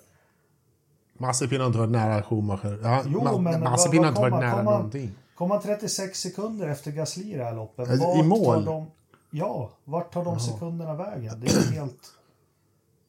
Mazepin 1.18 1.60
har 1.60 1.66
inte 1.66 1.78
varit 1.78 1.90
nära 1.90 2.22
Schumacher. 2.22 2.78
Ja, 2.82 3.02
jo, 3.06 3.24
Ma 3.24 3.38
men 3.38 3.60
Mazepin 3.60 4.02
har 4.02 4.08
inte 4.08 4.20
varit 4.20 4.34
nära 4.34 4.56
kom 4.56 4.64
någonting. 4.64 5.10
Kom 5.34 5.50
han 5.50 5.62
36 5.62 6.20
sekunder 6.20 6.68
efter 6.68 6.90
Gasly 6.90 7.32
i 7.32 7.36
det 7.36 7.44
här 7.44 7.54
loppet? 7.54 7.90
Alltså, 7.90 8.06
I 8.06 8.22
mål? 8.22 8.64
De, 8.64 8.86
ja, 9.30 9.70
vart 9.84 10.12
tar 10.12 10.24
de 10.24 10.28
Aha. 10.28 10.38
sekunderna 10.38 10.94
vägen? 10.94 11.40
Det 11.40 11.46
är 11.46 11.72
helt... 11.72 12.00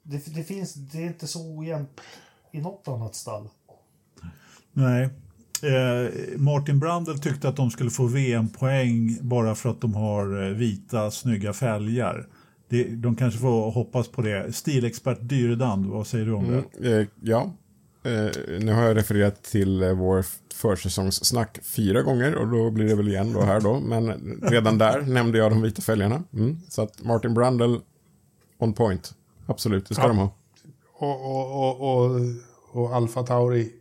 Det, 0.04 0.36
det, 0.36 0.44
finns, 0.44 0.74
det 0.74 0.98
är 0.98 1.08
inte 1.08 1.28
så 1.28 1.58
ojämnt 1.58 2.02
i 2.52 2.62
något 2.62 2.88
annat 2.88 3.16
stall. 3.16 3.50
Nej. 4.74 5.10
Eh, 5.64 6.12
Martin 6.38 6.80
Brandel 6.80 7.20
tyckte 7.20 7.50
att 7.50 7.56
de 7.56 7.72
skulle 7.72 7.90
få 7.90 8.08
VM-poäng 8.08 9.18
bara 9.22 9.56
för 9.56 9.70
att 9.70 9.82
de 9.82 9.96
har 9.96 10.44
eh, 10.44 10.50
vita, 10.50 11.12
snygga 11.12 11.54
fälgar. 11.54 12.28
Det, 12.70 12.84
de 12.84 13.16
kanske 13.16 13.40
får 13.40 13.72
hoppas 13.72 14.08
på 14.08 14.22
det. 14.22 14.56
Stilexpert 14.56 15.18
Dyredand, 15.22 15.86
vad 15.86 16.08
säger 16.08 16.26
du 16.26 16.34
om 16.34 16.48
det? 16.48 16.88
Mm, 16.88 17.00
eh, 17.00 17.08
ja, 17.22 17.52
Eh, 18.06 18.60
nu 18.60 18.74
har 18.74 18.84
jag 18.84 18.98
refererat 18.98 19.44
till 19.44 19.84
eh, 19.84 19.92
vår 19.92 20.26
försäsongssnack 20.54 21.60
fyra 21.64 22.02
gånger 22.02 22.36
och 22.36 22.48
då 22.48 22.72
blir 22.72 22.86
det 22.86 22.96
väl 22.96 23.08
igen 23.08 23.34
då 23.34 23.42
här 23.42 23.62
då. 23.62 23.80
Men 23.80 24.12
redan 24.42 24.78
där 24.78 25.02
nämnde 25.08 25.38
jag 25.38 25.52
de 25.52 25.62
vita 25.62 25.82
fälgarna. 25.82 26.24
Mm. 26.34 26.62
Så 26.70 26.82
att 26.82 27.04
Martin 27.04 27.34
Brundle 27.34 27.80
on 28.58 28.74
point. 28.74 29.14
Absolut, 29.46 29.88
det 29.88 29.94
ska 29.94 30.04
ja. 30.04 30.08
de 30.08 30.18
ha. 30.18 30.36
Och, 30.94 31.26
och, 31.26 31.80
och, 31.82 32.12
och, 32.12 32.22
och 32.72 32.96
Alfa 32.96 33.24
Tauri, 33.24 33.72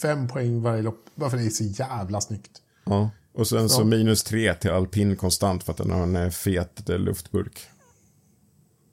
fem 0.00 0.28
poäng 0.28 0.62
varje 0.62 0.82
lopp. 0.82 1.04
Varför 1.14 1.36
det 1.36 1.46
är 1.46 1.50
så 1.50 1.64
jävla 1.64 2.20
snyggt. 2.20 2.62
Ja, 2.84 3.10
och 3.32 3.48
sen 3.48 3.68
så, 3.68 3.76
så 3.76 3.84
minus 3.84 4.24
tre 4.24 4.54
till 4.54 4.70
alpin 4.70 5.16
konstant 5.16 5.64
för 5.64 5.72
att 5.72 5.78
den 5.78 5.90
har 5.90 6.02
en 6.02 6.16
eh, 6.16 6.30
fet 6.30 6.88
luftburk. 6.88 7.60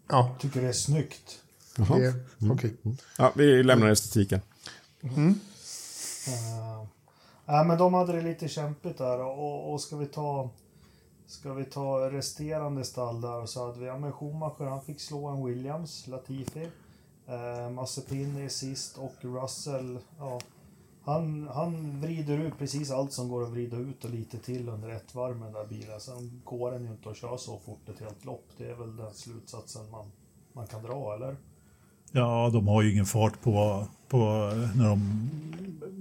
Ja. 0.10 0.36
Tycker 0.40 0.62
det 0.62 0.68
är 0.68 0.74
snyggt. 0.74 1.40
Jaha. 1.78 2.00
Det, 2.00 2.14
mm. 2.42 2.52
okay. 2.52 2.72
Ja, 3.18 3.34
vi 3.36 3.64
lämnar 3.64 3.90
estetiken. 3.90 4.42
Mm. 5.04 5.30
Uh, 6.28 6.88
äh, 7.56 7.68
men 7.68 7.78
de 7.78 7.94
hade 7.94 8.14
det 8.14 8.22
lite 8.22 8.48
kämpigt 8.48 8.98
där 8.98 9.20
och, 9.20 9.74
och 9.74 9.82
ska 9.82 9.98
vi 9.98 10.06
ta 10.06 10.50
Ska 11.26 11.54
vi 11.54 11.66
ta 11.66 12.12
resterande 12.12 12.84
stall 12.84 13.22
där 13.22 13.46
så 13.46 13.66
hade 13.66 13.80
vi, 13.80 13.86
ja 13.86 13.98
men 13.98 14.12
Schumacher 14.12 14.66
han 14.66 14.82
fick 14.82 15.02
slå 15.02 15.28
en 15.28 15.46
Williams, 15.46 16.08
Latifi. 16.08 16.70
Eh, 17.28 17.70
Mazepin 17.70 18.38
är 18.38 18.50
sist 18.50 18.98
och 18.98 19.16
Russell, 19.22 20.00
ja. 20.20 20.40
Han, 21.04 21.48
han 21.48 22.02
vrider 22.02 22.38
ut 22.38 22.58
precis 22.58 22.92
allt 22.92 23.14
som 23.14 23.30
går 23.30 23.44
att 23.44 23.50
vrida 23.50 23.78
ut 23.78 24.04
och 24.04 24.10
lite 24.10 24.38
till 24.38 24.70
under 24.70 24.90
ett 24.90 25.16
varv 25.16 25.36
med 25.36 25.48
den 25.48 25.54
där 25.54 25.66
bilen. 25.66 26.00
Sen 26.00 26.42
går 26.44 26.72
den 26.72 26.84
ju 26.84 26.92
inte 26.92 27.10
att 27.10 27.18
köra 27.18 27.38
så 27.38 27.58
fort 27.58 27.90
ett 27.90 28.00
helt 28.00 28.26
lopp. 28.26 28.46
Det 28.58 28.70
är 28.70 28.76
väl 28.76 28.96
den 28.96 29.14
slutsatsen 29.14 29.92
man, 29.92 30.12
man 30.54 30.68
kan 30.68 30.84
dra, 30.84 31.14
eller? 31.14 31.38
Ja, 32.16 32.50
de 32.54 32.68
har 32.68 32.82
ju 32.82 32.92
ingen 32.92 33.06
fart 33.06 33.42
på, 33.42 33.88
på 34.10 34.52
när 34.76 34.90
de 34.90 35.30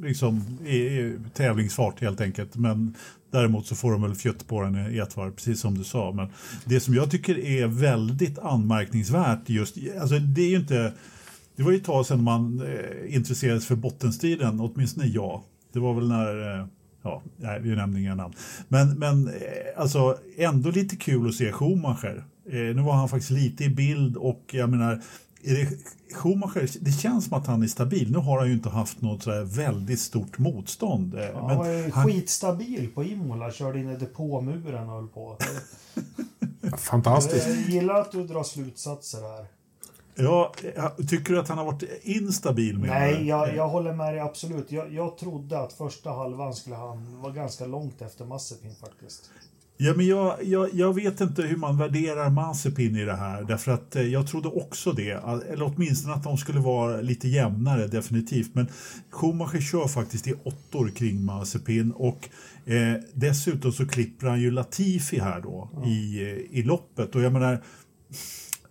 liksom 0.03 0.59
är, 0.67 1.19
tävlingsfart 1.35 2.01
helt 2.01 2.21
enkelt. 2.21 2.57
Men 2.57 2.95
däremot 3.31 3.67
så 3.67 3.75
får 3.75 3.93
de 3.93 4.03
väl 4.03 4.15
fjutt 4.15 4.49
på 4.49 4.63
den 4.63 4.95
i 4.95 4.99
ett 4.99 5.17
varv, 5.17 5.31
precis 5.31 5.61
som 5.61 5.79
du 5.79 5.85
sa. 5.85 6.13
Men 6.13 6.29
det 6.65 6.81
som 6.81 6.95
jag 6.95 7.11
tycker 7.11 7.39
är 7.39 7.67
väldigt 7.67 8.39
anmärkningsvärt 8.39 9.49
just, 9.49 9.77
alltså 10.01 10.19
det 10.19 10.43
är 10.43 10.49
ju 10.49 10.57
inte, 10.57 10.93
det 11.57 11.63
var 11.63 11.71
ju 11.71 11.77
ett 11.77 11.85
tag 11.85 12.07
sedan 12.07 12.23
man 12.23 12.63
eh, 12.63 13.15
intresserade 13.15 13.61
sig 13.61 13.69
för 13.69 13.77
bottenstriden, 13.77 14.61
åtminstone 14.61 15.07
jag. 15.07 15.43
Det 15.73 15.79
var 15.79 15.95
väl 15.95 16.09
när 16.09 16.61
eh, 16.61 16.67
Ja, 17.05 17.23
nej, 17.37 17.61
vi 17.61 17.77
nämner 17.77 18.01
inga 18.01 18.15
namn. 18.15 18.35
Men, 18.69 18.99
men 18.99 19.29
eh, 19.29 19.35
alltså 19.77 20.19
ändå 20.37 20.71
lite 20.71 20.97
kul 20.97 21.29
att 21.29 21.35
se 21.35 21.53
Schumacher. 21.53 22.25
Eh, 22.51 22.59
nu 22.59 22.83
var 22.83 22.93
han 22.93 23.09
faktiskt 23.09 23.31
lite 23.31 23.65
i 23.65 23.69
bild 23.69 24.17
och 24.17 24.43
jag 24.53 24.71
menar, 24.71 25.03
är 25.43 25.55
det 25.55 25.79
Schumacher, 26.15 26.71
det 26.81 26.93
känns 26.93 27.25
som 27.25 27.39
att 27.39 27.47
han 27.47 27.63
är 27.63 27.67
stabil. 27.67 28.13
Nu 28.13 28.19
har 28.19 28.39
han 28.39 28.49
ju 28.49 28.53
inte 28.53 28.69
haft 28.69 29.01
något 29.01 29.23
sådär 29.23 29.43
väldigt 29.43 30.01
stort 30.01 30.39
motstånd. 30.39 31.15
Ja, 31.19 31.49
han 31.49 31.59
var 31.59 31.69
ju 31.69 31.91
han... 31.91 32.07
skitstabil 32.07 32.91
på 32.95 33.05
Imola, 33.05 33.53
körde 33.53 33.79
in 33.79 33.91
i 33.91 33.97
depåmuren 33.97 34.89
och 34.89 34.95
höll 34.95 35.09
på. 35.09 35.39
Fantastiskt. 36.79 37.49
Jag 37.49 37.57
gillar 37.57 38.01
att 38.01 38.13
du 38.13 38.27
drar 38.27 38.43
slutsatser 38.43 39.21
här. 39.21 39.47
Ja, 40.15 40.53
tycker 41.09 41.33
du 41.33 41.41
att 41.41 41.49
han 41.49 41.59
har 41.59 41.65
varit 41.65 41.83
instabil? 42.03 42.79
Med 42.79 42.89
Nej, 42.89 43.27
jag, 43.27 43.57
jag 43.57 43.69
håller 43.69 43.93
med 43.93 44.15
dig 44.15 44.21
absolut. 44.21 44.73
Jag, 44.73 44.93
jag 44.93 45.19
trodde 45.19 45.59
att 45.59 45.73
första 45.73 46.11
halvan 46.11 46.55
skulle 46.55 46.77
han 46.77 47.21
vara 47.21 47.33
ganska 47.33 47.67
långt 47.67 48.03
efter 48.03 48.25
Mazepin 48.25 48.75
faktiskt. 48.75 49.31
Ja, 49.85 49.95
men 49.97 50.07
jag, 50.07 50.37
jag, 50.43 50.69
jag, 50.73 50.95
vet 50.95 51.21
inte 51.21 51.43
hur 51.43 51.57
man 51.57 51.79
värderar 51.79 52.31
Mazepin 52.31 52.97
i 52.97 53.05
det 53.05 53.17
här. 53.17 53.43
Därför 53.43 53.73
att 53.73 53.97
eh, 53.97 54.03
jag 54.03 54.27
trodde 54.27 54.49
också 54.49 54.93
det. 54.93 55.11
Eller 55.53 55.63
åtminstone 55.63 56.15
att 56.15 56.25
de 56.25 56.39
skulle 56.39 56.61
vara 56.61 57.01
lite 57.01 57.29
jämnare, 57.29 57.87
definitivt. 57.87 58.55
Men 58.55 58.69
Schumacher 59.11 59.61
kör 59.61 59.89
faktiskt 59.89 60.27
i 60.27 60.35
åttor 60.45 60.89
kring 60.89 61.25
Mazepin. 61.25 61.93
Och 61.93 62.29
eh, 62.65 62.95
dessutom 63.15 63.73
så 63.73 63.87
klipper 63.87 64.27
han 64.27 64.41
ju 64.41 64.51
Latifi 64.51 65.19
här 65.19 65.41
då 65.41 65.71
ja. 65.75 65.87
i, 65.87 66.23
eh, 66.23 66.59
i 66.59 66.63
loppet. 66.63 67.15
Och 67.15 67.23
jag 67.23 67.33
menar, 67.33 67.63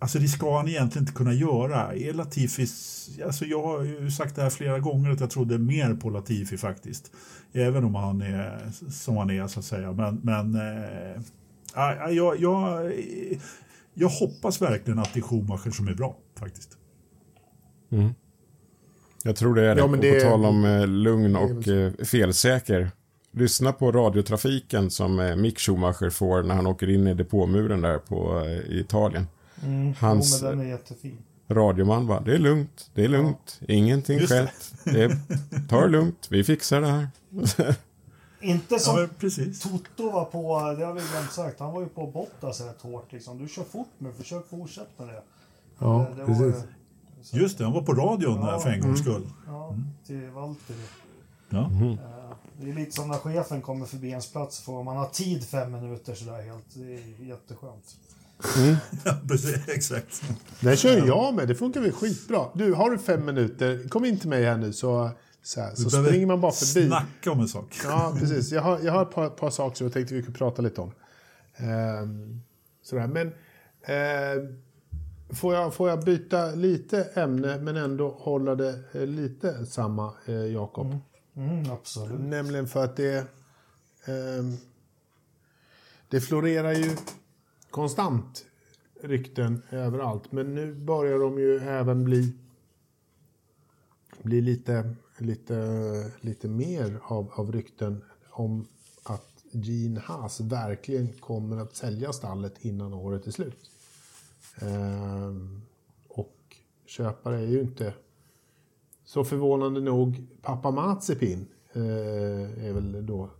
Alltså 0.02 0.18
det 0.18 0.28
ska 0.28 0.56
han 0.56 0.68
egentligen 0.68 1.02
inte 1.02 1.12
kunna 1.12 1.32
göra. 1.32 1.94
Är 1.94 2.12
Latifis, 2.12 3.10
alltså 3.24 3.44
jag 3.44 3.62
har 3.62 3.84
ju 3.84 4.10
sagt 4.10 4.36
det 4.36 4.42
här 4.42 4.50
flera 4.50 4.78
gånger 4.78 5.10
att 5.10 5.20
jag 5.20 5.30
trodde 5.30 5.58
mer 5.58 5.94
på 5.94 6.10
Latifi 6.10 6.56
faktiskt. 6.56 7.10
Även 7.52 7.84
om 7.84 7.94
han 7.94 8.22
är 8.22 8.72
som 8.90 9.16
han 9.16 9.30
är 9.30 9.46
så 9.46 9.58
att 9.58 9.64
säga. 9.64 9.92
Men, 9.92 10.20
men 10.22 10.54
äh, 10.54 12.10
jag, 12.10 12.40
jag, 12.40 12.92
jag 13.94 14.08
hoppas 14.08 14.62
verkligen 14.62 14.98
att 14.98 15.14
det 15.14 15.20
är 15.20 15.22
Schumacher 15.22 15.70
som 15.70 15.88
är 15.88 15.94
bra 15.94 16.16
faktiskt. 16.38 16.76
Mm. 17.92 18.14
Jag 19.24 19.36
tror 19.36 19.54
det 19.54 19.66
är 19.66 19.74
det. 19.74 19.80
Ja, 19.80 19.86
men 19.86 20.00
det 20.00 20.20
på 20.20 20.30
tal 20.30 20.44
om 20.44 20.64
eh, 20.64 20.86
lugn 20.86 21.36
och 21.36 21.68
eh, 21.68 21.92
felsäker. 21.92 22.90
Lyssna 23.32 23.72
på 23.72 23.92
radiotrafiken 23.92 24.90
som 24.90 25.20
eh, 25.20 25.36
Mick 25.36 25.58
Schumacher 25.58 26.10
får 26.10 26.42
när 26.42 26.54
han 26.54 26.66
åker 26.66 26.90
in 26.90 27.06
i 27.06 27.14
depåmuren 27.14 27.80
där 27.80 27.98
på, 27.98 28.46
Italien. 28.68 29.26
Mm, 29.62 29.94
Hans 29.94 30.42
jo, 30.42 30.48
men 30.48 30.58
den 30.58 30.66
är 30.66 30.70
jättefin. 30.70 31.18
radioman 31.48 32.06
bara, 32.06 32.20
det 32.20 32.34
är 32.34 32.38
lugnt, 32.38 32.90
det 32.94 33.04
är 33.04 33.08
lugnt, 33.08 33.60
ja. 33.60 33.74
ingenting 33.74 34.26
skett. 34.26 34.74
Det 34.84 35.18
ta 35.68 35.80
det 35.80 35.88
lugnt, 35.88 36.26
vi 36.30 36.44
fixar 36.44 36.80
det 36.80 36.86
här. 36.86 37.08
Inte 38.40 38.78
som 38.78 38.98
ja, 38.98 39.30
Toto 39.62 40.10
var 40.10 40.24
på, 40.24 40.74
det 40.78 40.84
har 40.84 40.92
vi 40.92 41.00
glömt 41.12 41.32
sagt, 41.32 41.60
han 41.60 41.72
var 41.72 41.80
ju 41.80 41.88
på 41.88 42.06
Bottas 42.06 42.60
rätt 42.60 42.80
hårt 42.80 43.12
liksom. 43.12 43.38
Du 43.38 43.48
kör 43.48 43.64
fort 43.64 43.90
nu, 43.98 44.12
försök 44.12 44.48
fortsätta 44.48 45.04
det. 45.04 45.22
Ja, 45.78 46.06
det, 46.10 46.20
det 46.20 46.26
precis. 46.26 46.64
Var, 47.32 47.40
Just 47.40 47.58
det, 47.58 47.64
han 47.64 47.72
var 47.72 47.82
på 47.82 47.94
radion 47.94 48.40
ja, 48.40 48.60
för 48.60 48.70
en 48.70 48.80
gångs 48.80 49.00
mm. 49.00 49.12
skull. 49.12 49.30
Ja, 49.46 49.68
mm. 49.68 49.84
till 50.06 50.30
Valtteri. 50.30 50.78
Ja. 51.48 51.66
Mm. 51.66 51.98
Det 52.60 52.70
är 52.70 52.74
lite 52.74 52.92
som 52.92 53.08
när 53.08 53.18
chefen 53.18 53.62
kommer 53.62 53.86
förbi 53.86 54.08
ens 54.08 54.32
plats, 54.32 54.60
får 54.60 54.84
man 54.84 54.96
ha 54.96 55.06
tid 55.06 55.44
fem 55.44 55.72
minuter 55.72 56.14
sådär 56.14 56.42
helt. 56.42 56.74
Det 56.74 56.94
är 56.94 57.24
jätteskönt. 57.24 57.96
Mm. 58.58 58.76
ja, 59.04 59.14
precis, 59.28 59.68
exakt. 59.68 60.22
Den 60.60 60.76
kör 60.76 61.06
jag 61.06 61.34
med, 61.34 61.48
det 61.48 61.54
funkar 61.54 61.80
väl 61.80 61.92
skitbra. 61.92 62.48
Du, 62.54 62.72
har 62.72 62.90
du 62.90 62.98
fem 62.98 63.24
minuter, 63.24 63.88
kom 63.88 64.04
in 64.04 64.18
till 64.18 64.28
mig 64.28 64.44
här 64.44 64.56
nu 64.56 64.72
så, 64.72 65.10
så, 65.42 65.60
här, 65.60 65.74
så 65.74 65.90
springer 65.90 66.26
man 66.26 66.40
bara 66.40 66.52
förbi. 66.52 66.86
Snacka 66.86 67.32
om 67.32 67.40
en 67.40 67.48
sak. 67.48 67.80
Ja, 67.84 68.16
precis. 68.18 68.52
Jag 68.52 68.62
har, 68.62 68.80
jag 68.80 68.92
har 68.92 69.02
ett 69.02 69.10
par, 69.10 69.28
par 69.28 69.50
saker 69.50 69.76
som 69.76 69.86
jag 69.86 69.94
tänkte 69.94 70.14
vi 70.14 70.22
kunde 70.22 70.38
prata 70.38 70.62
lite 70.62 70.80
om. 70.80 70.92
Ehm, 71.56 72.40
sådär. 72.82 73.06
Men 73.06 73.26
eh, 73.82 74.48
får, 75.34 75.54
jag, 75.54 75.74
får 75.74 75.88
jag 75.88 76.04
byta 76.04 76.54
lite 76.54 77.02
ämne 77.14 77.58
men 77.58 77.76
ändå 77.76 78.10
hålla 78.10 78.54
det 78.54 78.78
eh, 78.92 79.06
lite 79.06 79.66
samma, 79.66 80.12
eh, 80.26 80.34
Jakob? 80.34 80.86
Mm. 80.86 81.00
Mm, 81.36 81.70
absolut. 81.70 82.20
Nämligen 82.20 82.68
för 82.68 82.84
att 82.84 82.96
det... 82.96 83.16
Eh, 84.04 84.44
det 86.08 86.20
florerar 86.20 86.72
ju 86.72 86.96
konstant 87.72 88.46
rykten 89.02 89.62
överallt. 89.70 90.32
Men 90.32 90.54
nu 90.54 90.74
börjar 90.74 91.18
de 91.18 91.38
ju 91.38 91.58
även 91.58 92.04
bli, 92.04 92.32
bli 94.22 94.40
lite, 94.40 94.94
lite, 95.18 96.10
lite 96.20 96.48
mer 96.48 97.00
av, 97.02 97.32
av 97.34 97.52
rykten 97.52 98.04
om 98.30 98.66
att 99.02 99.44
Gene 99.50 100.00
Haas 100.00 100.40
verkligen 100.40 101.12
kommer 101.12 101.56
att 101.56 101.76
sälja 101.76 102.12
stallet 102.12 102.64
innan 102.64 102.94
året 102.94 103.26
är 103.26 103.30
slut. 103.30 103.70
Ehm, 104.60 105.62
och 106.08 106.56
köpare 106.86 107.36
är 107.36 107.46
ju 107.46 107.60
inte 107.60 107.94
så 109.04 109.24
förvånande 109.24 109.80
nog 109.80 110.26
pappa 110.42 110.70
Mazepin 110.70 111.46
ehm, 111.72 111.82
är 112.66 112.72
väl 112.72 113.06
då 113.06 113.30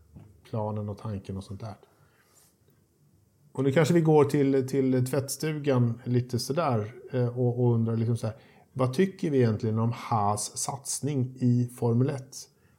planen 0.50 0.88
och 0.88 0.98
tanken 0.98 1.36
och 1.36 1.44
sånt 1.44 1.60
där. 1.60 1.74
Och 3.52 3.64
nu 3.64 3.72
kanske 3.72 3.94
vi 3.94 4.00
går 4.00 4.24
till, 4.24 4.68
till 4.68 5.06
tvättstugan 5.06 6.00
lite 6.04 6.38
sådär 6.38 6.94
eh, 7.12 7.38
och, 7.38 7.60
och 7.60 7.74
undrar 7.74 7.96
liksom 7.96 8.16
så 8.16 8.26
här, 8.26 8.36
vad 8.72 8.94
tycker 8.94 9.30
vi 9.30 9.38
egentligen 9.38 9.78
om 9.78 9.92
Haas 9.92 10.58
satsning 10.58 11.34
i 11.40 11.70
Formel 11.78 12.10
1? 12.10 12.22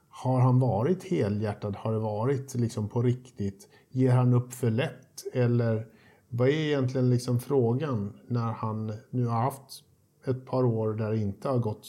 Har 0.09 0.39
han 0.39 0.59
varit 0.59 1.03
helhjärtad? 1.03 1.75
Har 1.75 1.93
det 1.93 1.99
varit 1.99 2.55
liksom 2.55 2.89
på 2.89 3.01
riktigt? 3.01 3.67
Ger 3.89 4.11
han 4.11 4.33
upp 4.33 4.53
för 4.53 4.71
lätt? 4.71 5.33
Eller 5.33 5.87
vad 6.29 6.47
är 6.47 6.53
egentligen 6.53 7.09
liksom 7.09 7.39
frågan 7.39 8.13
när 8.27 8.51
han 8.51 8.93
nu 9.09 9.25
har 9.25 9.41
haft 9.41 9.83
ett 10.25 10.45
par 10.45 10.63
år 10.63 10.93
där 10.93 11.11
det 11.11 11.17
inte 11.17 11.49
har 11.49 11.57
gått 11.57 11.87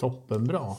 toppenbra? 0.00 0.76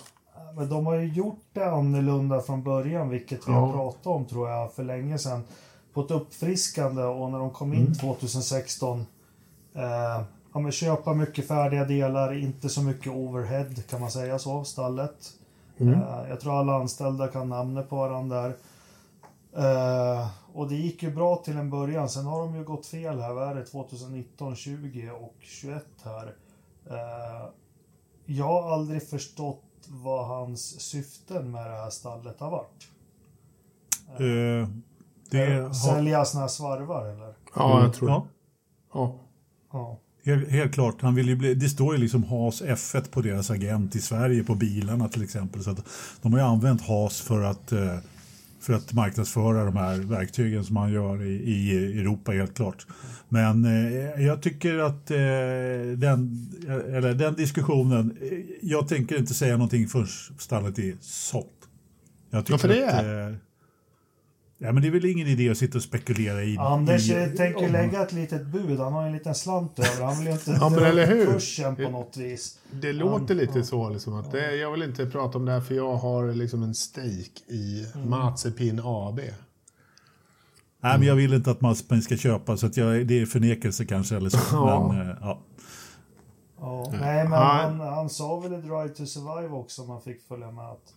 Men 0.56 0.70
de 0.70 0.86
har 0.86 0.96
ju 0.96 1.14
gjort 1.14 1.46
det 1.54 1.72
annorlunda 1.72 2.42
från 2.42 2.64
början, 2.64 3.10
vilket 3.10 3.48
vi 3.48 3.52
ja. 3.52 3.60
har 3.60 3.74
pratat 3.74 4.08
om 4.08 4.26
tror 4.26 4.50
jag 4.50 4.74
för 4.74 4.84
länge 4.84 5.18
sedan 5.18 5.44
på 5.94 6.02
ett 6.02 6.12
uppfriskande 6.12 7.04
och 7.04 7.32
när 7.32 7.40
de 7.40 7.50
kom 7.50 7.74
in 7.74 7.80
mm. 7.80 7.94
2016 7.94 9.06
eh, 9.74 10.24
ja, 10.54 10.60
men 10.60 10.72
köpa 10.72 11.14
mycket 11.14 11.48
färdiga 11.48 11.86
delar, 11.86 12.34
inte 12.34 12.70
så 12.70 12.82
mycket 12.82 13.12
overhead 13.12 13.70
kan 13.90 14.02
man 14.02 14.12
säga 14.12 14.40
så, 14.40 14.64
stallet. 14.64 15.34
Mm. 15.78 15.94
Eh, 15.94 16.30
jag 16.30 16.40
tror 16.40 16.60
alla 16.60 16.76
anställda 16.76 17.28
kan 17.28 17.50
namnet 17.50 17.90
på 17.90 17.96
varandra 17.96 18.42
där. 18.42 18.56
Eh, 19.56 20.28
och 20.54 20.70
det 20.70 20.76
gick 20.76 21.04
ju 21.04 21.12
bra 21.12 21.36
till 21.36 21.58
en 21.58 21.70
början, 21.70 22.10
sen 22.10 22.26
har 22.26 22.40
de 22.40 22.56
ju 22.56 22.64
gått 22.64 22.86
fel 22.86 23.20
här, 23.20 23.34
vad 23.34 23.48
är 23.48 23.56
det, 23.56 23.66
2019, 23.66 24.56
20 24.56 25.12
och 25.12 25.36
21 25.40 25.86
här. 26.04 26.36
Eh, 26.90 27.50
jag 28.26 28.46
har 28.46 28.74
aldrig 28.74 29.10
förstått 29.10 29.64
vad 29.88 30.28
hans 30.28 30.82
syften 30.82 31.52
med 31.52 31.72
det 31.72 31.76
här 31.76 31.90
stallet 31.90 32.40
har 32.40 32.52
varit. 32.52 32.88
Uh, 34.20 34.68
det 35.38 35.62
har... 35.62 35.74
Sälja 35.74 36.26
såna 36.26 36.42
här 36.42 36.48
svarvar 36.48 37.06
eller? 37.06 37.34
Ja, 37.56 37.84
jag 37.84 37.94
tror 37.94 38.10
ja. 38.10 38.28
ja. 38.94 39.20
ja. 39.74 40.00
Helt, 40.26 40.50
helt, 40.50 40.74
klart, 40.74 41.02
han 41.02 41.16
vill 41.16 41.38
bli, 41.38 41.54
det 41.54 41.70
står 41.70 41.96
ju 41.96 42.02
liksom 42.02 42.24
HAS 42.24 42.62
F1 42.62 43.12
på 43.12 43.22
deras 43.22 43.52
agent 43.52 43.96
i 43.96 44.02
Sverige 44.02 44.44
på 44.44 44.56
bilarna 44.56 45.10
till 45.10 45.24
exempel. 45.24 45.64
Så 45.64 45.72
att 45.72 45.86
de 46.22 46.34
har 46.34 46.40
ju 46.40 46.46
använt 46.46 46.82
HAS 46.82 47.22
för 47.22 47.42
att, 47.42 47.72
eh, 47.72 47.98
för 48.60 48.74
att 48.74 48.94
marknadsföra 48.94 49.66
de 49.66 49.78
här 49.78 49.98
verktygen 49.98 50.64
som 50.64 50.74
man 50.74 50.92
gör 50.92 51.24
i, 51.24 51.34
i 51.34 52.00
Europa 52.00 52.32
helt 52.32 52.54
klart. 52.54 52.88
Men 53.30 53.66
eh, 53.66 54.26
jag 54.26 54.42
tycker 54.42 54.78
att 54.80 55.12
eh, 55.12 55.18
den, 55.98 56.48
eller 56.68 57.14
den 57.14 57.34
diskussionen, 57.36 58.18
jag 58.62 58.88
tänker 58.88 59.18
inte 59.18 59.34
säga 59.34 59.54
någonting 59.54 59.88
förrän 59.88 60.08
stallet 60.38 60.80
är 60.80 60.96
sålt. 61.02 61.48
Jag 62.30 62.46
tycker 62.46 62.54
Varför 62.54 62.68
det? 62.68 63.28
Att, 63.28 63.53
Ja, 64.58 64.72
men 64.72 64.82
det 64.82 64.88
är 64.88 64.92
väl 64.92 65.06
ingen 65.06 65.28
idé 65.28 65.50
att 65.50 65.58
sitta 65.58 65.78
och 65.78 65.84
spekulera 65.84 66.44
i... 66.44 66.58
Anders 66.58 67.10
i, 67.10 67.34
tänker 67.38 67.70
lägga 67.70 68.02
ett 68.02 68.12
litet 68.14 68.46
bud. 68.48 68.80
Han 68.80 68.94
har 68.94 69.06
en 69.08 69.14
liten 69.14 69.36
slant 69.36 69.80
över. 69.80 70.06
Han 70.06 70.18
vill 70.18 70.28
ju 70.28 70.34
inte 70.34 70.52
Ja, 70.62 70.70
men 70.70 70.80
dra 70.80 70.86
eller 70.88 71.08
hur? 71.08 71.26
kursen 71.26 71.76
på 71.76 71.90
något 71.90 72.18
vis. 72.18 72.60
Det 72.72 72.94
låter 72.94 73.36
lite 73.36 73.64
så 73.64 73.90
liksom 73.90 74.14
att 74.14 74.32
det, 74.32 74.56
jag 74.56 74.72
vill 74.72 74.84
inte 74.84 75.06
prata 75.06 75.38
om 75.38 75.46
det 75.46 75.52
här 75.52 75.62
för 75.62 75.76
jag 75.76 75.96
har 75.96 76.34
liksom 76.34 76.64
en 76.64 76.74
stake 76.76 77.40
i 77.54 77.86
Mazepin 78.06 78.82
AB. 78.84 79.20
Nej, 79.20 80.98
men 81.00 81.08
jag 81.08 81.16
vill 81.16 81.34
inte 81.34 81.52
att 81.52 81.62
Mazepin 81.62 82.02
ska 82.02 82.18
köpa, 82.18 82.58
så 82.58 82.66
att 82.66 82.78
jag, 82.78 83.08
det 83.08 83.22
är 83.22 83.26
förnekelse 83.26 83.86
kanske. 83.86 84.16
Eller 84.16 84.30
så. 84.30 84.38
Ja. 84.52 84.94
Men, 84.94 85.10
eh, 85.10 85.18
ja. 85.22 85.42
Ja, 86.60 86.90
nej, 86.92 87.24
men 87.24 87.32
Ja. 87.32 87.60
han, 87.64 87.80
han 87.80 88.10
sa 88.10 88.40
väl 88.40 88.54
i 88.54 88.58
Drive 88.58 88.90
to 88.90 89.06
Survive 89.06 89.54
också 89.54 89.82
om 89.82 89.88
man 89.88 90.02
fick 90.02 90.28
följa 90.28 90.52
med 90.52 90.66
att 90.66 90.94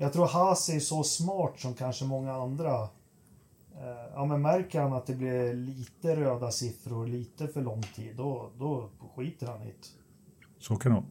jag 0.00 0.12
tror 0.12 0.26
Haas 0.26 0.68
är 0.68 0.80
så 0.80 1.02
smart 1.02 1.60
som 1.60 1.74
kanske 1.74 2.04
många 2.04 2.32
andra. 2.32 2.82
Eh, 3.72 4.12
ja, 4.14 4.24
men 4.26 4.42
märker 4.42 4.80
han 4.80 4.92
att 4.92 5.06
det 5.06 5.14
blir 5.14 5.54
lite 5.54 6.16
röda 6.16 6.50
siffror 6.50 7.06
lite 7.06 7.48
för 7.48 7.62
lång 7.62 7.82
tid, 7.82 8.16
då, 8.16 8.50
då 8.58 8.90
skiter 9.16 9.46
han 9.46 9.62
i 9.62 9.66
det. 9.66 9.88
Så 10.58 10.76
kan 10.76 10.92
det. 10.92 11.02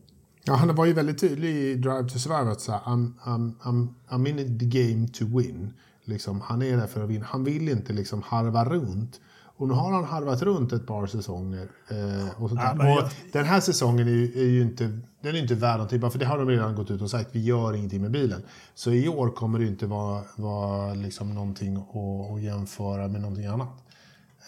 Ja, 0.43 0.53
han 0.53 0.75
var 0.75 0.85
ju 0.85 0.93
väldigt 0.93 1.19
tydlig 1.19 1.55
i 1.55 1.75
Drive 1.75 2.09
to 2.09 2.19
Survive 2.19 2.51
att 2.51 2.61
så 2.61 2.71
här, 2.71 2.79
I'm, 2.79 3.13
I'm, 3.23 3.53
I'm, 3.61 3.87
I'm 4.09 4.27
in 4.27 4.59
the 4.59 4.65
game 4.65 5.07
to 5.07 5.25
win. 5.37 5.73
Liksom, 6.03 6.41
han 6.41 6.61
är 6.61 6.77
där 6.77 6.87
för 6.87 7.03
att 7.03 7.09
vinna. 7.09 7.25
Han 7.25 7.43
vill 7.43 7.69
inte 7.69 7.93
liksom 7.93 8.21
harva 8.21 8.65
runt. 8.65 9.19
Och 9.59 9.67
nu 9.67 9.73
har 9.73 9.91
han 9.93 10.03
harvat 10.03 10.41
runt 10.41 10.73
ett 10.73 10.87
par 10.87 11.07
säsonger. 11.07 11.67
Eh, 11.89 12.41
och 12.43 12.49
sånt 12.49 12.61
Ja, 12.63 12.75
jag- 12.87 13.09
Den 13.31 13.45
här 13.45 13.59
säsongen 13.59 14.07
är 14.07 14.11
ju, 14.11 14.25
är 14.41 14.49
ju 14.49 14.61
inte, 14.61 14.83
den 15.21 15.35
är 15.35 15.39
inte 15.39 15.55
värd 15.55 15.73
någonting. 15.77 15.99
Bara 15.99 16.11
för 16.11 16.19
det 16.19 16.25
har 16.25 16.37
de 16.37 16.47
redan 16.49 16.75
gått 16.75 16.91
ut 16.91 17.01
och 17.01 17.09
sagt. 17.09 17.29
Vi 17.31 17.43
gör 17.43 17.73
ingenting 17.73 18.01
med 18.01 18.11
bilen. 18.11 18.41
Så 18.75 18.91
i 18.91 19.07
år 19.07 19.29
kommer 19.31 19.59
det 19.59 19.65
inte 19.65 19.85
vara, 19.85 20.23
vara 20.35 20.93
liksom 20.93 21.33
någonting 21.33 21.75
att, 21.77 21.95
att 22.35 22.41
jämföra 22.41 23.07
med 23.07 23.21
någonting 23.21 23.45
annat. 23.45 23.67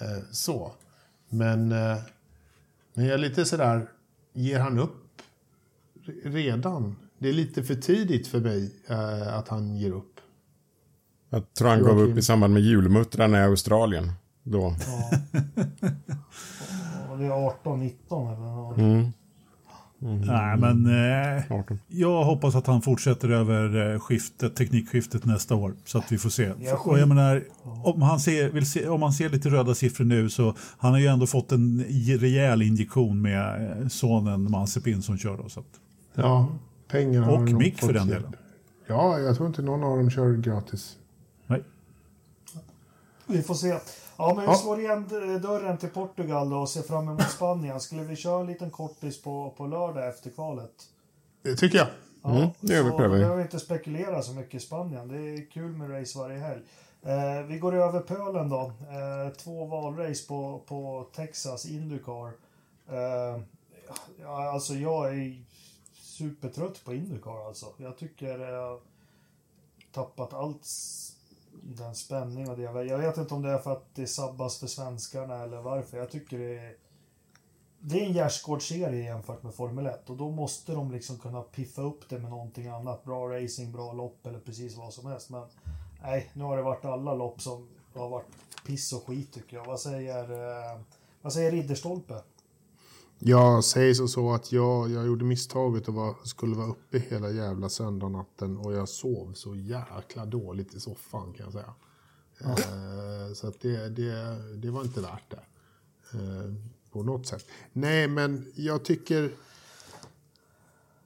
Eh, 0.01 0.23
så. 0.31 0.71
Men, 1.29 1.71
eh, 1.71 1.97
men 2.93 3.05
jag 3.05 3.13
är 3.13 3.17
lite 3.17 3.45
sådär, 3.45 3.87
ger 4.33 4.59
han 4.59 4.79
upp 4.79 5.21
redan? 6.23 6.95
Det 7.17 7.29
är 7.29 7.33
lite 7.33 7.63
för 7.63 7.75
tidigt 7.75 8.27
för 8.27 8.39
mig 8.39 8.75
eh, 8.87 9.37
att 9.37 9.47
han 9.47 9.75
ger 9.77 9.91
upp. 9.91 10.19
Jag 11.29 11.53
tror 11.53 11.67
han 11.69 11.83
gav 11.83 11.99
upp 11.99 12.17
i 12.17 12.21
samband 12.21 12.53
med 12.53 12.63
julmuttrarna 12.63 13.37
i 13.39 13.43
Australien. 13.43 14.11
Då. 14.43 14.75
Ja. 14.87 15.17
Och 17.11 17.17
det 17.17 17.25
är 17.25 17.29
18-19 17.63 17.93
eller 18.09 18.55
något. 18.55 18.77
Mm. 18.77 19.11
Nej, 20.01 20.57
men 20.57 20.85
eh, 20.85 21.59
18. 21.59 21.79
jag 21.87 22.23
hoppas 22.23 22.55
att 22.55 22.67
han 22.67 22.81
fortsätter 22.81 23.29
över 23.29 23.93
eh, 23.93 23.99
skiftet, 23.99 24.55
teknikskiftet 24.55 25.25
nästa 25.25 25.55
år. 25.55 25.73
Så 25.85 25.97
att 25.97 26.11
vi 26.11 26.17
får 26.17 26.29
se. 26.29 26.51
Jag 26.59 26.87
Och 26.87 26.99
jag 26.99 27.07
menar, 27.07 27.43
om 27.63 28.01
han 28.01 28.19
ser, 28.19 28.49
vill 28.49 28.71
se, 28.71 28.87
om 28.87 28.99
man 28.99 29.13
ser 29.13 29.29
lite 29.29 29.49
röda 29.49 29.75
siffror 29.75 30.05
nu 30.05 30.29
så 30.29 30.55
han 30.77 30.91
har 30.91 30.99
ju 30.99 31.07
ändå 31.07 31.27
fått 31.27 31.51
en 31.51 31.85
rejäl 32.19 32.61
injektion 32.61 33.21
med 33.21 33.71
eh, 33.81 33.87
sonen 33.87 34.51
Mazepin 34.51 35.01
som 35.01 35.17
kör. 35.17 35.37
Då, 35.37 35.49
så 35.49 35.59
att, 35.59 35.65
Ja, 36.15 36.47
pengar 36.87 37.21
har 37.21 37.33
Och 37.33 37.41
Mick 37.41 37.79
för 37.79 37.93
den 37.93 38.07
delen. 38.07 38.35
Ja, 38.87 39.19
jag 39.19 39.35
tror 39.35 39.47
inte 39.47 39.61
någon 39.61 39.83
av 39.83 39.97
dem 39.97 40.09
kör 40.09 40.33
gratis. 40.33 40.97
Vi 43.27 43.41
får 43.43 43.53
se. 43.55 43.79
Ja, 44.17 44.33
men 44.35 44.49
vi 44.49 44.55
slår 44.55 44.79
igen 44.79 45.07
dörren 45.41 45.77
till 45.77 45.89
Portugal 45.89 46.49
då 46.49 46.57
och 46.57 46.69
ser 46.69 46.81
fram 46.81 47.07
emot 47.09 47.31
Spanien. 47.31 47.79
Skulle 47.79 48.03
vi 48.03 48.15
köra 48.15 48.39
en 48.41 48.47
liten 48.47 48.71
kortis 48.71 49.21
på, 49.21 49.53
på 49.57 49.67
lördag 49.67 50.07
efter 50.09 50.29
kvalet? 50.29 50.71
Det 51.41 51.55
tycker 51.55 51.77
jag. 51.77 51.87
Ja, 52.23 52.35
Mm, 52.35 52.49
det 52.59 52.73
gör 52.73 52.83
vi, 52.83 52.89
prövar 52.91 53.15
vi. 53.15 53.21
behöver 53.21 53.41
inte 53.41 53.59
spekulera 53.59 54.21
så 54.21 54.33
mycket 54.33 54.53
i 54.55 54.59
Spanien. 54.65 55.07
Det 55.07 55.17
är 55.17 55.51
kul 55.51 55.71
med 55.71 55.99
race 56.01 56.19
varje 56.19 56.39
helg. 56.39 56.61
Eh, 57.03 57.45
vi 57.47 57.57
går 57.59 57.75
över 57.75 57.99
pölen 57.99 58.49
då. 58.49 58.61
Eh, 58.61 59.33
två 59.37 59.65
valrace 59.65 60.27
på, 60.27 60.61
på 60.67 61.07
Texas 61.15 61.65
Indycar. 61.65 62.31
Eh, 62.89 63.41
alltså 64.27 64.73
jag 64.73 65.07
är 65.17 65.43
supertrött 66.01 66.83
på 66.85 66.93
Indycar 66.93 67.47
alltså. 67.47 67.65
Jag 67.77 67.97
tycker 67.97 68.39
jag 68.39 68.61
har 68.69 68.79
tappat 69.93 70.33
allt 70.33 70.65
den 71.63 71.95
spänning 71.95 72.49
och 72.49 72.57
det. 72.57 72.61
Jag 72.63 72.97
vet 72.97 73.17
inte 73.17 73.33
om 73.33 73.41
det 73.41 73.49
är 73.49 73.57
för 73.57 73.71
att 73.71 73.95
det 73.95 74.07
sabbas 74.07 74.59
för 74.59 74.67
svenskarna 74.67 75.43
eller 75.43 75.61
varför. 75.61 75.97
Jag 75.97 76.11
tycker 76.11 76.39
det 76.39 76.57
är 76.57 76.75
det 77.83 77.99
är 77.99 78.05
en 78.05 78.13
gärdsgårdsserie 78.13 79.03
jämfört 79.03 79.43
med 79.43 79.53
Formel 79.53 79.85
1 79.85 80.09
och 80.09 80.17
då 80.17 80.31
måste 80.31 80.73
de 80.73 80.91
liksom 80.91 81.17
kunna 81.17 81.41
piffa 81.41 81.81
upp 81.81 82.09
det 82.09 82.19
med 82.19 82.29
någonting 82.29 82.67
annat. 82.67 83.03
Bra 83.03 83.29
racing, 83.29 83.71
bra 83.71 83.93
lopp 83.93 84.25
eller 84.27 84.39
precis 84.39 84.75
vad 84.75 84.93
som 84.93 85.05
helst. 85.05 85.29
Men 85.29 85.43
nej, 86.01 86.31
nu 86.33 86.43
har 86.43 86.57
det 86.57 86.63
varit 86.63 86.85
alla 86.85 87.13
lopp 87.13 87.41
som 87.41 87.69
har 87.93 88.09
varit 88.09 88.27
piss 88.65 88.93
och 88.93 89.07
skit 89.07 89.33
tycker 89.33 89.57
jag. 89.57 89.65
Vad 89.65 89.79
säger, 89.79 90.31
eh, 90.31 90.79
vad 91.21 91.33
säger 91.33 91.51
Ridderstolpe? 91.51 92.21
Jag 93.23 93.63
säger 93.63 93.93
så, 93.93 94.07
så 94.07 94.33
att 94.33 94.51
jag, 94.51 94.89
jag 94.89 95.05
gjorde 95.05 95.25
misstaget 95.25 95.87
och 95.87 95.93
var, 95.93 96.15
skulle 96.23 96.55
vara 96.55 96.67
uppe 96.67 96.99
hela 96.99 97.29
jävla 97.29 97.69
söndagnatten 97.69 98.57
och 98.57 98.73
jag 98.73 98.89
sov 98.89 99.33
så 99.33 99.55
jäkla 99.55 100.25
dåligt 100.25 100.73
i 100.73 100.79
soffan 100.79 101.33
kan 101.33 101.43
jag 101.43 101.53
säga. 101.53 101.73
Eh, 102.39 103.33
så 103.33 103.47
att 103.47 103.61
det, 103.61 103.89
det, 103.89 104.37
det 104.55 104.71
var 104.71 104.81
inte 104.81 105.01
värt 105.01 105.31
det. 105.31 105.43
Eh, 106.13 106.53
på 106.91 107.03
något 107.03 107.27
sätt. 107.27 107.45
Nej, 107.73 108.07
men 108.07 108.51
jag 108.55 108.85
tycker... 108.85 109.31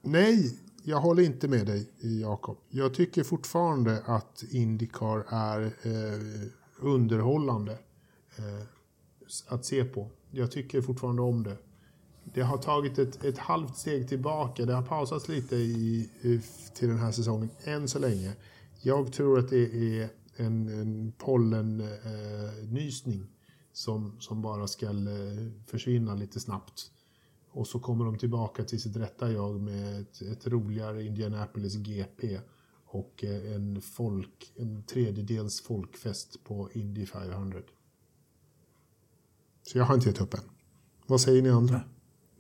Nej, 0.02 0.60
jag 0.84 1.00
håller 1.00 1.24
inte 1.24 1.48
med 1.48 1.66
dig, 1.66 1.92
Jakob. 2.22 2.58
Jag 2.70 2.94
tycker 2.94 3.24
fortfarande 3.24 4.04
att 4.06 4.44
Indycar 4.50 5.26
är 5.30 5.62
eh, 5.62 6.48
underhållande 6.80 7.78
eh, 8.36 8.68
att 9.48 9.66
se 9.66 9.86
på. 9.86 10.10
Jag 10.32 10.52
tycker 10.52 10.82
fortfarande 10.82 11.22
om 11.22 11.44
det. 11.44 11.58
Det 12.34 12.42
har 12.42 12.58
tagit 12.58 13.00
ett, 13.00 13.24
ett 13.24 13.38
halvt 13.38 13.78
steg 13.78 14.10
tillbaka. 14.10 14.66
Det 14.66 14.74
har 14.74 14.82
pausats 14.82 15.28
lite 15.28 15.56
i, 15.56 16.10
i, 16.22 16.42
till 16.74 16.88
den 16.88 16.98
här 16.98 17.12
säsongen 17.12 17.50
än 17.64 17.88
så 17.88 18.00
länge. 18.00 18.34
Jag 18.82 19.14
tror 19.14 19.40
att 19.40 19.50
det 19.50 20.00
är 20.00 20.10
en, 20.36 20.68
en 20.68 21.14
pollennysning 21.18 22.64
eh, 22.64 22.70
nysning 22.70 23.28
som, 23.74 24.16
som 24.20 24.42
bara 24.42 24.68
ska 24.68 24.86
eh, 24.86 25.52
försvinna 25.66 26.16
lite 26.16 26.40
snabbt. 26.40 26.92
Och 27.52 27.68
så 27.68 27.80
kommer 27.80 28.06
de 28.06 28.18
tillbaka 28.18 28.64
till 28.64 28.82
sitt 28.82 28.96
rätta 28.96 29.32
jag 29.32 29.62
med 29.62 30.02
ett, 30.02 30.22
ett 30.22 30.48
roligare 30.48 31.04
Indianapolis 31.04 31.76
GP 31.76 32.40
och 32.86 33.24
eh, 33.24 33.56
en, 33.56 33.82
folk, 33.82 34.54
en 34.56 34.84
tredjedels 34.84 35.62
folkfest 35.62 36.44
på 36.44 36.70
Indy 36.74 37.06
500. 37.06 37.60
Så 39.64 39.78
jag 39.78 39.86
har 39.86 39.96
inte 39.96 40.10
gett 40.10 40.22
upp 40.22 40.34
än. 40.34 40.50
Vad 41.08 41.22
säger 41.22 41.42
ni 41.42 41.50
andra? 41.50 41.82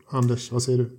Anders, 0.08 0.52
vad 0.52 0.64
säger 0.64 0.78
du? 0.78 0.98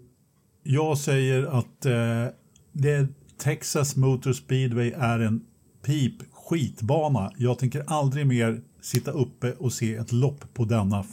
Jag 0.62 0.98
säger 0.98 1.42
att 1.42 1.86
eh, 1.86 2.26
det 2.72 3.08
Texas 3.38 3.96
Motor 3.96 4.32
Speedway 4.32 4.92
är 4.96 5.18
en 5.18 5.44
pip 5.82 6.14
skitbana. 6.32 7.32
Jag 7.36 7.58
tänker 7.58 7.84
aldrig 7.86 8.26
mer 8.26 8.60
sitta 8.80 9.10
uppe 9.10 9.52
och 9.52 9.72
se 9.72 9.94
ett 9.94 10.12
lopp 10.12 10.54
på 10.54 10.64
denna 10.64 11.04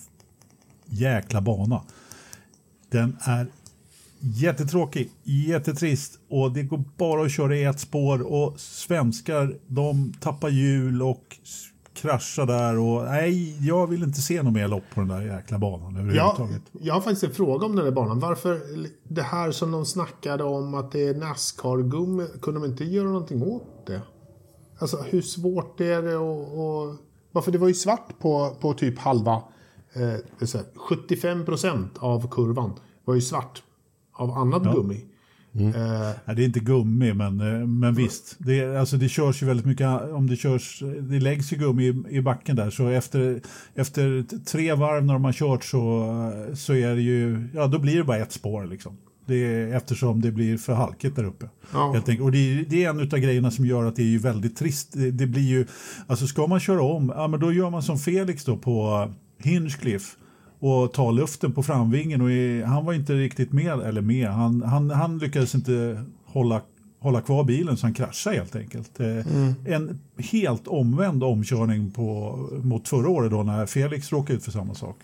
jäkla 0.85 1.41
bana. 1.41 1.83
Den 2.89 3.17
är 3.21 3.47
jättetråkig, 4.19 5.09
jättetrist 5.23 6.19
och 6.29 6.51
det 6.51 6.63
går 6.63 6.83
bara 6.97 7.25
att 7.25 7.31
köra 7.31 7.55
i 7.55 7.63
ett 7.63 7.79
spår 7.79 8.21
och 8.21 8.59
svenskar 8.59 9.57
de 9.67 10.13
tappar 10.19 10.49
hjul 10.49 11.01
och 11.01 11.37
kraschar 11.93 12.45
där 12.45 12.77
och 12.79 13.03
nej, 13.03 13.67
jag 13.67 13.87
vill 13.87 14.03
inte 14.03 14.21
se 14.21 14.43
något 14.43 14.53
mer 14.53 14.67
lopp 14.67 14.83
på 14.93 14.99
den 14.99 15.09
där 15.09 15.21
jäkla 15.21 15.57
banan 15.57 15.93
Ja, 15.93 15.99
överhuvudtaget. 16.01 16.61
jag 16.81 16.93
har 16.93 17.01
faktiskt 17.01 17.23
en 17.23 17.31
fråga 17.31 17.65
om 17.65 17.75
den 17.75 17.85
där 17.85 17.91
banan. 17.91 18.19
Varför 18.19 18.61
det 19.07 19.21
här 19.21 19.51
som 19.51 19.71
de 19.71 19.85
snackade 19.85 20.43
om 20.43 20.73
att 20.73 20.91
det 20.91 21.07
är 21.07 21.13
Nascar-gummi, 21.13 22.27
kunde 22.41 22.59
de 22.59 22.65
inte 22.71 22.83
göra 22.83 23.07
någonting 23.07 23.43
åt 23.43 23.85
det? 23.87 24.01
Alltså 24.79 24.97
hur 24.97 25.21
svårt 25.21 25.81
är 25.81 26.01
det 26.01 26.15
och, 26.15 26.87
och 26.87 26.95
Varför 27.31 27.51
det 27.51 27.57
var 27.57 27.67
ju 27.67 27.73
svart 27.73 28.19
på, 28.19 28.55
på 28.61 28.73
typ 28.73 28.99
halva, 28.99 29.43
eh, 29.93 30.45
så 30.45 30.57
här, 30.57 30.65
75% 30.89 31.87
av 31.99 32.27
kurvan 32.31 32.73
var 33.05 33.15
ju 33.15 33.21
svart 33.21 33.63
av 34.13 34.31
annat 34.31 34.63
gummi. 34.63 35.05
Eh, 35.59 36.09
Nej, 36.25 36.35
det 36.35 36.43
är 36.43 36.45
inte 36.45 36.59
gummi, 36.59 37.13
men, 37.13 37.39
eh, 37.41 37.67
men 37.67 37.93
visst. 37.95 38.35
Det, 38.37 38.59
är- 38.59 38.75
alltså, 38.75 38.97
det 38.97 39.09
körs 39.09 39.43
ju 39.43 39.47
väldigt 39.47 39.65
mycket, 39.65 39.87
om 40.13 40.27
det 40.27 40.35
körs, 40.35 40.83
det 41.09 41.19
läggs 41.19 41.53
ju 41.53 41.57
gummi 41.57 41.83
i, 41.83 42.03
i 42.17 42.21
backen 42.21 42.55
där, 42.55 42.69
så 42.69 42.87
efter, 42.87 43.41
efter 43.75 44.25
tre 44.45 44.73
varv 44.73 45.05
när 45.05 45.13
de 45.13 45.25
har 45.25 45.33
kört 45.33 45.63
så, 45.63 46.07
så 46.55 46.73
är 46.73 46.95
det 46.95 47.01
ju, 47.01 47.47
ja 47.53 47.67
då 47.67 47.79
blir 47.79 47.97
det 47.97 48.03
bara 48.03 48.17
ett 48.17 48.31
spår 48.31 48.65
liksom. 48.65 48.97
Det 49.25 49.35
är, 49.35 49.75
eftersom 49.77 50.21
det 50.21 50.31
blir 50.31 50.57
för 50.57 50.73
halkigt 50.73 51.15
där 51.15 51.23
uppe. 51.23 51.49
Ja. 51.73 52.01
Och 52.21 52.31
det 52.31 52.37
är, 52.37 52.65
det 52.69 52.83
är 52.85 52.89
en 52.89 52.99
av 52.99 53.05
grejerna 53.05 53.51
som 53.51 53.65
gör 53.65 53.85
att 53.85 53.95
det 53.95 54.01
är 54.01 54.07
ju 54.07 54.17
väldigt 54.17 54.57
trist. 54.57 54.93
Det, 54.93 55.11
det 55.11 55.27
blir 55.27 55.41
ju, 55.49 55.65
alltså 56.07 56.27
ska 56.27 56.47
man 56.47 56.59
köra 56.59 56.81
om, 56.83 57.11
ja 57.15 57.27
men 57.27 57.39
då 57.39 57.53
gör 57.53 57.69
man 57.69 57.83
som 57.83 57.97
Felix 57.97 58.45
då 58.45 58.57
på 58.57 59.07
Hinchcliffe 59.43 60.17
och 60.65 60.93
tar 60.93 61.11
luften 61.11 61.53
på 61.53 61.63
framvingen 61.63 62.21
och 62.21 62.67
han 62.67 62.85
var 62.85 62.93
inte 62.93 63.13
riktigt 63.13 63.51
med, 63.51 63.79
eller 63.79 64.01
med, 64.01 64.27
han, 64.27 64.61
han, 64.61 64.89
han 64.89 65.17
lyckades 65.17 65.55
inte 65.55 66.03
hålla, 66.25 66.61
hålla 66.99 67.21
kvar 67.21 67.43
bilen 67.43 67.77
så 67.77 67.85
han 67.85 67.93
kraschar 67.93 68.33
helt 68.33 68.55
enkelt. 68.55 68.99
Mm. 68.99 69.55
En 69.65 69.99
helt 70.17 70.67
omvänd 70.67 71.23
omkörning 71.23 71.91
på, 71.91 72.37
mot 72.63 72.87
förra 72.87 73.09
året 73.09 73.31
då 73.31 73.43
när 73.43 73.65
Felix 73.65 74.11
råkade 74.11 74.37
ut 74.37 74.43
för 74.43 74.51
samma 74.51 74.73
sak. 74.73 74.95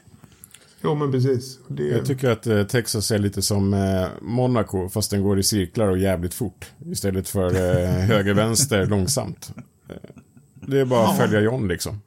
Jo, 0.84 0.96
men 0.96 1.12
precis. 1.12 1.60
Det... 1.68 1.84
Jag 1.84 2.06
tycker 2.06 2.30
att 2.30 2.48
eh, 2.48 2.64
Texas 2.64 3.12
är 3.12 3.20
lite 3.20 3.42
som 3.42 3.74
eh, 3.74 4.08
Monaco, 4.22 4.90
fast 4.90 5.12
den 5.12 5.24
går 5.24 5.40
i 5.40 5.44
cirklar 5.44 5.88
och 5.88 5.98
jävligt 5.98 6.34
fort. 6.34 6.72
Istället 6.86 7.30
för 7.30 7.56
eh, 7.56 7.90
höger-vänster 7.90 8.86
långsamt. 8.86 9.54
Eh, 9.90 9.96
det 10.68 10.80
är 10.80 10.86
bara 10.86 11.08
att 11.08 11.18
följa 11.18 11.40
John 11.40 11.68
liksom. 11.68 12.02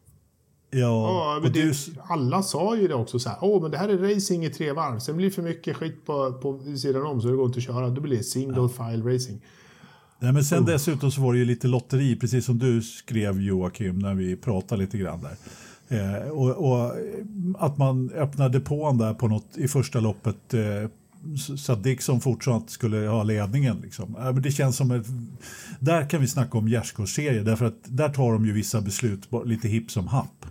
Ja, 0.75 1.39
men 1.43 1.53
det, 1.53 1.77
alla 2.03 2.43
sa 2.43 2.77
ju 2.77 2.89
det 2.89 2.95
också 2.95 3.18
så 3.18 3.29
här. 3.29 3.39
Åh, 3.41 3.62
men 3.62 3.70
det 3.70 3.79
här 3.79 3.89
är 3.89 4.14
racing 4.14 4.45
i 4.45 4.51
tre 4.51 4.73
varv. 4.73 4.99
Sen 4.99 5.16
blir 5.16 5.27
det 5.27 5.35
för 5.35 5.43
mycket 5.43 5.77
skit 5.77 6.07
på, 6.07 6.33
på 6.33 6.77
sidan 6.77 7.07
om 7.07 7.20
så 7.20 7.29
det 7.29 7.37
går 7.37 7.47
inte 7.47 7.59
att 7.59 7.64
köra. 7.64 7.89
Då 7.89 8.01
blir 8.01 8.16
det 8.16 8.23
single 8.23 8.68
file 8.68 9.14
racing. 9.14 9.41
Nej, 10.18 10.33
men 10.33 10.45
sen 10.45 10.62
oh. 10.62 10.66
dessutom 10.66 11.11
så 11.11 11.20
var 11.20 11.33
det 11.33 11.39
ju 11.39 11.45
lite 11.45 11.68
lotteri, 11.68 12.16
precis 12.16 12.45
som 12.45 12.59
du 12.59 12.83
skrev 12.83 13.41
Joakim 13.41 13.99
när 13.99 14.14
vi 14.14 14.37
pratade 14.37 14.83
lite 14.83 14.99
grann 14.99 15.20
där. 15.23 15.37
Eh, 15.89 16.29
och, 16.29 16.51
och, 16.51 16.93
att 17.59 17.79
man 17.79 18.11
öppnade 18.11 18.61
på 18.61 18.93
där 18.93 19.14
på 19.14 19.29
något 19.29 19.57
i 19.57 19.68
första 19.68 20.01
loppet 20.01 20.55
eh, 20.55 20.91
så 21.59 21.73
att 21.73 21.83
Dixon 21.83 22.20
fortsatt 22.20 22.70
skulle 22.70 22.97
ha 22.97 23.23
ledningen. 23.23 23.81
Liksom. 23.83 24.16
Eh, 24.16 24.35
det 24.35 24.51
känns 24.51 24.77
som 24.77 24.91
ett, 24.91 25.07
där 25.81 26.11
kan 26.11 26.20
vi 26.20 26.29
snacka 26.29 26.59
om 26.59 26.68
gärdsgårdsserie 26.68 27.43
därför 27.43 27.64
att 27.64 27.79
där 27.85 28.09
tar 28.09 28.33
de 28.33 28.47
ju 28.47 28.53
vissa 28.53 28.81
beslut 28.81 29.29
lite 29.45 29.68
hipp 29.68 29.91
som 29.91 30.09
happ. 30.09 30.47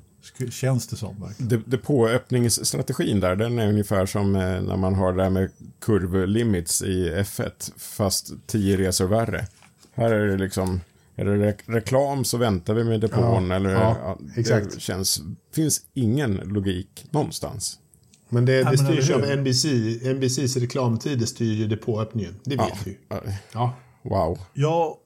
Känns 0.50 0.88
det 0.88 0.96
som. 0.96 1.22
Verkligen. 1.22 1.64
Depåöppningsstrategin 1.68 3.20
där, 3.20 3.36
den 3.36 3.60
är 3.60 3.70
ungefär 3.70 4.06
som 4.06 4.36
eh, 4.36 4.62
när 4.62 4.78
man 4.78 4.96
har 4.96 5.14
det 5.14 5.24
här 5.24 5.30
med 5.30 5.50
kurvlimits 5.80 6.82
i 6.82 7.10
F1, 7.10 7.72
fast 7.78 8.32
tio 8.48 8.78
resor 8.78 9.08
värre. 9.08 9.48
Här 9.94 10.12
är 10.12 10.28
det 10.28 10.38
liksom 10.38 10.80
är 11.16 11.26
det 11.26 11.38
re 11.38 11.56
reklam 11.66 12.26
så 12.26 12.38
väntar 12.38 12.74
vi 12.74 12.84
med 12.84 13.00
depån. 13.02 13.50
Ja, 13.50 13.56
eller, 13.56 13.70
ja, 13.70 14.18
exakt. 14.36 14.74
Det 14.74 14.80
känns, 14.80 15.22
finns 15.54 15.82
ingen 15.94 16.36
logik 16.36 17.06
någonstans. 17.12 17.80
Men 18.30 18.46
det, 18.46 18.64
det 18.64 18.78
styrs 18.78 19.10
ju 19.10 19.14
av 19.14 19.38
NBC. 19.38 19.66
NBCs 20.14 20.58
reklamtider 20.58 21.26
styr 21.26 21.54
ju 21.54 21.68
depåöppningen. 21.68 22.36
Det 22.44 22.56
vet 22.56 22.68
ja. 22.68 22.78
vi 22.86 22.98
Ja. 23.54 23.74
Wow. 24.02 24.40
Ja, 24.54 24.98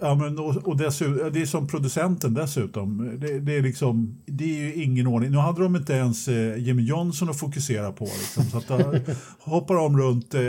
ja 0.00 0.14
men, 0.14 0.38
och, 0.38 0.56
och 0.56 0.76
dessutom, 0.76 1.32
det 1.32 1.40
är 1.40 1.46
som 1.46 1.66
producenten 1.66 2.34
dessutom. 2.34 3.18
Det, 3.20 3.40
det, 3.40 3.56
är 3.56 3.62
liksom, 3.62 4.18
det 4.26 4.44
är 4.44 4.58
ju 4.58 4.82
ingen 4.82 5.06
ordning. 5.06 5.30
Nu 5.30 5.38
hade 5.38 5.62
de 5.62 5.76
inte 5.76 5.92
ens 5.92 6.28
eh, 6.28 6.58
Jimmy 6.58 6.82
Johnson 6.82 7.30
att 7.30 7.38
fokusera 7.38 7.92
på. 7.92 8.04
Liksom, 8.04 8.44
så 8.44 8.58
att 8.58 8.68
då 8.68 8.94
hoppar 9.38 9.74
de 9.74 9.98
runt 9.98 10.34
eh, 10.34 10.42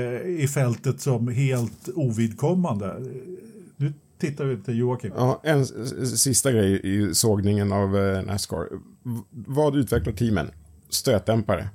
i 0.43 0.47
fältet 0.53 1.01
som 1.01 1.27
helt 1.27 1.89
ovidkommande. 1.95 2.95
Nu 3.75 3.93
tittar 4.17 4.45
vi 4.45 4.57
till 4.57 4.77
Joakim. 4.77 5.11
Ja, 5.15 5.41
en 5.43 5.65
sista 6.05 6.51
grej 6.51 6.81
i 6.83 7.13
sågningen 7.15 7.71
av 7.71 7.97
eh, 7.97 8.23
Nascar. 8.23 8.67
Vad 9.29 9.75
utvecklar 9.75 10.13
teamen? 10.13 10.47
Stötdämpare. 10.89 11.69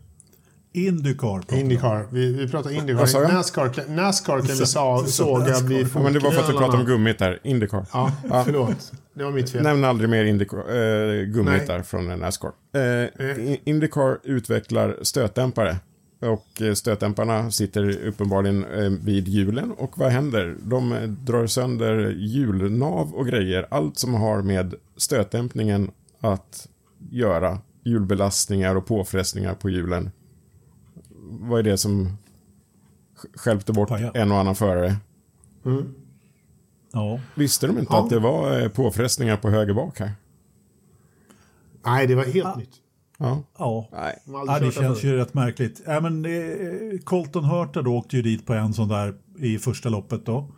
Indycar. 0.77 1.55
Indycar. 1.55 2.07
Vi, 2.11 2.33
vi 2.33 2.49
pratar 2.49 2.71
Indycar. 2.71 3.33
Nascar, 3.33 3.89
Nascar 3.89 4.39
kan 4.39 4.57
vi 4.57 4.67
sa, 4.67 5.05
såga 5.07 5.61
vid 5.61 5.89
ja, 5.95 6.03
Men 6.03 6.13
det 6.13 6.19
var 6.19 6.31
för 6.31 6.43
att 6.43 6.49
vi 6.49 6.53
pratade 6.53 6.79
om 6.79 6.85
gummit 6.85 7.19
där. 7.19 7.41
Indycar. 7.43 7.87
Ja, 7.93 8.13
ja. 8.29 8.43
förlåt. 8.45 8.93
Det 9.15 9.25
var 9.25 9.31
mitt 9.31 9.51
fel. 9.51 9.63
Nämn 9.63 9.85
aldrig 9.85 10.11
mer 10.11 10.25
Indycar, 10.25 10.59
äh, 10.59 11.25
gummit 11.25 11.67
där 11.67 11.83
från 11.83 12.07
Nascar. 12.07 12.53
Äh, 12.75 13.57
Indycar 13.65 14.19
utvecklar 14.23 14.97
stötdämpare. 15.03 15.77
Och 16.21 16.77
stötdämparna 16.77 17.51
sitter 17.51 18.07
uppenbarligen 18.07 18.67
vid 19.05 19.29
hjulen. 19.29 19.73
Och 19.73 19.99
vad 19.99 20.11
händer? 20.11 20.57
De 20.63 21.17
drar 21.21 21.47
sönder 21.47 22.15
hjulnav 22.17 23.15
och 23.15 23.27
grejer. 23.27 23.67
Allt 23.71 23.99
som 23.99 24.15
har 24.15 24.43
med 24.43 24.75
stötdämpningen 24.97 25.91
att 26.21 26.69
göra. 27.11 27.59
Hjulbelastningar 27.85 28.77
och 28.77 28.87
påfrestningar 28.87 29.55
på 29.55 29.71
hjulen. 29.71 30.11
Vad 31.29 31.59
är 31.59 31.63
det 31.63 31.79
som 31.79 32.17
skälpte 33.35 33.73
bort 33.73 33.91
en 34.15 34.33
och 34.33 34.39
annan 34.39 34.57
förare? 34.57 34.97
Mm. 35.65 35.95
Ja. 36.93 37.21
Visste 37.35 37.67
de 37.67 37.79
inte 37.79 37.93
ja. 37.93 38.05
att 38.05 38.11
det 38.11 38.19
var 38.19 38.69
påfrestningar 38.69 39.37
på 39.37 39.51
höger 39.51 39.75
bak 39.75 39.99
här? 39.99 40.13
Nej, 41.85 42.07
det 42.07 42.15
var 42.15 42.25
helt 42.25 42.47
ah. 42.47 42.57
nytt. 42.57 42.75
Ja. 43.19 43.43
Ja, 43.59 43.89
ja 44.47 44.59
det 44.61 44.73
känns 44.73 45.05
ju 45.05 45.17
rätt 45.17 45.35
märkligt. 45.35 45.83
Ja, 45.87 46.01
men, 46.01 46.25
eh, 46.25 46.99
Colton 47.05 47.45
Hurta 47.45 47.83
då 47.83 47.97
åkte 47.97 48.17
ju 48.17 48.23
dit 48.23 48.47
på 48.47 48.53
en 48.53 48.75
sån 48.75 48.89
där 48.89 49.15
i 49.39 49.59
första 49.59 49.89
loppet 49.89 50.27
då. 50.27 50.49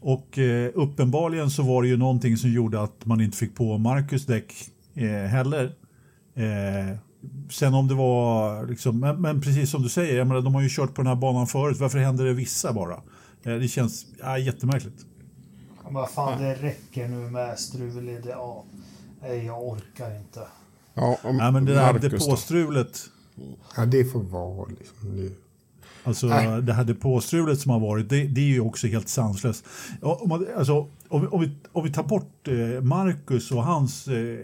Och 0.00 0.38
eh, 0.38 0.70
uppenbarligen 0.74 1.50
så 1.50 1.62
var 1.62 1.82
det 1.82 1.88
ju 1.88 1.96
någonting 1.96 2.36
som 2.36 2.50
gjorde 2.50 2.82
att 2.82 3.06
man 3.06 3.20
inte 3.20 3.36
fick 3.36 3.54
på 3.54 3.78
Marcus 3.78 4.26
däck 4.26 4.54
eh, 4.94 5.08
heller. 5.08 5.64
Eh, 6.34 6.98
sen 7.50 7.74
om 7.74 7.88
det 7.88 7.94
var, 7.94 8.66
liksom, 8.66 9.00
men, 9.00 9.20
men, 9.20 9.40
precis 9.40 9.70
som 9.70 9.82
du 9.82 9.88
säger, 9.88 10.18
jag 10.18 10.26
menar, 10.26 10.40
de 10.40 10.54
har 10.54 10.62
ju 10.62 10.68
kört 10.70 10.94
på 10.94 11.02
den 11.02 11.06
här 11.06 11.16
banan 11.16 11.46
förut. 11.46 11.78
Varför 11.80 11.98
händer 11.98 12.24
det 12.24 12.32
vissa 12.32 12.72
bara? 12.72 12.94
Eh, 13.42 13.54
det 13.54 13.68
känns 13.68 14.06
ja, 14.18 14.38
jättemärkligt. 14.38 15.04
Vad 15.90 16.10
fan, 16.10 16.42
det 16.42 16.54
räcker 16.54 17.08
nu 17.08 17.30
med 17.30 17.58
strul 17.58 18.08
i 18.08 18.20
det. 18.20 18.30
Ja, 18.30 18.64
jag 19.44 19.68
orkar 19.68 20.16
inte. 20.16 20.40
Ja, 20.94 21.18
ja 21.22 21.50
men 21.50 21.64
det 21.64 21.74
där 21.74 21.98
depåstrulet. 21.98 23.00
Ja, 23.76 23.86
det 23.86 24.04
får 24.04 24.22
vara 24.22 24.68
liksom 24.78 25.16
nu. 25.16 25.34
Alltså 26.04 26.26
Nej. 26.26 26.62
det 26.62 26.72
här 26.72 26.84
depåstrulet 26.84 27.60
som 27.60 27.70
har 27.70 27.80
varit, 27.80 28.08
det, 28.08 28.24
det 28.24 28.40
är 28.40 28.44
ju 28.44 28.60
också 28.60 28.86
helt 28.86 29.08
sanslöst. 29.08 29.64
Om, 30.02 30.28
man, 30.28 30.46
alltså, 30.56 30.88
om, 31.08 31.28
om, 31.28 31.40
vi, 31.40 31.50
om 31.72 31.84
vi 31.84 31.92
tar 31.92 32.02
bort 32.02 32.48
eh, 32.48 32.82
Marcus 32.82 33.50
och 33.50 33.64
hans 33.64 34.08
eh, 34.08 34.38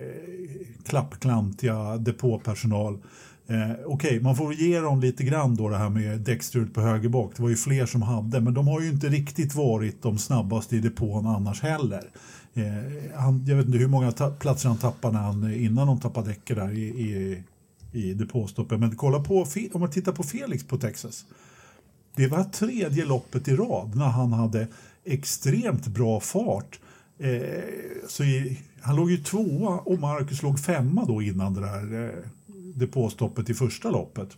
klappklantiga 0.87 1.97
depåpersonal. 1.97 2.99
Eh, 3.47 3.71
Okej, 3.71 3.85
okay, 3.87 4.21
man 4.21 4.37
får 4.37 4.55
ge 4.55 4.81
dem 4.81 5.01
lite 5.01 5.25
grann 5.25 5.57
då 5.57 5.69
det 5.69 5.77
här 5.77 5.91
med 5.91 6.21
däckstrulet 6.21 6.75
på 6.75 6.81
höger 6.81 7.09
bak. 7.09 7.33
Det 7.37 7.43
var 7.43 7.49
ju 7.49 7.57
fler 7.57 7.87
som 7.87 8.03
hade, 8.03 8.41
men 8.41 8.55
de 8.55 8.69
har 8.69 8.81
ju 8.81 8.89
inte 8.89 9.09
riktigt 9.09 9.55
varit 9.55 10.03
de 10.03 10.19
snabbaste 10.19 10.77
i 10.77 10.81
depån 10.81 11.27
annars 11.27 11.63
heller. 11.63 12.11
Eh, 12.55 13.15
han, 13.15 13.45
jag 13.47 13.57
vet 13.57 13.67
inte 13.67 13.79
hur 13.79 13.89
många 13.89 14.13
platser 14.13 14.69
han 14.69 14.79
tappade 14.79 15.15
när 15.15 15.21
han, 15.21 15.55
innan 15.55 15.87
de 15.87 16.01
tappade 16.01 16.29
däcket 16.29 16.57
där 16.57 16.73
i, 16.73 16.83
i, 16.83 17.43
i 17.93 18.15
depåstoppet. 18.15 18.81
Men 18.81 18.97
kolla 18.97 19.21
på, 19.21 19.47
om 19.73 19.81
man 19.81 19.91
tittar 19.91 20.13
på 20.13 20.23
Felix 20.23 20.65
på 20.65 20.77
Texas. 20.77 21.25
Det 22.17 22.27
var 22.27 22.45
tredje 22.45 23.05
loppet 23.05 23.49
i 23.49 23.57
rad 23.57 23.97
när 23.97 24.09
han 24.09 24.33
hade 24.33 24.69
extremt 25.05 25.87
bra 25.87 26.21
fart. 26.21 26.81
Eh, 27.19 27.65
så 28.09 28.25
i, 28.25 28.61
han 28.81 28.97
låg 28.97 29.11
ju 29.11 29.17
tvåa 29.17 29.79
och 29.79 29.99
Marcus 29.99 30.43
låg 30.43 30.61
femma 30.61 31.05
då 31.05 31.23
innan 31.23 31.55
det 31.55 31.61
där 31.61 32.05
eh, 32.05 32.25
depåstoppet 32.75 33.51
i 33.51 33.55
första 33.55 33.91
loppet. 33.91 34.29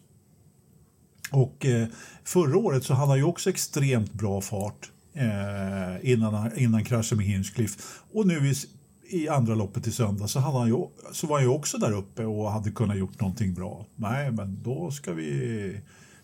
Och 1.32 1.66
eh, 1.66 1.88
förra 2.24 2.58
året 2.58 2.84
så 2.84 2.94
hade 2.94 3.08
han 3.08 3.18
ju 3.18 3.24
också 3.24 3.50
extremt 3.50 4.12
bra 4.12 4.40
fart 4.40 4.90
eh, 5.12 6.10
innan, 6.12 6.58
innan 6.58 6.84
kraschen 6.84 7.18
med 7.18 7.26
Hinchcliffe. 7.26 7.82
Och 8.12 8.26
nu 8.26 8.50
i, 8.50 8.54
i 9.08 9.28
andra 9.28 9.54
loppet 9.54 9.86
i 9.86 9.92
söndag 9.92 10.28
så, 10.28 10.40
hade 10.40 10.58
han 10.58 10.68
ju, 10.68 10.86
så 11.12 11.26
var 11.26 11.36
han 11.36 11.44
ju 11.44 11.54
också 11.54 11.78
där 11.78 11.92
uppe 11.92 12.24
och 12.24 12.52
hade 12.52 12.70
kunnat 12.70 12.98
gjort 12.98 13.20
någonting 13.20 13.54
bra. 13.54 13.86
Nej, 13.96 14.30
men 14.32 14.62
då 14.62 14.90
ska 14.90 15.12
vi... 15.12 15.80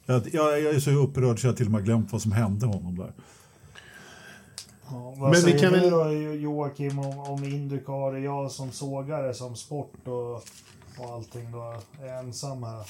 Jag, 0.06 0.22
jag, 0.32 0.60
jag 0.60 0.74
är 0.74 0.80
så 0.80 0.90
upprörd 0.90 1.40
så 1.40 1.46
jag 1.46 1.56
till 1.56 1.66
och 1.66 1.72
med 1.72 1.84
glömt 1.84 2.12
vad 2.12 2.22
som 2.22 2.32
hände 2.32 2.66
honom 2.66 2.96
där. 2.96 3.12
Ja, 4.90 5.14
vad 5.16 5.30
men 5.30 5.40
säger 5.40 5.54
vi 5.54 5.60
kan 5.60 5.72
du 5.72 5.90
då 5.90 6.12
Joakim 6.34 6.98
om, 6.98 7.18
om 7.18 7.44
Indycar? 7.44 8.16
Jag 8.16 8.50
som 8.50 8.72
sågare, 8.72 9.34
som 9.34 9.56
sport 9.56 9.94
och, 10.04 10.34
och 10.98 11.14
allting 11.14 11.52
då, 11.52 11.76
är 12.02 12.18
ensam 12.18 12.62
här? 12.62 12.84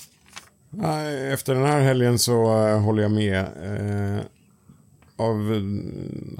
Efter 1.32 1.54
den 1.54 1.64
här 1.64 1.80
helgen 1.80 2.18
så 2.18 2.66
uh, 2.66 2.80
håller 2.80 3.02
jag 3.02 3.12
med. 3.12 3.46
Uh, 3.62 4.22
av 5.16 5.36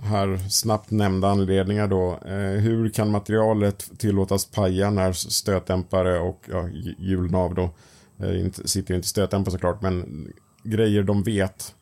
här 0.03 0.49
snabbt 0.49 0.91
nämnda 0.91 1.29
anledningar 1.29 1.89
då. 1.89 2.19
Eh, 2.27 2.61
hur 2.61 2.89
kan 2.89 3.11
materialet 3.11 3.91
tillåtas 3.99 4.47
paja 4.47 4.91
när 4.91 5.13
stötdämpare 5.13 6.19
och 6.19 6.41
ja, 6.53 6.69
hjulnav 6.99 7.55
då 7.55 7.71
eh, 8.19 8.41
inte, 8.41 8.69
sitter 8.69 8.95
inte 8.95 9.09
stötdämpare 9.09 9.53
såklart 9.53 9.83
men 9.83 10.27
grejer 10.63 11.03
de 11.03 11.23
vet 11.23 11.75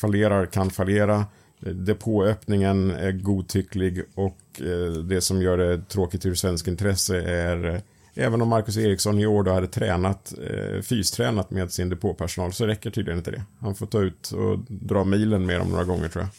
fallerar 0.00 0.46
kan 0.46 0.70
fallera. 0.70 1.26
Eh, 1.66 1.72
depåöppningen 1.72 2.90
är 2.90 3.12
godtycklig 3.12 4.02
och 4.14 4.60
eh, 4.60 4.92
det 4.92 5.20
som 5.20 5.42
gör 5.42 5.58
det 5.58 5.88
tråkigt 5.88 6.26
ur 6.26 6.34
svensk 6.34 6.68
intresse 6.68 7.22
är 7.22 7.74
eh, 7.74 7.80
Även 8.14 8.42
om 8.42 8.48
Marcus 8.48 8.76
Eriksson 8.76 9.18
i 9.18 9.26
år 9.26 9.42
då 9.42 9.52
hade 9.52 9.66
tränat, 9.66 10.32
eh, 10.38 10.82
fystränat 10.82 11.50
med 11.50 11.72
sin 11.72 11.88
depåpersonal 11.88 12.52
så 12.52 12.66
räcker 12.66 12.90
tydligen 12.90 13.18
inte 13.18 13.30
det. 13.30 13.42
Han 13.60 13.74
får 13.74 13.86
ta 13.86 14.00
ut 14.00 14.32
och 14.32 14.58
dra 14.68 15.04
milen 15.04 15.46
med 15.46 15.60
dem 15.60 15.68
några 15.68 15.84
gånger 15.84 16.08
tror 16.08 16.24
jag. 16.24 16.30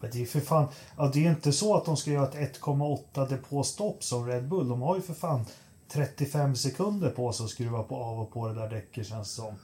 Men 0.00 0.10
det 0.12 0.22
är 0.22 0.26
för 0.26 0.40
fan, 0.40 0.68
ja, 0.96 1.10
det 1.14 1.26
är 1.26 1.30
inte 1.30 1.52
så 1.52 1.76
att 1.76 1.84
de 1.84 1.96
ska 1.96 2.10
göra 2.10 2.28
ett 2.28 2.60
1,8 2.60 3.28
depåstopp 3.28 4.04
som 4.04 4.26
Red 4.26 4.48
Bull. 4.48 4.68
De 4.68 4.82
har 4.82 4.96
ju 4.96 5.02
för 5.02 5.14
fan 5.14 5.44
35 5.92 6.56
sekunder 6.56 7.10
på 7.10 7.32
sig 7.32 7.44
att 7.44 7.50
skruva 7.50 7.82
på 7.82 7.96
av 7.96 8.20
och 8.20 8.32
på 8.32 8.48
det 8.48 8.54
där 8.54 8.70
däcket 8.70 9.06
känns 9.06 9.36
det 9.36 9.42
som. 9.42 9.54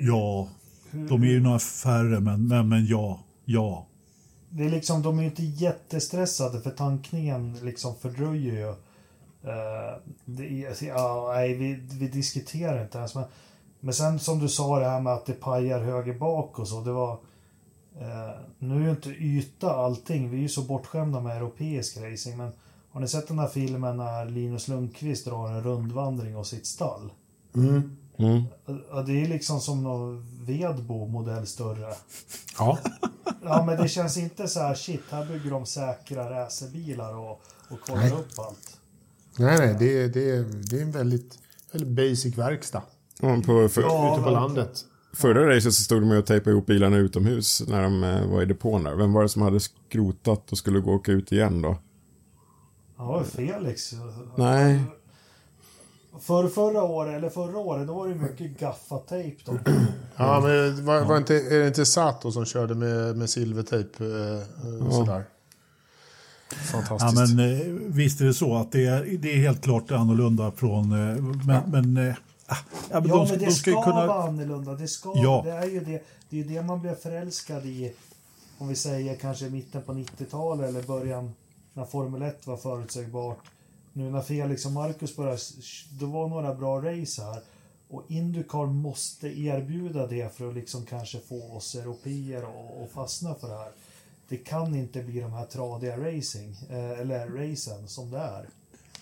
Ja, 0.00 0.48
de 0.92 1.22
är 1.22 1.26
ju 1.26 1.40
några 1.40 1.58
färre 1.58 2.20
men, 2.20 2.48
men, 2.48 2.68
men 2.68 2.86
ja, 2.86 3.20
ja. 3.44 3.86
det 4.50 4.64
är 4.64 4.70
liksom, 4.70 5.02
de 5.02 5.18
är 5.18 5.22
ju 5.22 5.28
inte 5.28 5.44
jättestressade 5.44 6.60
för 6.60 6.70
tankningen 6.70 7.58
liksom 7.62 7.94
fördröjer 7.94 8.54
ju. 8.54 8.74
Uh, 9.44 9.96
det, 10.24 10.82
ja, 10.82 11.32
nej, 11.34 11.54
vi, 11.54 11.74
vi 11.74 12.08
diskuterar 12.08 12.82
inte 12.82 12.98
ens. 12.98 13.14
Men, 13.14 13.24
men 13.80 13.94
sen 13.94 14.18
som 14.18 14.38
du 14.38 14.48
sa 14.48 14.78
det 14.78 14.88
här 14.88 15.00
med 15.00 15.12
att 15.12 15.26
det 15.26 15.32
pajar 15.32 15.80
höger 15.80 16.18
bak 16.18 16.58
och 16.58 16.68
så. 16.68 16.80
Det 16.80 16.92
var... 16.92 17.12
Uh, 17.12 18.40
nu 18.58 18.74
är 18.74 18.80
ju 18.80 18.90
inte 18.90 19.10
yta 19.10 19.74
allting. 19.74 20.30
Vi 20.30 20.36
är 20.36 20.42
ju 20.42 20.48
så 20.48 20.62
bortskämda 20.62 21.20
med 21.20 21.36
europeisk 21.36 21.96
racing. 21.96 22.36
Men 22.36 22.52
har 22.90 23.00
ni 23.00 23.08
sett 23.08 23.28
den 23.28 23.38
här 23.38 23.48
filmen 23.48 23.96
när 23.96 24.26
Linus 24.26 24.68
Lundqvist 24.68 25.24
drar 25.24 25.48
en 25.48 25.62
rundvandring 25.62 26.36
av 26.36 26.44
sitt 26.44 26.66
stall? 26.66 27.12
Mm. 27.54 27.96
Mm. 28.18 28.42
Ja, 28.90 29.02
det 29.02 29.24
är 29.24 29.28
liksom 29.28 29.60
som 29.60 29.82
någon 29.82 30.26
Vedbo 30.46 31.06
modell 31.06 31.46
större. 31.46 31.94
Ja. 32.58 32.78
Ja, 33.42 33.64
men 33.66 33.76
det 33.82 33.88
känns 33.88 34.16
inte 34.18 34.48
så 34.48 34.60
här 34.60 34.74
shit, 34.74 35.02
här 35.10 35.26
bygger 35.26 35.50
de 35.50 35.66
säkra 35.66 36.30
racerbilar 36.30 37.16
och, 37.16 37.30
och 37.68 37.80
kollar 37.86 38.00
Nej. 38.02 38.12
upp 38.12 38.38
allt. 38.38 38.76
Nej, 39.38 39.58
nej, 39.58 39.76
det, 39.78 40.02
är- 40.02 40.08
det, 40.08 40.30
är- 40.30 40.44
det 40.70 40.76
är 40.78 40.82
en 40.82 40.92
väldigt, 40.92 41.38
väldigt 41.72 41.90
basic 41.96 42.38
verkstad 42.38 42.82
Ja, 43.20 43.36
på, 43.46 43.68
för, 43.68 43.82
Ja, 43.82 44.14
ute 44.14 44.24
på 44.24 44.30
landet. 44.30 44.84
Förra 45.12 45.56
racet 45.56 45.74
så 45.74 45.82
stod 45.82 46.02
de 46.02 46.10
och 46.18 46.26
tejpade 46.26 46.50
ihop 46.50 46.66
bilarna 46.66 46.96
utomhus 46.96 47.62
när 47.68 47.82
de 47.82 48.04
eh, 48.04 48.26
var 48.26 48.42
i 48.42 48.44
depån 48.46 48.84
där. 48.84 48.94
Vem 48.94 49.12
var 49.12 49.22
det 49.22 49.28
som 49.28 49.42
hade 49.42 49.60
skrotat 49.60 50.52
och 50.52 50.58
skulle 50.58 50.80
gå 50.80 50.90
och 50.90 50.96
åka 50.96 51.12
ut 51.12 51.32
igen 51.32 51.62
då? 51.62 51.78
Ja, 52.96 53.24
Felix. 53.24 53.92
Nej. 54.36 54.80
För 56.20 56.48
förra 56.48 56.82
året, 56.82 57.14
eller 57.14 57.30
förra 57.30 57.58
året, 57.58 57.86
då 57.86 57.94
var 57.94 58.08
det 58.08 58.14
mycket 58.14 58.58
gaffatejp 58.60 59.42
då. 59.44 59.58
Ja, 60.20 60.40
men 60.40 60.84
var, 60.84 61.04
var 61.04 61.16
inte, 61.16 61.34
är 61.34 61.60
det 61.60 61.66
inte 61.66 61.86
Sato 61.86 62.32
som 62.32 62.44
körde 62.44 62.74
med, 62.74 63.16
med 63.16 63.30
silvertejp 63.30 64.04
eh, 64.04 64.86
och 64.86 64.94
sådär? 64.94 65.24
Ja, 66.50 66.82
Fantastiskt. 66.82 67.34
men 67.36 67.60
eh, 67.60 67.66
visst 67.86 68.20
är 68.20 68.24
det 68.24 68.34
så 68.34 68.56
att 68.56 68.72
det 68.72 68.84
är, 68.86 69.04
det 69.18 69.32
är 69.32 69.36
helt 69.36 69.62
klart 69.62 69.90
annorlunda 69.90 70.52
från... 70.52 70.92
Eh, 70.92 71.22
men, 71.46 71.70
men, 71.70 72.08
eh, 72.08 72.14
ah, 72.46 72.56
ja, 72.90 73.00
men 73.00 73.08
Ja, 73.08 73.16
de, 73.16 73.28
men 73.28 73.38
det 73.38 73.44
de 73.44 73.52
ska, 73.52 73.70
ska 73.70 73.82
kunna... 73.82 74.06
vara 74.06 74.22
annorlunda. 74.22 74.74
Det, 74.74 74.88
ska, 74.88 75.12
Ja. 75.16 75.42
det 75.44 75.50
är 75.50 75.66
ju 75.66 75.80
det, 75.80 76.02
det, 76.28 76.40
är 76.40 76.44
ju 76.44 76.54
det 76.54 76.62
man 76.62 76.80
blev 76.80 76.94
förälskad 76.94 77.66
i, 77.66 77.92
om 78.58 78.68
vi 78.68 78.76
säger 78.76 79.14
kanske 79.16 79.46
i 79.46 79.50
mitten 79.50 79.82
på 79.82 79.92
90-talet 79.92 80.68
eller 80.68 80.82
början 80.82 81.34
när 81.72 81.84
Formel 81.84 82.22
1 82.22 82.46
var 82.46 82.56
förutsägbart. 82.56 83.38
Nu 83.98 84.10
när 84.10 84.20
Felix 84.20 84.50
liksom 84.50 84.76
och 84.76 84.82
Marcus 84.82 85.16
började, 85.16 85.38
det 85.90 86.06
var 86.06 86.28
några 86.28 86.54
bra 86.54 86.80
race 86.80 87.22
här. 87.22 87.42
Och 87.88 88.04
Indycar 88.08 88.66
måste 88.66 89.28
erbjuda 89.40 90.06
det 90.06 90.36
för 90.36 90.48
att 90.48 90.54
liksom 90.54 90.84
kanske 90.84 91.18
få 91.18 91.52
oss 91.52 91.74
europeer 91.74 92.42
att 92.84 92.90
fastna 92.92 93.34
för 93.34 93.48
det 93.48 93.54
här. 93.54 93.72
Det 94.28 94.36
kan 94.36 94.74
inte 94.74 95.02
bli 95.02 95.20
de 95.20 95.32
här 95.32 95.44
tradiga 95.44 95.96
racing, 95.96 96.56
eh, 96.70 97.00
eller 97.00 97.26
racen 97.28 97.88
som 97.88 98.10
det 98.10 98.18
är. 98.18 98.46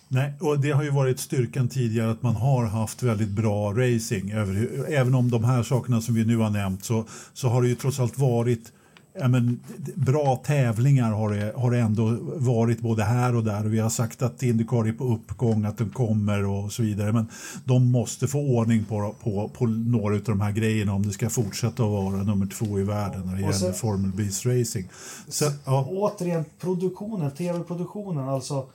Nej, 0.08 0.32
och 0.40 0.60
det 0.60 0.70
har 0.70 0.82
ju 0.82 0.90
varit 0.90 1.20
styrkan 1.20 1.68
tidigare 1.68 2.10
att 2.10 2.22
man 2.22 2.36
har 2.36 2.64
haft 2.64 3.02
väldigt 3.02 3.30
bra 3.30 3.72
racing. 3.72 4.32
Över, 4.32 4.84
även 4.88 5.14
om 5.14 5.30
de 5.30 5.44
här 5.44 5.62
sakerna 5.62 6.00
som 6.00 6.14
vi 6.14 6.24
nu 6.24 6.36
har 6.36 6.50
nämnt 6.50 6.84
så, 6.84 7.04
så 7.34 7.48
har 7.48 7.62
det 7.62 7.68
ju 7.68 7.74
trots 7.74 8.00
allt 8.00 8.18
varit 8.18 8.72
ja, 9.18 9.28
men, 9.28 9.60
bra 9.94 10.36
tävlingar 10.36 11.10
har 11.10 11.30
det, 11.30 11.52
har 11.56 11.70
det 11.70 11.78
ändå 11.78 12.18
varit 12.36 12.80
både 12.80 13.04
här 13.04 13.36
och 13.36 13.44
där. 13.44 13.64
Och 13.64 13.74
vi 13.74 13.78
har 13.78 13.90
sagt 13.90 14.22
att 14.22 14.42
Indycar 14.42 14.88
är 14.88 14.92
på 14.92 15.04
uppgång, 15.04 15.64
att 15.64 15.78
den 15.78 15.90
kommer 15.90 16.44
och 16.44 16.72
så 16.72 16.82
vidare. 16.82 17.12
Men 17.12 17.28
de 17.64 17.90
måste 17.90 18.28
få 18.28 18.38
ordning 18.38 18.84
på, 18.84 19.14
på, 19.22 19.48
på 19.48 19.66
några 19.66 20.14
av 20.14 20.22
de 20.22 20.40
här 20.40 20.52
grejerna 20.52 20.92
om 20.94 21.06
det 21.06 21.12
ska 21.12 21.30
fortsätta 21.30 21.82
att 21.82 21.90
vara 21.90 22.22
nummer 22.22 22.46
två 22.46 22.78
i 22.78 22.82
världen 22.82 23.22
när 23.26 23.34
det 23.34 23.40
gäller 23.40 23.72
Formel 23.72 24.12
Bs 24.12 24.46
racing. 24.46 24.88
Så, 25.28 25.44
ja, 25.64 25.88
Återigen, 25.90 26.44
produktionen, 26.60 27.30
tv-produktionen, 27.30 28.28
alltså 28.28 28.66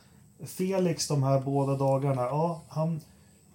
Felix 0.45 1.07
de 1.07 1.23
här 1.23 1.39
båda 1.39 1.75
dagarna, 1.75 2.21
ja, 2.21 2.61
han... 2.67 3.01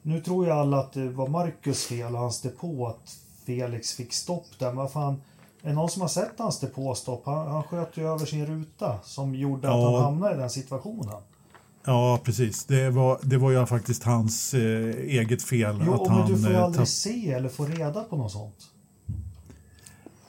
Nu 0.03 0.21
tror 0.21 0.47
ju 0.47 0.53
alla 0.53 0.79
att 0.79 0.93
det 0.93 1.09
var 1.09 1.29
Marcus 1.29 1.85
fel 1.85 2.15
och 2.15 2.21
hans 2.21 2.41
depå 2.41 2.87
att 2.87 3.17
Felix 3.47 3.93
fick 3.93 4.13
stopp 4.13 4.47
där, 4.59 4.67
men 4.67 4.77
vad 4.77 4.93
fan... 4.93 5.21
Är 5.67 5.71
det 5.71 5.75
någon 5.77 5.91
som 5.91 6.03
har 6.03 6.09
sett 6.09 6.33
hans 6.39 6.61
depåstopp? 6.61 7.23
Han, 7.27 7.47
han 7.49 7.63
sköt 7.63 7.97
ju 7.97 8.09
över 8.09 8.27
sin 8.27 8.47
ruta 8.47 8.99
som 9.05 9.35
gjorde 9.35 9.69
att 9.69 9.75
Ja. 9.75 9.95
han 9.97 10.05
hamnade 10.05 10.35
i 10.35 10.39
den 10.39 10.51
situationen. 10.51 11.15
ja, 11.85 12.21
precis. 12.25 12.65
Det 12.65 12.91
var, 12.91 13.19
det 13.23 13.37
var 13.39 13.51
ju 13.51 13.67
faktiskt 13.67 14.03
hans 14.03 14.55
eh, 14.55 14.61
eget 14.97 15.43
fel. 15.43 15.83
Jo, 15.87 15.95
att 15.95 16.09
men 16.09 16.19
han, 16.19 16.31
du 16.33 16.39
får 16.39 16.51
ju 16.51 16.57
eh, 16.57 16.65
aldrig 16.65 16.89
se 16.89 17.33
eller 17.33 17.49
få 17.49 17.65
reda 17.65 18.03
på 18.05 18.17
något 18.17 18.33
sånt. 18.33 18.57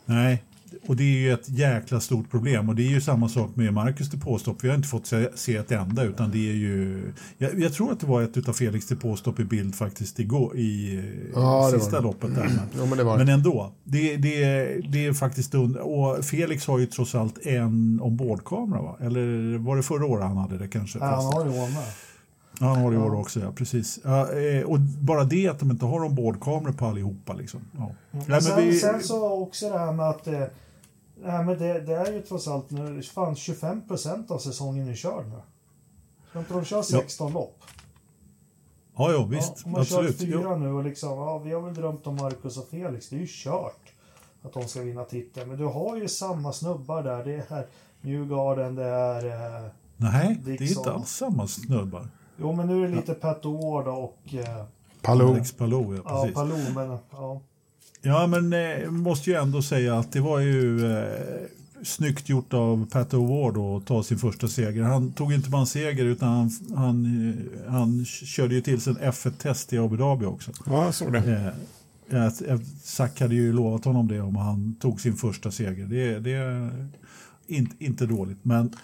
Nej, 0.05 0.43
och 0.88 0.95
det 0.95 1.03
är 1.03 1.18
ju 1.19 1.34
ett 1.34 1.49
jäkla 1.49 1.99
stort 1.99 2.31
problem. 2.31 2.69
Och 2.69 2.76
det 2.76 2.81
är 2.84 2.89
ju 2.89 3.01
samma 3.01 3.30
sak 3.30 3.49
med 3.55 3.73
Marcus 3.73 4.09
depåstopp. 4.09 4.64
Vi 4.64 4.68
har 4.69 4.76
inte 4.76 4.88
fått 4.88 5.07
se, 5.07 5.30
se 5.35 5.55
ett 5.55 5.72
enda, 5.72 6.03
utan 6.03 6.31
det 6.31 6.49
är 6.49 6.53
ju... 6.53 7.01
Jag, 7.38 7.59
jag 7.59 7.73
tror 7.73 7.91
att 7.91 7.99
det 7.99 8.07
var 8.07 8.22
ett 8.22 8.49
av 8.49 8.53
Felix 8.53 8.88
depåstopp 8.88 9.39
i 9.39 9.43
bild 9.45 9.76
faktiskt 9.76 10.19
igår 10.19 10.57
i 10.57 11.01
Ja, 11.35 11.69
det 11.73 11.80
sista 11.80 11.95
det. 11.97 12.03
loppet 12.03 12.35
där. 12.35 12.43
Men, 12.43 12.59
Jo, 12.77 12.85
men 12.85 12.97
det 12.97 13.03
men 13.03 13.26
det. 13.26 13.31
ändå, 13.34 13.72
det, 13.84 14.18
det, 14.18 14.39
det 14.91 15.05
är 15.05 15.14
faktiskt... 15.14 15.53
und- 15.53 15.77
Och 15.77 16.26
Felix 16.26 16.68
har 16.68 16.80
ju 16.80 16.85
trots 16.85 17.15
allt 17.15 17.45
en 17.45 17.99
ombordkamera, 18.03 18.81
va? 18.81 18.97
Eller 19.01 19.57
var 19.57 19.76
det 19.77 19.84
förra 19.84 20.05
året 20.05 20.23
han 20.26 20.38
hade 20.38 20.57
det 20.57 20.68
kanske? 20.68 20.99
Ja, 20.99 21.05
han 21.05 21.26
har 21.26 21.45
ju 21.45 21.49
år 21.61 21.69
med. 21.73 21.84
Ja, 22.59 22.65
han 22.68 22.77
har 22.84 22.91
det 22.91 22.97
i 22.97 22.99
år 22.99 23.15
också, 23.15 23.39
ja. 23.39 23.51
Precis. 23.51 23.99
Ja, 24.03 24.31
eh, 24.34 24.64
och 24.64 24.80
bara 24.80 25.23
det 25.23 25.47
att 25.47 25.59
de 25.59 25.72
inte 25.72 25.85
har 25.85 26.03
ombordkameror 26.03 26.73
på 26.73 26.85
allihopa. 26.85 27.34
Liksom. 27.34 27.59
Ja. 27.77 27.91
Nej, 28.11 28.23
men 28.27 28.41
sen, 28.41 28.61
vi- 28.68 28.80
sen 28.80 29.01
så 29.03 29.30
också 29.41 29.69
det 29.69 29.80
här 29.80 29.91
med 29.93 30.09
att 30.09 30.27
eh, 30.27 30.41
nej, 31.23 31.45
men 31.45 31.57
det, 31.57 31.80
det 31.80 31.95
är 31.95 32.11
ju 32.14 32.22
trots 32.22 32.48
allt 32.48 32.72
nu, 32.72 33.02
fan 33.03 33.35
25 33.35 33.88
procent 33.88 34.31
av 34.31 34.38
säsongen 34.38 34.88
är 34.89 34.95
körd 34.95 35.27
nu. 35.27 35.41
Ska 36.30 36.39
inte 36.39 36.53
de 36.53 36.65
köra 36.65 36.84
16 36.84 37.34
lopp? 37.34 37.64
Ja, 38.98 39.11
ja, 39.11 39.26
visst. 39.26 39.53
ja, 39.56 39.61
om 39.65 39.72
man 39.72 39.85
kör 39.85 39.99
absolut. 39.99 40.22
Jo. 40.22 40.39
fyra 40.39 40.57
nu 40.57 40.72
och 40.72 40.84
liksom, 40.84 41.10
ja, 41.10 41.38
vi 41.38 41.52
har 41.52 41.61
väl 41.61 41.73
drömt 41.73 42.07
om 42.07 42.15
Marcus 42.15 42.57
och 42.57 42.68
Felix, 42.68 43.10
det 43.10 43.15
är 43.15 43.19
ju 43.19 43.27
kört 43.30 43.94
att 44.41 44.53
de 44.53 44.68
ska 44.68 44.81
vinna 44.81 45.03
titeln. 45.03 45.49
Men 45.49 45.57
du 45.57 45.65
har 45.65 45.98
ju 45.98 46.07
samma 46.07 46.53
snubbar 46.53 47.03
där, 47.03 47.23
det 47.23 47.45
är 47.49 47.68
Newgarden, 48.02 48.76
det 48.76 48.85
är... 48.85 49.26
Eh, 49.26 49.72
Nej, 49.98 50.41
det 50.45 50.53
är 50.53 50.57
Dixon. 50.57 50.77
inte 50.77 50.91
alls 50.91 51.10
samma 51.10 51.48
snubbar. 51.48 52.07
jo 52.38 52.53
men 52.53 52.68
nu 52.68 52.84
är 52.84 52.88
det 52.89 52.95
lite 52.95 53.14
Pat 53.14 53.44
O'Ward 53.44 53.88
och 53.88 54.34
eh, 54.34 54.65
Palou. 55.02 55.31
Alex 55.31 55.52
Palou, 55.52 55.95
ja, 55.95 56.02
ja, 56.06 56.22
precis. 56.22 56.35
Palou, 56.35 56.73
men 56.76 56.98
ja. 57.11 57.41
Ja, 58.02 58.28
men 58.28 58.53
eh, 58.53 58.90
måste 58.91 59.30
ju 59.30 59.36
ändå 59.36 59.61
säga 59.61 59.99
att 59.99 60.11
det 60.11 60.19
var 60.22 60.40
ju 60.40 60.91
eh, 60.98 61.07
snyggt 61.84 62.30
gjort 62.30 62.53
av 62.53 62.90
Pat 62.91 63.14
O'Ward 63.14 63.78
att 63.78 63.86
ta 63.86 64.03
sin 64.03 64.18
första 64.18 64.48
seger. 64.48 64.84
Han 64.84 65.11
tog 65.11 65.34
inte 65.34 65.49
bara 65.49 65.61
en 65.61 65.68
seger 65.68 66.06
utan 66.06 66.30
han, 66.30 66.52
han, 66.76 67.06
eh, 67.65 67.72
han 67.72 68.06
körde 68.06 68.56
ju 68.56 68.61
till 68.61 68.82
sig 68.82 68.94
en 68.94 69.11
F1-test 69.11 69.74
i 69.74 69.78
Abu 69.78 69.98
Dhabi 69.98 70.26
också. 70.26 70.52
Ja, 70.65 70.86
jag 70.86 70.94
såg 70.94 71.14
det. 71.14 71.53
Eh, 72.10 72.26
att 72.26 72.41
Zack 72.84 73.19
hade 73.22 73.36
ju 73.36 73.53
lovat 73.53 73.86
honom 73.86 74.07
det 74.07 74.22
om 74.22 74.36
han 74.36 74.76
tog 74.80 75.02
sin 75.02 75.15
första 75.15 75.52
seger. 75.52 75.86
Det, 75.86 76.19
det 76.19 76.32
är 76.32 76.72
inte, 77.48 77.76
inte 77.86 78.06
dåligt, 78.06 78.38
men 78.41 78.76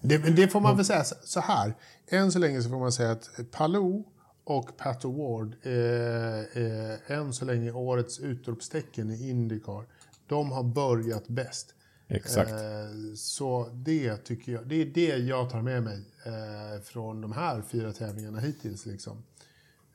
Det, 0.00 0.18
det 0.18 0.48
får 0.48 0.60
man 0.60 0.76
väl 0.76 0.84
säga 0.84 1.04
så- 1.04 1.14
så 1.24 1.40
här. 1.40 1.74
Än 2.10 2.32
så 2.32 2.38
länge 2.38 2.62
så 2.62 2.68
får 2.70 2.78
man 2.80 2.92
säga 2.92 3.10
att 3.10 3.28
Palou 3.50 4.04
och 4.48 4.76
Pat 4.76 5.04
O'Ward 5.04 5.52
är, 5.62 6.58
är 6.58 7.12
än 7.12 7.32
så 7.32 7.44
länge 7.44 7.72
årets 7.72 8.20
utropstecken 8.20 9.10
i 9.10 9.28
Indycar. 9.30 9.86
De 10.26 10.50
har 10.52 10.62
börjat 10.62 11.28
bäst. 11.28 11.74
Exakt. 12.08 12.50
Eh, 12.50 13.14
så 13.16 13.68
det 13.72 14.16
tycker 14.16 14.52
jag, 14.52 14.66
det 14.66 14.74
är 14.82 14.86
det 14.86 15.16
jag 15.16 15.50
tar 15.50 15.62
med 15.62 15.82
mig 15.82 16.04
eh, 16.26 16.82
från 16.82 17.20
de 17.20 17.32
här 17.32 17.62
fyra 17.62 17.92
tävlingarna 17.92 18.40
hittills. 18.40 18.86
Liksom. 18.86 19.22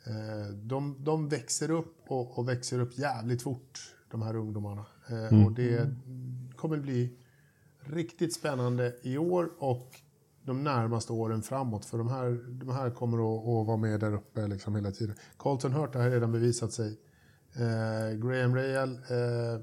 Eh, 0.04 0.54
de, 0.56 0.96
de 1.00 1.30
växer 1.30 1.72
upp 1.72 1.96
och, 2.08 2.38
och 2.38 2.50
växer 2.50 2.80
upp 2.80 2.98
jävligt 2.98 3.42
fort, 3.42 3.96
de 4.12 4.22
här 4.22 4.36
ungdomarna. 4.36 4.86
Eh, 5.10 5.46
Och 5.46 5.52
det 5.52 5.96
kommer 6.56 6.78
bli 6.78 7.18
riktigt 7.80 8.34
spännande 8.34 8.96
i 9.02 9.18
år 9.18 9.50
och 9.60 10.02
de 10.46 10.64
närmaste 10.64 11.14
åren 11.14 11.42
framåt. 11.42 11.86
För 11.86 11.98
de 11.98 12.10
här, 12.10 12.40
de 12.50 12.70
här 12.70 12.90
kommer 12.90 13.18
att, 13.18 13.48
att 13.48 13.68
vara 13.68 13.78
med 13.78 14.00
där 14.00 14.14
uppe 14.14 14.48
liksom 14.48 14.76
hela 14.76 14.92
tiden. 14.92 15.16
Colton 15.38 15.74
Hurt 15.74 15.96
har 15.96 16.10
redan 16.10 16.32
bevisat 16.32 16.74
sig. 16.74 17.00
Eh, 17.56 18.18
Graham 18.18 18.56
Rahal 18.56 18.90
eh, 18.90 19.62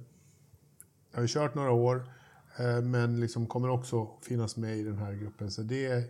har 1.15 1.23
ju 1.23 1.29
kört 1.29 1.55
några 1.55 1.73
år. 1.73 2.03
Eh, 2.59 2.83
men 2.83 3.21
liksom 3.21 3.47
kommer 3.47 3.69
också 3.71 4.09
finnas 4.23 4.57
med 4.57 4.79
i 4.79 4.83
den 4.83 4.99
här 4.99 5.13
gruppen. 5.13 5.51
Så 5.51 5.63
det 5.63 5.87
är 5.87 6.05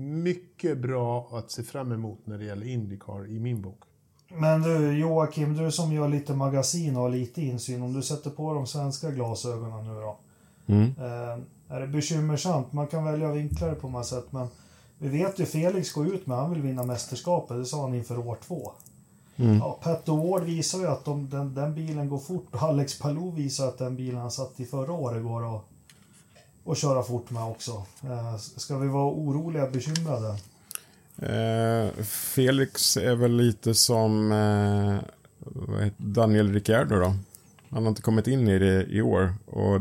mycket 0.00 0.78
bra 0.78 1.28
att 1.32 1.50
se 1.50 1.62
fram 1.62 1.92
emot 1.92 2.26
när 2.26 2.38
det 2.38 2.44
gäller 2.44 2.66
Indycar 2.66 3.26
i 3.26 3.38
min 3.38 3.62
bok. 3.62 3.82
Men 4.28 4.62
du 4.62 4.98
Joakim, 4.98 5.54
du 5.54 5.70
som 5.70 5.92
gör 5.92 6.08
lite 6.08 6.34
magasin 6.34 6.96
och 6.96 7.02
har 7.02 7.10
lite 7.10 7.42
insyn, 7.42 7.82
om 7.82 7.92
du 7.92 8.02
sätter 8.02 8.30
på 8.30 8.54
de 8.54 8.66
svenska 8.66 9.10
glasögonen 9.10 9.84
nu 9.84 10.00
då. 10.00 10.18
Mm. 10.66 10.94
Är 11.68 11.80
det 11.80 11.86
bekymmersamt? 11.86 12.72
Man 12.72 12.86
kan 12.86 13.04
välja 13.04 13.32
vinklar 13.32 13.74
på 13.74 13.88
många 13.88 14.04
sätt, 14.04 14.26
men 14.30 14.48
vi 14.98 15.08
vet 15.08 15.38
ju 15.38 15.46
Felix 15.46 15.92
går 15.92 16.06
ut 16.06 16.26
med 16.26 16.36
han 16.36 16.50
vill 16.50 16.62
vinna 16.62 16.82
mästerskapet, 16.82 17.56
det 17.56 17.64
sa 17.64 17.82
han 17.82 17.94
inför 17.94 18.18
år 18.18 18.38
två. 18.46 18.72
Mm. 19.36 19.58
Ja, 19.58 19.78
Pat 19.82 20.08
Ward 20.08 20.42
visar 20.42 20.78
ju 20.78 20.86
att 20.86 21.04
de, 21.04 21.30
den, 21.30 21.54
den, 21.54 21.74
bilen 21.74 22.08
går 22.08 22.18
fort. 22.18 22.48
Alex 22.50 22.98
Palou 22.98 23.30
visar 23.30 23.68
att 23.68 23.78
den 23.78 23.96
bilen 23.96 24.20
han 24.20 24.30
satt 24.30 24.60
i 24.60 24.64
förra 24.64 24.92
året 24.92 25.22
går 25.22 25.56
att, 25.56 25.62
att 26.66 26.78
köra 26.78 27.02
fort 27.02 27.30
med 27.30 27.42
också. 27.42 27.70
Eh, 28.02 28.36
ska 28.36 28.78
vi 28.78 28.88
vara 28.88 29.12
oroliga, 29.12 29.70
bekymrade? 29.70 30.28
Eh, 31.18 32.04
Felix 32.04 32.96
är 32.96 33.14
väl 33.14 33.36
lite 33.36 33.74
som 33.74 34.32
eh, 34.32 35.88
Daniel 35.96 36.52
Ricciardo 36.52 36.96
då. 36.96 37.14
Han 37.70 37.82
har 37.82 37.88
inte 37.88 38.02
kommit 38.02 38.26
in 38.26 38.48
i 38.48 38.58
det 38.58 38.84
i 38.84 39.02
år. 39.02 39.34
Och 39.46 39.80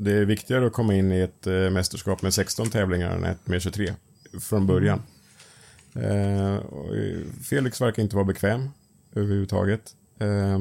det 0.00 0.12
är 0.12 0.24
viktigare 0.24 0.66
att 0.66 0.72
komma 0.72 0.94
in 0.94 1.12
i 1.12 1.20
ett 1.20 1.46
eh, 1.46 1.70
mästerskap 1.70 2.22
med 2.22 2.34
16 2.34 2.70
tävlingar 2.70 3.10
än 3.10 3.24
ett 3.24 3.46
med 3.46 3.62
23 3.62 3.94
från 4.40 4.66
början. 4.66 5.02
Eh, 5.94 6.54
eh, 6.54 6.60
Felix 7.42 7.80
verkar 7.80 8.02
inte 8.02 8.16
vara 8.16 8.24
bekväm 8.24 8.68
överhuvudtaget. 9.14 9.96
Eh, 10.18 10.58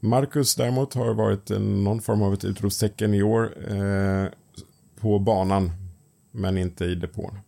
Marcus 0.00 0.54
däremot 0.54 0.94
har 0.94 1.14
varit 1.14 1.50
någon 1.60 2.00
form 2.00 2.22
av 2.22 2.34
ett 2.34 2.44
utropstecken 2.44 3.14
i 3.14 3.22
år 3.22 3.72
eh, 3.72 4.26
på 5.00 5.18
banan, 5.18 5.72
men 6.30 6.58
inte 6.58 6.84
i 6.84 6.94
depån. 6.94 7.38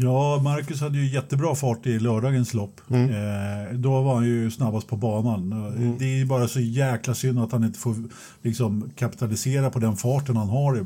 Ja, 0.00 0.40
Marcus 0.42 0.80
hade 0.80 0.98
ju 0.98 1.14
jättebra 1.14 1.54
fart 1.54 1.86
i 1.86 1.98
lördagens 1.98 2.54
lopp. 2.54 2.80
Mm. 2.88 3.10
Eh, 3.10 3.74
då 3.74 4.02
var 4.02 4.14
han 4.14 4.24
ju 4.24 4.50
snabbast 4.50 4.88
på 4.88 4.96
banan. 4.96 5.52
Mm. 5.52 5.98
Det 5.98 6.20
är 6.20 6.24
bara 6.24 6.48
så 6.48 6.60
jäkla 6.60 7.14
synd 7.14 7.38
att 7.38 7.52
han 7.52 7.64
inte 7.64 7.78
får 7.78 7.94
liksom, 8.42 8.90
kapitalisera 8.96 9.70
på 9.70 9.78
den 9.78 9.96
farten 9.96 10.36
han 10.36 10.48
har. 10.48 10.84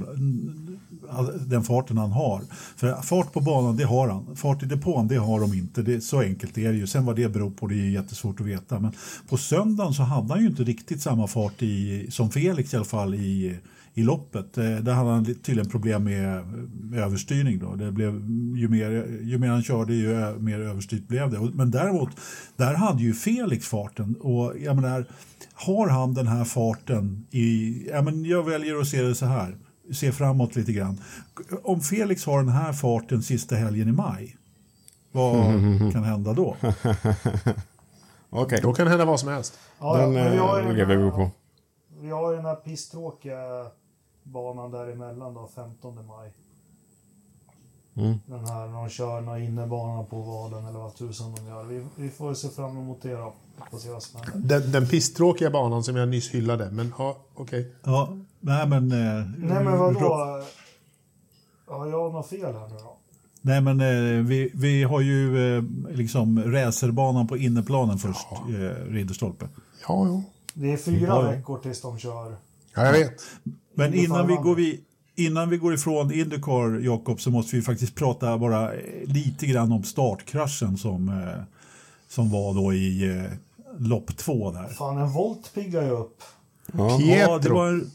Den 1.49 1.63
farten 1.63 1.99
han 1.99 2.13
har. 2.13 2.43
För 2.77 3.03
fart 3.03 3.33
på 3.33 3.41
banan, 3.41 3.77
det 3.77 3.85
har 3.85 4.09
han. 4.09 4.37
Fart 4.37 4.63
i 4.63 4.67
depån, 4.67 5.09
det 5.09 5.17
har 5.17 5.41
de 5.41 5.55
inte. 5.55 5.83
Det, 5.83 6.01
så 6.01 6.21
enkelt 6.21 6.59
är 6.59 6.73
det 6.73 6.79
ju. 6.79 6.87
Sen 6.87 7.05
vad 7.05 7.17
det 7.17 7.29
beror 7.29 7.51
på, 7.51 7.67
det 7.67 7.75
är 7.75 7.91
jättesvårt 7.91 8.41
att 8.41 8.47
veta. 8.47 8.81
Men 8.81 8.93
på 9.29 9.37
söndagen 9.37 9.95
så 9.95 10.03
hade 10.03 10.29
han 10.29 10.41
ju 10.41 10.49
inte 10.49 10.65
riktigt 10.65 11.03
samma 11.03 11.27
fart 11.27 11.63
i, 11.63 12.07
som 12.11 12.31
Felix 12.31 12.73
i 12.73 12.77
alla 12.77 12.85
fall 12.85 13.15
i 13.15 13.59
i 13.95 14.03
loppet. 14.03 14.59
Eh, 14.59 14.65
där 14.65 14.93
hade 14.93 15.11
han 15.11 15.25
tydligen 15.25 15.71
problem 15.71 16.05
med, 16.05 16.45
överstyrning. 16.95 17.59
Då. 17.59 17.75
Det 17.75 17.93
blev, 17.93 18.13
ju, 18.57 18.69
mer, 18.69 19.21
ju 19.23 19.39
mer 19.39 19.49
han 19.49 19.63
körde, 19.63 19.95
ju 19.95 20.39
mer 20.39 20.61
överstyrt 20.61 21.09
blev 21.09 21.31
det. 21.31 21.41
Men 21.41 21.71
däremot, 21.71 22.11
där 22.57 22.75
hade 22.75 23.03
ju 23.03 23.15
Felix 23.15 23.67
farten. 23.67 24.15
Och 24.21 24.53
jag 24.59 24.77
menar, 24.77 25.07
har 25.55 25.89
han 25.89 26.15
den 26.15 26.27
här 26.27 26.45
farten 26.45 27.27
i... 27.31 27.79
Ja, 27.91 28.03
men 28.03 28.25
jag 28.25 28.43
väljer 28.43 28.77
att 28.77 28.89
se 28.89 29.03
det 29.03 29.15
så 29.15 29.27
här, 29.27 29.57
se 29.93 30.13
framåt 30.13 30.57
lite 30.57 30.73
grann. 30.73 31.01
Om 31.63 31.81
Felix 31.81 32.27
har 32.27 32.39
den 32.39 32.53
här 32.53 32.73
farten 32.73 33.23
sista 33.23 33.57
helgen 33.57 33.89
i 33.89 33.93
maj, 33.93 34.37
vad 35.13 35.45
kan 35.93 36.05
hända 36.05 36.33
då? 36.33 36.57
Okej. 38.31 38.43
Okay. 38.43 38.61
Då 38.61 38.73
kan 38.75 38.85
det 38.85 38.91
hända 38.91 39.05
vad 39.05 39.21
som 39.21 39.29
helst. 39.29 39.59
Ja, 39.81 39.97
den 39.97 40.15
lever 40.77 40.97
vi 40.97 41.11
på. 41.11 41.31
Vi 42.01 42.11
har 42.11 42.31
ju 42.31 42.37
den 42.37 42.47
här 42.47 42.55
pisstråkiga 42.55 43.37
banan 44.23 44.71
däremellan 44.71 45.35
då, 45.35 45.49
15 45.55 46.07
maj. 46.07 46.33
Mm. 47.95 48.19
Den 48.27 48.45
här 48.45 48.67
när 48.67 48.81
de 48.81 48.89
kör 48.89 49.21
någon 49.21 49.43
innebana 49.43 50.03
på 50.03 50.23
vaden 50.23 50.67
eller 50.67 50.79
vad 50.79 50.95
tusan 50.95 51.35
de 51.35 51.47
gör. 51.47 51.65
Vi, 51.65 51.87
vi 51.97 52.11
får 52.11 52.35
se 52.35 52.49
fram 52.49 52.79
emot 52.79 53.03
det 53.03 53.13
då. 53.13 53.33
Den, 54.35 54.73
den 54.73 54.87
pisstråkiga 54.87 55.51
banan 55.51 55.85
som 55.85 55.97
jag 55.97 56.09
nyss 56.09 56.31
hyllade, 56.31 56.71
men 56.71 56.95
ja, 56.99 57.17
okej. 57.35 57.61
Okay. 57.61 57.73
Ja, 57.93 58.17
nej 58.41 58.67
men... 58.67 58.93
Eh, 58.93 59.27
nej 59.39 59.65
men 59.65 59.79
vadå? 59.79 60.43
Har 61.67 61.87
jag 61.87 62.13
något 62.13 62.29
fel 62.29 62.55
här 62.55 62.69
nu 62.69 62.75
då? 62.75 62.97
Nej 63.41 63.61
men 63.61 63.81
eh, 63.81 64.25
vi, 64.27 64.51
vi 64.55 64.83
har 64.83 65.01
ju 65.01 65.57
eh, 65.57 65.65
liksom 65.91 66.53
racerbanan 66.53 67.27
på 67.27 67.37
innerplanen 67.37 67.99
först, 67.99 68.27
eh, 68.33 68.93
Ridderstolpe. 68.93 69.49
Ja, 69.89 70.07
jo. 70.07 70.23
Det 70.55 70.73
är 70.73 70.77
fyra 70.77 71.07
ja, 71.07 71.21
veckor 71.21 71.59
tills 71.59 71.81
de 71.81 71.99
kör. 71.99 72.37
Ja, 72.75 72.87
jag 72.87 72.93
vet. 72.93 73.23
Men 73.75 73.95
innan 73.95 74.27
vi, 74.27 74.35
går 74.35 74.55
vi, 74.55 74.81
innan 75.15 75.51
vi 75.51 75.57
går 75.57 75.75
ifrån 75.75 76.13
Indycar, 76.13 76.81
Jakob, 76.81 77.21
så 77.21 77.31
måste 77.31 77.57
vi 77.57 77.63
faktiskt 77.63 77.95
prata 77.95 78.39
bara 78.39 78.75
eh, 78.75 78.81
lite 79.05 79.47
grann 79.47 79.73
om 79.73 79.83
startkraschen 79.83 80.77
som, 80.77 81.09
eh, 81.09 81.43
som 82.09 82.31
var 82.31 82.55
då 82.55 82.73
i 82.73 83.19
eh, 83.19 83.33
lopp 83.79 84.17
två 84.17 84.51
där. 84.51 84.69
Fan, 84.69 84.99
en 84.99 85.13
volt 85.13 85.55
piggar 85.55 85.83
ju 85.83 85.91
upp. 85.91 86.23
Ja, 86.73 87.01
ja 87.01 87.39
det 87.39 87.49
var 87.49 87.69
en, 87.69 87.91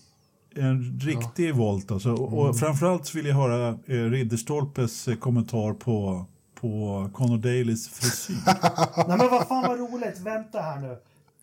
en 0.56 1.00
riktig 1.00 1.50
ja. 1.50 1.56
volt 1.56 1.92
alltså. 1.92 2.14
Och, 2.14 2.44
mm. 2.44 2.54
framförallt 2.54 3.16
vill 3.16 3.26
jag 3.26 3.36
höra 3.36 3.68
eh, 3.68 4.10
Ridderstolpes 4.10 5.08
kommentar 5.20 5.74
på, 5.74 6.26
på 6.62 7.10
Conor 7.14 7.38
Dalys 7.38 7.90
frisyr. 7.90 8.38
Nej 9.08 9.18
men 9.18 9.30
vad 9.30 9.48
fan 9.48 9.64
vad 9.68 9.80
roligt, 9.80 10.20
vänta 10.20 10.62
här 10.62 10.80
nu. 10.80 10.98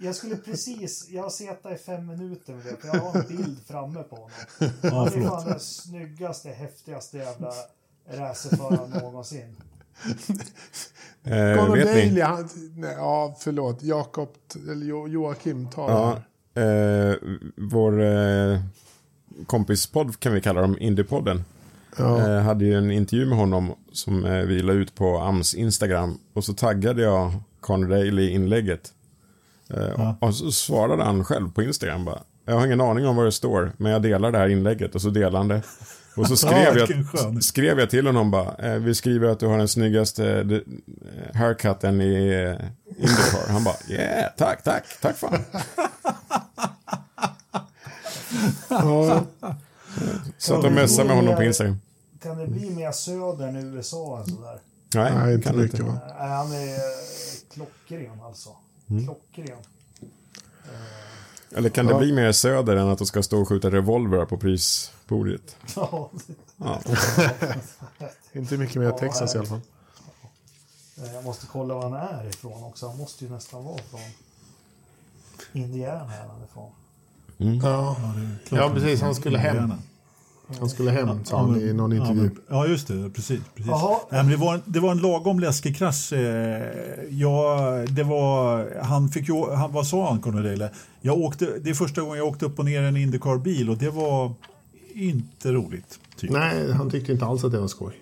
Jag 0.04 0.14
skulle 0.14 0.36
precis, 0.36 1.08
jag 1.10 1.22
har 1.22 1.30
sett 1.30 1.62
det 1.62 1.74
i 1.74 1.78
fem 1.78 2.06
minuter 2.06 2.54
med 2.54 2.64
det, 2.64 2.76
för 2.80 2.88
jag 2.88 3.04
har 3.04 3.20
en 3.20 3.36
bild 3.36 3.58
framme 3.66 4.02
på 4.02 4.16
honom. 4.16 4.30
Han 4.82 5.06
är 5.06 5.28
fan 5.28 5.48
den 5.48 5.60
snyggaste, 5.60 6.48
häftigaste 6.48 7.18
jävla 7.18 7.52
racerföraren 8.10 8.90
någonsin. 8.90 9.56
eh, 11.24 11.56
Conor 11.56 11.84
Daly, 11.84 12.20
han, 12.20 12.48
nej, 12.76 12.94
ja 12.96 13.36
förlåt, 13.38 13.82
Jakob, 13.82 14.28
eller 14.70 14.86
jo, 14.86 15.08
Joakim, 15.08 15.68
ta 15.70 15.90
ja, 16.54 16.62
eh, 16.62 17.16
Vår 17.56 18.02
eh, 18.02 18.60
kompispodd 19.46 20.20
kan 20.20 20.32
vi 20.32 20.40
kalla 20.40 20.60
dem, 20.60 20.78
Indiepodden. 20.80 21.44
Ja. 21.96 22.36
Eh, 22.36 22.42
hade 22.42 22.64
ju 22.64 22.74
en 22.78 22.90
intervju 22.90 23.26
med 23.26 23.38
honom 23.38 23.74
som 23.92 24.24
eh, 24.24 24.32
vi 24.32 24.62
la 24.62 24.72
ut 24.72 24.94
på 24.94 25.18
AMS 25.18 25.54
Instagram. 25.54 26.18
Och 26.32 26.44
så 26.44 26.54
taggade 26.54 27.02
jag 27.02 27.32
Conor 27.60 27.88
Daly 27.88 28.22
i 28.22 28.30
inlägget. 28.30 28.93
Eh, 29.76 29.90
ja. 29.96 30.16
Och 30.20 30.34
så 30.34 30.52
svarade 30.52 31.04
han 31.04 31.24
själv 31.24 31.52
på 31.52 31.62
Instagram 31.62 32.04
bara. 32.04 32.18
Jag 32.46 32.54
har 32.54 32.66
ingen 32.66 32.80
aning 32.80 33.06
om 33.06 33.16
vad 33.16 33.24
det 33.24 33.32
står, 33.32 33.72
men 33.76 33.92
jag 33.92 34.02
delar 34.02 34.32
det 34.32 34.38
här 34.38 34.48
inlägget 34.48 34.94
och 34.94 35.02
så 35.02 35.10
delar 35.10 35.38
han 35.38 35.48
det. 35.48 35.62
Och 36.16 36.26
så 36.26 36.36
skrev, 36.46 36.78
jag, 36.78 37.44
skrev 37.44 37.78
jag 37.78 37.90
till 37.90 38.06
honom 38.06 38.30
bara, 38.30 38.54
eh, 38.54 38.74
vi 38.74 38.94
skriver 38.94 39.28
att 39.28 39.40
du 39.40 39.46
har 39.46 39.58
den 39.58 39.68
snyggaste 39.68 40.26
eh, 40.26 41.36
haircutten 41.36 42.00
i 42.00 42.56
Indycar. 42.96 43.52
Han 43.52 43.64
bara, 43.64 43.76
yeah, 43.88 44.32
tack, 44.36 44.62
tack, 44.62 44.84
tack 45.00 45.16
fan. 45.16 45.38
Så 50.38 50.54
att 50.54 50.64
och 50.64 50.72
messade 50.72 51.08
med 51.08 51.16
honom 51.16 51.36
på 51.36 51.42
Instagram. 51.42 51.80
Kan 52.22 52.38
det 52.38 52.46
bli 52.46 52.70
mer 52.70 52.92
söder 52.92 53.48
än 53.48 53.56
USA 53.56 54.18
än 54.18 54.26
sådär? 54.26 54.58
Nej, 54.94 55.12
Nej 55.14 55.34
inte 55.34 55.52
mycket 55.52 55.80
va? 55.80 55.98
Han 56.18 56.52
är 56.52 56.78
klockren 57.54 58.20
alltså. 58.22 58.50
Mm. 58.90 59.04
Klockren. 59.04 59.58
Eller 61.56 61.68
kan 61.68 61.86
det 61.86 61.94
bli 61.94 62.12
mer 62.12 62.32
söder 62.32 62.76
än 62.76 62.88
att 62.88 62.98
de 62.98 63.06
ska 63.06 63.22
stå 63.22 63.40
och 63.40 63.48
skjuta 63.48 63.70
revolver 63.70 64.24
på 64.24 64.36
prispodiet? 64.38 65.56
Ja. 65.76 66.10
ja. 66.56 66.80
Inte 68.32 68.56
mycket 68.56 68.76
mer 68.76 68.90
Texas 68.90 69.34
i 69.34 69.38
alla 69.38 69.46
fall. 69.46 69.60
Jag 71.14 71.24
måste 71.24 71.46
kolla 71.46 71.74
var 71.74 71.82
han 71.82 71.92
är 71.92 72.28
ifrån 72.28 72.64
också. 72.64 72.88
Han 72.88 72.96
måste 72.96 73.24
ju 73.24 73.30
nästan 73.30 73.64
vara 73.64 73.78
från 73.78 74.00
Indiana 75.52 76.14
är 76.14 76.28
han 76.28 76.44
ifrån. 76.44 76.70
Mm. 77.38 77.58
Ja. 77.62 77.96
ja, 78.50 78.70
precis. 78.74 79.00
Han 79.00 79.14
skulle 79.14 79.38
hem. 79.38 79.72
Han 80.58 80.68
skulle 80.68 80.90
hem, 80.90 81.24
sa 81.24 81.38
han 81.38 81.60
i 81.60 81.72
någon 81.72 81.92
intervju. 81.92 82.30
Ja, 82.48 82.66
just 82.66 82.88
det. 82.88 83.10
Precis. 83.10 83.40
precis. 83.54 83.72
Nej, 84.10 84.22
men 84.22 84.28
det, 84.28 84.36
var 84.36 84.54
en, 84.54 84.62
det 84.64 84.80
var 84.80 84.90
en 84.90 84.98
lagom 84.98 85.40
läskig 85.40 85.76
krasch. 85.76 86.12
Eh, 86.12 86.62
ja, 87.10 87.58
det 87.88 88.02
var, 88.02 88.68
han 88.82 89.08
fick 89.08 89.28
ju, 89.28 89.50
han, 89.50 89.72
vad 89.72 89.86
sa 89.86 90.08
han, 90.08 90.20
Conor 90.20 90.68
Jag 91.00 91.18
åkte, 91.18 91.48
det 91.62 91.70
är 91.70 91.74
första 91.74 92.00
gången 92.00 92.18
jag 92.18 92.28
åkte 92.28 92.46
upp 92.46 92.58
och 92.58 92.64
ner 92.64 92.82
en 92.82 92.96
Indycar-bil 92.96 93.70
och 93.70 93.76
det 93.76 93.90
var 93.90 94.32
inte 94.94 95.52
roligt. 95.52 95.98
Typ. 96.16 96.30
Nej, 96.30 96.72
han 96.72 96.90
tyckte 96.90 97.12
inte 97.12 97.24
alls 97.24 97.44
att 97.44 97.52
det 97.52 97.60
var 97.60 97.68
skoj. 97.68 97.94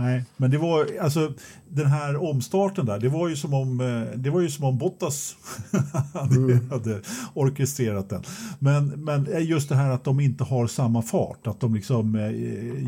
Nej, 0.00 0.24
men 0.36 0.50
det 0.50 0.58
var 0.58 0.88
alltså 1.00 1.32
den 1.68 1.86
här 1.86 2.16
omstarten 2.16 2.86
där. 2.86 2.98
Det 2.98 3.08
var 3.08 3.28
ju 3.28 3.36
som 3.36 3.54
om, 3.54 3.80
eh, 3.80 4.18
det 4.18 4.30
var 4.30 4.40
ju 4.40 4.50
som 4.50 4.64
om 4.64 4.78
Bottas 4.78 5.36
hade, 6.14 6.34
mm. 6.34 6.70
hade 6.70 7.00
orkestrerat 7.34 8.08
den. 8.08 8.22
Men, 8.58 8.86
men 8.88 9.46
just 9.46 9.68
det 9.68 9.74
här 9.74 9.90
att 9.90 10.04
de 10.04 10.20
inte 10.20 10.44
har 10.44 10.66
samma 10.66 11.02
fart, 11.02 11.46
att 11.46 11.60
de 11.60 11.74
liksom 11.74 12.14
eh, 12.14 12.30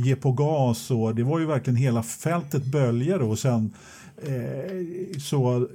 ger 0.06 0.16
på 0.16 0.32
gas 0.32 0.90
och 0.90 1.14
det 1.14 1.22
var 1.22 1.38
ju 1.38 1.46
verkligen 1.46 1.76
hela 1.76 2.02
fältet 2.02 2.64
böljade 2.64 3.24
och 3.24 3.38
sen 3.38 3.74
eh, 4.22 5.18
så 5.20 5.68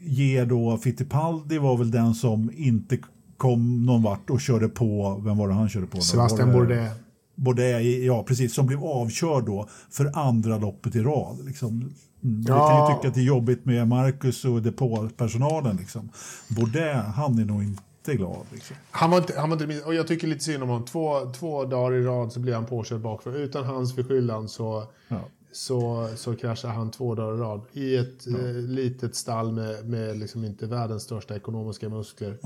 ger 0.00 0.46
då 0.46 0.78
Fittipaldi 0.78 1.58
var 1.58 1.76
väl 1.76 1.90
den 1.90 2.14
som 2.14 2.50
inte 2.56 2.98
kom 3.36 3.86
någon 3.86 4.02
vart 4.02 4.30
och 4.30 4.40
körde 4.40 4.68
på, 4.68 5.20
vem 5.24 5.36
var 5.36 5.48
det 5.48 5.54
han 5.54 5.68
körde 5.68 5.86
på? 5.86 6.00
Sebastian 6.00 6.52
Bourdais. 6.52 6.92
Både, 7.40 7.82
ja, 7.82 8.22
precis, 8.22 8.54
som 8.54 8.66
blev 8.66 8.84
avkörd 8.84 9.44
då 9.44 9.68
för 9.90 10.18
andra 10.18 10.58
loppet 10.58 10.96
i 10.96 11.00
rad. 11.00 11.46
Liksom. 11.46 11.94
Mm, 12.24 12.44
ja. 12.48 12.68
kan 12.68 12.90
ju 12.90 12.96
tycka 12.96 13.08
att 13.08 13.14
det 13.14 13.20
är 13.20 13.24
jobbigt 13.24 13.64
med 13.64 13.88
Marcus 13.88 14.44
och 14.44 14.62
depåpersonalen. 14.62 15.76
Liksom. 15.76 16.08
Borde, 16.48 16.92
han 16.92 17.38
är 17.38 17.44
nog 17.44 17.62
inte 17.62 18.14
glad. 18.14 18.46
Liksom. 18.52 18.76
Han 18.90 19.10
var 19.10 19.18
inte, 19.18 19.40
han 19.40 19.50
var 19.50 19.62
inte, 19.62 19.84
och 19.84 19.94
jag 19.94 20.06
tycker 20.06 20.26
lite 20.26 20.44
synd 20.44 20.62
om 20.62 20.68
honom. 20.68 20.86
Två, 20.86 21.32
två 21.32 21.64
dagar 21.64 21.96
i 21.96 22.02
rad 22.02 22.32
så 22.32 22.40
blir 22.40 22.54
han 22.54 22.66
påkörd 22.66 23.00
bakför. 23.00 23.36
Utan 23.36 23.64
hans 23.64 23.94
förskyllan 23.94 24.48
så... 24.48 24.84
Ja. 25.08 25.20
så, 25.52 26.08
så 26.16 26.36
kraschar 26.36 26.68
han 26.68 26.90
två 26.90 27.14
dagar 27.14 27.34
i 27.34 27.38
rad. 27.38 27.60
I 27.72 27.96
ett 27.96 28.26
eh, 28.26 28.54
litet 28.54 29.16
stall 29.16 29.52
med, 29.52 29.88
med 29.88 30.18
liksom 30.18 30.44
inte 30.44 30.66
världens 30.66 31.02
största 31.02 31.36
ekonomiska 31.36 31.88
muskler. 31.88 32.36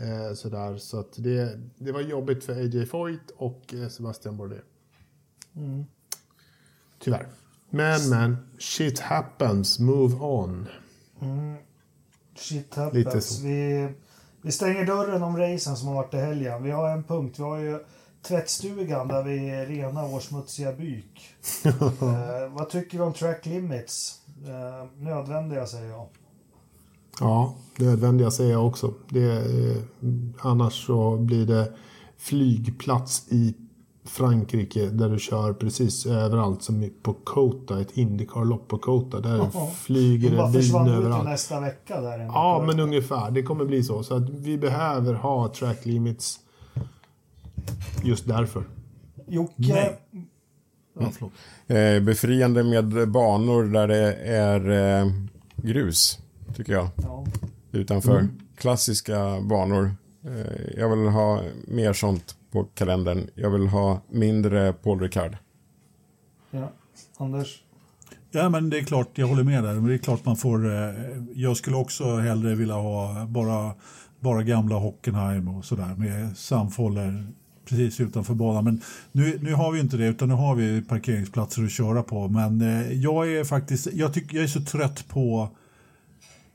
Eh, 0.00 0.34
sådär. 0.34 0.76
Så 0.76 1.00
att 1.00 1.12
det, 1.16 1.58
det 1.78 1.92
var 1.92 2.00
jobbigt 2.00 2.44
för 2.44 2.52
AJ 2.52 2.86
Foyt 2.86 3.30
och 3.36 3.74
eh, 3.74 3.88
Sebastian 3.88 4.36
Bourdais. 4.36 4.62
Tyvärr. 6.98 7.26
Men, 7.70 8.08
men. 8.08 8.36
Shit 8.58 9.00
happens. 9.00 9.78
Move 9.78 10.16
on. 10.16 10.68
Shit 12.36 12.76
Lite 12.92 13.08
happens. 13.08 13.40
Vi, 13.40 13.88
vi 14.42 14.52
stänger 14.52 14.86
dörren 14.86 15.22
om 15.22 15.36
racen 15.36 15.76
som 15.76 15.88
har 15.88 15.94
varit 15.94 16.14
i 16.14 16.16
helgen. 16.16 16.62
Vi 16.62 16.70
har 16.70 16.90
en 16.90 17.04
punkt. 17.04 17.38
Vi 17.38 17.42
har 17.42 17.58
ju 17.58 17.78
tvättstugan 18.22 19.08
där 19.08 19.22
vi 19.22 19.66
renar 19.66 20.08
vår 20.08 20.20
smutsiga 20.20 20.72
byk. 20.72 21.34
eh, 21.64 22.48
vad 22.50 22.70
tycker 22.70 22.98
vi 22.98 23.04
om 23.04 23.12
track 23.12 23.46
limits? 23.46 24.20
Eh, 24.46 24.86
nödvändiga 24.96 25.66
säger 25.66 25.88
jag. 25.88 26.08
Ja, 27.20 27.54
nödvändiga 27.76 28.30
säger 28.30 28.52
jag 28.52 28.66
också. 28.66 28.94
Det, 29.08 29.32
eh, 29.32 29.76
annars 30.40 30.86
så 30.86 31.16
blir 31.16 31.46
det 31.46 31.72
flygplats 32.18 33.26
i 33.28 33.54
Frankrike 34.04 34.86
där 34.86 35.08
du 35.08 35.18
kör 35.18 35.52
precis 35.52 36.06
överallt 36.06 36.62
som 36.62 36.90
på 37.02 37.12
Kota, 37.12 37.80
ett 37.80 37.96
Indycar-lopp 37.96 38.68
på 38.68 38.78
Kota. 38.78 39.20
Där 39.20 39.36
Jaha. 39.36 39.66
flyger 39.66 40.30
det 40.30 40.36
bin 40.36 40.52
försvann 40.52 40.88
ut 40.88 40.94
överallt. 40.94 41.24
nästa 41.24 41.60
vecka 41.60 42.00
där. 42.00 42.18
Ja, 42.18 42.58
det. 42.60 42.66
men 42.66 42.80
ungefär. 42.80 43.30
Det 43.30 43.42
kommer 43.42 43.64
bli 43.64 43.82
så. 43.82 44.02
Så 44.02 44.14
att 44.14 44.30
vi 44.30 44.58
behöver 44.58 45.14
ha 45.14 45.48
track 45.48 45.86
limits 45.86 46.40
just 48.04 48.28
därför. 48.28 48.64
Jocke, 49.28 49.54
Nej. 49.58 50.00
Ja, 51.00 51.10
förlåt. 51.12 51.32
Eh, 51.66 52.04
befriande 52.04 52.64
med 52.64 53.10
banor 53.10 53.64
där 53.64 53.88
det 53.88 54.14
är 54.14 54.70
eh, 55.00 55.12
grus, 55.56 56.18
tycker 56.56 56.72
jag. 56.72 56.88
ja. 57.02 57.24
Utanför 57.72 58.28
klassiska 58.56 59.40
banor. 59.40 59.94
Eh, 60.24 60.78
jag 60.80 60.96
vill 60.96 61.08
ha 61.08 61.42
mer 61.68 61.92
sånt 61.92 62.36
på 62.52 62.64
kalendern. 62.64 63.26
Jag 63.34 63.50
vill 63.50 63.66
ha 63.66 64.00
mindre 64.08 64.72
Paul 64.72 65.00
Ricard. 65.00 65.36
ja. 66.50 66.72
Anders? 67.16 67.62
Ja, 68.30 68.48
men 68.48 68.70
det 68.70 68.78
är 68.78 68.82
klart, 68.82 69.08
jag 69.14 69.26
håller 69.26 69.44
med 69.44 69.64
där. 69.64 69.74
Men 69.74 69.84
det 69.84 69.94
är 69.94 69.98
klart 69.98 70.24
man 70.24 70.36
får... 70.36 70.74
Eh, 70.74 70.94
jag 71.34 71.56
skulle 71.56 71.76
också 71.76 72.16
hellre 72.16 72.54
vilja 72.54 72.74
ha 72.74 73.26
bara, 73.26 73.72
bara 74.20 74.42
gamla 74.42 74.76
Hockenheim 74.76 75.48
och 75.48 75.64
sådär 75.64 75.94
med 75.98 76.36
samfåller 76.36 77.26
precis 77.68 78.00
utanför 78.00 78.34
banan. 78.34 78.64
Men 78.64 78.80
nu, 79.12 79.38
nu 79.42 79.54
har 79.54 79.72
vi 79.72 79.80
inte 79.80 79.96
det, 79.96 80.06
utan 80.06 80.28
nu 80.28 80.34
har 80.34 80.54
vi 80.54 80.82
parkeringsplatser 80.82 81.64
att 81.64 81.70
köra 81.70 82.02
på. 82.02 82.28
Men 82.28 82.60
eh, 82.60 82.92
jag 82.92 83.32
är 83.32 83.44
faktiskt... 83.44 83.88
Jag, 83.92 84.14
tycker, 84.14 84.36
jag 84.36 84.44
är 84.44 84.48
så 84.48 84.60
trött 84.60 85.08
på 85.08 85.48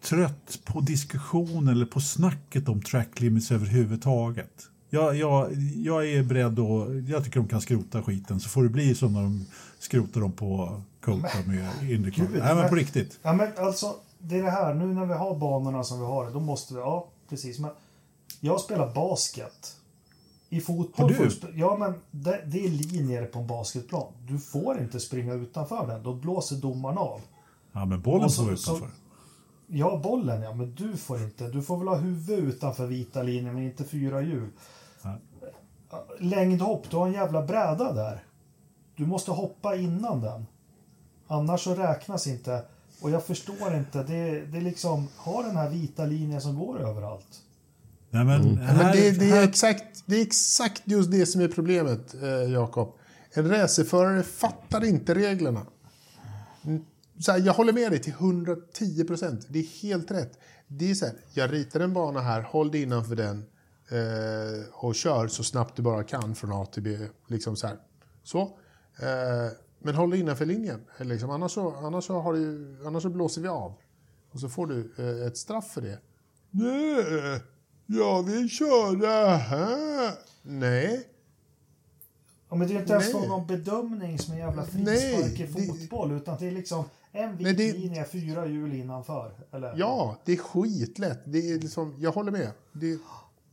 trött 0.10 0.60
på 0.66 0.80
diskussion 0.80 1.68
eller 1.68 1.86
på 1.86 2.00
snacket 2.02 2.70
om 2.70 2.82
track 2.82 3.20
limits 3.20 3.52
överhuvudtaget. 3.52 4.68
Jag, 4.90 5.16
jag, 5.16 5.54
jag 5.76 6.08
är 6.10 6.24
beredd 6.24 6.60
att... 6.60 7.10
Jag 7.10 7.24
tycker 7.24 7.40
de 7.40 7.48
kan 7.50 7.62
skrota 7.62 8.04
skiten 8.04 8.40
så 8.40 8.50
får 8.50 8.64
det 8.64 8.70
bli 8.70 8.96
som 8.96 9.14
när 9.14 9.22
de 9.22 9.46
skrotar 9.80 10.22
dem 10.22 10.32
på 10.32 10.82
Kota 11.02 11.28
med 11.48 11.92
Indycar. 11.92 12.28
Nej, 12.34 12.56
men 12.56 12.70
på 12.70 12.76
riktigt. 12.76 13.20
Ja, 13.22 13.34
men 13.34 13.52
alltså, 13.58 13.96
det 14.20 14.40
är 14.40 14.44
det 14.44 14.52
här. 14.52 14.74
Nu 14.74 14.86
när 14.86 15.06
vi 15.06 15.14
har 15.14 15.36
banorna 15.36 15.84
som 15.84 16.00
vi 16.00 16.06
har, 16.06 16.32
då 16.32 16.40
måste 16.40 16.74
vi... 16.74 16.80
Ja, 16.80 17.08
precis. 17.30 17.60
Men 17.60 17.72
jag 18.40 18.62
spelar 18.62 18.94
basket. 18.94 19.76
I 20.50 20.62
fotboll... 20.62 21.14
Har 21.14 21.26
du? 21.52 21.60
Ja, 21.60 21.78
men 21.80 21.94
det, 22.12 22.44
det 22.46 22.66
är 22.66 22.70
linjer 22.70 23.26
på 23.26 23.40
en 23.40 23.48
basketplan. 23.48 24.14
Du 24.28 24.40
får 24.40 24.80
inte 24.80 25.00
springa 25.00 25.34
utanför 25.34 25.88
den. 25.88 26.04
Då 26.04 26.14
blåser 26.14 26.56
domaren 26.56 26.98
av. 26.98 27.22
Ja, 27.72 27.86
men 27.86 28.02
bollen 28.02 28.30
så- 28.30 28.42
får 28.42 28.48
vara 28.48 28.58
så- 28.58 28.76
utanför. 28.76 28.96
Ja, 29.68 30.00
bollen 30.04 30.42
ja, 30.42 30.54
men 30.54 30.76
du 30.76 30.98
får 30.98 31.24
inte. 31.24 31.48
Du 31.48 31.62
får 31.62 31.78
väl 31.78 31.88
ha 31.88 31.96
huvud 31.96 32.40
utanför 32.40 32.86
vita 32.86 33.24
linjen, 33.24 33.54
men 33.54 33.64
inte 33.64 33.84
fyra 33.84 34.22
hjul. 34.22 34.50
Ja. 35.02 35.18
Längdhopp, 36.20 36.90
du 36.90 36.98
har 36.98 37.08
en 37.08 37.14
jävla 37.14 37.42
bräda 37.42 37.94
där. 37.94 38.24
Du 38.96 39.06
måste 39.06 39.32
hoppa 39.32 39.76
innan 39.76 40.22
den. 40.22 40.46
Annars 41.28 41.62
så 41.64 41.76
räknas 41.76 42.28
inte. 42.28 42.64
Och 43.02 43.10
jag 43.10 43.26
förstår 43.26 43.76
inte, 43.76 44.04
det, 44.04 44.42
det 44.46 44.58
är 44.58 44.62
liksom, 44.62 45.08
ha 45.18 45.42
den 45.42 45.58
här 45.58 45.70
vita 45.70 46.06
linjen 46.06 46.42
som 46.42 46.60
går 46.60 46.80
överallt. 46.82 47.42
Nej, 48.10 48.26
men, 48.26 48.56
Ja, 48.56 48.62
här, 48.62 48.84
men 48.84 48.92
det, 48.92 49.12
det, 49.12 49.30
är 49.30 49.44
exakt, 49.44 50.04
det 50.06 50.16
är 50.16 50.22
exakt 50.22 50.82
just 50.86 51.12
det 51.12 51.26
som 51.26 51.42
är 51.42 51.48
problemet, 51.48 52.16
eh, 52.24 52.30
Jakob. 52.30 52.94
En 53.34 53.50
racerförare 53.50 54.24
fattar 54.24 54.86
inte 54.86 55.16
reglerna. 55.16 55.62
Så 57.20 57.32
här, 57.32 57.40
jag 57.40 57.54
håller 57.54 57.74
med 57.74 57.92
dig 57.92 58.00
till 58.02 58.14
110 58.14 59.04
procent. 59.04 59.46
Det 59.50 59.60
är 59.60 59.82
helt 59.82 60.12
rätt. 60.12 60.40
Det 60.68 60.92
är 60.92 60.96
så 60.96 61.06
här, 61.06 61.16
jag 61.34 61.54
ritar 61.54 61.80
en 61.80 61.94
bana 61.94 62.22
här, 62.22 62.42
håll 62.42 62.72
dig 62.72 62.82
innanför 62.82 63.16
den 63.16 63.38
eh, 63.90 64.68
och 64.74 64.96
kör 64.96 65.28
så 65.28 65.44
snabbt 65.44 65.76
du 65.76 65.82
bara 65.82 66.04
kan 66.04 66.36
från 66.36 66.52
A 66.54 66.66
till 66.66 66.84
B. 66.84 66.98
Liksom 67.28 67.56
så. 67.56 67.68
Här. 67.68 67.78
så. 68.24 68.42
Eh, 69.00 69.52
men 69.80 69.96
håll 69.96 70.10
dig 70.10 70.20
innanför 70.20 70.46
linjen. 70.46 70.86
Liksom, 71.00 71.30
annars, 71.30 71.52
så, 71.52 71.76
annars, 71.76 72.04
så 72.06 72.20
har 72.20 72.34
du, 72.34 72.78
annars 72.86 73.04
så 73.04 73.10
blåser 73.10 73.42
vi 73.42 73.48
av. 73.48 73.74
Och 74.32 74.40
så 74.40 74.50
får 74.50 74.68
du 74.68 74.94
eh, 74.98 75.28
ett 75.28 75.38
straff 75.38 75.72
för 75.72 75.82
det. 75.82 76.00
Nej, 76.52 77.42
jag 77.86 78.24
vill 78.24 78.50
köra 78.50 79.36
här. 79.36 80.12
Nej. 80.42 81.08
Ja, 82.50 82.56
men 82.56 82.68
det 82.68 82.74
är 82.76 82.80
inte 82.80 82.94
ens 82.94 83.12
fråga 83.12 83.34
om 83.34 83.48
bedömning 83.48 84.20
som 84.20 84.34
en 84.34 84.40
jävla 84.40 84.64
frispark 84.66 85.40
i 85.40 85.44
det- 85.44 85.68
fotboll, 85.68 86.12
utan 86.12 86.38
det 86.40 86.48
är 86.48 86.52
liksom 86.52 86.86
en 87.16 87.38
vit 87.38 87.58
det- 87.58 87.74
linje, 87.74 88.06
fyra 88.12 88.46
hjul 88.46 88.74
innanför. 88.74 89.32
Eller? 89.54 89.74
Ja, 89.78 90.18
det 90.26 90.34
är 90.34 90.38
skitlätt. 90.38 91.22
Det 91.26 91.38
är 91.52 91.60
liksom, 91.60 91.96
jag 92.00 92.12
håller 92.12 92.32
med. 92.32 92.52
Det 92.74 92.92
är 92.92 92.98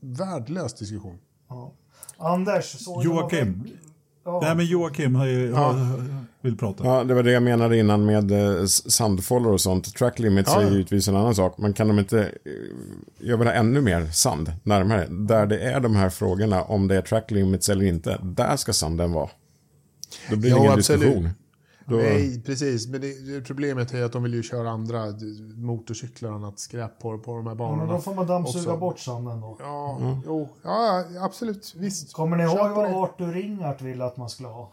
värdelös 0.01 0.75
diskussion. 0.75 1.19
Ja. 1.49 1.73
Anders, 2.19 2.77
Joakim. 3.05 3.65
Ja. 4.25 4.41
nej, 4.43 4.55
men 4.57 4.67
Joakim 4.67 5.15
har 5.15 5.27
ju, 5.27 5.53
har, 5.53 5.75
vill 6.41 6.57
prata. 6.57 6.85
Ja, 6.85 7.05
det 7.05 7.15
var 7.15 7.23
det 7.23 7.33
jag 7.33 7.43
menade 7.43 7.79
innan 7.79 8.05
med 8.07 8.31
eh, 8.33 8.65
sandfållor 8.67 9.53
och 9.53 9.61
sånt. 9.61 9.95
Track 9.95 10.19
limits 10.19 10.51
Ja, 10.55 10.61
är 10.61 10.65
ja. 10.65 10.71
givetvis 10.71 11.09
en 11.09 11.17
annan 11.17 11.35
sak. 11.35 11.59
Men 11.59 11.73
kan 11.73 11.89
de 11.89 11.99
inte... 11.99 12.21
eh, 12.21 12.29
Jag 13.19 13.37
vill 13.39 13.47
ha 13.47 13.55
ännu 13.55 13.81
mer 13.81 14.07
sand 14.07 14.53
närmare. 14.63 15.07
Där 15.11 15.47
det 15.47 15.61
är 15.61 15.81
de 15.81 15.97
här 15.97 16.11
frågorna 16.11 16.63
om 16.63 16.89
det 16.89 16.97
är 16.97 17.03
track 17.03 17.31
limits 17.31 17.69
eller 17.69 17.85
inte. 17.85 18.19
Där 18.23 18.57
ska 18.57 18.73
sanden 18.73 19.13
vara. 19.13 19.31
Då 20.31 20.37
blir 20.37 20.51
det 20.51 20.57
Ja, 20.57 20.63
ingen 20.63 20.73
absolut. 20.73 21.01
diskussion. 21.03 21.31
Då, 21.87 21.97
Nej, 21.97 22.43
precis. 22.43 22.87
Men 22.89 23.01
det, 23.01 23.41
problemet 23.47 23.95
är 23.95 24.03
att 24.05 24.13
de 24.13 24.23
vill 24.23 24.35
ju 24.35 24.43
köra 24.43 24.71
andra 24.71 25.05
motorcyklar 25.57 26.31
och 26.31 26.37
annat 26.37 26.59
skräp 26.59 26.99
på, 26.99 27.19
på 27.19 27.37
de 27.37 27.47
här 27.47 27.53
Ja, 27.53 27.55
banorna. 27.55 27.85
men 27.85 27.95
då 27.95 28.01
får 28.01 28.15
man 28.15 28.27
dammsuga 28.27 28.59
också. 28.73 28.77
bort 28.77 28.99
sanden 28.99 29.41
då. 29.41 29.57
Ja, 29.61 29.99
jo, 30.27 30.49
ja, 30.63 31.05
absolut. 31.21 31.75
Visst. 31.77 32.13
Kommer 32.13 32.37
ni 32.37 32.43
ihåg 32.43 32.71
vad. 32.71 32.85
Arthur 32.95 33.33
Ringart 33.33 33.83
ville 33.83 34.05
att 34.05 34.17
man 34.17 34.29
skulle 34.31 34.49
ha? 34.49 34.73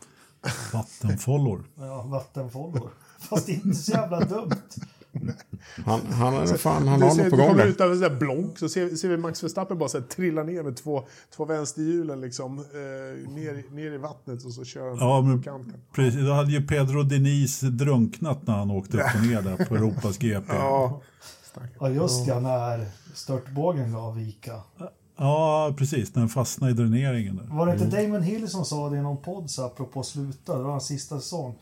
Vattenfållor. 0.73 1.63
Ja, 1.75 2.01
vattenfållor. 2.01 2.89
Fast 3.19 3.49
inte 3.49 3.73
så 3.77 3.91
jävla 3.91 4.19
dumt. 4.19 4.51
Han, 5.85 6.01
han, 6.05 6.47
fan, 6.47 6.87
han 6.87 7.01
har 7.01 7.15
något 7.15 7.29
på 7.29 7.35
gång 7.35 7.47
kommer 7.47 7.63
där. 7.63 7.69
ut 7.69 7.81
av 7.81 7.91
en 7.91 7.99
sån 7.99 8.09
där 8.09 8.19
blonk 8.19 8.59
så 8.59 8.69
ser, 8.69 8.89
ser 8.95 9.09
vi 9.09 9.17
Max 9.17 9.43
Verstappen 9.43 9.77
bara 9.77 9.89
så 9.89 9.97
här, 9.99 10.05
trilla 10.05 10.43
ner 10.43 10.63
med 10.63 10.77
två, 10.77 11.03
två 11.35 11.45
vänsterhjulen 11.45 12.21
liksom, 12.21 12.59
eh, 12.59 13.31
ner, 13.31 13.75
ner 13.75 13.91
i 13.91 13.97
vattnet 13.97 14.45
och 14.45 14.53
så 14.53 14.63
kör 14.65 14.89
han 14.89 14.97
Ja, 14.97 15.21
men 15.21 15.37
på 15.37 15.43
kanten. 15.43 15.73
precis. 15.93 16.21
Då 16.21 16.31
hade 16.33 16.51
ju 16.51 16.67
Pedro 16.67 17.03
Diniz 17.03 17.59
drunknat 17.59 18.47
när 18.47 18.53
han 18.53 18.71
åkte 18.71 18.97
upp 18.97 19.15
och 19.15 19.27
ner 19.27 19.41
där 19.41 19.65
på 19.65 19.75
Europas 19.75 20.17
GP. 20.17 20.45
Ja, 20.53 21.01
Ja, 21.79 21.89
just 21.89 22.27
ja, 22.27 22.39
när 22.39 22.85
störtbågen 23.13 23.91
gav 23.93 24.15
vika. 24.15 24.61
Ja, 25.17 25.73
precis. 25.77 26.15
När 26.15 26.19
den 26.21 26.29
fastnade 26.29 26.71
i 26.71 26.75
dräneringen. 26.75 27.35
Där. 27.37 27.55
Var 27.57 27.65
det 27.67 27.73
inte 27.83 28.01
Damon 28.01 28.21
Hill 28.21 28.47
som 28.49 28.65
sa 28.65 28.89
det 28.89 28.97
i 28.97 29.01
någon 29.01 29.17
podd 29.17 29.49
så 29.49 29.65
apropå 29.65 30.03
sluta, 30.03 30.57
det 30.57 30.63
var 30.63 30.71
hans 30.71 30.85
sista 30.87 31.19
säsong. 31.19 31.55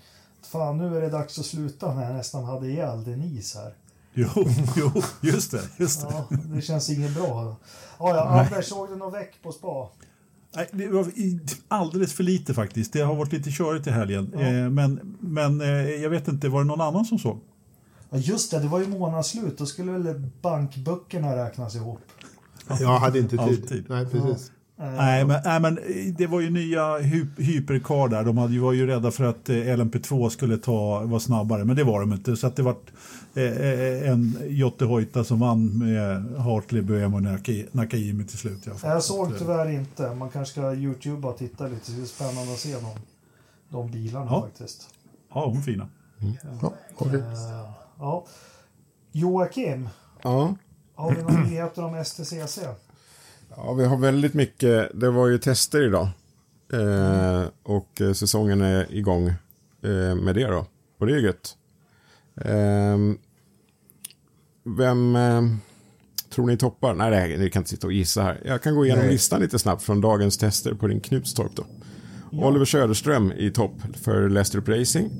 Fan, 0.51 0.77
nu 0.77 0.97
är 0.97 1.01
det 1.01 1.09
dags 1.09 1.39
att 1.39 1.45
sluta 1.45 1.93
när 1.93 2.03
jag 2.03 2.13
nästan 2.15 2.43
hade 2.43 2.67
ihjäl 2.67 3.03
Denise 3.03 3.59
här. 3.59 3.73
Jo, 4.13 4.27
jo, 4.75 4.91
just 5.21 5.51
det. 5.51 5.61
Just 5.77 6.01
det. 6.01 6.07
Ja, 6.11 6.37
det 6.55 6.61
känns 6.61 6.89
inget 6.89 7.15
bra. 7.15 7.55
Ja, 7.99 8.15
ja, 8.15 8.23
Anders, 8.23 8.65
såg 8.65 8.89
du 8.89 8.95
någon 8.95 9.11
väck 9.11 9.41
på 9.43 9.51
spa? 9.51 9.89
Nej, 10.55 10.69
det 10.71 10.87
var 10.87 11.07
alldeles 11.67 12.13
för 12.13 12.23
lite 12.23 12.53
faktiskt. 12.53 12.93
Det 12.93 13.01
har 13.01 13.15
varit 13.15 13.33
lite 13.33 13.51
körigt 13.51 13.87
i 13.87 13.91
helgen. 13.91 14.33
Eh, 14.33 14.69
men 14.69 15.17
men 15.19 15.61
eh, 15.61 15.67
jag 15.77 16.09
vet 16.09 16.27
inte, 16.27 16.49
var 16.49 16.59
det 16.59 16.67
någon 16.67 16.81
annan 16.81 17.05
som 17.05 17.19
såg? 17.19 17.39
Ja, 18.09 18.17
just 18.17 18.51
det, 18.51 18.59
det 18.59 18.67
var 18.67 18.79
ju 18.79 18.87
månadsslut. 18.87 19.57
Då 19.57 19.65
skulle 19.65 19.91
väl 19.91 20.29
bankböckerna 20.41 21.35
räknas 21.35 21.75
ihop. 21.75 22.01
jag 22.79 22.99
hade 22.99 23.19
inte 23.19 23.37
tid. 23.37 23.39
Alltid. 23.39 23.89
Nej, 23.89 24.05
precis. 24.05 24.51
Eh, 24.79 24.91
Nej, 24.91 25.25
men, 25.25 25.41
nej, 25.45 25.59
men 25.59 25.77
eh, 25.77 26.13
det 26.17 26.27
var 26.27 26.41
ju 26.41 26.49
nya 26.49 26.97
hy 26.97 27.25
hypercar 27.37 28.07
där. 28.07 28.23
De 28.23 28.37
hade, 28.37 28.53
ju- 28.53 28.59
var 28.59 28.73
ju 28.73 28.87
rädda 28.87 29.11
för 29.11 29.23
att 29.23 29.49
eh, 29.49 29.55
LMP2 29.55 30.29
skulle 30.29 30.57
ta, 30.57 30.99
vara 31.03 31.19
snabbare, 31.19 31.65
men 31.65 31.75
det 31.75 31.83
var 31.83 31.99
de 31.99 32.13
inte. 32.13 32.35
Så 32.37 32.47
att 32.47 32.55
det 32.55 32.63
var 32.63 32.75
en 33.33 34.37
Jotte 34.47 34.85
Hoita 34.85 35.23
som 35.23 35.39
vann 35.39 35.77
med 35.77 36.35
Hartley, 36.39 36.81
Böhm 36.81 37.13
och 37.13 37.21
Naka- 37.21 37.65
Nakaimi 37.71 38.23
till 38.23 38.37
slut. 38.37 38.65
Jag 38.65 38.79
Så 38.79 39.13
såg 39.13 39.37
tyvärr 39.39 39.69
inte. 39.69 40.15
Man 40.15 40.29
kanske 40.29 40.51
ska 40.51 40.73
youtuba 40.73 41.29
och 41.29 41.37
titta 41.37 41.67
lite. 41.67 41.91
Det 41.91 42.01
är 42.01 42.05
spännande 42.05 42.53
att 42.53 42.59
se 42.59 42.73
de, 42.73 42.85
de 43.69 43.91
bilarna 43.91 44.25
Ja. 44.29 44.41
faktiskt. 44.41 44.89
Ja, 45.33 45.45
hon 45.45 45.57
är 45.57 45.61
fina. 45.61 45.87
Ja, 46.61 46.73
okej. 46.97 47.19
Eh, 47.19 47.71
ja. 47.99 48.25
Joakim, 49.11 49.89
Ja. 50.23 50.55
har 50.95 51.15
vi 51.15 51.21
några 51.21 51.39
nyheter 51.43 51.83
om 51.83 51.95
STCC? 52.05 52.59
Ja, 53.55 53.73
vi 53.73 53.85
har 53.85 53.97
väldigt 53.97 54.33
mycket. 54.33 54.99
Det 54.99 55.09
var 55.09 55.27
ju 55.27 55.37
tester 55.37 55.87
idag. 55.87 56.09
Eh, 56.73 57.43
och 57.63 58.01
eh, 58.01 58.13
säsongen 58.13 58.61
är 58.61 58.93
igång 58.93 59.27
eh, 59.81 60.15
med 60.15 60.35
det 60.35 60.47
då. 60.47 60.65
Och 60.99 61.07
det 61.07 61.13
är 61.13 61.19
gött. 61.19 61.57
Eh, 62.41 62.97
vem 64.77 65.17
tror 66.29 66.47
ni 66.47 66.57
toppar? 66.57 66.93
Nej, 66.93 67.11
det 67.11 67.17
här, 67.17 67.37
ni 67.37 67.49
kan 67.49 67.59
inte 67.59 67.69
sitta 67.69 67.87
och 67.87 67.93
gissa 67.93 68.21
här. 68.23 68.41
Jag 68.45 68.61
kan 68.63 68.75
gå 68.75 68.85
igenom 68.85 69.03
Nej. 69.03 69.11
listan 69.11 69.41
lite 69.41 69.59
snabbt 69.59 69.83
från 69.83 70.01
dagens 70.01 70.37
tester 70.37 70.73
på 70.73 70.87
din 70.87 70.99
Knutstorp 70.99 71.51
då. 71.55 71.65
Oliver 72.31 72.65
Söderström 72.65 73.31
i 73.31 73.51
topp 73.51 73.71
för 74.03 74.29
Leicester 74.29 74.61
Racing. 74.61 75.11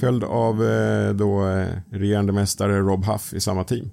Följd 0.00 0.24
av 0.24 0.64
eh, 0.64 1.12
då 1.14 1.48
eh, 1.48 1.68
regerande 1.90 2.32
mästare 2.32 2.78
Rob 2.78 3.04
Huff 3.04 3.34
i 3.34 3.40
samma 3.40 3.64
team. 3.64 3.90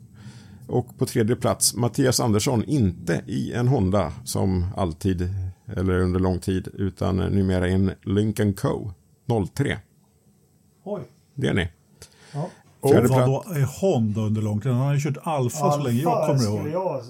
Och 0.68 0.98
på 0.98 1.06
tredje 1.06 1.36
plats 1.36 1.76
Mattias 1.76 2.20
Andersson, 2.20 2.64
inte 2.64 3.22
i 3.28 3.54
en 3.54 3.68
Honda 3.68 4.12
som 4.24 4.66
alltid 4.78 5.30
eller 5.78 6.00
under 6.00 6.20
lång 6.20 6.40
tid 6.40 6.68
utan 6.74 7.18
numera 7.18 7.68
i 7.68 7.74
en 7.74 7.92
Lincoln 8.04 8.54
Co. 8.54 8.92
03. 9.54 9.78
Oj. 10.84 11.02
Det 11.34 11.48
är 11.48 11.54
ni. 11.54 11.70
Ja. 12.34 12.50
Och 12.80 12.90
Fjärde 12.90 13.08
vad 13.08 13.18
plats. 13.26 13.48
då 13.48 13.54
är 13.54 13.82
Honda 13.82 14.22
under 14.22 14.42
lång 14.42 14.62
tid? 14.62 14.72
Han 14.72 14.82
har 14.82 14.94
ju 14.94 15.00
kört 15.00 15.18
Alfa 15.24 15.72
så 15.72 15.84
länge 15.84 16.02
jag 16.02 16.28
kommer 16.28 16.40
skulle 16.40 16.58
ihåg. 16.58 16.68
jag 16.68 17.02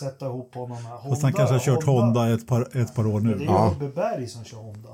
sätta 0.00 0.26
ihop 0.26 0.54
honom 0.54 0.82
med. 0.82 0.92
Fast 1.10 1.22
han 1.22 1.32
kanske 1.32 1.54
har 1.54 1.60
kört 1.60 1.84
Honda 1.84 2.32
ett 2.32 2.46
par, 2.46 2.76
ett 2.76 2.94
par 2.94 3.06
år 3.06 3.20
Det 3.20 3.30
är 3.32 3.36
nu. 3.36 3.42
ju 3.42 3.50
Ja. 3.50 3.72
Ubbe 3.76 3.88
Berg 3.88 4.26
som 4.26 4.44
kör 4.44 4.58
Honda. 4.58 4.88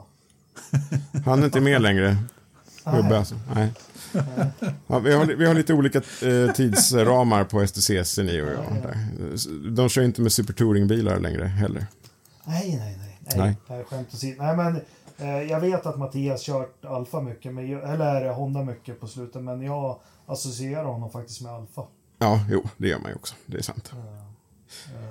Han 1.24 1.40
är 1.40 1.44
inte 1.44 1.60
med 1.60 1.82
längre. 1.82 2.16
Gubbe 2.84 3.18
alltså. 3.18 3.34
Nej. 3.54 3.72
Ja, 4.86 4.98
vi, 4.98 5.12
har, 5.14 5.26
vi 5.26 5.46
har 5.46 5.54
lite 5.54 5.74
olika 5.74 5.98
eh, 5.98 6.52
tidsramar 6.52 7.44
på 7.44 7.66
STCC 7.66 8.18
ni 8.18 8.42
och 8.42 8.46
jag. 8.48 8.82
Där. 8.82 9.70
De 9.70 9.88
kör 9.88 10.02
inte 10.02 10.20
med 10.20 10.32
Super 10.32 10.52
Touring-bilar 10.52 11.18
längre 11.20 11.44
heller. 11.44 11.86
Nej, 12.44 12.76
nej, 12.78 12.96
nej. 12.98 13.36
Nej, 13.36 13.56
Nej. 13.68 13.84
skämt 13.84 14.08
åsido. 14.14 14.42
Nej, 14.42 14.56
men 14.56 14.80
eh, 15.18 15.42
jag 15.50 15.60
vet 15.60 15.86
att 15.86 15.98
Mattias 15.98 16.42
kört 16.42 16.84
Alfa 16.84 17.20
mycket, 17.20 17.54
men, 17.54 17.78
eller 17.78 18.28
Honda 18.32 18.62
mycket 18.64 19.00
på 19.00 19.06
slutet, 19.06 19.42
men 19.42 19.62
jag 19.62 19.98
associerar 20.26 20.84
honom 20.84 21.10
faktiskt 21.10 21.40
med 21.42 21.52
Alfa. 21.52 21.82
Ja, 22.18 22.40
jo, 22.50 22.62
det 22.76 22.88
gör 22.88 22.98
man 22.98 23.10
ju 23.10 23.14
också. 23.14 23.34
Det 23.46 23.58
är 23.58 23.62
sant. 23.62 23.92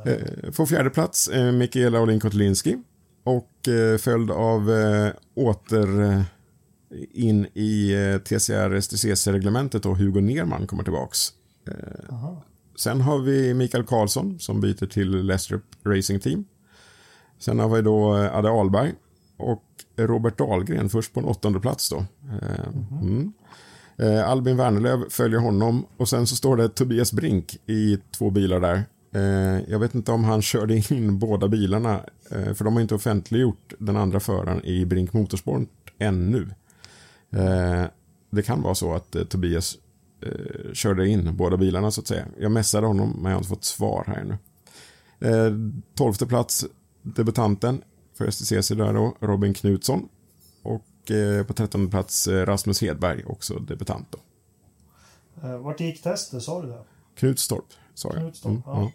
Eh, 0.06 0.52
På 0.52 0.66
fjärde 0.66 0.90
plats 0.90 1.28
eh, 1.28 1.52
Mikaela 1.52 2.00
Olin 2.02 2.20
Kotlinski. 2.20 2.78
Och 3.24 3.68
eh, 3.68 3.98
följd 3.98 4.32
av 4.32 4.72
eh, 4.72 5.12
åter 5.36 6.02
eh, 6.02 6.22
in 7.11 7.48
i 7.53 7.94
eh, 7.94 8.18
TCR 8.18 8.82
STCC-reglementet 8.82 9.86
och 9.86 9.98
Hugo 9.98 10.22
Nerman 10.22 10.68
kommer 10.68 10.84
tillbaks. 10.84 11.34
Eh, 11.68 12.14
Aha. 12.15 12.44
Sen 12.76 13.02
har 13.02 13.20
vi 13.20 13.53
Mikael 13.53 13.84
Karlsson 13.84 14.40
som 14.40 14.61
byter 14.61 14.86
till 14.86 15.26
Leicester 15.26 15.61
Racing 15.86 16.20
Team. 16.20 16.45
Sen 17.40 17.60
har 17.60 17.70
vi 17.70 17.82
då 17.82 18.18
eh, 18.18 18.36
Adde 18.36 18.49
Ahlberg 18.49 18.94
och 19.38 19.64
Robert 19.95 20.38
Dahlgren 20.38 20.90
först 20.90 21.14
på 21.14 21.20
en 21.20 21.26
åttonde 21.26 21.60
plats 21.60 21.90
då. 21.90 22.06
Eh, 22.41 23.02
mm. 23.02 23.34
Albin 24.26 24.57
Wernerlöv 24.57 25.10
följer 25.10 25.40
honom 25.40 25.86
och 25.98 26.10
sen 26.10 26.28
så 26.28 26.36
står 26.36 26.57
det 26.57 26.70
Tobias 26.70 27.14
Brink 27.14 27.57
i 27.65 27.98
två 28.18 28.30
bilar 28.30 28.60
där. 28.60 28.84
Jag 29.68 29.80
vet 29.80 29.95
inte 29.95 30.11
om 30.11 30.24
han 30.24 30.41
körde 30.41 30.76
in 30.76 31.20
båda 31.20 31.48
bilarna 31.48 31.99
för 32.30 32.64
de 32.64 32.74
har 32.74 32.82
inte 32.82 32.95
offentliggjort 32.95 33.74
den 33.80 33.98
andra 33.98 34.20
föraren 34.20 34.65
i 34.65 34.86
Brink 34.86 35.14
Motorsport 35.14 35.94
ännu. 35.99 36.49
Eh, 37.34 37.86
det 38.30 38.42
kan 38.42 38.62
vara 38.62 38.76
så 38.76 38.94
att 38.94 39.16
eh, 39.16 39.24
Tobias 39.24 39.78
eh, 40.22 40.74
körde 40.74 41.08
in 41.08 41.38
båda 41.38 41.58
bilarna 41.58 41.92
så 41.92 42.02
att 42.02 42.08
säga. 42.08 42.26
Jag 42.40 42.52
messade 42.52 42.88
honom 42.88 43.10
men 43.10 43.24
jag 43.24 43.32
har 43.32 43.38
inte 43.38 43.50
fått 43.50 43.64
svar 43.64 44.04
här 44.08 44.16
ännu. 44.18 44.38
Eh, 45.20 45.54
tolfte 45.96 46.26
plats 46.26 46.66
debutanten 47.02 47.84
för 48.18 48.32
STCC 48.32 48.70
där 48.70 48.94
då, 48.94 49.18
Robin 49.20 49.54
Knutsson. 49.54 50.10
Och 50.64 51.12
eh, 51.12 51.46
på 51.46 51.54
trettonde 51.54 51.92
plats 51.92 52.28
eh, 52.28 52.46
Rasmus 52.46 52.82
Hedberg, 52.82 53.24
också 53.26 53.60
debutant 53.60 54.08
då. 54.12 54.20
Vart 55.58 55.80
gick 55.80 56.02
testet, 56.04 56.44
sa 56.44 56.62
du 56.62 56.68
det? 56.68 56.84
Knutstorp, 57.16 57.66
sa 57.94 58.10
jag. 58.14 58.22
Knutstorp, 58.22 58.52
Mm, 58.52 58.62
ja. 58.66 58.92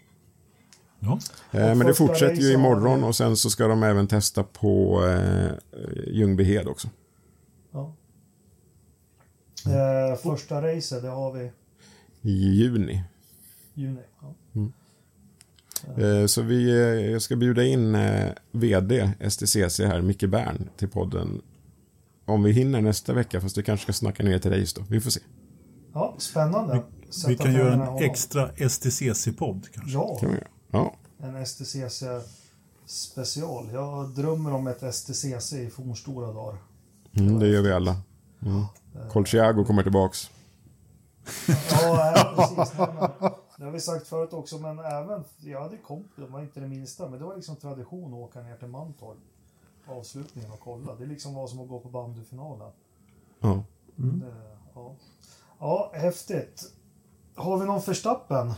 Ja. 1.00 1.18
Men 1.50 1.78
det 1.78 1.94
fortsätter 1.94 2.42
ju 2.42 2.52
imorgon 2.52 3.04
och 3.04 3.16
sen 3.16 3.36
så 3.36 3.50
ska 3.50 3.66
de 3.68 3.82
även 3.82 4.06
testa 4.06 4.42
på 4.42 5.04
eh, 5.06 5.52
Ljungbyhed 6.06 6.68
också. 6.68 6.88
Ja. 7.72 7.94
Eh, 9.68 10.16
första 10.16 10.62
racet, 10.62 11.02
det 11.02 11.08
har 11.08 11.32
vi 11.32 11.50
I 12.22 12.30
juni. 12.32 13.02
juni. 13.74 14.00
Ja. 14.20 14.34
Eh, 16.02 16.26
Så 16.26 16.42
vi, 16.42 16.70
eh, 16.70 17.10
jag 17.10 17.22
ska 17.22 17.36
bjuda 17.36 17.64
in 17.64 17.94
eh, 17.94 18.32
VD 18.52 19.12
STCC 19.20 19.78
här, 19.80 20.00
Micke 20.02 20.24
Bern, 20.28 20.68
till 20.76 20.88
podden. 20.88 21.42
Om 22.24 22.42
vi 22.42 22.52
hinner 22.52 22.80
nästa 22.80 23.12
vecka, 23.12 23.40
fast 23.40 23.58
vi 23.58 23.62
kanske 23.62 23.82
ska 23.84 23.92
snacka 23.92 24.22
ner 24.22 24.38
till 24.38 24.50
race 24.60 24.76
då. 24.80 24.86
Vi 24.90 25.00
får 25.00 25.10
se. 25.10 25.20
ja, 25.94 26.14
spännande. 26.18 26.82
Sätta 27.10 27.28
Vi 27.28 27.36
kan 27.36 27.52
göra 27.54 27.72
en 27.72 27.78
honom. 27.80 28.02
extra 28.02 28.50
STCC-podd 28.56 29.66
kanske. 29.74 29.92
Ja, 29.92 30.16
Kan 30.20 30.28
vi 30.30 30.34
göra. 30.34 30.46
Ja, 30.70 30.94
en 31.22 31.46
STCC 31.46 32.02
special. 32.86 33.68
Jag 33.72 34.14
drömmer 34.14 34.52
om 34.52 34.66
ett 34.66 34.94
STCC 34.94 35.52
i 35.52 35.70
fornstora 35.70 36.32
dagar. 36.32 36.58
mm, 37.12 37.38
det 37.38 37.48
gör 37.48 37.62
vi 37.62 37.72
alla. 37.72 37.96
Mm. 38.46 38.64
Colchiago 39.10 39.64
kommer 39.64 39.82
tillbaks. 39.82 40.30
Ja, 41.70 42.34
precis. 42.36 42.78
Nej, 42.78 42.88
men, 43.20 43.30
det 43.58 43.64
har 43.64 43.70
vi 43.70 43.80
sagt 43.80 44.06
förut 44.06 44.32
också, 44.32 44.58
men 44.58 44.78
även, 44.78 45.24
jag 45.40 45.62
hade 45.62 45.76
kompis, 45.76 46.12
de 46.16 46.32
var 46.32 46.40
inte 46.40 46.60
det 46.60 46.68
minsta, 46.68 47.08
men 47.08 47.18
det 47.18 47.24
var 47.24 47.36
liksom 47.36 47.56
tradition 47.56 48.14
att 48.14 48.18
åka 48.18 48.40
ner 48.40 48.56
till 48.56 48.68
Mantorp. 48.68 49.18
Avslutningen 49.86 50.50
och 50.50 50.60
kolla. 50.60 50.94
Det 50.94 51.06
liksom 51.06 51.34
var 51.34 51.46
som 51.46 51.60
att 51.60 51.68
gå 51.68 51.80
på 51.80 51.88
bandyfinalen. 51.88 52.72
Ja. 53.40 53.64
Det, 53.96 54.34
ja. 54.74 54.94
ja, 55.58 55.90
häftigt. 55.94 56.72
Har 57.34 57.58
vi 57.58 57.66
någon 57.66 57.82
förstappen? 57.82 58.52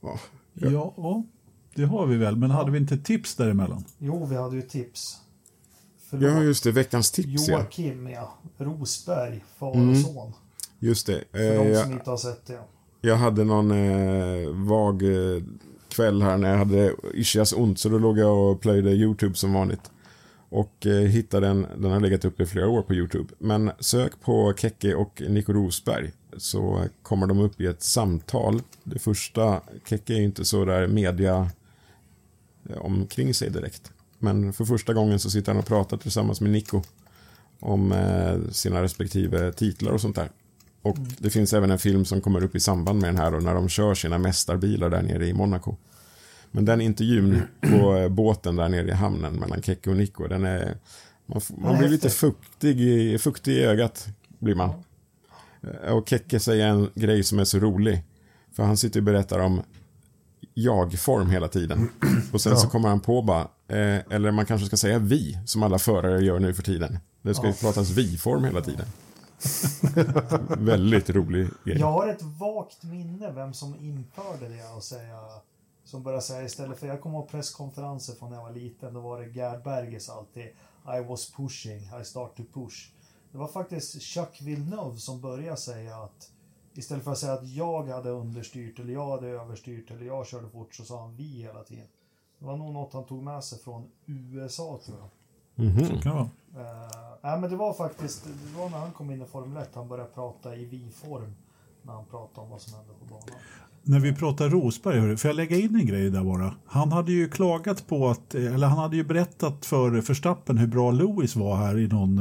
Ja. 0.00 0.18
Ja, 0.52 1.24
det 1.74 1.84
har 1.84 2.06
vi 2.06 2.16
väl. 2.16 2.36
Men 2.36 2.50
hade 2.50 2.70
vi 2.70 2.78
inte 2.78 2.96
tips 2.96 3.36
däremellan? 3.36 3.84
Jo, 3.98 4.24
vi 4.24 4.36
hade 4.36 4.56
ju 4.56 4.62
tips. 4.62 5.21
Förlåt. 6.20 6.30
ja, 6.32 6.42
just 6.42 6.64
det. 6.64 6.72
Veckans 6.72 7.10
tips. 7.10 7.48
Joakim, 7.48 8.08
ja. 8.08 8.34
Rosberg, 8.58 9.44
far 9.58 9.74
Mm. 9.74 9.90
och 9.90 9.96
son. 9.96 10.32
Just 10.78 11.06
det. 11.06 11.24
För 11.32 11.38
Eh, 11.38 11.62
de 11.64 11.68
jag, 11.68 11.82
som 11.82 11.92
inte 11.92 12.10
har 12.10 12.16
sett 12.16 12.46
det. 12.46 12.58
jag 13.00 13.16
hade 13.16 13.44
någon 13.44 13.70
eh, 13.70 14.48
vag 14.50 15.02
eh, 15.02 15.42
kväll 15.88 16.22
här 16.22 16.36
när 16.36 16.50
jag 16.50 16.58
hade 16.58 16.94
ischias 17.14 17.52
ont, 17.52 17.78
så 17.78 17.88
då 17.88 17.98
låg 17.98 18.18
jag 18.18 18.50
och 18.50 18.60
plöjde 18.60 18.90
YouTube 18.90 19.34
som 19.34 19.52
vanligt. 19.52 19.90
Och 20.48 20.86
eh, 20.86 20.92
hittade 20.92 21.46
den, 21.46 21.66
den 21.78 21.90
har 21.90 22.00
legat 22.00 22.24
uppe 22.24 22.42
i 22.42 22.46
flera 22.46 22.68
år 22.68 22.82
på 22.82 22.94
YouTube. 22.94 23.28
Men 23.38 23.70
sök 23.80 24.20
på 24.20 24.54
Kekke 24.56 24.94
och 24.94 25.22
Nico 25.28 25.52
Rosberg 25.52 26.12
så 26.36 26.84
kommer 27.02 27.26
de 27.26 27.38
upp 27.40 27.60
i 27.60 27.66
ett 27.66 27.82
samtal. 27.82 28.62
Det 28.84 28.98
första, 28.98 29.60
Kekke 29.88 30.14
är 30.14 30.18
ju 30.18 30.24
inte 30.24 30.44
så 30.44 30.64
där 30.64 30.86
media 30.86 31.50
eh, 32.70 32.76
omkring 32.76 33.34
sig 33.34 33.50
direkt. 33.50 33.91
Men 34.22 34.52
för 34.52 34.64
första 34.64 34.94
gången 34.94 35.18
så 35.18 35.30
sitter 35.30 35.52
han 35.52 35.58
och 35.58 35.66
pratar 35.66 35.96
tillsammans 35.96 36.40
med 36.40 36.50
Nico 36.50 36.82
om 37.60 37.92
eh, 37.92 38.50
sina 38.50 38.82
respektive 38.82 39.52
titlar 39.52 39.92
och 39.92 40.00
sånt 40.00 40.16
där. 40.16 40.30
Och 40.82 40.96
det 41.18 41.30
finns 41.30 41.52
även 41.52 41.70
en 41.70 41.78
film 41.78 42.04
som 42.04 42.20
kommer 42.20 42.44
upp 42.44 42.56
i 42.56 42.60
samband 42.60 43.00
med 43.00 43.08
den 43.08 43.16
här 43.16 43.34
och 43.34 43.42
när 43.42 43.54
de 43.54 43.68
kör 43.68 43.94
sina 43.94 44.18
mästarbilar 44.18 44.90
där 44.90 45.02
nere 45.02 45.26
i 45.26 45.32
Monaco. 45.32 45.76
Men 46.50 46.64
den 46.64 46.80
intervjun 46.80 47.42
på 47.60 47.96
eh, 47.96 48.08
båten 48.08 48.56
där 48.56 48.68
nere 48.68 48.88
i 48.88 48.92
hamnen 48.92 49.34
mellan 49.34 49.62
Kekke 49.62 49.90
och 49.90 49.96
Nico, 49.96 50.26
den 50.26 50.44
är... 50.44 50.76
Man, 51.26 51.40
man 51.58 51.78
blir 51.78 51.88
lite 51.88 52.10
fuktig 52.10 52.80
i, 52.80 53.18
fuktig 53.18 53.52
i 53.52 53.60
ögat, 53.64 54.08
blir 54.38 54.54
man. 54.54 54.70
Eh, 55.62 55.92
Och 55.92 56.08
Kekke 56.08 56.40
säger 56.40 56.66
en 56.66 56.90
grej 56.94 57.22
som 57.22 57.38
är 57.38 57.44
så 57.44 57.58
rolig. 57.58 58.02
För 58.52 58.62
han 58.62 58.76
sitter 58.76 59.00
och 59.00 59.04
berättar 59.04 59.38
om 59.38 59.62
jag-form 60.54 61.30
hela 61.30 61.48
tiden. 61.48 61.90
Och 62.32 62.40
sen 62.40 62.56
så 62.56 62.68
kommer 62.68 62.88
han 62.88 63.00
på 63.00 63.22
bara, 63.22 63.40
eh, 63.68 64.00
eller 64.10 64.30
man 64.30 64.46
kanske 64.46 64.66
ska 64.66 64.76
säga 64.76 64.98
vi, 64.98 65.38
som 65.46 65.62
alla 65.62 65.78
förare 65.78 66.24
gör 66.24 66.38
nu 66.38 66.54
för 66.54 66.62
tiden. 66.62 66.98
Det 67.22 67.34
ska 67.34 67.46
ju 67.46 67.52
pratas 67.52 67.90
vi-form 67.90 68.44
hela 68.44 68.60
tiden. 68.60 68.86
Väldigt 70.58 71.10
rolig 71.10 71.48
grej. 71.64 71.78
Jag 71.78 71.92
har 71.92 72.08
ett 72.08 72.22
vagt 72.22 72.82
minne 72.82 73.32
vem 73.32 73.54
som 73.54 73.74
införde 73.74 74.48
det 74.48 74.76
och 74.76 74.82
säga 74.82 75.18
som 75.84 76.02
började 76.02 76.22
säga 76.22 76.42
istället 76.42 76.78
för 76.78 76.86
jag 76.86 77.00
kommer 77.00 77.18
ihåg 77.18 77.28
presskonferenser 77.28 78.14
från 78.14 78.30
när 78.30 78.36
jag 78.36 78.44
var 78.44 78.52
liten. 78.52 78.94
Då 78.94 79.00
var 79.00 79.20
det 79.20 79.28
Gerd 79.28 79.62
Berges 79.62 80.08
alltid 80.08 80.44
I 80.86 81.08
was 81.08 81.32
pushing, 81.32 81.90
I 82.00 82.04
start 82.04 82.36
to 82.36 82.42
push. 82.54 82.90
Det 83.32 83.38
var 83.38 83.48
faktiskt 83.48 84.02
Chuck 84.02 84.38
Villeneuve 84.40 84.96
som 84.96 85.20
började 85.20 85.56
säga 85.56 85.96
att 85.96 86.30
istället 86.74 87.04
för 87.04 87.12
att 87.12 87.18
säga 87.18 87.32
att 87.32 87.48
jag 87.48 87.88
hade 87.88 88.10
understyrt 88.10 88.78
eller 88.78 88.92
jag 88.92 89.10
hade 89.10 89.28
överstyrt 89.28 89.90
eller 89.90 90.06
jag 90.06 90.26
körde 90.26 90.48
fort 90.48 90.74
så 90.74 90.84
sa 90.84 91.00
han 91.00 91.16
vi 91.16 91.42
hela 91.42 91.62
tiden. 91.62 91.86
Det 92.38 92.44
var 92.44 92.56
nog 92.56 92.72
något 92.72 92.92
han 92.92 93.04
tog 93.04 93.22
med 93.22 93.44
sig 93.44 93.58
från 93.58 93.84
USA 94.06 94.80
tror 94.84 94.98
jag. 94.98 95.08
Så 95.86 96.00
kan 96.00 96.00
det 96.00 96.10
vara. 96.10 96.28
Eh, 96.66 97.18
nej, 97.22 97.40
men 97.40 97.50
det 97.50 97.56
var 97.56 97.74
faktiskt 97.74 98.24
det 98.24 98.58
var 98.58 98.70
när 98.70 98.78
han 98.78 98.92
kom 98.92 99.10
in 99.10 99.22
i 99.22 99.24
Formel 99.24 99.62
1 99.62 99.70
han 99.74 99.88
började 99.88 100.10
prata 100.10 100.56
i 100.56 100.64
vi-form. 100.64 101.34
När 101.82 101.92
han 101.92 102.04
pratade 102.04 102.40
om 102.40 102.50
vad 102.50 102.60
som 102.60 102.74
hände 102.74 102.92
på 103.00 103.04
banan. 103.04 103.40
När 103.84 104.00
vi 104.00 104.14
pratar 104.14 104.48
Rosberg, 104.48 105.00
hörru, 105.00 105.16
får 105.16 105.28
jag 105.28 105.36
lägga 105.36 105.56
in 105.56 105.74
en 105.74 105.86
grej 105.86 106.10
där 106.10 106.24
bara? 106.24 106.54
Han 106.66 106.92
hade 106.92 107.12
ju 107.12 107.28
klagat 107.28 107.86
på 107.86 108.08
att, 108.08 108.34
eller 108.34 108.66
han 108.66 108.78
hade 108.78 108.96
ju 108.96 109.04
berättat 109.04 109.66
för 109.66 109.90
Verstappen 109.90 110.58
hur 110.58 110.66
bra 110.66 110.90
Lewis 110.90 111.36
var 111.36 111.56
här 111.56 111.78
i, 111.78 111.88
någon, 111.88 112.18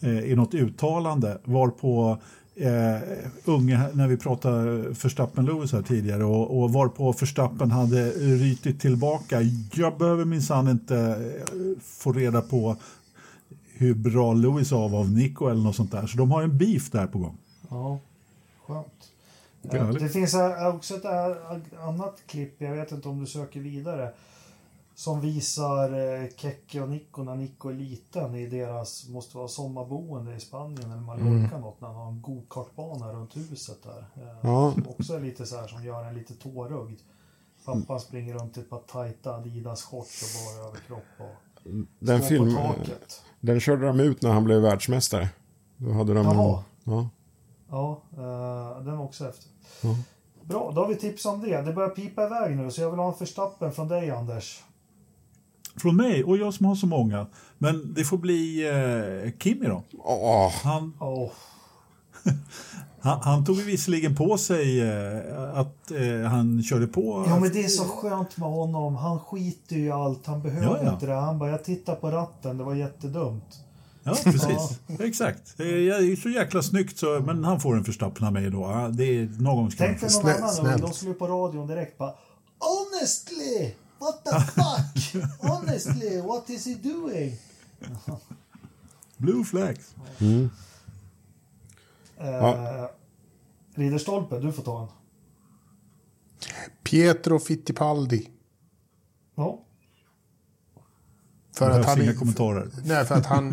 eh, 0.00 0.18
i 0.18 0.34
något 0.36 0.54
uttalande. 0.54 1.38
Varpå 1.44 2.18
eh, 2.60 3.00
unge, 3.44 3.88
när 3.94 4.08
vi 4.08 4.16
pratade 4.16 4.78
Verstappen 4.88 5.44
Lewis 5.44 5.72
här 5.72 5.82
tidigare 5.82 6.24
och, 6.24 6.62
och 6.62 6.72
varpå 6.72 7.12
Verstappen 7.12 7.70
hade 7.70 8.10
rytit 8.10 8.80
tillbaka. 8.80 9.40
Jag 9.74 9.98
behöver 9.98 10.24
minsann 10.24 10.68
inte 10.68 10.96
eh, 10.96 11.82
få 11.82 12.12
reda 12.12 12.42
på 12.42 12.76
hur 13.72 13.94
bra 13.94 14.32
Lewis 14.32 14.72
av 14.72 14.94
av 14.94 15.10
Nico 15.12 15.48
eller 15.48 15.62
något 15.62 15.76
sånt 15.76 15.92
där. 15.92 16.06
Så 16.06 16.18
de 16.18 16.30
har 16.30 16.42
en 16.42 16.58
beef 16.58 16.90
där 16.90 17.06
på 17.06 17.18
gång. 17.18 17.36
Ja, 17.70 17.98
skönt. 18.66 19.10
Det. 19.62 19.98
Det 19.98 20.08
finns 20.08 20.34
eh, 20.34 20.74
också 20.74 20.94
ett 20.94 21.04
eh, 21.04 21.88
annat 21.88 22.22
klipp, 22.26 22.54
jag 22.58 22.76
vet 22.76 22.92
inte 22.92 23.08
om 23.08 23.20
du 23.20 23.26
söker 23.26 23.60
vidare, 23.60 24.10
som 25.00 25.20
visar 25.20 25.92
eh, 26.22 26.28
Kekke 26.36 26.80
och 26.82 26.88
Nico 26.88 27.22
när 27.22 27.34
Nico 27.36 27.68
är 27.68 27.72
liten 27.74 28.34
i 28.34 28.46
deras, 28.46 29.08
måste 29.08 29.36
vara 29.36 29.48
sommarboende 29.48 30.34
i 30.34 30.40
Spanien 30.40 30.92
eller 30.92 31.00
Mallorca 31.02 31.58
något, 31.58 31.80
när 31.80 31.88
han 31.88 31.96
har 31.96 32.08
en 32.08 32.22
gokartbana 32.22 33.12
runt 33.12 33.36
huset 33.36 33.82
där. 33.82 34.22
Eh, 34.22 34.36
Ja. 34.42 34.72
Som 34.72 34.88
också 34.88 35.14
är 35.14 35.20
lite 35.20 35.46
så 35.46 35.56
här 35.56 35.66
som 35.66 35.84
gör 35.84 36.04
en 36.04 36.14
lite 36.14 36.34
tårögd. 36.34 37.00
Pappan 37.64 38.00
springer 38.00 38.34
runt 38.34 38.56
i 38.56 38.60
ett 38.60 38.70
par 38.70 38.78
tajta 38.78 39.34
Adidas 39.34 39.82
shorts 39.82 40.22
och 40.22 40.28
bara 40.56 40.68
överkropp 40.68 41.04
och 41.18 41.62
Den, 41.98 42.22
film, 42.22 42.56
på 42.56 42.62
taket. 42.62 43.22
den 43.40 43.60
körde 43.60 43.86
de 43.86 44.00
ut 44.00 44.22
när 44.22 44.30
han 44.30 44.44
blev 44.44 44.60
världsmästare. 44.62 45.28
Då 45.76 45.92
hade 45.92 46.14
de 46.14 46.24
Jaha. 46.26 46.62
ja. 46.84 47.08
Ja, 47.70 48.02
eh, 48.12 48.84
den 48.84 48.96
var 48.98 49.04
också 49.04 49.28
efter. 49.28 49.46
Ja. 49.82 49.96
Bra, 50.42 50.72
då 50.74 50.80
har 50.80 50.88
vi 50.88 50.96
tips 50.96 51.26
om 51.26 51.40
det. 51.40 51.62
Det 51.62 51.72
börjar 51.72 51.90
pipa 51.90 52.26
iväg 52.26 52.56
nu, 52.56 52.70
så 52.70 52.80
jag 52.80 52.90
vill 52.90 53.00
ha 53.00 53.08
en 53.08 53.14
förstappen 53.18 53.72
från 53.72 53.88
dig, 53.88 54.10
Anders. 54.10 54.64
Från 55.76 55.96
mig 55.96 56.24
och 56.24 56.36
jag 56.36 56.54
som 56.54 56.66
har 56.66 56.74
så 56.74 56.86
många. 56.86 57.26
Men 57.58 57.94
det 57.94 58.04
får 58.04 58.18
bli 58.18 58.68
eh, 58.68 59.32
Kimi 59.42 59.66
då. 59.66 59.82
Åh, 59.98 60.52
Han, 60.64 60.92
Åh, 61.00 61.30
han, 63.00 63.20
han 63.22 63.44
tog 63.44 63.56
ju 63.56 63.64
visserligen 63.64 64.16
på 64.16 64.38
sig 64.38 64.80
eh, 64.80 65.58
att 65.58 65.90
eh, 65.90 66.30
han 66.30 66.62
körde 66.62 66.86
på. 66.86 67.24
Ja, 67.28 67.40
men 67.40 67.52
det 67.52 67.64
är 67.64 67.68
så 67.68 67.84
skönt 67.84 68.36
med 68.36 68.48
honom. 68.48 68.96
Han 68.96 69.20
skiter 69.20 69.76
ju 69.76 69.84
i 69.84 69.90
allt. 69.90 70.26
Han 70.26 70.42
behöver 70.42 70.66
Ja, 70.66 70.82
ja. 70.84 70.92
inte 70.92 71.06
det. 71.06 71.14
Han 71.14 71.38
bara, 71.38 71.50
jag 71.50 71.64
tittar 71.64 71.94
på 71.94 72.10
ratten. 72.10 72.58
Det 72.58 72.64
var 72.64 72.74
jättedumt. 72.74 73.60
Ja, 74.02 74.14
precis. 74.24 74.80
Exakt. 75.00 75.60
Eh, 75.60 75.66
Det 75.66 75.88
är 75.88 76.16
så 76.16 76.28
jäkla 76.28 76.62
snyggt, 76.62 76.98
så, 76.98 77.20
men 77.26 77.44
han 77.44 77.60
får 77.60 77.76
en 77.76 77.84
förstappen 77.84 78.26
av 78.26 78.32
mig 78.32 78.50
då. 78.50 78.90
Det 78.92 79.04
är 79.04 79.42
någon 79.42 79.56
gång 79.56 79.70
ska 79.70 79.84
Tänk 79.84 80.00
dig 80.00 80.10
någon 80.22 80.66
annan. 80.66 80.80
De 80.80 80.92
skulle 80.92 81.14
på 81.14 81.26
radion 81.26 81.66
direkt 81.66 81.98
bara 81.98 82.14
Honestly! 82.58 83.72
What 84.00 84.24
the 84.24 84.40
fuck? 84.54 85.24
Honestly, 85.40 86.20
what 86.20 86.50
is 86.50 86.66
he 86.66 86.74
doing? 86.74 87.36
Blue 89.16 89.44
flags. 89.44 89.94
Eh, 92.18 92.86
Ridderstolpe, 93.74 94.38
du 94.38 94.52
får 94.52 94.62
ta 94.62 94.82
en. 94.82 94.88
Pietro 96.82 97.38
Fittipaldi. 97.38 98.30
Ja. 99.34 99.64
För 101.52 101.70
att 101.70 101.86
han, 101.86 102.02
inga 102.02 102.14
kommentarer. 102.14 102.70
Nej, 102.84 103.04
för 103.04 103.14
att 103.14 103.26
han, 103.26 103.52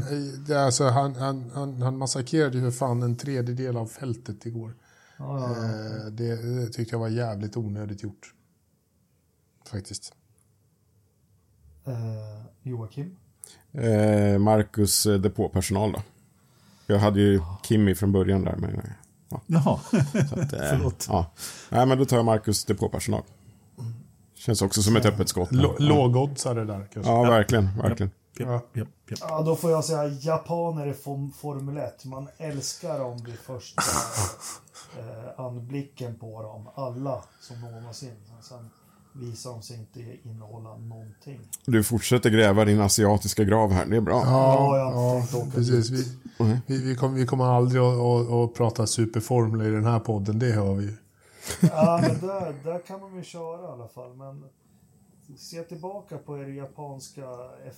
är 0.49 0.55
alltså, 0.55 0.83
han, 0.83 1.15
han, 1.15 1.51
han, 1.53 1.81
han 1.81 1.97
massakrerade 1.97 2.57
ju 2.57 2.63
för 2.63 2.71
fan 2.71 3.03
en 3.03 3.17
tredjedel 3.17 3.77
av 3.77 3.87
fältet 3.87 4.45
igår. 4.45 4.75
Ja, 5.17 5.39
ja, 5.39 5.55
ja. 5.57 5.65
Eh, 5.65 6.05
det, 6.05 6.35
det 6.35 6.67
tyckte 6.67 6.95
jag 6.95 6.99
var 6.99 7.09
jävligt 7.09 7.57
onödigt 7.57 8.03
gjort. 8.03 8.33
Faktiskt. 9.71 10.13
Eh, 11.87 12.41
Joakim. 12.63 13.17
eh, 13.71 14.37
Marcus 14.39 15.05
eh, 15.05 15.13
depåpersonal 15.19 15.91
då. 15.91 16.01
Jag 16.87 16.99
hade 16.99 17.19
ju 17.21 17.41
Kimmy 17.63 17.95
från 17.95 18.11
början 18.11 18.43
där. 18.43 18.55
Men, 18.55 18.75
eh, 18.75 18.83
ja, 19.29 19.41
Jaha. 19.47 19.79
så 20.29 20.39
att, 20.39 20.53
eh, 20.53 20.59
Förlåt. 20.69 21.05
Ja. 21.09 21.25
Nej, 21.69 21.85
men 21.85 21.97
då 21.97 22.05
tar 22.05 22.17
jag 22.17 22.25
Marcus 22.25 22.65
depåpersonal. 22.65 23.23
Känns 24.35 24.61
också 24.61 24.81
som 24.83 24.95
ett 24.95 25.05
öppet 25.05 25.29
skott. 25.29 25.51
L- 25.51 25.75
Lågoddsare 25.79 26.65
där 26.65 26.87
kanske. 26.93 27.11
Ja, 27.11 27.23
verkligen. 27.23 27.69
verkligen. 27.77 28.11
Japp, 28.39 28.77
japp. 28.77 28.87
Ja, 29.21 29.41
då 29.41 29.55
får 29.55 29.71
jag 29.71 29.85
säga 29.85 30.07
japaner 30.07 30.87
i 30.87 30.93
form, 30.93 31.31
Formel 31.31 31.77
1. 31.77 32.05
Man 32.05 32.27
älskar 32.37 32.99
dem 32.99 33.17
vid 33.17 33.35
första 33.39 33.81
eh, 34.99 35.39
anblicken 35.45 36.15
på 36.15 36.41
dem. 36.43 36.67
Alla 36.75 37.23
som 37.39 37.61
någonsin. 37.61 38.15
Sen 38.41 38.69
visar 39.19 39.51
de 39.51 39.61
sig 39.61 39.77
inte 39.77 40.27
innehålla 40.29 40.77
någonting. 40.77 41.39
Du 41.65 41.83
fortsätter 41.83 42.29
gräva 42.29 42.65
din 42.65 42.81
asiatiska 42.81 43.43
grav 43.43 43.71
här. 43.71 43.85
Det 43.85 43.95
är 43.95 44.01
bra. 44.01 44.21
Ja, 44.25 44.77
Ja, 44.77 44.77
jag 44.77 45.41
ja, 45.41 45.47
precis. 45.53 45.89
Vi, 45.89 46.03
vi, 46.67 46.83
vi, 46.83 46.95
kommer, 46.95 47.17
vi 47.17 47.25
kommer 47.25 47.45
aldrig 47.45 47.81
att, 47.81 47.99
att, 47.99 48.31
att 48.31 48.53
prata 48.53 48.87
superformler 48.87 49.67
i 49.67 49.71
den 49.71 49.85
här 49.85 49.99
podden, 49.99 50.39
det 50.39 50.51
hör 50.51 50.73
vi 50.73 50.83
ju. 50.83 50.93
Ja, 51.61 51.99
men 52.01 52.27
där, 52.27 52.55
där 52.63 52.79
kan 52.79 52.99
de 52.99 53.15
ju 53.15 53.23
köra 53.23 53.69
i 53.69 53.71
alla 53.71 53.87
fall. 53.87 54.15
Men 54.15 54.43
se 55.37 55.63
tillbaka 55.63 56.17
på 56.17 56.37
er 56.37 56.47
japanska 56.47 57.25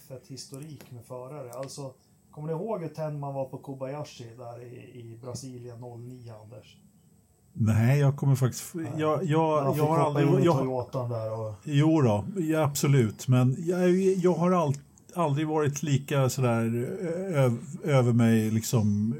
F1-historik 0.08 0.92
med 0.92 1.06
förare. 1.06 1.52
Alltså, 1.54 1.94
kommer 2.32 2.48
ni 2.48 2.54
ihåg 2.54 2.82
hur 2.82 2.90
tänd 2.90 3.20
man 3.20 3.34
var 3.34 3.46
på 3.46 3.58
Kobayashi 3.58 4.28
där 4.38 4.64
i, 4.64 5.00
i 5.00 5.20
Brasilien 5.22 5.80
09, 5.80 6.34
Anders? 6.44 6.78
Nej, 7.62 8.00
jag 8.00 8.18
kommer 8.18 8.36
faktiskt... 8.36 8.74
Jag, 8.98 9.24
jag, 9.24 9.78
jag 9.78 9.88
har 9.88 9.98
aldrig... 9.98 10.46
Jag, 10.46 10.58
Toyotan 10.58 11.10
där 11.10 11.40
och... 11.40 11.54
jo 11.64 12.02
då, 12.02 12.26
ja, 12.38 12.64
absolut. 12.64 13.28
Men 13.28 13.56
jag, 13.60 13.90
jag 14.00 14.34
har 14.34 14.52
all, 14.52 14.74
aldrig 15.14 15.48
varit 15.48 15.84
lika 15.84 16.30
sådär 16.30 16.88
ö, 17.34 17.52
över 17.84 18.14
mig 18.14 18.52
liksom 18.52 19.16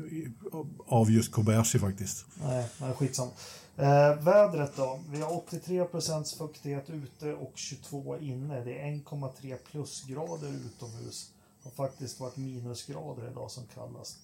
av 0.88 1.12
just 1.12 1.32
Kobayashi 1.32 1.80
faktiskt. 1.80 2.26
Nej, 2.44 2.66
nej 2.82 2.94
skitsamma. 2.94 3.32
Eh, 3.78 4.24
vädret 4.24 4.72
då? 4.76 5.00
Vi 5.10 5.22
har 5.22 5.30
83% 5.30 6.38
fuktighet 6.38 6.90
ute 6.90 7.34
och 7.34 7.52
22 7.56 8.18
inne. 8.18 8.64
Det 8.64 8.80
är 8.80 8.86
1,3 8.86 9.58
plusgrader 9.72 10.50
utomhus. 10.50 11.32
Det 11.64 11.70
har 11.70 11.88
faktiskt 11.88 12.20
varit 12.20 12.38
minusgrader 12.38 13.30
idag 13.32 13.52
som 13.52 13.64
kallast. 13.74 14.18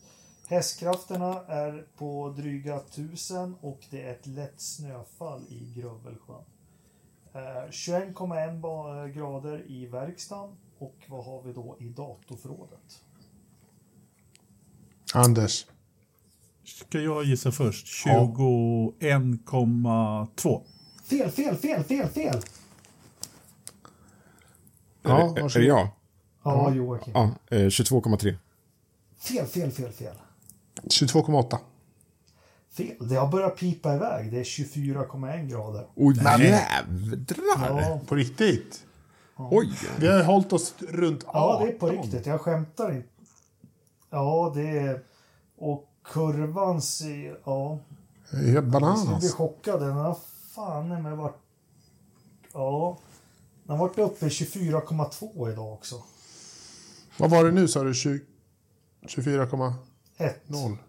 Hästkrafterna 0.48 1.46
är 1.48 1.86
på 1.98 2.30
dryga 2.38 2.76
1000 2.76 3.56
och 3.62 3.80
det 3.90 4.02
är 4.02 4.12
ett 4.12 4.26
lätt 4.28 4.62
snöfall 4.62 5.42
i 5.50 5.74
Grövelsjön. 5.76 6.44
Eh, 7.34 7.70
21,1 7.72 8.60
ba- 8.60 9.08
grader 9.08 9.64
i 9.72 9.86
verkstaden 9.86 10.56
och 10.78 10.96
vad 11.08 11.26
har 11.26 11.42
vi 11.42 11.54
då 11.54 11.78
i 11.80 11.90
datorförrådet? 11.90 13.02
Anders. 15.14 15.66
Ska 16.64 17.00
jag 17.00 17.24
gissa 17.24 17.52
först? 17.52 18.06
Ja. 18.06 18.12
21,2. 19.00 20.62
Fel, 21.04 21.32
fel, 21.32 21.56
fel, 21.56 21.84
fel, 21.84 22.08
fel! 22.10 22.42
Ja, 25.02 25.36
är, 25.38 25.44
är 25.44 25.60
det 25.60 25.66
jag? 25.66 25.88
Ja, 26.44 26.74
Joakim. 26.74 27.14
Ja, 27.16 27.32
eh, 27.50 27.58
22,3. 27.60 28.36
Fel, 29.18 29.46
fel, 29.46 29.72
fel, 29.72 29.92
fel. 29.92 30.16
22,8. 30.90 31.58
Fel. 32.78 33.08
Det 33.10 33.16
har 33.16 33.28
börjat 33.32 33.56
pipa 33.58 33.96
iväg. 33.96 34.32
Det 34.32 34.40
är 34.40 34.44
24,1 34.44 35.48
grader. 35.48 35.88
Oj, 35.96 36.20
Nej. 36.24 36.42
jävlar! 36.50 37.82
Ja, 37.82 38.00
På 38.08 38.16
riktigt. 38.16 38.86
Oj! 39.38 39.74
Vi 40.00 40.08
har 40.08 40.24
hållit 40.24 40.54
oss 40.54 40.74
runt 40.80 41.24
18. 41.28 41.32
ja, 41.34 41.60
det 41.66 41.72
är 41.72 41.80
på 41.80 41.90
riktigt. 41.90 42.26
Jag 42.26 42.42
skämtar 42.42 42.96
inte. 42.96 43.08
Ja, 44.10 44.52
det 44.56 44.70
är... 44.80 45.04
Och 45.58 45.90
kurvan 46.04 46.82
ser... 46.82 47.40
Ja, 47.46 47.80
Det 48.32 48.38
är 48.38 48.42
helt 48.42 48.54
jag 48.54 48.54
skulle 48.54 48.62
bli 48.62 48.72
bananas. 48.72 49.34
chockad. 49.34 49.80
Den 49.80 49.92
har 49.94 50.18
fan 50.56 51.04
med 51.04 51.18
varit... 51.18 51.36
Ja. 52.54 52.98
Den 53.64 53.78
har 53.78 53.88
varit 53.88 53.98
uppe 54.00 54.26
i 54.26 54.30
24,2 54.30 55.52
idag 55.52 55.74
också. 55.74 56.04
Vad 57.18 57.30
var 57.30 57.44
det 57.46 57.52
nu 57.52 57.68
sa 57.68 57.84
du? 57.84 57.94
20 57.94 58.22
24,0? 60.18 60.74
1. 60.74 60.80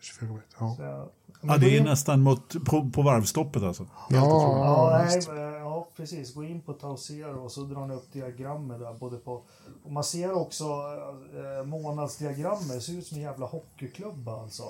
24,1. 0.00 0.38
Ja. 0.58 1.08
Ja, 1.44 1.56
det 1.56 1.76
är 1.76 1.84
nästan 1.84 2.20
mot, 2.20 2.64
på, 2.64 2.90
på 2.90 3.02
varvstoppet 3.02 3.62
alltså. 3.62 3.86
Ja, 4.08 4.16
Ja, 4.16 4.58
ja, 4.58 5.04
nej, 5.04 5.38
eh, 5.38 5.58
ja, 5.58 5.88
precis. 5.96 6.34
Gå 6.34 6.44
in 6.44 6.60
på 6.60 6.72
Tausero 6.72 7.44
och 7.44 7.52
så 7.52 7.60
drar 7.60 7.86
ni 7.86 7.94
upp 7.94 8.12
diagrammet 8.12 8.80
där. 8.80 8.92
Både 8.94 9.16
på, 9.16 9.42
och 9.84 9.92
man 9.92 10.04
ser 10.04 10.32
också 10.32 10.64
eh, 10.64 11.66
månadsdiagrammet. 11.66 12.68
Det 12.68 12.80
ser 12.80 12.92
ut 12.92 13.06
som 13.06 13.16
en 13.16 13.22
jävla 13.22 13.46
hockeyklubba 13.46 14.42
alltså. 14.42 14.62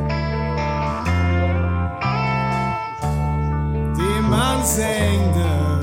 Dimmansängder 3.96 5.80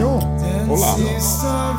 Jo, 0.00 0.20
Den 0.20 0.68
Hola. 0.68 0.86
sista 0.94 1.76